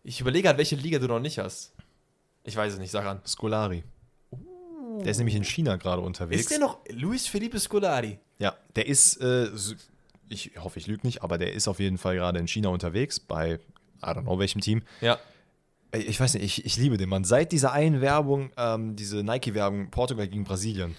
Ich 0.03 0.21
überlege 0.21 0.47
halt, 0.47 0.57
welche 0.57 0.75
Liga 0.75 0.99
du 0.99 1.07
noch 1.07 1.19
nicht 1.19 1.39
hast. 1.39 1.73
Ich 2.43 2.55
weiß 2.55 2.73
es 2.73 2.79
nicht, 2.79 2.91
sag 2.91 3.05
an. 3.05 3.21
Scolari. 3.25 3.83
Der 4.99 5.11
ist 5.11 5.17
nämlich 5.17 5.35
in 5.35 5.43
China 5.43 5.75
gerade 5.77 6.01
unterwegs. 6.01 6.41
Ist 6.41 6.51
der 6.51 6.59
noch 6.59 6.77
Luis 6.89 7.27
Felipe 7.27 7.59
Scolari? 7.59 8.19
Ja, 8.39 8.55
der 8.75 8.87
ist, 8.87 9.19
äh, 9.21 9.49
so- 9.53 9.75
ich 10.29 10.51
hoffe, 10.59 10.79
ich 10.79 10.87
lüge 10.87 11.05
nicht, 11.07 11.23
aber 11.23 11.37
der 11.37 11.53
ist 11.53 11.67
auf 11.67 11.79
jeden 11.79 11.97
Fall 11.97 12.15
gerade 12.15 12.39
in 12.39 12.47
China 12.47 12.69
unterwegs, 12.69 13.19
bei, 13.19 13.53
I 13.55 13.59
don't 14.05 14.21
know 14.23 14.37
welchem 14.39 14.61
Team. 14.61 14.83
Ja. 15.01 15.19
Ich 15.95 16.19
weiß 16.19 16.33
nicht, 16.35 16.43
ich, 16.43 16.65
ich 16.65 16.77
liebe 16.77 16.97
den 16.97 17.09
Mann. 17.09 17.23
Seit 17.23 17.51
dieser 17.51 17.71
einen 17.71 18.01
Werbung, 18.01 18.51
ähm, 18.57 18.95
diese 18.95 19.23
Nike-Werbung, 19.23 19.89
Portugal 19.91 20.27
gegen 20.27 20.43
Brasilien, 20.43 20.95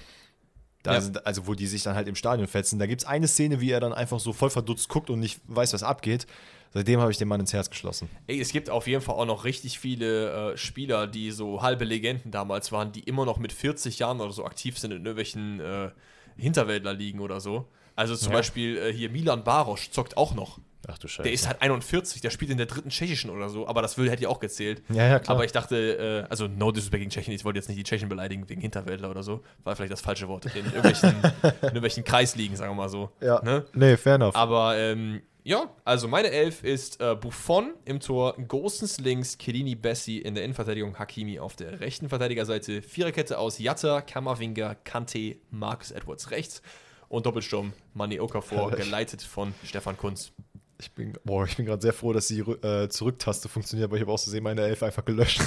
da 0.83 0.95
Ja. 0.95 1.01
sind, 1.01 1.27
also 1.27 1.47
wo 1.47 1.55
die 1.55 1.67
sich 1.67 1.83
dann 1.83 1.95
halt 1.97 2.07
im 2.09 2.15
Stadion 2.15 2.47
fetzen, 2.47 2.79
da 2.79 2.87
gibt 2.87 3.03
es 3.03 3.07
eine 3.07 3.27
Szene, 3.29 3.61
wie 3.61 3.71
er 3.71 3.81
dann 3.81 3.93
einfach 3.93 4.21
so 4.21 4.33
voll 4.33 4.51
verdutzt 4.51 4.89
guckt 4.89 5.11
und 5.11 5.21
nicht 5.21 5.41
weiß, 5.49 5.73
was 5.73 5.83
abgeht. 5.83 6.27
Seitdem 6.73 7.01
habe 7.01 7.11
ich 7.11 7.17
den 7.19 7.29
Mann 7.29 7.41
ins 7.41 7.53
Herz 7.53 7.71
geschlossen. 7.71 8.09
Ey, 8.27 8.39
es 8.41 8.53
gibt 8.53 8.69
auf 8.71 8.87
jeden 8.87 9.01
Fall 9.01 9.15
auch 9.15 9.25
noch 9.25 9.45
richtig 9.45 9.79
viele 9.79 10.53
äh, 10.53 10.57
Spieler, 10.57 11.07
die 11.07 11.31
so 11.31 11.63
halbe 11.63 11.85
Legenden 11.85 12.31
damals 12.31 12.71
waren, 12.71 12.93
die 12.93 13.01
immer 13.01 13.25
noch 13.25 13.39
mit 13.39 13.53
40 13.53 13.99
Jahren 13.99 14.21
oder 14.21 14.33
so 14.33 14.45
aktiv 14.45 14.79
sind 14.79 14.91
in 14.91 14.99
irgendwelchen 14.99 15.61
äh, 15.61 15.91
Hinterwäldler 16.37 16.93
liegen 16.93 17.21
oder 17.21 17.41
so. 17.41 17.67
Also 17.95 18.15
zum 18.15 18.33
Ja. 18.33 18.39
Beispiel 18.39 18.77
äh, 18.77 18.93
hier 18.93 19.09
Milan 19.11 19.43
Barosch 19.43 19.91
zockt 19.91 20.17
auch 20.19 20.35
noch. 20.35 20.59
Ach 20.89 20.99
du 20.99 21.09
Scheiße. 21.09 21.25
Der 21.25 21.33
ist 21.33 21.47
halt 21.47 21.63
41, 21.63 22.21
der 22.21 22.31
spielt 22.31 22.51
in 22.51 22.59
der 22.59 22.67
dritten 22.67 22.91
tschechischen 22.91 23.31
oder 23.31 23.49
so, 23.49 23.67
aber 23.67 23.83
das 23.83 23.99
will, 23.99 24.11
hätte 24.11 24.23
ja 24.23 24.29
auch 24.29 24.41
gezählt. 24.41 24.83
Ja, 24.89 25.07
ja, 25.07 25.19
klar. 25.19 25.37
Aber 25.37 25.45
ich 25.45 25.53
dachte, 25.53 26.25
äh, 26.27 26.31
also 26.31 26.47
no 26.47 26.71
disrespect 26.71 27.01
gegen 27.01 27.11
Tschechien, 27.11 27.35
ich 27.35 27.45
wollte 27.45 27.59
jetzt 27.59 27.69
nicht 27.69 27.79
die 27.79 27.85
Tschechen 27.85 28.09
beleidigen 28.09 28.49
wegen 28.49 28.61
Hinterwäldler 28.61 29.11
oder 29.11 29.23
so, 29.23 29.43
war 29.65 29.75
vielleicht 29.75 29.93
das 29.93 30.01
falsche 30.01 30.29
Wort, 30.29 30.47
in 30.47 30.65
irgendwelchen, 30.65 31.11
in 31.43 31.51
irgendwelchen 31.63 32.05
Kreisligen, 32.05 32.57
sagen 32.57 32.73
wir 32.73 32.77
mal 32.77 32.89
so. 32.89 33.11
ja. 33.21 33.43
Ne? 33.43 33.65
Nee, 33.75 33.97
fair 33.97 34.15
enough. 34.15 34.35
Aber 34.37 34.77
ähm, 34.77 35.23
ja, 35.47 35.71
also 35.85 36.09
meine 36.09 36.31
Elf 36.31 36.65
ist 36.65 37.01
äh, 37.01 37.15
Buffon 37.15 37.75
im 37.85 38.01
Tor, 38.01 38.35
Gosens 38.49 38.99
links, 38.99 39.39
Chiellini, 39.39 39.77
Bessi 39.77 40.19
in 40.19 40.35
der 40.35 40.43
Innenverteidigung, 40.43 40.99
Hakimi 40.99 41.39
auf 41.39 41.55
der 41.55 41.79
rechten 41.79 42.09
Verteidigerseite, 42.09 42.83
Viererkette 42.83 43.39
aus 43.39 43.61
Jatta, 43.61 44.01
Kammerwinger, 44.01 44.75
Kante, 44.75 45.37
Marcus 45.51 45.93
Edwards 45.93 46.33
rechts 46.33 46.63
und 47.09 47.27
Doppelsturm 47.27 47.73
Mani 47.95 48.19
Okafor, 48.19 48.71
Herrlich. 48.71 48.87
geleitet 48.87 49.23
von 49.23 49.55
Stefan 49.63 49.97
Kunz. 49.97 50.33
Ich 50.79 50.93
bin, 50.93 51.15
boah, 51.25 51.45
ich 51.47 51.57
bin 51.57 51.65
gerade 51.65 51.81
sehr 51.81 51.95
froh, 51.95 52.13
dass 52.13 52.27
die 52.27 52.41
äh, 52.41 52.89
Zurücktaste 52.89 53.49
funktioniert, 53.49 53.89
aber 53.89 53.97
ich 53.97 54.03
habe 54.03 54.13
auch 54.13 54.19
so 54.19 54.31
sehen 54.31 54.45
meine 54.45 54.61
Elf 54.61 54.83
einfach 54.83 55.05
gelöscht. 55.05 55.41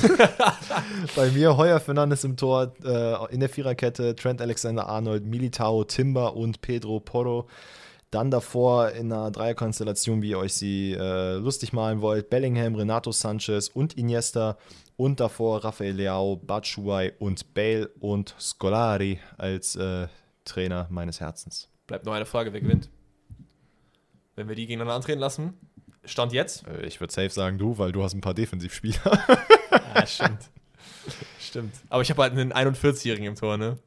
Bei 1.16 1.30
mir 1.30 1.56
Heuer 1.56 1.80
Fernandes 1.80 2.24
im 2.24 2.36
Tor, 2.36 2.74
äh, 2.84 3.34
in 3.34 3.40
der 3.40 3.50
Viererkette 3.50 4.16
Trent 4.16 4.42
Alexander-Arnold, 4.42 5.26
Militao, 5.26 5.84
Timber 5.84 6.36
und 6.36 6.62
Pedro 6.62 7.00
Porro. 7.00 7.48
Dann 8.10 8.32
davor 8.32 8.90
in 8.90 9.14
einer 9.14 9.30
Dreierkonstellation, 9.30 10.24
wie 10.24 10.32
ihr 10.32 10.40
euch 10.40 10.56
sie 10.56 10.94
äh, 10.94 11.36
lustig 11.36 11.74
malen 11.74 12.02
wollt, 12.02 12.32
Bellingham, 12.32 12.74
Renato 12.74 13.12
Sanchez 13.12 13.68
und 13.68 13.94
Iniesta. 13.98 14.58
Und 14.98 15.20
davor 15.20 15.64
Rafael 15.64 15.94
Leao, 15.94 16.38
Batshuayi 16.38 17.14
und 17.20 17.54
Bale 17.54 17.90
und 18.00 18.36
Scolari 18.40 19.20
als 19.38 19.76
äh, 19.76 20.08
Trainer 20.44 20.88
meines 20.90 21.20
Herzens. 21.20 21.70
Bleibt 21.86 22.06
nur 22.06 22.16
eine 22.16 22.26
Frage, 22.26 22.52
wer 22.52 22.62
gewinnt? 22.62 22.90
Wenn 24.40 24.48
wir 24.48 24.56
die 24.56 24.68
gegeneinander 24.68 24.96
antreten 24.96 25.20
lassen, 25.20 25.54
Stand 26.06 26.32
jetzt? 26.32 26.66
Äh, 26.66 26.86
ich 26.86 27.02
würde 27.02 27.12
safe 27.12 27.30
sagen 27.30 27.58
du, 27.58 27.78
weil 27.78 27.92
du 27.92 28.02
hast 28.02 28.14
ein 28.14 28.22
paar 28.22 28.34
Defensivspieler. 28.34 29.20
Ja, 29.94 30.08
stimmt. 30.08 30.50
stimmt. 31.42 31.76
Aber 31.90 32.02
ich 32.02 32.10
habe 32.10 32.22
halt 32.22 32.32
einen 32.32 32.54
41-Jährigen 32.54 33.26
im 33.28 33.36
Tor, 33.36 33.58
ne? 33.58 33.78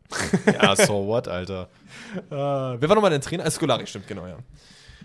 ja, 0.46 0.76
so 0.76 1.06
what, 1.06 1.26
Alter. 1.26 1.70
Äh, 2.16 2.20
wer 2.30 2.82
war 2.82 2.94
nochmal 2.96 3.10
dein 3.10 3.22
Trainer? 3.22 3.46
Ah, 3.46 3.50
Scolari, 3.50 3.86
stimmt, 3.86 4.06
genau, 4.06 4.26
ja. 4.26 4.36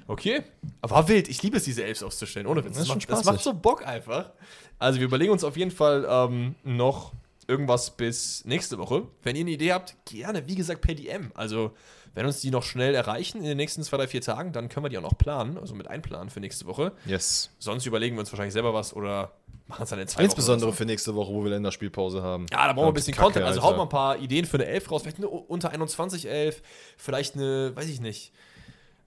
Okay. 0.06 0.44
Aber 0.82 0.96
war 0.96 1.08
wild. 1.08 1.30
Ich 1.30 1.42
liebe 1.44 1.56
es, 1.56 1.64
diese 1.64 1.86
Elfs 1.86 2.04
auszustellen. 2.04 2.46
Ohne 2.46 2.66
Witz. 2.66 2.78
Das 2.78 2.88
schon 2.88 2.98
macht, 2.98 3.10
das 3.10 3.24
macht 3.24 3.40
so 3.40 3.54
Bock 3.54 3.88
einfach. 3.88 4.32
Also, 4.80 5.00
wir 5.00 5.06
überlegen 5.06 5.32
uns 5.32 5.46
auf 5.46 5.56
jeden 5.56 5.72
Fall 5.72 6.06
ähm, 6.10 6.56
noch 6.66 7.14
irgendwas 7.48 7.96
bis 7.96 8.44
nächste 8.44 8.78
Woche. 8.78 9.04
Wenn 9.24 9.38
ihr 9.38 9.42
eine 9.42 9.52
Idee 9.52 9.72
habt, 9.72 9.96
gerne, 10.04 10.46
wie 10.46 10.56
gesagt, 10.56 10.82
per 10.82 10.94
DM. 10.94 11.32
Also, 11.36 11.72
wenn 12.18 12.26
uns 12.26 12.42
die 12.42 12.50
noch 12.50 12.64
schnell 12.64 12.96
erreichen 12.96 13.38
in 13.38 13.44
den 13.44 13.58
nächsten 13.58 13.84
zwei, 13.84 13.98
drei, 13.98 14.08
vier 14.08 14.22
Tagen, 14.22 14.52
dann 14.52 14.70
können 14.70 14.84
wir 14.84 14.90
die 14.90 14.98
auch 14.98 15.04
noch 15.04 15.16
planen, 15.20 15.56
also 15.60 15.76
mit 15.76 15.88
einplanen 15.88 16.32
für 16.32 16.40
nächste 16.40 16.66
Woche. 16.66 16.92
Yes. 17.06 17.52
Sonst 17.60 17.86
überlegen 17.86 18.16
wir 18.16 18.22
uns 18.22 18.32
wahrscheinlich 18.32 18.54
selber 18.54 18.74
was 18.74 18.96
oder 18.96 19.34
machen 19.68 19.84
es 19.84 19.90
dann 19.92 20.00
in 20.00 20.08
zwei 20.08 20.24
Insbesondere 20.24 20.70
Wochen. 20.70 20.78
für 20.78 20.86
nächste 20.86 21.14
Woche, 21.14 21.32
wo 21.32 21.44
wir 21.44 21.52
Länderspielpause 21.52 22.24
haben. 22.24 22.48
Ja, 22.52 22.66
da 22.66 22.74
brauchen 22.74 22.86
wir 22.86 22.92
ein 22.92 22.94
bisschen 22.96 23.14
Kacke, 23.14 23.26
Content. 23.26 23.46
Also 23.46 23.60
Alter. 23.60 23.70
haut 23.70 23.78
mal 23.78 23.84
ein 23.84 23.90
paar 23.90 24.18
Ideen 24.18 24.46
für 24.46 24.58
eine 24.58 24.66
Elf 24.66 24.90
raus. 24.90 25.04
Vielleicht 25.04 25.18
eine 25.18 25.28
unter 25.28 25.70
21 25.70 26.28
Elf. 26.28 26.64
Vielleicht 26.98 27.36
eine, 27.36 27.76
weiß 27.76 27.88
ich 27.88 28.02
nicht, 28.02 28.32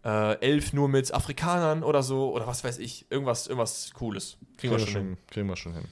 äh, 0.05 0.39
Elf 0.41 0.73
nur 0.73 0.89
mit 0.89 1.13
Afrikanern 1.13 1.83
oder 1.83 2.05
so. 2.05 2.31
Oder 2.31 2.47
was 2.47 2.63
weiß 2.63 2.79
ich. 2.79 3.07
Irgendwas, 3.11 3.49
irgendwas 3.49 3.91
Cooles. 3.93 4.37
Kriegen, 4.57 4.73
wir 4.73 4.79
schon 4.79 4.93
hin. 4.93 5.17
kriegen 5.27 5.49
wir 5.49 5.57
schon 5.57 5.73
hin. 5.75 5.85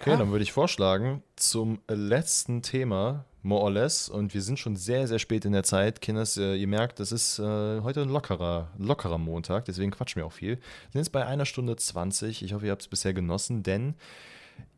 Okay, 0.00 0.16
dann 0.16 0.30
würde 0.30 0.44
ich 0.44 0.52
vorschlagen, 0.52 1.24
zum 1.34 1.80
letzten 1.88 2.62
Thema, 2.62 3.24
more 3.42 3.62
or 3.62 3.70
less, 3.72 4.08
und 4.08 4.32
wir 4.32 4.42
sind 4.42 4.58
schon 4.58 4.76
sehr, 4.76 5.08
sehr 5.08 5.18
spät 5.18 5.44
in 5.44 5.52
der 5.52 5.64
Zeit. 5.64 6.00
Kinders, 6.00 6.36
äh, 6.36 6.54
ihr 6.54 6.68
merkt, 6.68 7.00
das 7.00 7.10
ist 7.10 7.40
äh, 7.40 7.80
heute 7.80 8.02
ein 8.02 8.08
lockerer, 8.08 8.70
lockerer 8.78 9.18
Montag, 9.18 9.64
deswegen 9.64 9.90
quatschen 9.90 10.20
wir 10.20 10.26
auch 10.26 10.32
viel. 10.32 10.56
Wir 10.56 10.92
sind 10.92 11.00
jetzt 11.00 11.12
bei 11.12 11.26
einer 11.26 11.46
Stunde 11.46 11.74
20. 11.74 12.44
Ich 12.44 12.52
hoffe, 12.52 12.66
ihr 12.66 12.72
habt 12.72 12.82
es 12.82 12.88
bisher 12.88 13.12
genossen, 13.12 13.64
denn 13.64 13.96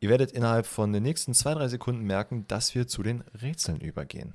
ihr 0.00 0.08
werdet 0.08 0.32
innerhalb 0.32 0.64
von 0.64 0.92
den 0.92 1.02
nächsten 1.02 1.34
zwei, 1.34 1.52
drei 1.52 1.68
Sekunden 1.68 2.04
merken, 2.04 2.46
dass 2.48 2.74
wir 2.74 2.86
zu 2.86 3.02
den 3.02 3.22
Rätseln 3.42 3.80
übergehen. 3.80 4.32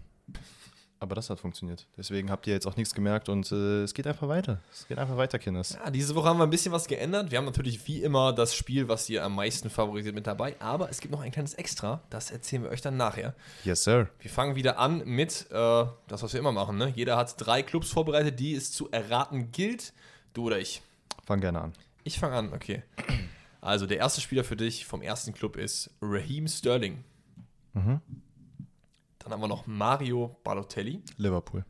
Aber 1.00 1.14
das 1.16 1.30
hat 1.30 1.40
funktioniert. 1.40 1.88
Deswegen 1.98 2.32
habt 2.32 2.48
ihr 2.48 2.54
jetzt 2.54 2.66
auch 2.66 2.78
nichts 2.78 2.96
gemerkt 2.96 3.28
und 3.28 3.52
äh, 3.52 3.84
es 3.84 3.94
geht 3.94 4.08
einfach 4.08 4.28
weiter. 4.30 4.62
Es 4.72 4.88
geht 4.88 4.98
einfach 4.98 5.18
weiter, 5.18 5.38
Kinders. 5.38 5.74
Ja, 5.74 5.92
diese 5.92 6.16
Woche 6.16 6.30
haben 6.30 6.38
wir 6.38 6.46
ein 6.46 6.50
bisschen 6.50 6.72
was 6.72 6.88
geändert. 6.88 7.32
Wir 7.32 7.38
haben 7.38 7.46
natürlich 7.46 7.86
wie 7.88 8.02
immer 8.02 8.32
das 8.32 8.56
Spiel, 8.56 8.88
was 8.88 9.10
ihr 9.10 9.24
am 9.24 9.36
meisten 9.36 9.70
favorisiert, 9.70 10.16
mit 10.16 10.26
dabei. 10.26 10.56
Aber 10.60 10.90
es 10.90 11.02
gibt 11.02 11.12
noch 11.12 11.20
ein 11.22 11.32
kleines 11.32 11.54
Extra. 11.54 12.02
Das 12.10 12.32
erzählen 12.32 12.64
wir 12.64 12.70
euch 12.70 12.82
dann 12.82 12.96
nachher. 12.96 13.36
Yes, 13.66 13.84
sir. 13.84 14.08
Wir 14.20 14.32
fangen 14.32 14.56
wieder 14.56 14.80
an 14.80 15.04
mit 15.06 15.48
äh, 15.52 15.86
das, 16.08 16.24
was 16.24 16.32
wir 16.32 16.40
immer 16.40 16.54
machen. 16.54 16.78
Ne? 16.78 16.94
Jeder 16.96 17.18
hat 17.18 17.36
drei 17.38 17.62
Clubs 17.62 17.90
vorbereitet, 17.90 18.40
die 18.40 18.56
es 18.56 18.72
zu 18.72 18.90
erraten 18.92 19.52
gilt. 19.52 19.94
Du 20.34 20.46
oder 20.46 20.60
ich. 20.60 20.82
Fang 21.26 21.42
gerne 21.42 21.60
an. 21.62 21.74
Ich 22.04 22.20
fange 22.20 22.36
an, 22.36 22.54
okay. 22.54 22.84
Also 23.60 23.86
der 23.86 23.98
erste 23.98 24.22
Spieler 24.22 24.44
für 24.44 24.56
dich 24.56 24.86
vom 24.86 25.02
ersten 25.02 25.34
Club 25.34 25.58
ist 25.58 25.90
Raheem 26.02 26.48
Sterling. 26.48 27.04
Mhm. 27.74 28.00
Dann 29.26 29.34
haben 29.34 29.42
wir 29.42 29.48
noch 29.48 29.66
Mario 29.66 30.40
Balotelli. 30.44 31.02
Liverpool. 31.18 31.66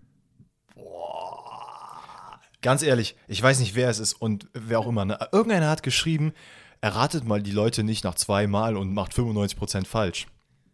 Ganz 2.62 2.84
ehrlich, 2.84 3.16
ich 3.30 3.42
weiß 3.42 3.60
nicht, 3.60 3.76
wer 3.76 3.90
es 3.90 4.00
ist 4.00 4.14
und 4.14 4.50
wer 4.54 4.80
auch 4.80 4.88
immer. 4.88 5.06
Ne? 5.06 5.18
Irgendeiner 5.32 5.70
hat 5.70 5.82
geschrieben, 5.82 6.34
erratet 6.82 7.24
mal 7.24 7.42
die 7.42 7.52
Leute 7.52 7.86
nicht 7.86 8.04
nach 8.04 8.16
zweimal 8.16 8.76
und 8.76 8.94
macht 8.94 9.14
95% 9.14 9.86
falsch. 9.86 10.28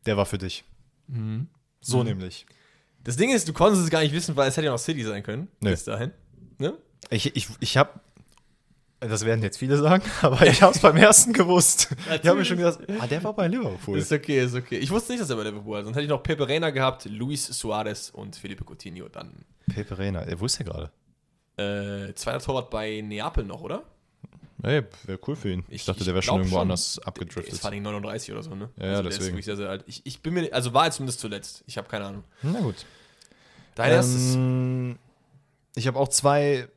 Der 0.07 0.17
war 0.17 0.25
für 0.25 0.39
dich. 0.39 0.63
So 1.81 2.01
nämlich. 2.03 2.47
Das 3.03 3.15
Ding 3.15 3.31
ist, 3.31 3.47
du 3.47 3.53
konntest 3.53 3.83
es 3.83 3.91
gar 3.91 4.01
nicht 4.01 4.13
wissen, 4.13 4.35
weil 4.35 4.49
es 4.49 4.57
hätte 4.57 4.65
ja 4.65 4.71
noch 4.71 4.79
City 4.79 5.03
sein 5.03 5.21
können. 5.21 5.49
Nö. 5.59 5.69
Bis 5.69 5.83
dahin. 5.83 6.11
Ne? 6.57 6.73
Ich, 7.11 7.35
ich, 7.35 7.47
ich 7.59 7.77
habe, 7.77 7.99
das 9.01 9.25
werden 9.25 9.41
jetzt 9.43 9.57
viele 9.57 9.77
sagen, 9.77 10.03
aber 10.21 10.45
ich 10.47 10.61
habe 10.61 10.73
es 10.73 10.79
beim 10.81 10.95
ersten 10.97 11.33
gewusst. 11.33 11.89
Ich 12.21 12.27
habe 12.27 12.39
mir 12.39 12.45
schon 12.45 12.57
gedacht, 12.57 12.79
ah, 12.99 13.07
der 13.07 13.23
war 13.23 13.33
bei 13.33 13.47
Liverpool. 13.47 13.97
Ist 13.97 14.11
okay, 14.11 14.43
ist 14.43 14.55
okay. 14.55 14.77
Ich 14.77 14.89
wusste 14.91 15.11
nicht, 15.11 15.21
dass 15.21 15.29
er 15.29 15.35
bei 15.35 15.43
Liverpool 15.43 15.73
war. 15.75 15.83
Sonst 15.83 15.95
hätte 15.95 16.03
ich 16.03 16.09
noch 16.09 16.23
Pepe 16.23 16.47
Reina 16.47 16.69
gehabt, 16.69 17.05
Luis 17.05 17.45
Suarez 17.47 18.09
und 18.11 18.35
Felipe 18.35 18.63
Coutinho. 18.63 19.07
Dann 19.09 19.45
Pepe 19.73 19.97
Reina, 19.97 20.21
er 20.21 20.39
wusste 20.39 20.63
ja 20.63 20.71
gerade. 20.71 20.91
äh, 22.09 22.13
zweiter 22.13 22.39
Torwart 22.39 22.69
bei 22.69 23.01
Neapel 23.01 23.43
noch, 23.43 23.61
oder? 23.61 23.83
Ey, 24.63 24.83
wäre 25.05 25.19
cool 25.27 25.35
für 25.35 25.49
ihn. 25.51 25.63
Ich, 25.69 25.85
dachte, 25.85 26.03
der 26.03 26.13
wäre 26.13 26.21
schon 26.21 26.37
irgendwo 26.37 26.59
anders 26.59 26.97
Der 26.97 27.07
abgedriftet. 27.07 27.51
ist 27.51 27.61
vor 27.61 27.71
allem 27.71 27.81
39 27.81 28.31
oder 28.31 28.43
so, 28.43 28.53
ne? 28.53 28.69
Ja, 28.77 28.85
ja, 28.85 28.91
also 28.91 29.01
Der 29.01 29.09
ist 29.09 29.17
deswegen. 29.17 29.33
wirklich 29.37 29.45
sehr, 29.45 29.57
sehr 29.57 29.69
alt. 29.69 29.83
Ich, 29.87 30.05
ich 30.05 30.21
bin 30.21 30.35
mir, 30.35 30.53
also 30.53 30.71
war 30.75 30.85
er 30.85 30.91
zumindest 30.91 31.19
zuletzt. 31.19 31.63
Ich 31.65 31.77
habe 31.79 31.87
keine 31.89 32.05
Ahnung. 32.05 32.23
Na 32.43 32.59
gut. 32.59 32.85
Dein 33.73 33.91
erstes. 33.91 34.35
Ähm, 34.35 34.99
ich 35.73 35.87
habe 35.87 35.97
auch 35.97 36.09
zwei 36.09 36.67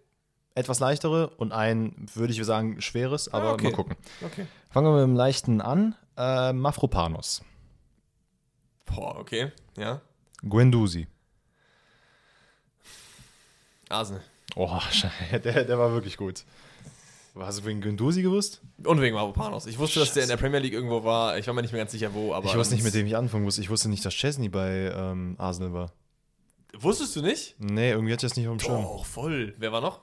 etwas 0.54 0.78
leichtere 0.80 1.28
und 1.30 1.52
ein, 1.52 2.06
würde 2.14 2.32
ich 2.32 2.44
sagen, 2.44 2.80
schweres, 2.80 3.32
aber 3.32 3.50
Ah, 3.50 3.52
okay. 3.54 3.64
mal 3.64 3.72
gucken. 3.72 3.96
Okay. 4.24 4.46
Fangen 4.70 4.86
wir 4.86 4.92
mit 4.94 5.02
dem 5.02 5.16
leichten 5.16 5.60
an. 5.60 5.94
Äh, 6.16 6.52
Mafropanos. 6.52 7.42
Boah, 8.86 9.18
okay. 9.18 9.50
Ja. 9.76 10.00
Guendouzi. 10.48 11.08
Arsenal. 13.88 14.22
Oh, 14.56 14.78
der, 15.32 15.64
der 15.64 15.78
war 15.78 15.92
wirklich 15.92 16.16
gut. 16.16 16.44
Hast 17.36 17.58
du 17.60 17.64
wegen 17.64 17.80
Guendouzi 17.80 18.22
gewusst? 18.22 18.62
Und 18.84 19.00
wegen 19.00 19.16
Mavropanos. 19.16 19.66
Ich 19.66 19.78
wusste, 19.78 19.98
dass 19.98 20.14
der 20.14 20.22
in 20.22 20.28
der 20.28 20.36
Premier 20.36 20.60
League 20.60 20.72
irgendwo 20.72 21.02
war. 21.02 21.36
Ich 21.36 21.48
war 21.48 21.54
mir 21.54 21.62
nicht 21.62 21.72
mehr 21.72 21.80
ganz 21.80 21.90
sicher, 21.90 22.14
wo. 22.14 22.32
Aber 22.32 22.46
ich 22.46 22.56
wusste 22.56 22.74
nicht, 22.76 22.84
mit 22.84 22.94
dem 22.94 23.06
ich 23.08 23.16
anfangen 23.16 23.42
muss. 23.42 23.58
Ich 23.58 23.70
wusste 23.70 23.88
nicht, 23.88 24.04
dass 24.04 24.14
Chesney 24.14 24.48
bei 24.48 24.92
ähm, 24.94 25.34
Arsenal 25.38 25.72
war. 25.72 25.92
Wusstest 26.78 27.16
du 27.16 27.22
nicht? 27.22 27.56
Nee, 27.58 27.90
irgendwie 27.90 28.12
hatte 28.12 28.24
ich 28.26 28.30
das 28.30 28.36
nicht 28.36 28.46
auf 28.46 28.56
dem 28.56 28.60
Schirm. 28.60 28.82
Doch, 28.82 29.04
voll. 29.04 29.54
Wer 29.58 29.72
war 29.72 29.80
noch? 29.80 30.00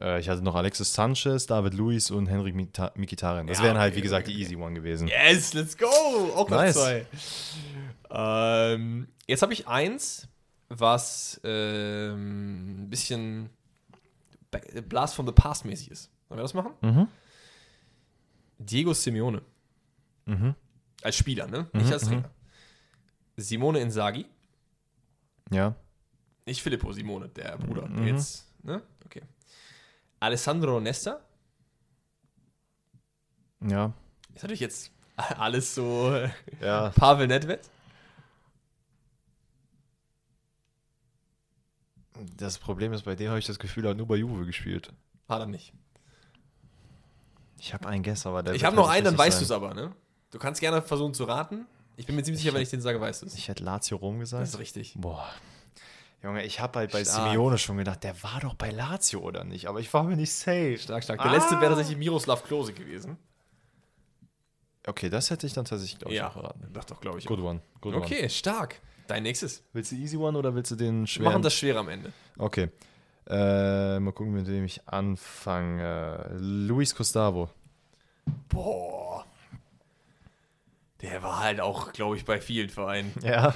Äh, 0.00 0.20
ich 0.20 0.28
hatte 0.28 0.42
noch 0.42 0.54
Alexis 0.54 0.92
Sanchez, 0.94 1.46
David 1.46 1.74
Luiz 1.74 2.10
und 2.10 2.26
Henrik 2.26 2.54
Mkhitaryan. 2.54 3.46
Das 3.46 3.58
Ja, 3.58 3.64
wären 3.64 3.78
halt, 3.78 3.92
okay, 3.92 3.98
wie 3.98 4.02
gesagt, 4.02 4.26
okay, 4.28 4.36
die 4.36 4.42
easy 4.42 4.56
one 4.56 4.74
gewesen. 4.74 5.08
Yes, 5.08 5.54
let's 5.54 5.76
go. 5.76 5.86
Auch 6.34 6.48
noch 6.48 6.56
Nice. 6.58 6.74
zwei. 6.74 7.06
Ähm, 8.10 9.08
jetzt 9.26 9.42
habe 9.42 9.52
ich 9.52 9.66
eins, 9.68 10.28
was 10.68 11.40
ähm, 11.44 12.84
ein 12.84 12.90
bisschen 12.90 13.50
Blast 14.88 15.14
from 15.14 15.26
the 15.26 15.32
Past 15.32 15.64
mäßig 15.64 15.90
ist. 15.90 16.10
Sollen 16.28 16.38
wir 16.38 16.42
das 16.42 16.54
machen? 16.54 16.72
Mhm. 16.80 17.08
Diego 18.58 18.92
Simeone. 18.94 19.42
Mhm. 20.26 20.54
Als 21.02 21.16
Spieler, 21.16 21.46
ne? 21.46 21.68
Nicht 21.72 21.92
als 21.92 22.04
Trainer. 22.04 22.30
Simone 23.36 23.80
Inzaghi. 23.80 24.26
Ja. 25.50 25.74
Nicht 26.44 26.60
Filippo 26.62 26.92
Simone, 26.92 27.28
der 27.28 27.56
Bruder. 27.58 27.86
Mhm. 27.86 28.06
Jetzt, 28.06 28.46
ne? 28.62 28.82
Okay. 29.04 29.22
Alessandro 30.20 30.80
Nesta. 30.80 31.20
Ja. 33.60 33.92
Ist 34.34 34.42
natürlich 34.42 34.60
jetzt 34.60 34.90
alles 35.16 35.74
so. 35.74 36.12
Ja. 36.60 36.90
Pavel 36.90 37.26
Nedved. 37.26 37.68
Das 42.36 42.58
Problem 42.58 42.92
ist, 42.92 43.04
bei 43.04 43.14
dem 43.14 43.28
habe 43.28 43.38
ich 43.38 43.46
das 43.46 43.58
Gefühl, 43.58 43.84
er 43.84 43.90
hat 43.90 43.96
nur 43.96 44.08
bei 44.08 44.16
Juve 44.16 44.44
gespielt. 44.44 44.92
Hat 45.28 45.40
er 45.40 45.46
nicht. 45.46 45.72
Ich 47.58 47.74
habe 47.74 47.88
einen 47.88 48.02
Guess, 48.02 48.26
aber 48.26 48.42
der 48.42 48.54
Ich 48.54 48.64
habe 48.64 48.74
noch 48.74 48.86
nicht 48.88 48.96
einen, 48.96 49.04
dann 49.04 49.18
weißt 49.18 49.40
du 49.40 49.44
es 49.44 49.50
aber, 49.50 49.74
ne? 49.74 49.94
Du 50.30 50.38
kannst 50.38 50.60
gerne 50.60 50.82
versuchen 50.82 51.14
zu 51.14 51.24
raten. 51.24 51.66
Ich 51.96 52.06
bin 52.06 52.16
mir 52.16 52.22
ziemlich 52.22 52.42
sicher, 52.42 52.54
wenn 52.54 52.62
ich 52.62 52.70
den 52.70 52.80
sage, 52.80 53.00
weißt 53.00 53.22
du 53.22 53.26
es. 53.26 53.34
Ich 53.34 53.48
hätte 53.48 53.64
Lazio 53.64 53.96
Rom 53.96 54.18
gesagt. 54.20 54.42
Das 54.42 54.50
ist 54.50 54.58
richtig. 54.58 54.94
Boah. 54.96 55.28
Junge, 56.22 56.44
ich 56.44 56.58
habe 56.60 56.80
halt 56.80 56.92
bei 56.92 57.04
Stark. 57.04 57.30
Simeone 57.30 57.58
schon 57.58 57.76
gedacht, 57.76 58.02
der 58.02 58.20
war 58.22 58.40
doch 58.40 58.54
bei 58.54 58.70
Lazio 58.70 59.20
oder 59.20 59.44
nicht, 59.44 59.66
aber 59.66 59.78
ich 59.80 59.92
war 59.94 60.02
mir 60.02 60.16
nicht 60.16 60.32
safe. 60.32 60.76
Stark, 60.78 61.04
stark. 61.04 61.22
Der 61.22 61.30
letzte 61.30 61.60
wäre 61.60 61.68
tatsächlich 61.70 61.96
Miroslav 61.96 62.42
Klose 62.44 62.72
gewesen. 62.72 63.16
Okay, 64.86 65.10
das 65.10 65.30
hätte 65.30 65.46
ich 65.46 65.52
dann 65.52 65.64
tatsächlich, 65.64 65.98
glaube 65.98 66.14
ich, 66.14 66.22
auch 66.22 66.32
verraten. 66.32 66.66
Doch, 66.72 66.84
doch, 66.84 67.00
glaube 67.00 67.18
ich. 67.18 67.26
Good 67.26 67.40
one. 67.40 67.60
Good 67.80 67.94
one. 67.94 68.04
Okay, 68.04 68.28
stark. 68.28 68.80
Dein 69.06 69.22
nächstes. 69.22 69.62
Willst 69.72 69.92
du 69.92 69.96
easy 69.96 70.16
one 70.16 70.36
oder 70.36 70.54
willst 70.54 70.70
du 70.70 70.76
den 70.76 71.02
Wir 71.02 71.06
schweren? 71.06 71.32
machen 71.32 71.42
das 71.42 71.54
schwer 71.54 71.76
am 71.76 71.88
Ende. 71.88 72.12
Okay. 72.36 72.70
Äh, 73.28 74.00
mal 74.00 74.12
gucken, 74.12 74.32
mit 74.32 74.46
wem 74.46 74.64
ich 74.64 74.88
anfange. 74.88 76.30
Luis 76.38 76.94
Gustavo. 76.94 77.50
Boah. 78.48 79.24
Der 81.02 81.22
war 81.22 81.40
halt 81.40 81.60
auch, 81.60 81.92
glaube 81.92 82.16
ich, 82.16 82.24
bei 82.24 82.40
vielen 82.40 82.70
Vereinen. 82.70 83.12
Ja. 83.22 83.54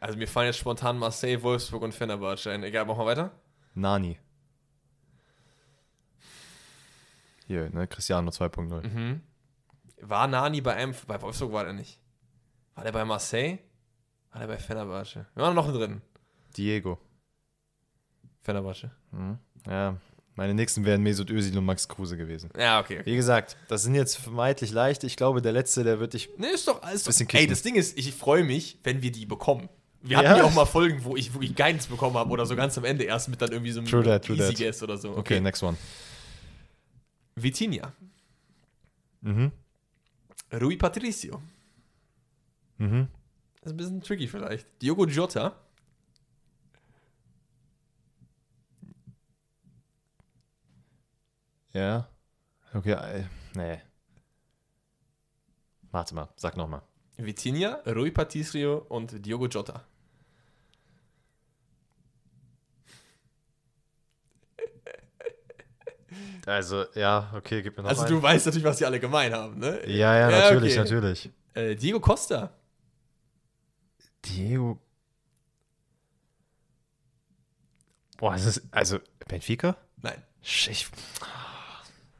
Also 0.00 0.18
mir 0.18 0.28
fallen 0.28 0.46
jetzt 0.46 0.58
spontan 0.58 0.98
Marseille, 0.98 1.42
Wolfsburg 1.42 1.82
und 1.82 1.92
Fenerbahce 1.94 2.50
ein. 2.50 2.62
Egal, 2.62 2.84
machen 2.84 2.98
wir 2.98 3.06
weiter. 3.06 3.30
Nani. 3.74 4.18
Hier, 7.46 7.70
ne? 7.70 7.86
Cristiano 7.86 8.30
2.0. 8.30 8.86
Mhm. 8.86 9.20
War 10.00 10.26
Nani 10.26 10.60
bei 10.60 10.74
einem, 10.74 10.94
bei 11.06 11.20
Wolfsburg 11.20 11.52
war 11.52 11.64
der 11.64 11.72
nicht. 11.72 12.00
War 12.74 12.84
der 12.84 12.92
bei 12.92 13.04
Marseille? 13.04 13.58
War 14.32 14.40
der 14.40 14.48
bei 14.48 14.58
Fenerbahce? 14.58 15.26
Wir 15.34 15.42
waren 15.42 15.54
noch 15.54 15.72
drin. 15.72 16.02
Diego. 16.56 16.98
Fenerbahce. 18.42 18.90
Mhm. 19.12 19.38
Ja. 19.66 19.96
Meine 20.34 20.52
nächsten 20.52 20.84
wären 20.84 21.02
Mesut 21.02 21.30
Özil 21.30 21.56
und 21.56 21.64
Max 21.64 21.88
Kruse 21.88 22.18
gewesen. 22.18 22.50
Ja, 22.58 22.78
okay. 22.80 23.00
okay. 23.00 23.10
Wie 23.10 23.16
gesagt, 23.16 23.56
das 23.68 23.84
sind 23.84 23.94
jetzt 23.94 24.18
vermeintlich 24.18 24.70
leicht. 24.70 25.02
Ich 25.02 25.16
glaube, 25.16 25.40
der 25.40 25.52
letzte, 25.52 25.82
der 25.82 25.98
wird 25.98 26.12
dich. 26.12 26.28
Nee, 26.36 26.48
ist 26.48 26.68
doch 26.68 26.82
alles. 26.82 27.04
Bisschen 27.04 27.26
Ey, 27.28 27.38
kicken. 27.38 27.50
das 27.50 27.62
Ding 27.62 27.74
ist, 27.76 27.96
ich 27.96 28.12
freue 28.14 28.44
mich, 28.44 28.78
wenn 28.84 29.00
wir 29.00 29.10
die 29.10 29.24
bekommen. 29.24 29.70
Wir 30.08 30.18
hatten 30.18 30.38
ja 30.38 30.44
auch 30.44 30.54
mal 30.54 30.66
Folgen, 30.66 31.02
wo 31.04 31.16
ich 31.16 31.32
wirklich 31.32 31.54
keins 31.54 31.86
bekommen 31.86 32.16
habe 32.16 32.30
oder 32.30 32.46
so 32.46 32.54
ganz 32.54 32.78
am 32.78 32.84
Ende 32.84 33.04
erst 33.04 33.28
mit 33.28 33.42
dann 33.42 33.50
irgendwie 33.50 33.72
so 33.72 33.80
einem 33.80 33.88
True 33.88 34.04
that, 34.04 34.24
true 34.24 34.36
Easy 34.36 34.54
that. 34.54 34.58
Guess 34.58 34.82
oder 34.82 34.96
so. 34.96 35.16
Okay, 35.16 35.40
next 35.40 35.62
one. 35.62 35.76
Vitinha. 37.34 37.92
Mhm. 39.20 39.52
Rui 40.52 40.76
Patricio. 40.76 41.42
Mhm. 42.78 43.08
Das 43.60 43.72
ist 43.72 43.72
ein 43.72 43.76
bisschen 43.76 44.00
tricky 44.00 44.28
vielleicht. 44.28 44.66
Diogo 44.80 45.06
Jota. 45.06 45.56
Ja. 51.72 52.08
Okay, 52.72 52.92
äh, 52.92 53.24
nee. 53.54 53.80
Warte 55.90 56.14
mal, 56.14 56.28
sag 56.36 56.56
nochmal. 56.56 56.82
Vitinha, 57.16 57.80
Rui 57.86 58.10
Patricio 58.10 58.86
und 58.88 59.24
Diogo 59.24 59.46
Jota. 59.46 59.84
Also, 66.46 66.86
ja, 66.94 67.32
okay, 67.34 67.60
gib 67.60 67.76
mir 67.76 67.82
noch 67.82 67.90
Also 67.90 68.02
einen. 68.02 68.12
du 68.12 68.22
weißt 68.22 68.46
natürlich, 68.46 68.64
was 68.64 68.78
die 68.78 68.86
alle 68.86 69.00
gemein 69.00 69.32
haben, 69.34 69.58
ne? 69.58 69.80
Ja, 69.86 70.16
ja, 70.16 70.30
natürlich, 70.30 70.78
okay. 70.78 70.82
natürlich. 70.82 71.30
Äh, 71.54 71.74
Diego 71.74 71.98
Costa. 71.98 72.52
Diego. 74.24 74.78
Boah, 78.16 78.34
es 78.34 78.46
ist. 78.46 78.62
Also, 78.70 79.00
Benfica? 79.26 79.76
Nein. 80.02 80.22
Ich. 80.40 80.86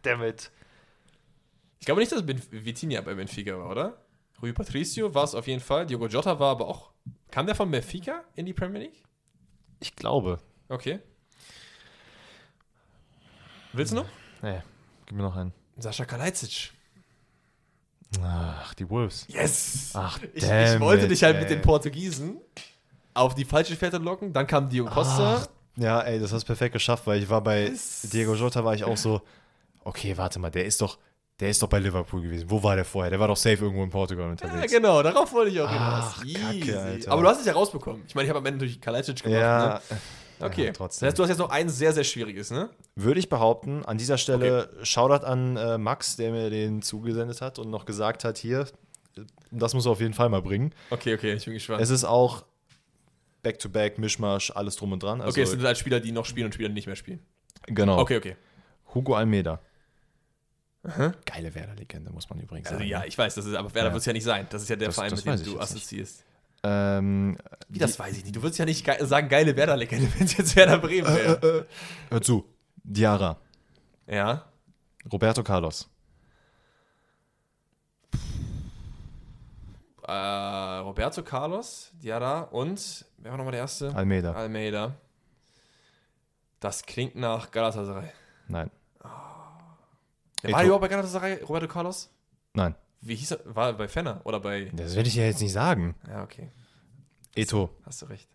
Damit. 0.03 0.51
Ich 1.79 1.87
glaube 1.87 2.01
nicht, 2.01 2.11
dass 2.11 2.27
Ben 2.27 2.43
Vitinha 2.51 3.01
bei 3.03 3.15
Benfica 3.15 3.57
war, 3.57 3.71
oder? 3.71 4.03
Rui 4.43 4.53
Patricio 4.53 5.15
war 5.15 5.25
es 5.25 5.35
auf 5.37 5.47
jeden 5.47 5.61
Fall. 5.61 5.87
Diogo 5.87 6.09
Jota 6.09 6.39
war 6.39 6.51
aber 6.51 6.67
auch. 6.67 6.91
Kam 7.31 7.47
der 7.47 7.55
von 7.55 7.71
Benfica 7.71 8.25
in 8.35 8.45
die 8.45 8.53
Premier 8.53 8.81
League? 8.81 9.05
Ich 9.79 9.95
glaube. 9.95 10.41
Okay. 10.69 11.01
Willst 13.77 13.93
du 13.93 13.97
noch? 13.97 14.07
Nee, 14.43 14.61
gib 15.07 15.17
mir 15.17 15.23
noch 15.23 15.37
einen. 15.37 15.53
Sascha 15.79 16.05
Kalajdzic. 16.05 16.73
Ach, 18.23 18.73
die 18.75 18.89
Wolves. 18.89 19.27
Yes! 19.29 19.91
Ach, 19.95 20.19
Ich, 20.33 20.43
ich 20.45 20.81
wollte 20.81 21.05
it, 21.07 21.11
dich 21.11 21.23
halt 21.23 21.37
ey. 21.37 21.41
mit 21.43 21.51
den 21.51 21.61
Portugiesen 21.61 22.39
auf 23.15 23.35
die 23.35 23.45
falsche 23.45 23.77
Fährte 23.77 23.99
locken. 23.99 24.33
Dann 24.33 24.47
kam 24.47 24.69
Diogo 24.69 24.91
Costa. 24.91 25.43
Ach, 25.43 25.47
ja, 25.77 26.01
ey, 26.01 26.19
das 26.19 26.33
hast 26.33 26.43
du 26.45 26.47
perfekt 26.47 26.73
geschafft, 26.73 27.07
weil 27.07 27.23
ich 27.23 27.29
war 27.29 27.43
bei 27.43 27.65
Yes. 27.67 28.09
Diego 28.13 28.35
Jota 28.35 28.65
war 28.65 28.75
ich 28.75 28.85
auch 28.85 28.97
so, 28.97 29.21
okay, 29.85 30.17
warte 30.17 30.39
mal, 30.39 30.51
der 30.51 30.65
ist 30.65 30.81
doch, 30.81 30.99
der 31.41 31.51
ist 31.51 31.61
doch 31.63 31.69
bei 31.69 31.79
Liverpool 31.79 32.23
gewesen. 32.23 32.49
Wo 32.49 32.63
war 32.63 32.77
der 32.77 32.85
vorher? 32.87 33.11
Der 33.11 33.21
war 33.21 33.29
doch 33.29 33.37
safe 33.37 33.57
irgendwo 33.63 33.83
in 33.85 33.91
Portugal 33.91 34.25
Ja, 34.27 34.31
unterwegs. 34.31 34.73
genau, 34.73 35.03
darauf 35.03 35.33
wollte 35.35 35.51
ich 35.51 35.61
auch 35.61 35.69
Ach, 35.69 36.23
hinaus. 36.23 36.41
Kacke, 36.41 36.57
Easy. 36.57 36.73
Alter. 36.77 37.13
Aber 37.13 37.23
du 37.23 37.29
hast 37.29 37.41
es 37.41 37.47
ja 37.47 37.53
rausbekommen. 37.53 38.03
Ich 38.09 38.15
meine, 38.15 38.25
ich 38.25 38.31
habe 38.31 38.39
am 38.39 38.47
Ende 38.47 38.61
durch 38.61 38.81
Kalajdzic 38.81 39.23
gemacht. 39.23 39.39
Ja, 39.41 39.81
Ne? 39.91 39.97
Okay. 40.41 40.67
ja, 40.67 40.73
trotzdem. 40.73 41.07
Das 41.07 41.13
heißt, 41.13 41.19
du 41.19 41.23
hast 41.23 41.29
jetzt 41.31 41.39
noch 41.39 41.51
eins 41.51 41.77
sehr, 41.79 41.93
sehr 41.93 42.05
schwieriges, 42.05 42.51
ne? 42.51 42.69
Würde 42.95 43.19
ich 43.21 43.29
behaupten, 43.29 43.85
an 43.85 43.97
dieser 43.99 44.19
Stelle 44.19 44.71
Shoutout 44.83 45.25
an 45.25 45.57
äh, 45.57 45.79
Max, 45.79 46.17
der 46.17 46.31
mir 46.33 46.51
den 46.51 46.83
zugesendet 46.83 47.41
hat 47.41 47.59
und 47.59 47.71
noch 47.71 47.85
gesagt 47.87 48.25
hat, 48.25 48.37
hier, 48.39 48.67
das 49.51 49.73
muss 49.75 49.87
er 49.87 49.93
auf 49.93 50.01
jeden 50.01 50.13
Fall 50.15 50.29
mal 50.29 50.43
bringen. 50.43 50.75
Okay, 50.91 51.15
okay, 51.15 51.33
ich 51.35 51.45
bin 51.45 51.55
gespannt. 51.55 51.81
Es 51.81 51.91
ist 51.91 52.05
auch 52.05 52.45
Back-to-Back, 53.43 53.99
Mischmasch, 53.99 54.51
alles 54.55 54.77
drum 54.77 54.93
und 54.93 55.03
dran. 55.03 55.21
Also, 55.21 55.31
okay, 55.33 55.43
es 55.43 55.51
sind 55.51 55.63
halt 55.63 55.79
Spieler, 55.79 56.01
die 56.01 56.13
noch 56.13 56.25
spielen 56.27 56.47
und 56.47 56.53
Spieler, 56.53 56.69
die 56.69 56.75
nicht 56.75 56.87
mehr 56.87 56.97
spielen. 56.97 57.21
genau. 57.67 57.99
Okay, 58.01 58.17
okay. 58.19 58.37
Hugo 58.95 59.15
Almeida. 59.15 59.61
Aha. 60.83 61.13
Geile 61.25 61.55
Werder-Legende, 61.55 62.13
muss 62.13 62.29
man 62.31 62.39
übrigens 62.41 62.69
Also 62.69 62.79
sagen. 62.79 62.89
ja, 62.89 63.05
ich 63.05 63.17
weiß, 63.19 63.35
das 63.35 63.45
ist, 63.47 63.55
aber 63.55 63.75
Werder 63.75 63.89
Ja. 63.89 63.93
wird 63.95 64.01
es 64.01 64.07
ja 64.07 64.13
nicht 64.13 64.25
sein. 64.25 64.47
Das 64.51 64.63
ist 64.63 64.69
ja 64.69 64.77
der 64.77 64.89
Das- 64.89 64.95
Verein, 64.95 65.11
das 65.11 65.25
mit 65.25 65.39
dem 65.41 65.45
du 65.45 65.59
jetzt 65.59 65.75
nicht. 65.75 66.15
Ähm, 66.69 67.39
Wie, 67.69 67.79
das 67.79 67.99
weiß 67.99 68.17
ich 68.17 68.25
nicht. 68.25 68.35
Du 68.35 68.43
würdest 68.43 68.59
ja 68.59 68.65
nicht 68.65 68.85
ge 68.85 69.05
sagen, 69.05 69.29
geile 69.29 69.57
Werder-Legende, 69.57 70.09
wenn 70.17 70.25
es 70.27 70.37
jetzt 70.37 70.57
Werder 70.57 70.79
Bremen 70.79 71.15
wäre. 71.15 71.67
hör 72.11 72.23
zu. 72.23 72.45
Diarra. 72.83 73.37
ja. 74.07 74.45
Roberto 75.13 75.45
Carlos. 75.45 75.89
Äh, 80.03 80.13
Roberto 80.13 81.23
Carlos, 81.23 81.93
Diarra 81.95 82.43
und, 82.43 83.05
wer 83.19 83.31
war 83.31 83.39
nochmal 83.39 83.53
der 83.53 83.61
erste? 83.61 83.95
Almeida. 83.95 84.33
Almeida. 84.33 84.95
Das 86.59 86.83
klingt 86.83 87.15
nach 87.15 87.51
Galatasaray. 87.51 88.09
Nein. 88.49 88.71
Der 90.43 90.53
war 90.53 90.65
überhaupt 90.65 90.83
bei 90.83 90.89
Galatasaray, 90.89 91.43
Roberto 91.43 91.69
Carlos? 91.69 92.11
Nein. 92.53 92.75
Wie 93.01 93.15
hieß 93.15 93.33
er? 93.33 93.41
War 93.45 93.69
er 93.69 93.73
bei 93.75 93.89
Fenner 93.89 94.21
oder 94.25 94.41
bei. 94.41 94.71
Das 94.73 94.97
werde 94.97 95.09
ich 95.09 95.15
ja 95.15 95.25
jetzt 95.25 95.41
nicht 95.41 95.53
sagen. 95.53 95.95
Ja, 96.09 96.23
okay. 96.23 96.51
Eto. 97.35 97.71
Hast 97.85 98.03
du 98.03 98.07
recht. 98.07 98.29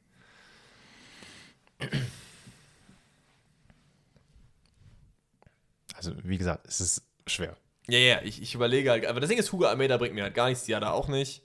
Also, 5.96 6.14
wie 6.24 6.38
gesagt, 6.38 6.68
es 6.68 6.82
ist 6.82 7.04
schwer. 7.28 7.58
Ja, 7.88 7.98
ja, 7.98 8.22
ich, 8.22 8.42
ich 8.42 8.56
überlege 8.56 8.92
halt. 8.92 9.06
Aber 9.06 9.20
das 9.20 9.30
Ding 9.30 9.38
ist, 9.38 9.52
Hugo 9.52 9.66
Almeida 9.66 9.98
bringt 9.98 10.16
mir 10.16 10.24
halt 10.24 10.36
gar 10.36 10.50
nichts, 10.50 10.64
Diarra 10.64 10.92
auch 10.92 11.08
nicht. 11.08 11.44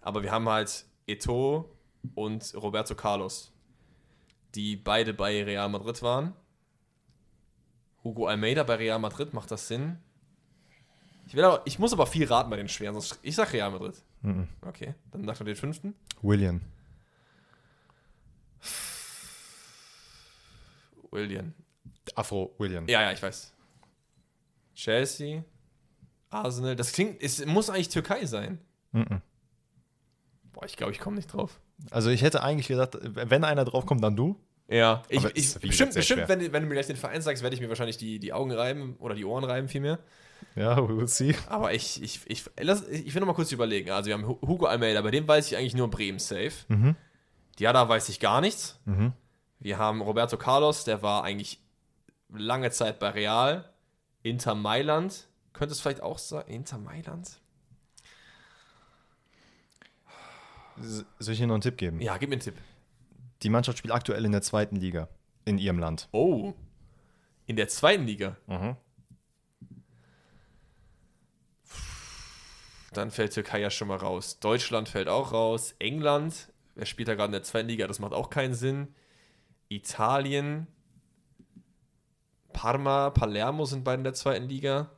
Aber 0.00 0.22
wir 0.22 0.30
haben 0.30 0.48
halt 0.48 0.84
Eto 1.06 1.68
und 2.14 2.54
Roberto 2.54 2.94
Carlos, 2.94 3.52
die 4.54 4.76
beide 4.76 5.14
bei 5.14 5.42
Real 5.42 5.68
Madrid 5.68 6.02
waren. 6.02 6.34
Hugo 8.04 8.26
Almeida 8.26 8.64
bei 8.64 8.74
Real 8.76 8.98
Madrid, 8.98 9.32
macht 9.32 9.50
das 9.50 9.68
Sinn? 9.68 9.98
Ich, 11.26 11.34
will 11.34 11.44
aber, 11.44 11.62
ich 11.64 11.78
muss 11.78 11.92
aber 11.92 12.06
viel 12.06 12.26
raten 12.26 12.50
bei 12.50 12.56
den 12.56 12.68
Schweren, 12.68 12.94
sonst 12.94 13.18
ich 13.22 13.34
sag 13.34 13.52
Real 13.52 13.70
Madrid. 13.70 13.94
Mhm. 14.22 14.48
Okay, 14.66 14.94
dann 15.10 15.24
sag 15.24 15.40
mal 15.40 15.46
den 15.46 15.56
fünften. 15.56 15.94
William. 16.20 16.60
William. 21.10 21.52
Afro 22.14 22.54
William. 22.58 22.88
Ja, 22.88 23.02
ja, 23.02 23.12
ich 23.12 23.22
weiß. 23.22 23.52
Chelsea, 24.74 25.44
Arsenal. 26.30 26.76
Das 26.76 26.92
klingt, 26.92 27.22
es 27.22 27.44
muss 27.44 27.70
eigentlich 27.70 27.90
Türkei 27.90 28.26
sein. 28.26 28.58
Mhm. 28.92 29.20
Boah, 30.52 30.64
ich 30.64 30.76
glaube, 30.76 30.92
ich 30.92 30.98
komme 30.98 31.16
nicht 31.16 31.32
drauf. 31.32 31.60
Also, 31.90 32.10
ich 32.10 32.22
hätte 32.22 32.42
eigentlich 32.42 32.68
gesagt, 32.68 32.98
wenn 33.00 33.44
einer 33.44 33.64
draufkommt, 33.64 34.02
dann 34.02 34.16
du. 34.16 34.38
Ja, 34.68 35.02
ich, 35.08 35.24
ich, 35.34 35.54
bestimmt, 35.58 35.94
bestimmt 35.94 36.28
wenn, 36.28 36.52
wenn 36.52 36.62
du 36.62 36.68
mir 36.68 36.74
gleich 36.74 36.86
den 36.86 36.96
Verein 36.96 37.20
sagst, 37.20 37.42
werde 37.42 37.54
ich 37.54 37.60
mir 37.60 37.68
wahrscheinlich 37.68 37.98
die, 37.98 38.18
die 38.18 38.32
Augen 38.32 38.52
reiben 38.52 38.96
oder 39.00 39.14
die 39.14 39.24
Ohren 39.24 39.44
reiben 39.44 39.68
vielmehr. 39.68 39.98
Ja, 40.54 40.76
we 40.76 40.96
will 40.96 41.08
see. 41.08 41.34
Aber 41.48 41.72
ich, 41.72 42.02
ich, 42.02 42.20
ich, 42.26 42.44
lass, 42.60 42.86
ich 42.88 43.14
will 43.14 43.20
noch 43.20 43.26
mal 43.26 43.34
kurz 43.34 43.52
überlegen. 43.52 43.90
Also 43.90 44.08
wir 44.08 44.14
haben 44.14 44.26
Hu- 44.26 44.40
Hugo 44.46 44.66
Almeida, 44.66 45.00
bei 45.00 45.10
dem 45.10 45.26
weiß 45.26 45.46
ich 45.50 45.56
eigentlich 45.56 45.74
nur 45.74 45.90
Bremen 45.90 46.18
safe. 46.18 46.52
Mhm. 46.68 46.94
Diada 47.58 47.88
weiß 47.88 48.08
ich 48.10 48.20
gar 48.20 48.40
nichts. 48.40 48.78
Mhm. 48.84 49.12
Wir 49.60 49.78
haben 49.78 50.02
Roberto 50.02 50.36
Carlos, 50.36 50.84
der 50.84 51.02
war 51.02 51.24
eigentlich 51.24 51.60
lange 52.28 52.70
Zeit 52.70 52.98
bei 52.98 53.10
Real. 53.10 53.70
Inter 54.22 54.54
Mailand. 54.54 55.26
Könnte 55.52 55.72
es 55.72 55.80
vielleicht 55.80 56.02
auch 56.02 56.18
sein? 56.18 56.46
Inter 56.46 56.78
Mailand? 56.78 57.38
Soll 61.18 61.34
ich 61.34 61.38
Ihnen 61.40 61.48
noch 61.48 61.54
einen 61.54 61.60
Tipp 61.62 61.76
geben? 61.76 62.00
Ja, 62.00 62.16
gib 62.16 62.28
mir 62.28 62.34
einen 62.34 62.42
Tipp. 62.42 62.56
Die 63.42 63.50
Mannschaft 63.50 63.78
spielt 63.78 63.92
aktuell 63.92 64.24
in 64.24 64.32
der 64.32 64.42
zweiten 64.42 64.76
Liga 64.76 65.08
in 65.44 65.58
ihrem 65.58 65.78
Land. 65.78 66.08
Oh. 66.12 66.54
In 67.46 67.56
der 67.56 67.68
zweiten 67.68 68.06
Liga. 68.06 68.36
Mhm. 68.46 68.76
Dann 72.92 73.10
fällt 73.10 73.32
Türkei 73.32 73.60
ja 73.60 73.70
schon 73.70 73.88
mal 73.88 73.96
raus. 73.96 74.38
Deutschland 74.40 74.88
fällt 74.88 75.08
auch 75.08 75.32
raus. 75.32 75.74
England 75.78 76.52
Wer 76.74 76.86
spielt 76.86 77.08
da 77.08 77.14
gerade 77.14 77.26
in 77.26 77.32
der 77.32 77.42
zweiten 77.42 77.68
Liga? 77.68 77.86
Das 77.86 77.98
macht 77.98 78.12
auch 78.12 78.30
keinen 78.30 78.54
Sinn. 78.54 78.94
Italien. 79.68 80.66
Parma, 82.52 83.10
Palermo 83.10 83.64
sind 83.64 83.84
beide 83.84 84.00
in 84.00 84.04
der 84.04 84.14
zweiten 84.14 84.48
Liga. 84.48 84.90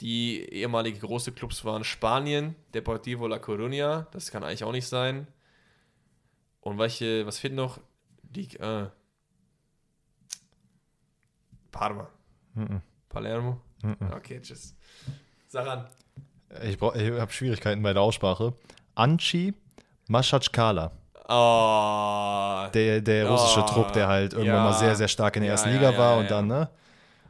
Die 0.00 0.40
ehemalige 0.40 0.98
große 0.98 1.32
Clubs 1.32 1.64
waren 1.64 1.84
Spanien, 1.84 2.56
Deportivo 2.74 3.26
La 3.26 3.36
Coruña, 3.36 4.10
das 4.10 4.30
kann 4.30 4.42
eigentlich 4.42 4.64
auch 4.64 4.72
nicht 4.72 4.88
sein. 4.88 5.28
Und 6.60 6.78
welche, 6.78 7.26
was 7.26 7.38
fehlt 7.38 7.54
noch? 7.54 7.80
Liga. 8.34 8.84
Äh. 8.84 8.90
Parma. 11.70 12.10
Palermo. 13.08 13.60
Okay, 14.12 14.40
tschüss. 14.40 14.76
Sag 15.46 15.66
an. 15.66 15.88
Ich, 16.64 16.78
brauch- 16.78 16.94
ich 16.94 17.10
habe 17.12 17.32
Schwierigkeiten 17.32 17.82
bei 17.82 17.92
der 17.92 18.02
Aussprache. 18.02 18.52
Anchi 18.94 19.54
Maschatschkala. 20.08 20.92
Oh. 21.28 22.70
Der, 22.74 23.00
der 23.00 23.28
russische 23.28 23.60
Oh, 23.62 23.66
Trupp, 23.66 23.92
der 23.92 24.08
halt 24.08 24.32
irgendwann 24.32 24.54
ja. 24.56 24.64
mal 24.64 24.72
sehr, 24.74 24.94
sehr 24.96 25.08
stark 25.08 25.36
in 25.36 25.42
der 25.42 25.48
Ja, 25.48 25.52
ersten 25.54 25.70
Liga 25.70 25.90
ja, 25.92 25.98
war 25.98 26.18
und 26.18 26.30
dann, 26.30 26.46
ne? 26.46 26.68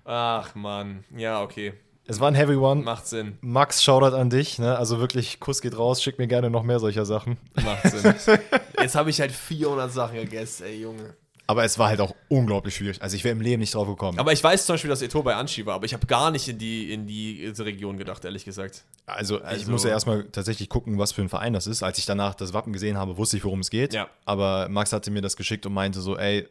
Ach 0.05 0.55
Mann. 0.55 1.05
Ja, 1.17 1.41
okay. 1.43 1.75
Es 2.09 2.19
war 2.19 2.29
ein 2.29 2.35
Heavy 2.35 2.57
One. 2.57 2.83
Macht 2.83 3.07
Sinn. 3.07 3.39
Max, 3.43 3.83
Shoutout 3.85 4.17
an 4.17 4.29
dich, 4.29 4.59
ne? 4.59 4.77
Also 4.77 4.99
wirklich, 4.99 5.39
Kuss 5.39 5.61
geht 5.63 5.79
raus, 5.79 6.03
schick 6.03 6.19
mir 6.19 6.27
gerne 6.27 6.51
noch 6.51 6.65
mehr 6.65 6.81
solcher 6.81 7.05
Sachen. 7.05 7.37
Macht 7.63 7.89
Sinn. 7.91 8.15
Jetzt 8.81 8.97
habe 8.97 9.11
ich 9.11 9.21
halt 9.21 9.31
400 9.31 9.93
Sachen 9.93 10.17
gegessen, 10.17 10.65
ey 10.65 10.81
Junge. 10.81 11.15
Aber 11.53 11.65
es 11.65 11.79
war 11.79 11.89
halt 11.89 12.01
auch 12.01 12.15
unglaublich 12.29 12.75
schwierig. 12.75 13.01
Also 13.03 13.15
ich 13.15 13.25
wäre 13.25 13.33
im 13.33 13.43
Leben 13.43 13.61
nicht 13.61 13.75
drauf 13.75 13.87
gekommen. 13.87 14.19
Aber 14.19 14.33
ich 14.33 14.43
weiß 14.43 14.65
zum 14.65 14.73
Beispiel, 14.75 14.89
dass 14.89 15.03
Eto 15.03 15.23
bei 15.23 15.35
Anchi 15.35 15.67
war, 15.67 15.75
aber 15.75 15.85
ich 15.85 15.93
habe 15.93 16.07
gar 16.07 16.31
nicht 16.31 16.49
in 16.49 16.57
die, 16.57 16.93
in 16.93 17.07
die 17.07 17.47
Region 17.59 17.99
gedacht, 17.99 18.25
ehrlich 18.25 18.45
gesagt. 18.47 18.85
Also, 19.05 19.39
ich 19.39 19.45
Also- 19.45 19.71
muss 19.71 19.85
ja 19.85 19.91
erstmal 19.91 20.25
tatsächlich 20.25 20.69
gucken, 20.71 20.99
was 20.99 21.13
für 21.13 21.21
ein 21.21 21.29
Verein 21.29 21.53
das 21.53 21.67
ist. 21.67 21.83
Als 21.83 21.99
ich 21.99 22.07
danach 22.07 22.35
das 22.35 22.55
Wappen 22.55 22.73
gesehen 22.73 22.97
habe, 22.97 23.19
wusste 23.19 23.37
ich, 23.37 23.45
worum 23.45 23.61
es 23.61 23.69
geht. 23.69 23.93
Ja. 23.93 24.09
Aber 24.25 24.69
Max 24.71 24.93
hatte 24.95 25.11
mir 25.11 25.21
das 25.21 25.37
geschickt 25.37 25.67
und 25.67 25.75
meinte 25.75 26.01
so, 26.01 26.17
ey, 26.17 26.49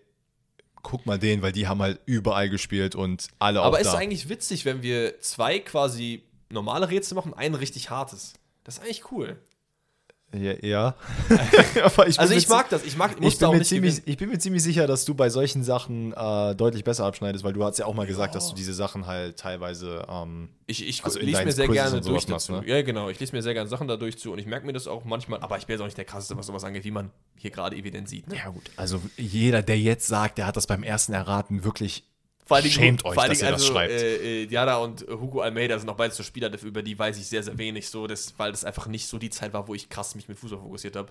guck 0.84 1.06
mal 1.08 1.18
den, 1.18 1.42
weil 1.42 1.52
die 1.52 1.68
haben 1.68 1.82
halt 1.82 2.00
überall 2.06 2.50
gespielt 2.50 2.96
und 2.96 3.28
alle 3.40 3.62
Aber 3.62 3.78
auch 3.78 3.82
ist 3.82 3.92
da. 3.94 3.98
eigentlich 3.98 4.30
witzig, 4.30 4.66
wenn 4.66 4.82
wir 4.84 5.20
zwei 5.20 5.60
quasi 5.60 6.24
normale 6.50 6.90
Rätsel 6.90 7.16
machen 7.16 7.34
ein 7.34 7.56
richtig 7.56 7.90
hartes. 7.90 8.34
Das 8.64 8.78
ist 8.78 8.84
eigentlich 8.84 9.12
cool. 9.12 9.40
Ja. 10.34 10.54
ja. 10.62 10.96
Aber 11.84 12.08
ich 12.08 12.20
Also 12.20 12.34
ich 12.34 12.48
mag 12.48 12.70
das. 12.70 12.84
Ich 12.86 12.96
mag, 12.96 13.12
Ich 13.16 13.20
musste 13.20 13.46
bin, 13.46 13.52
mir 13.52 13.58
nicht 13.60 13.68
ziemlich, 13.68 13.96
gewinnen. 13.96 14.04
ich 14.08 14.18
bin 14.18 14.30
mir 14.30 14.40
ziemlich 14.40 14.64
sicher, 14.64 14.88
dass 14.88 15.04
du 15.06 15.14
bei 15.14 15.30
solchen 15.30 15.64
Sachen 15.64 16.14
äh, 16.14 16.56
deutlich 16.56 16.84
besser 16.84 17.06
abschneidest, 17.06 17.44
weil 17.44 17.54
du 17.54 17.64
hast 17.64 17.78
ja 17.80 17.86
auch 17.86 17.94
mal 17.94 18.08
gesagt, 18.08 18.34
Ja. 18.34 18.40
dass 18.40 18.50
du 18.50 18.56
diese 18.56 18.74
Sachen 18.74 19.08
halt 19.08 19.38
teilweise 19.38 20.06
ähm, 20.10 20.50
Ich, 20.68 20.88
ich 20.88 21.04
also 21.04 21.20
lese 21.20 21.44
mir 21.44 21.52
sehr 21.52 21.68
Quizzes 21.68 21.84
gerne 21.92 22.02
durch 22.02 22.28
machst, 22.28 22.50
ne? 22.50 22.64
Ja, 22.66 22.82
genau. 22.82 23.10
Ich 23.10 23.20
lese 23.20 23.36
mir 23.36 23.42
sehr 23.42 23.54
gerne 23.54 23.70
Sachen 23.70 23.88
dadurch 23.88 24.18
zu 24.18 24.32
und 24.32 24.40
ich 24.40 24.46
merke 24.46 24.66
mir 24.66 24.74
das 24.74 24.88
auch 24.88 25.04
manchmal. 25.04 25.42
Aber 25.42 25.58
ich 25.58 25.66
bin 25.66 25.74
jetzt 25.74 25.82
auch 25.82 25.86
nicht 25.86 25.98
der 25.98 26.06
krasseste, 26.06 26.38
was 26.38 26.48
sowas 26.48 26.64
angeht, 26.64 26.86
wie 26.86 26.92
man 26.92 27.12
hier 27.36 27.52
gerade 27.52 27.76
evident 27.76 28.08
sieht. 28.08 28.28
Ne? 28.28 28.38
Ja, 28.38 28.50
gut. 28.50 28.70
Also 28.78 29.02
jeder, 29.18 29.62
der 29.62 29.80
jetzt 29.80 30.08
sagt, 30.08 30.38
der 30.38 30.48
hat 30.48 30.56
das 30.56 30.68
beim 30.68 30.84
ersten 30.84 31.14
Erraten 31.14 31.64
wirklich. 31.64 32.04
Vor 32.46 32.58
allen 32.58 32.64
Dingen- 32.64 32.74
Schämt 32.76 33.06
euch, 33.06 33.14
vor 33.14 33.24
allen 33.24 33.32
dass 33.32 33.42
ihr 33.42 33.52
das 33.52 33.66
schreibt. 33.66 33.94
Äh, 33.94 34.44
äh, 34.44 34.46
Diana 34.48 34.78
und 34.78 35.06
Hugo 35.10 35.42
Almeida 35.42 35.78
sind 35.80 35.90
auch 35.90 35.96
beide 35.96 36.14
so 36.14 36.24
Spieler, 36.24 36.52
über 36.64 36.82
die 36.84 36.98
weiß 36.98 37.18
ich 37.18 37.28
sehr, 37.28 37.44
sehr 37.44 37.58
wenig, 37.58 37.90
so, 37.90 38.08
das, 38.08 38.34
weil 38.38 38.52
das 38.52 38.66
einfach 38.66 38.88
nicht 38.88 39.08
so 39.08 39.18
die 39.18 39.30
Zeit 39.30 39.54
war, 39.54 39.68
wo 39.68 39.74
ich 39.76 39.90
krass 39.90 40.16
mich 40.16 40.28
mit 40.28 40.38
Fußball 40.40 40.60
fokussiert 40.60 40.96
habe. 40.96 41.10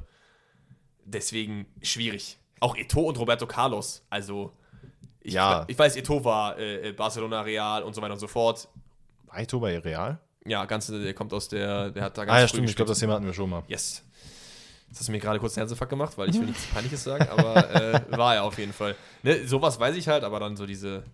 Deswegen 1.04 1.66
schwierig. 1.82 2.38
Auch 2.60 2.76
Eto 2.76 3.00
und 3.00 3.18
Roberto 3.18 3.46
Carlos, 3.46 4.02
also 4.10 4.52
ich, 5.22 5.34
Ja. 5.34 5.64
ich 5.66 5.78
weiß, 5.78 5.96
Eto 5.96 6.24
war 6.24 6.58
äh, 6.58 6.88
äh, 6.88 6.92
Barcelona, 6.92 7.40
Real 7.42 7.82
und 7.82 7.94
so 7.94 8.02
weiter 8.02 8.14
und 8.14 8.20
so 8.20 8.28
fort. 8.28 8.68
Aito 9.28 9.60
bei 9.60 9.78
Real? 9.78 10.18
Ja, 10.46 10.64
ganz, 10.66 10.86
der 10.88 11.14
kommt 11.14 11.32
aus 11.32 11.48
der, 11.48 11.90
der 11.90 12.04
hat 12.04 12.18
da 12.18 12.24
ganz 12.24 12.36
Ah 12.36 12.40
ja, 12.40 12.48
stimmt. 12.48 12.68
Ich 12.68 12.76
glaube, 12.76 12.88
das. 12.90 12.98
Thema 12.98 13.14
hatten 13.14 13.26
wir 13.26 13.34
schon 13.34 13.48
mal. 13.50 13.62
Yes. 13.68 14.02
Jetzt 14.88 14.98
hast 15.00 15.08
du 15.08 15.12
mir 15.12 15.20
gerade 15.20 15.38
kurz 15.38 15.56
einen 15.56 15.62
Herzinfarkt 15.62 15.90
gemacht, 15.90 16.18
weil 16.18 16.30
ich 16.30 16.36
will 16.38 16.46
nichts 16.46 16.64
Peinliches 16.74 17.04
sagen, 17.04 17.28
aber 17.28 17.74
äh, 17.74 18.00
war 18.18 18.34
er 18.34 18.44
auf 18.44 18.58
jeden 18.58 18.72
Fall. 18.72 18.96
Ne, 19.22 19.46
sowas 19.46 19.78
weiß 19.78 19.94
ich 19.96 20.08
halt, 20.08 20.24
aber 20.24 20.40
dann 20.40 20.56
so 20.56 20.66
diese 20.66 21.04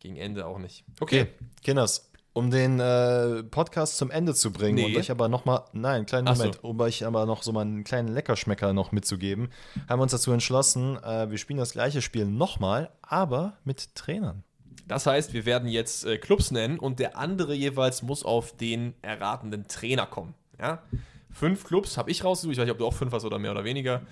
gegen 0.00 0.16
Ende 0.16 0.46
auch 0.46 0.58
nicht. 0.58 0.84
Okay, 1.00 1.28
Kinders, 1.62 2.10
um 2.32 2.50
den 2.50 2.78
äh, 2.80 3.42
Podcast 3.44 3.96
zum 3.96 4.10
Ende 4.10 4.34
zu 4.34 4.52
bringen 4.52 4.76
Nee. 4.76 4.84
und 4.86 4.96
euch 4.96 5.10
aber 5.10 5.28
noch 5.28 5.44
mal, 5.44 5.64
nein, 5.72 6.06
kleinen 6.06 6.28
Ach 6.28 6.36
so. 6.36 6.42
Moment, 6.44 6.64
um 6.64 6.80
euch 6.80 7.04
aber 7.04 7.26
noch 7.26 7.42
so 7.42 7.52
mal 7.52 7.62
einen 7.62 7.84
kleinen 7.84 8.08
Leckerschmecker 8.08 8.72
noch 8.72 8.92
mitzugeben, 8.92 9.48
haben 9.88 9.98
wir 9.98 10.04
uns 10.04 10.12
dazu 10.12 10.30
entschlossen, 10.32 10.96
äh, 11.02 11.30
wir 11.30 11.38
spielen 11.38 11.58
das 11.58 11.72
gleiche 11.72 12.02
Spiel 12.02 12.26
nochmal, 12.26 12.90
aber 13.02 13.58
mit 13.64 13.94
Trainern. 13.94 14.44
Das 14.86 15.06
heißt, 15.06 15.34
wir 15.34 15.44
werden 15.44 15.68
jetzt 15.68 16.06
äh, 16.06 16.16
Clubs 16.16 16.50
nennen 16.50 16.78
und 16.78 16.98
der 16.98 17.18
andere 17.18 17.54
jeweils 17.54 18.02
muss 18.02 18.24
auf 18.24 18.56
den 18.56 18.94
erratenden 19.02 19.68
Trainer 19.68 20.06
kommen. 20.06 20.34
Ja? 20.58 20.82
Fünf 21.30 21.64
Clubs 21.64 21.98
habe 21.98 22.10
ich 22.10 22.24
rausgesucht. 22.24 22.52
Ich 22.52 22.58
weiß 22.58 22.64
nicht, 22.64 22.72
ob 22.72 22.78
du 22.78 22.86
auch 22.86 22.94
fünf 22.94 23.12
hast 23.12 23.24
oder 23.24 23.38
mehr 23.38 23.50
oder 23.50 23.64
weniger. 23.64 24.00
Wir 24.00 24.06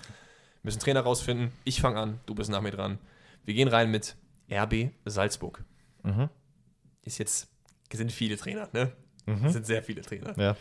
müssen 0.63 0.79
Trainer 0.79 1.01
rausfinden. 1.01 1.51
Ich 1.63 1.81
fange 1.81 1.99
an, 1.99 2.19
du 2.27 2.35
bist 2.35 2.51
nach 2.51 2.61
mir 2.61 2.71
dran. 2.71 2.99
Wir 3.43 3.53
gehen 3.55 3.67
rein 3.69 3.89
mit 3.89 4.15
RB 4.51 4.91
Salzburg. 5.05 5.63
Mhm. 6.07 6.29
Ist 7.03 7.17
jetzt, 7.17 7.47
sind 7.91 8.11
viele 8.11 8.37
Trainer, 8.37 8.69
ne? 8.73 8.93
Sind 9.49 9.65
sehr 9.65 9.83
viele 9.83 10.01
Trainer. 10.01 10.37
Ja. 10.39 10.55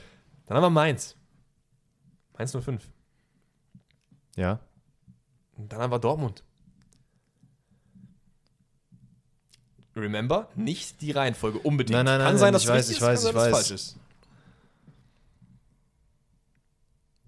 Dann 0.46 0.56
haben 0.56 0.64
wir 0.64 0.70
Mainz. 0.70 1.16
Mainz 2.36 2.52
05. 2.52 2.88
Ja. 4.34 4.60
Und 5.56 5.72
dann 5.72 5.80
haben 5.80 5.92
wir 5.92 6.00
Dortmund. 6.00 6.42
Remember, 9.94 10.50
nicht 10.56 11.00
die 11.00 11.12
Reihenfolge 11.12 11.58
unbedingt. 11.60 11.94
Nein, 11.96 12.04
nein, 12.04 12.18
kann 12.18 12.32
nein, 12.34 12.38
sein, 12.38 12.52
dass 12.52 12.64
ich 12.64 12.68
weiß, 12.68 12.90
ich 12.90 13.00
weiß, 13.00 13.24
ich 13.24 13.34
weiß. 13.34 13.50
falsch 13.50 13.70
ist. 13.70 13.96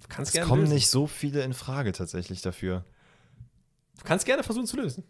Kannst 0.09 0.35
Es 0.35 0.47
kommen 0.47 0.63
lösen. 0.63 0.75
nicht 0.75 0.89
so 0.89 1.07
viele 1.07 1.43
in 1.43 1.55
Frage 1.55 1.93
tatsächlich 1.93 2.43
dafür. 2.43 2.85
Du 3.99 4.05
kannst 4.05 4.27
gerne 4.27 4.43
versuchen 4.43 4.67
zu 4.67 4.77
lösen. 4.77 5.05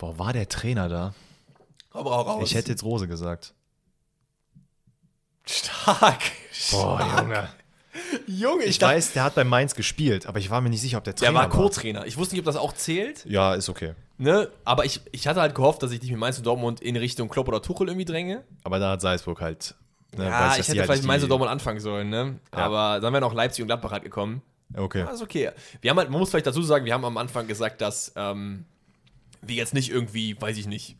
Boah, 0.00 0.18
war 0.18 0.32
der 0.32 0.48
Trainer 0.48 0.88
da? 0.88 1.12
Aber 1.92 2.12
auch 2.16 2.26
raus. 2.26 2.42
Ich 2.50 2.54
hätte 2.54 2.70
jetzt 2.70 2.82
Rose 2.82 3.06
gesagt. 3.06 3.52
stark. 5.46 6.22
Boah, 6.70 6.98
stark. 7.00 7.20
Junge. 7.20 7.48
Junge, 8.26 8.62
ich, 8.64 8.70
Ich 8.70 8.78
dachte, 8.78 8.96
weiß, 8.96 9.12
der 9.12 9.24
hat 9.24 9.34
bei 9.34 9.44
Mainz 9.44 9.74
gespielt, 9.74 10.26
aber 10.26 10.38
ich 10.38 10.48
war 10.48 10.62
mir 10.62 10.70
nicht 10.70 10.80
sicher, 10.80 10.96
ob 10.96 11.04
der 11.04 11.14
Trainer 11.14 11.32
der 11.32 11.40
war 11.40 11.48
Co-Trainer. 11.50 12.06
Ich 12.06 12.16
wusste 12.16 12.34
nicht, 12.34 12.40
ob 12.40 12.46
das 12.46 12.56
auch 12.56 12.72
zählt. 12.72 13.26
Ja, 13.26 13.52
ist 13.54 13.68
okay. 13.68 13.92
Ne? 14.16 14.48
Aber 14.64 14.86
ich, 14.86 15.02
ich 15.12 15.26
hatte 15.26 15.42
halt 15.42 15.54
gehofft, 15.54 15.82
dass 15.82 15.90
ich 15.90 16.00
dich 16.00 16.10
mit 16.10 16.18
Mainz 16.18 16.38
und 16.38 16.46
Dortmund 16.46 16.80
in 16.80 16.96
Richtung 16.96 17.28
Klopp 17.28 17.48
oder 17.48 17.60
Tuchel 17.60 17.88
irgendwie 17.88 18.06
dränge. 18.06 18.42
Aber 18.64 18.78
da 18.78 18.92
hat 18.92 19.02
Salzburg 19.02 19.42
halt. 19.42 19.74
Ne, 20.16 20.24
ja, 20.24 20.56
ich 20.56 20.64
die 20.64 20.72
hätte 20.72 20.78
halt 20.78 20.86
vielleicht 20.86 21.02
mit 21.02 21.08
Mainz 21.08 21.22
und 21.24 21.28
Dortmund 21.28 21.50
anfangen 21.50 21.80
sollen, 21.80 22.08
ne? 22.08 22.38
Ja. 22.54 22.58
Aber 22.58 23.00
dann 23.00 23.12
wären 23.12 23.24
auch 23.24 23.34
Leipzig 23.34 23.62
und 23.62 23.66
Gladbach 23.66 23.90
halt 23.92 24.02
gekommen. 24.02 24.40
Okay. 24.74 25.00
Ja, 25.00 25.10
ist 25.10 25.20
okay. 25.22 25.50
Wir 25.82 25.90
haben 25.90 25.98
halt, 25.98 26.08
man 26.08 26.20
muss 26.20 26.30
vielleicht 26.30 26.46
dazu 26.46 26.62
sagen, 26.62 26.86
wir 26.86 26.94
haben 26.94 27.04
am 27.04 27.18
Anfang 27.18 27.46
gesagt, 27.46 27.80
dass 27.80 28.12
ähm, 28.16 28.64
wir 29.42 29.56
jetzt 29.56 29.74
nicht 29.74 29.90
irgendwie, 29.90 30.40
weiß 30.40 30.56
ich 30.58 30.66
nicht, 30.66 30.96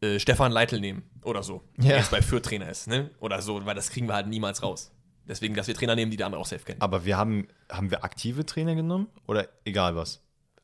äh, 0.00 0.18
Stefan 0.18 0.52
Leitl 0.52 0.80
nehmen 0.80 1.02
oder 1.22 1.42
so, 1.42 1.62
Ja. 1.78 1.88
der 1.88 1.96
jetzt 1.98 2.10
bei 2.10 2.22
Fürth 2.22 2.44
Trainer 2.44 2.68
ist, 2.68 2.86
ne? 2.86 3.10
Oder 3.20 3.42
so, 3.42 3.64
weil 3.66 3.74
das 3.74 3.90
kriegen 3.90 4.06
wir 4.08 4.14
halt 4.14 4.26
niemals 4.28 4.62
raus. 4.62 4.92
Deswegen, 5.26 5.54
dass 5.54 5.66
wir 5.66 5.74
Trainer 5.74 5.94
nehmen, 5.94 6.10
die 6.10 6.16
der 6.16 6.26
andere 6.26 6.40
auch 6.40 6.46
safe 6.46 6.64
kennen. 6.64 6.80
Aber 6.80 7.04
wir 7.04 7.16
haben, 7.16 7.48
haben 7.70 7.90
wir 7.90 8.02
aktive 8.04 8.46
Trainer 8.46 8.74
genommen? 8.74 9.08
Oder 9.26 9.48
egal 9.64 9.94
was? 9.94 10.22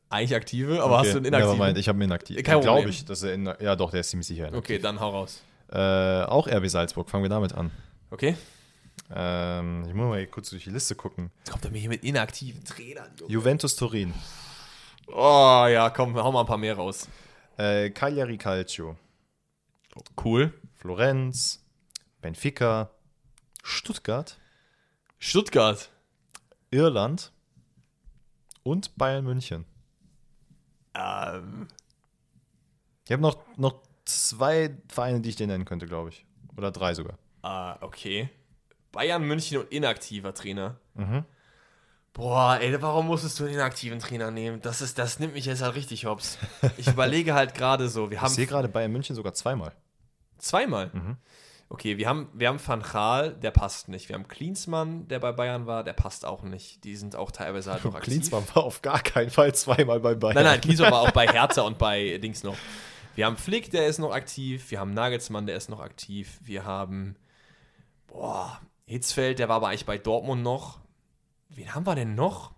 Eigentlich 0.09 0.35
aktive, 0.35 0.81
aber 0.83 0.99
hast 0.99 1.13
du 1.13 1.17
einen 1.17 1.25
inaktiven? 1.25 1.53
Nevermind, 1.55 1.77
ich 1.77 1.87
habe 1.87 1.97
einen 1.97 2.03
inaktiven. 2.09 2.43
Glaube 2.43 2.89
ich, 2.89 3.05
dass 3.05 3.23
er 3.23 3.33
in, 3.33 3.45
Ja, 3.59 3.75
doch, 3.75 3.91
der 3.91 3.99
ist 3.99 4.09
ziemlich 4.09 4.27
sicher. 4.27 4.51
Okay, 4.53 4.79
dann 4.79 4.99
hau 4.99 5.09
raus. 5.11 5.41
Äh, 5.71 5.77
auch 6.23 6.47
RB 6.47 6.67
Salzburg, 6.69 7.09
fangen 7.09 7.23
wir 7.23 7.29
damit 7.29 7.53
an. 7.53 7.71
Okay? 8.11 8.35
Ähm, 9.13 9.83
ich 9.87 9.93
muss 9.93 10.07
mal 10.07 10.25
kurz 10.27 10.49
durch 10.51 10.63
die 10.63 10.69
Liste 10.69 10.95
gucken. 10.95 11.31
Jetzt 11.39 11.51
kommt 11.51 11.65
er 11.65 11.71
mir 11.71 11.79
hier 11.79 11.89
mit 11.89 12.03
inaktiven 12.03 12.63
Trainern. 12.63 13.09
Junge. 13.19 13.31
Juventus 13.33 13.75
Turin, 13.75 14.13
Oh 15.07 15.65
ja, 15.69 15.89
komm, 15.89 16.15
hau 16.15 16.31
mal 16.31 16.41
ein 16.41 16.45
paar 16.45 16.57
mehr 16.57 16.75
raus. 16.75 17.07
äh, 17.57 17.89
Cagliari 17.89 18.37
Calcio, 18.37 18.97
Cool. 20.21 20.53
Florenz, 20.75 21.63
Benfica, 22.21 22.89
Stuttgart, 23.63 24.37
Stuttgart. 25.19 25.89
Irland 26.71 27.31
und 28.63 28.95
Bayern 28.97 29.23
München. 29.25 29.65
Ähm, 30.93 31.67
Ich 33.05 33.11
habe 33.11 33.21
noch, 33.21 33.37
noch 33.57 33.81
zwei 34.05 34.75
Vereine, 34.89 35.21
die 35.21 35.29
ich 35.29 35.35
dir 35.35 35.47
nennen 35.47 35.65
könnte, 35.65 35.85
glaube 35.85 36.09
ich. 36.09 36.25
Oder 36.57 36.71
drei 36.71 36.93
sogar. 36.93 37.17
ah, 37.43 37.77
okay. 37.81 38.29
Bayern 38.91 39.23
München 39.23 39.57
und 39.59 39.71
inaktiver 39.71 40.33
Trainer. 40.33 40.77
Mhm. 40.93 41.25
Boah, 42.15 42.57
ey, 42.61 42.81
warum 42.81 43.07
musstest 43.07 43.37
du 43.39 43.43
einen 43.43 43.55
inaktiven 43.55 43.99
Trainer 43.99 44.31
nehmen? 44.31 44.61
Das, 44.61 44.79
ist, 44.81 44.97
das 44.97 45.19
nimmt 45.19 45.33
mich 45.33 45.45
jetzt 45.45 45.61
halt 45.61 45.75
richtig 45.75 46.05
hops. 46.05 46.37
Ich 46.77 46.87
überlege 46.87 47.33
halt 47.33 47.53
gerade 47.55 47.89
so, 47.89 48.09
wir 48.09 48.15
Ich 48.15 48.21
haben 48.23 48.33
sehe 48.33 48.47
gerade 48.47 48.69
Bayern 48.69 48.93
München 48.93 49.17
sogar 49.17 49.33
zweimal. 49.33 49.73
zweimal. 50.37 50.89
Mhm. 50.93 51.17
Okay, 51.67 51.97
wir 51.97 52.07
haben, 52.07 52.29
wir 52.33 52.47
haben 52.47 52.59
Van 52.65 52.81
Gaal, 52.83 53.33
der 53.33 53.51
passt 53.51 53.89
nicht. 53.89 54.07
Wir 54.07 54.13
haben 54.15 54.29
Klinsmann, 54.29 55.09
der 55.09 55.19
bei 55.19 55.33
Bayern 55.33 55.65
war, 55.65 55.83
der 55.83 55.91
passt 55.91 56.23
auch 56.23 56.43
nicht. 56.43 56.85
Die 56.85 56.95
sind 56.95 57.17
auch 57.17 57.31
teilweise 57.31 57.73
halt 57.73 57.83
noch 57.83 57.95
aktiv. 57.95 58.13
Klinsmann 58.13 58.43
war 58.53 58.63
auf 58.63 58.81
gar 58.81 58.99
keinen 59.01 59.29
Fall 59.29 59.53
zweimal 59.53 59.99
bei 59.99 60.15
Bayern. 60.15 60.35
Nein, 60.35 60.45
nein, 60.45 60.61
Klinsmann 60.61 60.91
war 60.93 61.01
auch 61.01 61.11
bei 61.11 61.27
Hertha 61.31 61.63
und 61.63 61.77
bei 61.77 62.17
Dings 62.19 62.43
noch. 62.43 62.55
Wir 63.15 63.25
haben 63.25 63.35
Flick, 63.35 63.71
der 63.71 63.87
ist 63.87 63.97
noch 63.99 64.13
aktiv. 64.13 64.71
Wir 64.71 64.79
haben 64.79 64.93
Nagelsmann, 64.93 65.47
der 65.47 65.57
ist 65.57 65.69
noch 65.69 65.81
aktiv. 65.81 66.39
Wir 66.43 66.63
haben, 66.63 67.17
boah, 68.07 68.61
Hitzfeld, 68.85 69.39
der 69.39 69.49
war 69.49 69.57
aber 69.57 69.67
eigentlich 69.67 69.85
bei 69.85 69.97
Dortmund 69.97 70.43
noch. 70.43 70.79
Wen 71.55 71.73
haben 71.73 71.85
wir 71.85 71.95
denn 71.95 72.15
noch? 72.15 72.53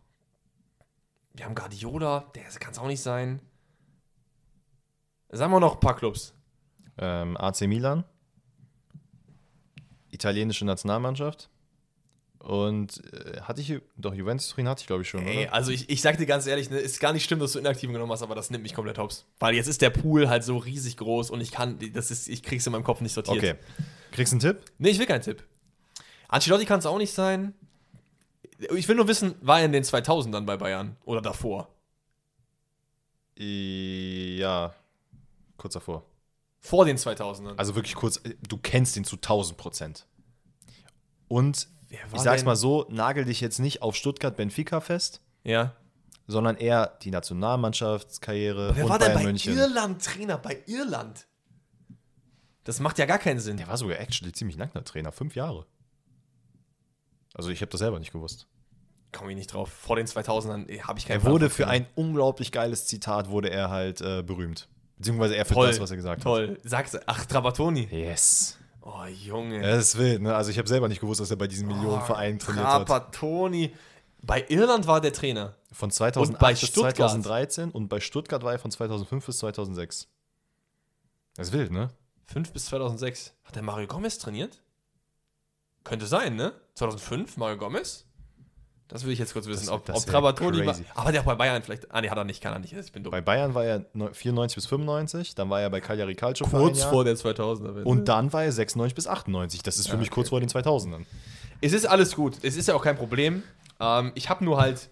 Wir 1.34 1.46
haben 1.46 1.56
Guardiola, 1.56 2.32
der 2.36 2.44
kann 2.60 2.74
es 2.74 2.80
auch 2.80 2.88
nicht 2.88 3.02
sein. 3.02 3.40
Sagen 5.30 5.52
wir 5.52 5.60
noch 5.60 5.76
ein 5.76 5.80
paar 5.80 5.96
Clubs. 5.96 6.34
Ähm, 6.98 7.38
AC 7.38 7.62
Milan, 7.62 8.04
italienische 10.10 10.66
Nationalmannschaft 10.66 11.50
und 12.40 13.04
äh, 13.14 13.42
hatte 13.42 13.62
ich, 13.62 13.80
doch 13.98 14.16
Juventus 14.16 14.50
Turin 14.50 14.68
hatte 14.68 14.82
ich 14.82 14.88
glaube 14.88 15.04
ich 15.04 15.10
schon, 15.10 15.28
Ey, 15.28 15.44
oder? 15.44 15.54
also 15.54 15.72
ich, 15.72 15.90
ich 15.90 16.02
sag 16.02 16.18
dir 16.18 16.26
ganz 16.26 16.48
ehrlich, 16.48 16.72
ne, 16.72 16.78
ist 16.78 17.00
gar 17.00 17.14
nicht 17.14 17.26
schlimm, 17.26 17.40
dass 17.40 17.52
du 17.52 17.60
Inaktiven 17.60 17.94
genommen 17.94 18.12
hast, 18.12 18.24
aber 18.24 18.34
das 18.34 18.50
nimmt 18.50 18.64
mich 18.64 18.74
komplett 18.74 18.98
hops. 18.98 19.26
Weil 19.38 19.54
jetzt 19.54 19.68
ist 19.68 19.84
der 19.84 19.92
Pool 19.92 20.28
halt 20.28 20.44
so 20.44 20.58
riesig 20.58 20.98
groß 20.98 21.30
und 21.30 21.42
ich 21.42 21.52
kann, 21.52 21.78
das 21.94 22.10
ist, 22.10 22.28
ich 22.28 22.42
krieg's 22.42 22.66
in 22.66 22.72
meinem 22.72 22.84
Kopf 22.84 23.02
nicht 23.02 23.14
sortiert. 23.14 23.38
Okay. 23.38 23.56
Kriegst 24.12 24.34
du 24.34 24.36
einen 24.36 24.42
Tipp? 24.42 24.72
Nee, 24.80 24.90
ich 24.90 24.98
will 24.98 25.06
keinen 25.06 25.22
Tipp. 25.22 25.44
Ancelotti 26.30 26.66
kann 26.66 26.80
es 26.80 26.86
auch 26.88 26.98
nicht 26.98 27.14
sein. 27.14 27.54
Ich 28.76 28.88
will 28.88 28.96
nur 28.96 29.08
wissen, 29.08 29.36
war 29.42 29.60
er 29.60 29.66
in 29.66 29.72
den 29.72 29.84
2000ern 29.84 30.46
bei 30.46 30.58
Bayern 30.58 30.98
oder 31.06 31.22
davor? 31.22 31.70
Ja, 33.38 34.74
kurz 35.58 35.74
davor. 35.74 36.06
Vor 36.60 36.86
den 36.86 36.98
2000ern. 36.98 37.56
Also 37.58 37.76
wirklich 37.76 37.96
kurz, 37.96 38.20
du 38.48 38.58
kennst 38.58 38.98
ihn 38.98 39.04
zu 39.04 39.18
1000 39.18 39.58
Prozent. 39.58 40.08
Und 41.28 41.68
ich 41.90 42.00
sag's 42.16 42.42
denn- 42.42 42.46
mal 42.46 42.56
so, 42.56 42.86
nagel 42.90 43.26
dich 43.26 43.42
jetzt 43.42 43.60
nicht 43.60 43.82
auf 43.82 43.96
Stuttgart-Benfica 43.96 44.82
fest, 44.82 45.22
Ja. 45.44 45.76
sondern 46.26 46.58
eher 46.58 46.98
die 47.04 47.12
Nationalmannschaftskarriere 47.12 48.76
Wer 48.76 48.86
und 48.86 48.90
war 48.90 49.00
denn 49.00 49.14
bei 49.14 49.24
München. 49.24 49.56
Irland 49.56 50.04
Trainer? 50.04 50.38
Bei 50.38 50.64
Irland? 50.66 51.28
Das 52.64 52.80
macht 52.80 52.98
ja 52.98 53.06
gar 53.06 53.20
keinen 53.20 53.40
Sinn. 53.40 53.58
Der 53.58 53.68
war 53.68 53.78
sogar 53.78 54.00
actually 54.00 54.34
ziemlich 54.34 54.58
lang 54.58 54.72
der 54.74 54.84
Trainer, 54.84 55.12
fünf 55.12 55.36
Jahre. 55.36 55.66
Also 57.38 57.50
ich 57.50 57.62
habe 57.62 57.72
das 57.72 57.80
selber 57.80 58.00
nicht 58.00 58.12
gewusst. 58.12 58.48
Komme 59.14 59.32
ich 59.32 59.38
nicht 59.38 59.54
drauf. 59.54 59.70
Vor 59.70 59.96
den 59.96 60.06
2000ern 60.08 60.68
eh, 60.70 60.82
habe 60.82 61.00
ich 61.00 61.06
keinen 61.06 61.22
Er 61.22 61.32
wurde 61.32 61.48
Plan 61.48 61.52
für 61.52 61.68
ein 61.68 61.88
unglaublich 61.96 62.52
geiles 62.52 62.88
Zitat 62.88 63.30
wurde 63.30 63.50
er 63.50 63.70
halt 63.70 64.02
äh, 64.02 64.24
berühmt. 64.24 64.68
Beziehungsweise 64.98 65.36
er 65.36 65.46
für 65.46 65.54
Toll, 65.54 65.68
das, 65.68 65.80
was 65.80 65.92
er 65.92 65.96
gesagt 65.98 66.20
hat. 66.20 66.24
Toll. 66.24 66.60
Sag's, 66.64 66.98
ach, 67.06 67.26
Trapattoni. 67.26 67.88
Yes. 67.92 68.58
Oh, 68.82 69.06
Junge. 69.06 69.62
Das 69.62 69.86
ist 69.86 69.98
wild, 69.98 70.22
ne? 70.22 70.36
Also 70.36 70.50
ich 70.50 70.58
habe 70.58 70.68
selber 70.68 70.88
nicht 70.88 71.00
gewusst, 71.00 71.22
dass 71.22 71.30
er 71.30 71.38
bei 71.38 71.48
diesen 71.48 71.68
Millionenvereinen 71.68 72.40
trainiert 72.40 72.66
hat. 72.66 72.88
Trapattoni. 72.88 73.72
Bei 74.24 74.44
Irland 74.50 74.88
war 74.88 75.00
der 75.00 75.14
Trainer. 75.14 75.56
Von 75.72 75.92
2008 75.92 76.34
Und 76.34 76.40
bei 76.40 76.52
bis 76.52 76.68
Stuttgart. 76.68 76.96
2013 76.96 77.72
und 77.72 77.88
bei 77.88 78.00
Stuttgart 78.00 78.44
war 78.44 78.54
er 78.54 78.60
von 78.60 78.72
2005 78.72 79.26
bis 79.26 79.38
2006. 79.40 80.08
Das 81.36 81.48
ist 81.48 81.54
wild, 81.54 81.72
ne? 81.72 81.90
5 82.26 82.52
bis 82.52 82.66
2006. 82.66 83.34
Hat 83.44 83.56
der 83.56 83.62
Mario 83.64 83.88
Gomez 83.88 84.18
trainiert? 84.18 84.62
Könnte 85.88 86.06
sein, 86.06 86.36
ne? 86.36 86.54
2005, 86.76 87.38
Mario 87.38 87.58
Gomez? 87.58 88.04
Das 88.90 89.04
will 89.04 89.12
ich 89.12 89.20
jetzt 89.20 89.34
kurz 89.34 89.48
wissen. 89.48 89.66
Das- 89.66 89.74
ob 89.74 89.86
das 89.86 89.98
ob 89.98 90.06
wär 90.08 90.12
Trapattoni 90.14 90.66
war. 90.66 90.76
Aber 90.96 91.12
der 91.12 91.20
hat 91.22 91.26
bei 91.26 91.36
Bayern 91.36 91.62
vielleicht. 91.62 91.92
Ah, 91.92 92.00
nee, 92.00 92.10
hat 92.10 92.18
er 92.18 92.24
nicht. 92.24 92.42
Kann 92.42 92.54
er 92.54 92.60
nicht. 92.60 92.72
Ich 92.74 92.92
bin 92.94 93.04
dumm. 93.04 93.12
Bei 93.12 93.20
Bayern 93.20 93.54
war 93.54 93.66
er 93.66 93.86
neu- 93.94 94.14
94 94.14 94.56
bis 94.56 94.66
95, 94.66 95.36
dann 95.36 95.50
war 95.50 95.60
er 95.60 95.70
bei 95.70 95.82
Cagliari 95.82 96.16
Calcio 96.16 96.48
Kurz 96.48 96.84
vor 96.84 97.04
der 97.04 97.16
2000er. 97.18 97.76
Wende. 97.76 97.84
und 97.90 98.08
dann 98.08 98.32
war 98.32 98.44
er 98.46 98.52
96 98.52 98.96
bis 98.96 99.08
98. 99.08 99.62
Das 99.64 99.78
ist 99.78 99.88
für 99.88 99.94
Ja, 99.94 100.00
mich 100.00 100.08
okay. 100.08 100.16
kurz 100.16 100.30
vor 100.30 100.40
den 100.40 100.48
2000ern. 100.50 101.06
Es 101.60 101.74
ist 101.74 101.86
alles 101.86 102.16
gut. 102.16 102.38
Es 102.44 102.56
ist 102.56 102.68
ja 102.68 102.76
auch 102.76 102.84
kein 102.84 102.96
Problem. 102.98 103.44
Ähm, 103.82 104.12
ich 104.16 104.30
habe 104.30 104.46
nur 104.46 104.58
halt 104.60 104.90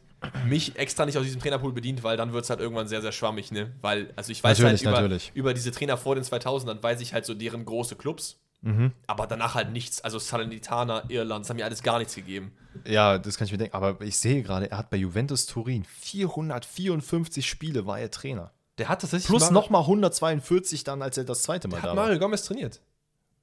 mich 0.48 0.76
extra 0.78 1.06
nicht 1.06 1.18
aus 1.18 1.24
diesem 1.24 1.40
Trainerpool 1.40 1.72
bedient, 1.72 2.04
weil 2.04 2.18
dann 2.18 2.34
wird 2.34 2.44
es 2.44 2.50
halt 2.50 2.60
irgendwann 2.60 2.88
sehr, 2.88 3.02
sehr 3.02 3.12
schwammig, 3.12 3.52
ne? 3.52 3.72
Weil, 3.82 4.12
also 4.16 4.32
ich 4.32 4.44
weiß 4.44 4.58
Natürlich, 4.60 4.86
halt 4.88 5.06
über, 5.06 5.20
über 5.36 5.54
diese 5.54 5.72
Trainer 5.72 5.98
vor 5.98 6.16
den 6.16 6.24
2000ern, 6.24 6.82
weiß 6.84 7.00
ich 7.02 7.14
halt 7.14 7.26
so 7.26 7.34
deren 7.34 7.64
große 7.64 7.96
Clubs. 7.96 8.42
Mhm. 8.66 8.94
Aber 9.06 9.28
danach 9.28 9.54
halt 9.54 9.72
nichts. 9.72 10.02
Also 10.02 10.18
Salernitana, 10.18 11.04
Irland, 11.10 11.46
das 11.46 11.50
haben 11.52 11.58
mir 11.58 11.66
alles 11.66 11.84
gar 11.84 12.00
nichts 12.00 12.16
gegeben. 12.16 12.52
Ja, 12.84 13.20
das 13.20 13.38
kann 13.38 13.46
ich 13.46 13.52
mir 13.52 13.60
denken. 13.60 13.76
Aber 13.76 14.02
ich 14.02 14.18
sehe 14.18 14.42
gerade, 14.42 14.72
er 14.72 14.80
hat 14.80 14.90
bei 14.90 14.98
Juventus 14.98 15.46
Turin 15.46 15.86
454 15.86 17.48
Spiele 17.48 17.86
war 17.86 18.00
er 18.00 18.10
Trainer. 18.10 18.52
Der 18.80 18.90
hat 18.90 19.02
tatsächlich 19.02 19.28
Plus 19.28 19.52
nochmal 19.52 19.82
142 19.82 20.84
dann, 20.84 21.04
als 21.04 21.16
er 21.18 21.26
das 21.26 21.44
zweite 21.44 21.68
Mal 21.68 21.76
der 21.76 21.84
da 21.84 21.90
hat 21.92 21.96
war. 21.96 22.06
Mario 22.06 22.20
Gomez 22.20 22.44
trainiert. 22.44 22.82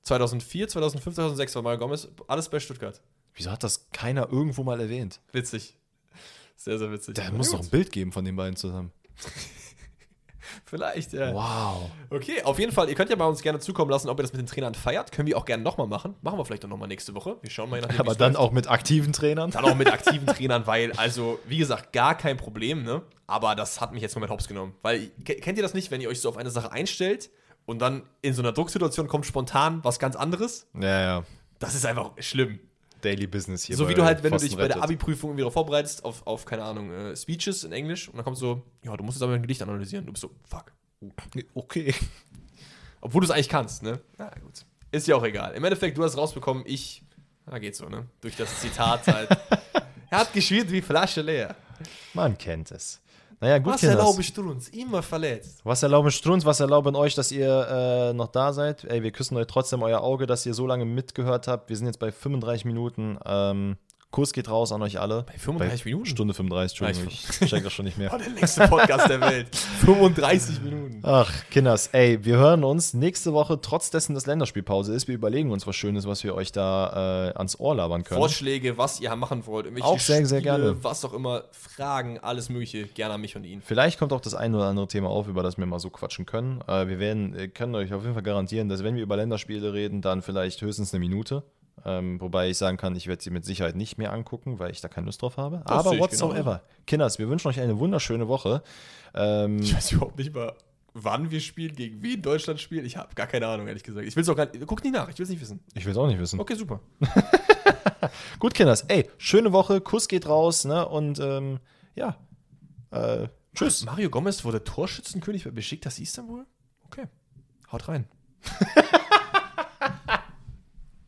2004, 0.03 0.67
2005, 0.69 1.15
2006 1.15 1.55
war 1.55 1.63
Mario 1.63 1.79
Gomez, 1.79 2.09
alles 2.27 2.49
bei 2.49 2.59
Stuttgart. 2.59 3.01
Wieso 3.35 3.53
hat 3.53 3.63
das 3.63 3.91
keiner 3.93 4.29
irgendwo 4.31 4.65
mal 4.65 4.81
erwähnt? 4.81 5.21
Witzig. 5.31 5.77
Sehr, 6.57 6.79
sehr 6.79 6.91
witzig. 6.91 7.15
Da 7.15 7.23
Na 7.31 7.37
muss 7.37 7.53
doch 7.53 7.61
ein 7.61 7.71
Bild 7.71 7.93
geben 7.93 8.11
von 8.11 8.25
den 8.25 8.35
beiden 8.35 8.57
zusammen. 8.57 8.91
Vielleicht, 10.65 11.13
ja. 11.13 11.33
Wow. 11.35 11.91
Okay, 12.11 12.43
auf 12.43 12.59
jeden 12.59 12.73
Fall, 12.73 12.89
ihr 12.89 12.95
könnt 12.95 13.11
ja 13.11 13.17
bei 13.17 13.25
uns 13.27 13.43
gerne 13.43 13.59
zukommen 13.59 13.91
lassen, 13.91 14.09
ob 14.09 14.19
ihr 14.19 14.23
das 14.23 14.33
mit 14.33 14.41
den 14.41 14.47
Trainern 14.47 14.75
feiert. 14.75 15.13
Können 15.13 15.27
wir 15.29 15.37
auch 15.39 15.45
gerne 15.45 15.63
nochmal 15.63 15.87
machen. 15.87 16.15
Machen 16.23 16.39
wir 16.39 16.45
vielleicht 16.45 16.65
auch 16.65 16.69
nochmal 16.69 16.89
nächste 16.89 17.15
Woche. 17.15 17.37
Wir 17.43 17.51
schauen 17.51 17.71
mal, 17.71 17.81
nachdem, 17.81 18.01
Aber 18.01 18.15
dann 18.15 18.33
läuft. 18.35 18.43
auch 18.45 18.53
mit 18.53 18.69
aktiven 18.69 19.13
Trainern. 19.13 19.51
Dann 19.51 19.65
auch 19.65 19.75
mit 19.75 19.89
aktiven 19.93 20.27
Trainern, 20.27 20.67
weil, 20.67 20.93
also, 20.93 21.39
wie 21.47 21.59
gesagt, 21.59 21.93
gar 21.93 22.17
kein 22.17 22.37
Problem, 22.37 22.83
ne? 22.83 23.03
Aber 23.27 23.55
das 23.55 23.81
hat 23.81 23.93
mich 23.93 24.03
jetzt 24.03 24.15
mal 24.15 24.21
mit 24.21 24.31
Hops 24.31 24.49
genommen. 24.49 24.75
Weil, 24.83 25.09
ke- 25.25 25.37
kennt 25.37 25.57
ihr 25.59 25.63
das 25.63 25.75
nicht, 25.75 25.91
wenn 25.91 26.01
ihr 26.01 26.09
euch 26.09 26.21
so 26.21 26.29
auf 26.29 26.37
eine 26.37 26.51
Sache 26.51 26.71
einstellt 26.73 27.31
und 27.65 27.81
dann 27.81 28.03
in 28.21 28.35
so 28.35 28.43
einer 28.43 28.53
Drucksituation 28.53 29.09
kommt 29.09 29.25
spontan 29.27 29.81
was 29.83 29.99
ganz 29.99 30.17
anderes? 30.17 30.67
Ja, 30.79 31.01
ja. 31.01 31.23
Das 31.59 31.75
ist 31.75 31.87
einfach 31.87 32.11
schlimm. 32.19 32.59
Daily 33.05 33.27
Business 33.27 33.65
hier. 33.65 33.77
so 33.77 33.89
wie 33.89 33.95
du 33.95 34.05
halt, 34.05 34.23
wenn 34.23 34.31
du 34.31 34.39
Pfosten 34.39 34.49
dich 34.49 34.59
bei 34.59 34.69
der. 34.69 34.83
Abi-Prüfung 34.83 35.37
wieder 35.37 35.51
vorbereitest 35.51 36.05
auf, 36.05 36.27
auf, 36.27 36.45
keine 36.45 36.65
Ahnung, 36.65 36.91
äh, 36.91 37.17
Speeches 37.17 37.65
in 37.65 37.73
Englisch 37.73 38.09
und 38.09 38.17
dann 38.17 38.25
kommt 38.25 38.39
so, 38.39 38.63
ja, 38.83 38.97
du 38.97 39.05
musst 39.05 39.17
jetzt 39.17 39.23
aber 39.23 39.35
ein 39.35 39.43
Gedicht 39.43 39.63
analysieren. 39.63 40.07
Du 40.07 40.13
bist 40.13 40.23
so, 40.23 40.31
fuck. 40.45 40.73
Okay. 41.55 41.95
Obwohl 43.01 43.21
du 43.21 43.27
es 43.27 43.31
eigentlich 43.31 43.49
kannst, 43.49 43.83
ne? 43.83 44.01
Na 44.19 44.31
gut. 44.41 44.65
Ist 44.93 45.07
ja 45.09 45.17
auch 45.17 45.25
egal. 45.25 45.55
Im 45.55 45.65
Endeffekt, 45.65 45.99
du 45.99 46.05
hast 46.05 46.17
rausbekommen, 46.17 46.65
ich. 46.67 47.03
Na, 47.47 47.59
geht 47.59 47.75
so, 47.75 47.89
ne? 47.89 48.07
Durch 48.21 48.37
das 48.37 48.61
Zitat 48.61 49.07
halt. 49.09 49.29
er 50.11 50.19
hat 50.19 50.33
gespielt 50.33 50.71
wie 50.71 50.81
Flasche 50.81 51.23
leer. 51.23 51.57
Man 52.15 52.39
kennt 52.39 52.71
es. 52.71 53.01
Naja, 53.43 53.59
gut, 53.59 53.73
Was 53.73 53.81
du 53.81 53.89
uns? 54.47 54.69
Immer 54.69 55.03
verletzt. 55.03 55.63
Was 55.65 55.83
erlauben 55.83 56.13
Strunz, 56.13 56.45
was 56.45 56.61
erlauben 56.61 56.95
euch, 56.95 57.17
dass 57.17 57.33
ihr 57.33 57.49
äh, 57.69 58.13
noch 58.13 58.29
da 58.29 58.53
seid? 58.53 58.85
Ey, 58.85 59.03
wir 59.03 59.11
küssen 59.11 59.37
euch 59.37 59.49
trotzdem 59.49 59.83
euer 59.83 60.01
Auge, 60.01 60.29
dass 60.29 60.47
ihr 60.47 60.55
so 60.55 60.65
lange 60.65 60.85
mitgehört 60.85 61.49
habt. 61.49 61.69
Wir 61.69 61.77
sind 61.77 61.87
jetzt 61.87 61.99
bei 61.99 62.13
35 62.13 62.65
Minuten. 62.65 63.19
Ähm, 63.27 63.79
Kurs 64.13 64.33
geht 64.33 64.49
raus 64.49 64.71
an 64.71 64.81
euch 64.83 65.01
alle. 65.01 65.25
Bei 65.25 65.37
35 65.39 65.85
Minuten? 65.87 66.07
Stunde 66.07 66.35
35, 66.35 66.81
Entschuldigung. 66.81 67.13
Ah, 67.19 67.35
Ich 67.45 67.51
check 67.51 67.65
das 67.65 67.73
schon 67.73 67.85
nicht 67.87 67.99
mehr. 67.99 68.11
Oh, 68.15 68.19
der 68.19 68.29
längste 68.29 68.69
Podcast 68.69 69.09
der 69.09 69.21
Welt. 69.21 69.57
35 69.81 70.63
Minuten. 70.63 71.01
Ach, 71.03 71.33
Kinders, 71.51 71.89
ey, 71.89 72.25
wir 72.25 72.37
hören 72.37 72.63
uns 72.63 72.95
nächste 72.95 73.33
Woche, 73.33 73.59
trotz 73.61 73.91
dessen, 73.91 74.15
dass 74.15 74.27
Länderspielpause 74.27 74.95
ist. 74.95 75.09
Wir 75.09 75.15
überlegen 75.15 75.51
uns 75.51 75.67
was 75.67 75.75
Schönes, 75.75 76.07
was 76.07 76.23
wir 76.25 76.35
euch 76.35 76.53
da 76.53 77.31
äh, 77.31 77.37
ans 77.39 77.59
Ohr 77.59 77.75
labern 77.75 78.05
können. 78.05 78.21
Vorschläge, 78.21 78.79
was 78.79 79.01
ihr 79.01 79.15
machen 79.17 79.47
wollt, 79.47 79.67
Auch 79.83 79.99
sehr, 79.99 80.25
sehr 80.27 80.43
gerne. 80.43 80.77
was 80.85 81.05
auch 81.05 81.15
immer, 81.15 81.45
Fragen, 81.53 82.19
alles 82.19 82.51
Mögliche, 82.51 82.85
gerne 82.87 83.15
an 83.15 83.21
mich 83.23 83.35
und 83.35 83.45
ihn. 83.45 83.63
Vielleicht 83.65 83.99
kommt 83.99 84.13
auch 84.13 84.21
das 84.21 84.35
ein 84.35 84.55
oder 84.55 84.67
andere 84.67 84.87
Thema 84.89 85.09
auf, 85.09 85.27
über 85.27 85.43
das 85.43 85.57
wir 85.57 85.65
mal 85.67 85.79
so 85.79 85.89
quatschen 85.91 86.27
können. 86.27 86.61
Äh, 86.69 86.87
wir 86.87 86.99
werden, 86.99 87.35
äh, 87.35 87.49
können 87.49 87.75
euch 87.75 87.93
auf 87.95 88.03
jeden 88.03 88.15
Fall 88.15 88.23
garantieren, 88.23 88.69
dass 88.69 88.85
wenn 88.85 88.95
wir 88.95 89.03
über 89.03 89.17
Länderspiele 89.17 89.73
reden, 89.73 90.03
dann 90.03 90.21
vielleicht 90.21 90.61
höchstens 90.61 90.93
eine 90.93 91.01
Minute. 91.01 91.43
Ähm, 91.85 92.21
wobei 92.21 92.49
ich 92.51 92.59
sagen 92.59 92.77
kann, 92.77 92.95
ich 92.95 93.07
werde 93.09 93.23
sie 93.23 93.31
mit 93.31 93.45
Sicherheit 93.45 93.75
nicht 93.77 93.99
mehr 93.99 94.13
angucken, 94.13 94.59
weil 94.59 94.71
ich 94.71 94.81
da 94.81 94.89
keine 94.89 95.07
Lust 95.07 95.23
drauf 95.23 95.37
habe. 95.37 95.63
Aber 95.65 95.83
sehe 95.91 95.95
ich 95.95 96.01
whatsoever. 96.01 96.63
Kinders, 96.87 97.19
wir 97.19 97.29
wünschen 97.29 97.49
euch 97.49 97.61
eine 97.61 97.79
wunderschöne 97.79 98.29
Woche. 98.29 98.63
Ähm, 99.15 99.59
Ich 99.61 99.75
weiß 99.75 99.93
überhaupt 99.93 100.19
nicht 100.19 100.35
mal, 100.35 100.53
wann 100.95 101.31
wir 101.31 101.41
spielen, 101.41 101.75
gegen 101.75 102.03
wen 102.03 102.23
Deutschland 102.23 102.61
spielt. 102.61 102.85
Ich 102.87 102.97
habe 102.97 103.15
gar 103.15 103.27
keine 103.27 103.47
Ahnung, 103.49 103.67
ehrlich 103.67 103.83
gesagt. 103.83 104.07
Ich 104.07 104.15
will 104.15 104.23
es 104.23 104.29
auch 104.29 104.37
gar 104.37 104.47
nicht. 104.47 104.65
Guck 104.67 104.85
nicht 104.85 104.93
nach, 104.93 105.09
ich 105.09 105.19
will 105.19 105.25
es 105.25 105.31
nicht 105.31 105.41
wissen. 105.41 105.61
ich 105.75 105.85
will 105.85 105.93
es 105.93 105.99
auch 105.99 106.07
nicht 106.07 106.19
wissen. 106.21 106.39
Okay, 106.39 106.55
super. 106.55 106.81
Gut, 108.39 108.55
Kinders, 108.55 108.83
ey, 108.83 109.09
schöne 109.19 109.53
Woche, 109.53 109.81
Kuss 109.81 110.09
geht 110.09 110.29
raus, 110.29 110.65
ne? 110.65 110.87
Und 110.89 111.19
ähm, 111.21 111.59
ja, 111.95 112.17
äh, 112.91 113.29
tschüss. 113.55 113.85
Mario 113.85 114.11
Gomez 114.11 114.45
wurde 114.45 114.63
Torschützenkönig 114.63 115.45
bei 115.45 115.51
Besiktas 115.51 115.99
Istanbul? 115.99 116.47
Okay. 116.87 117.07
Haut 117.73 117.89
rein. 117.89 118.07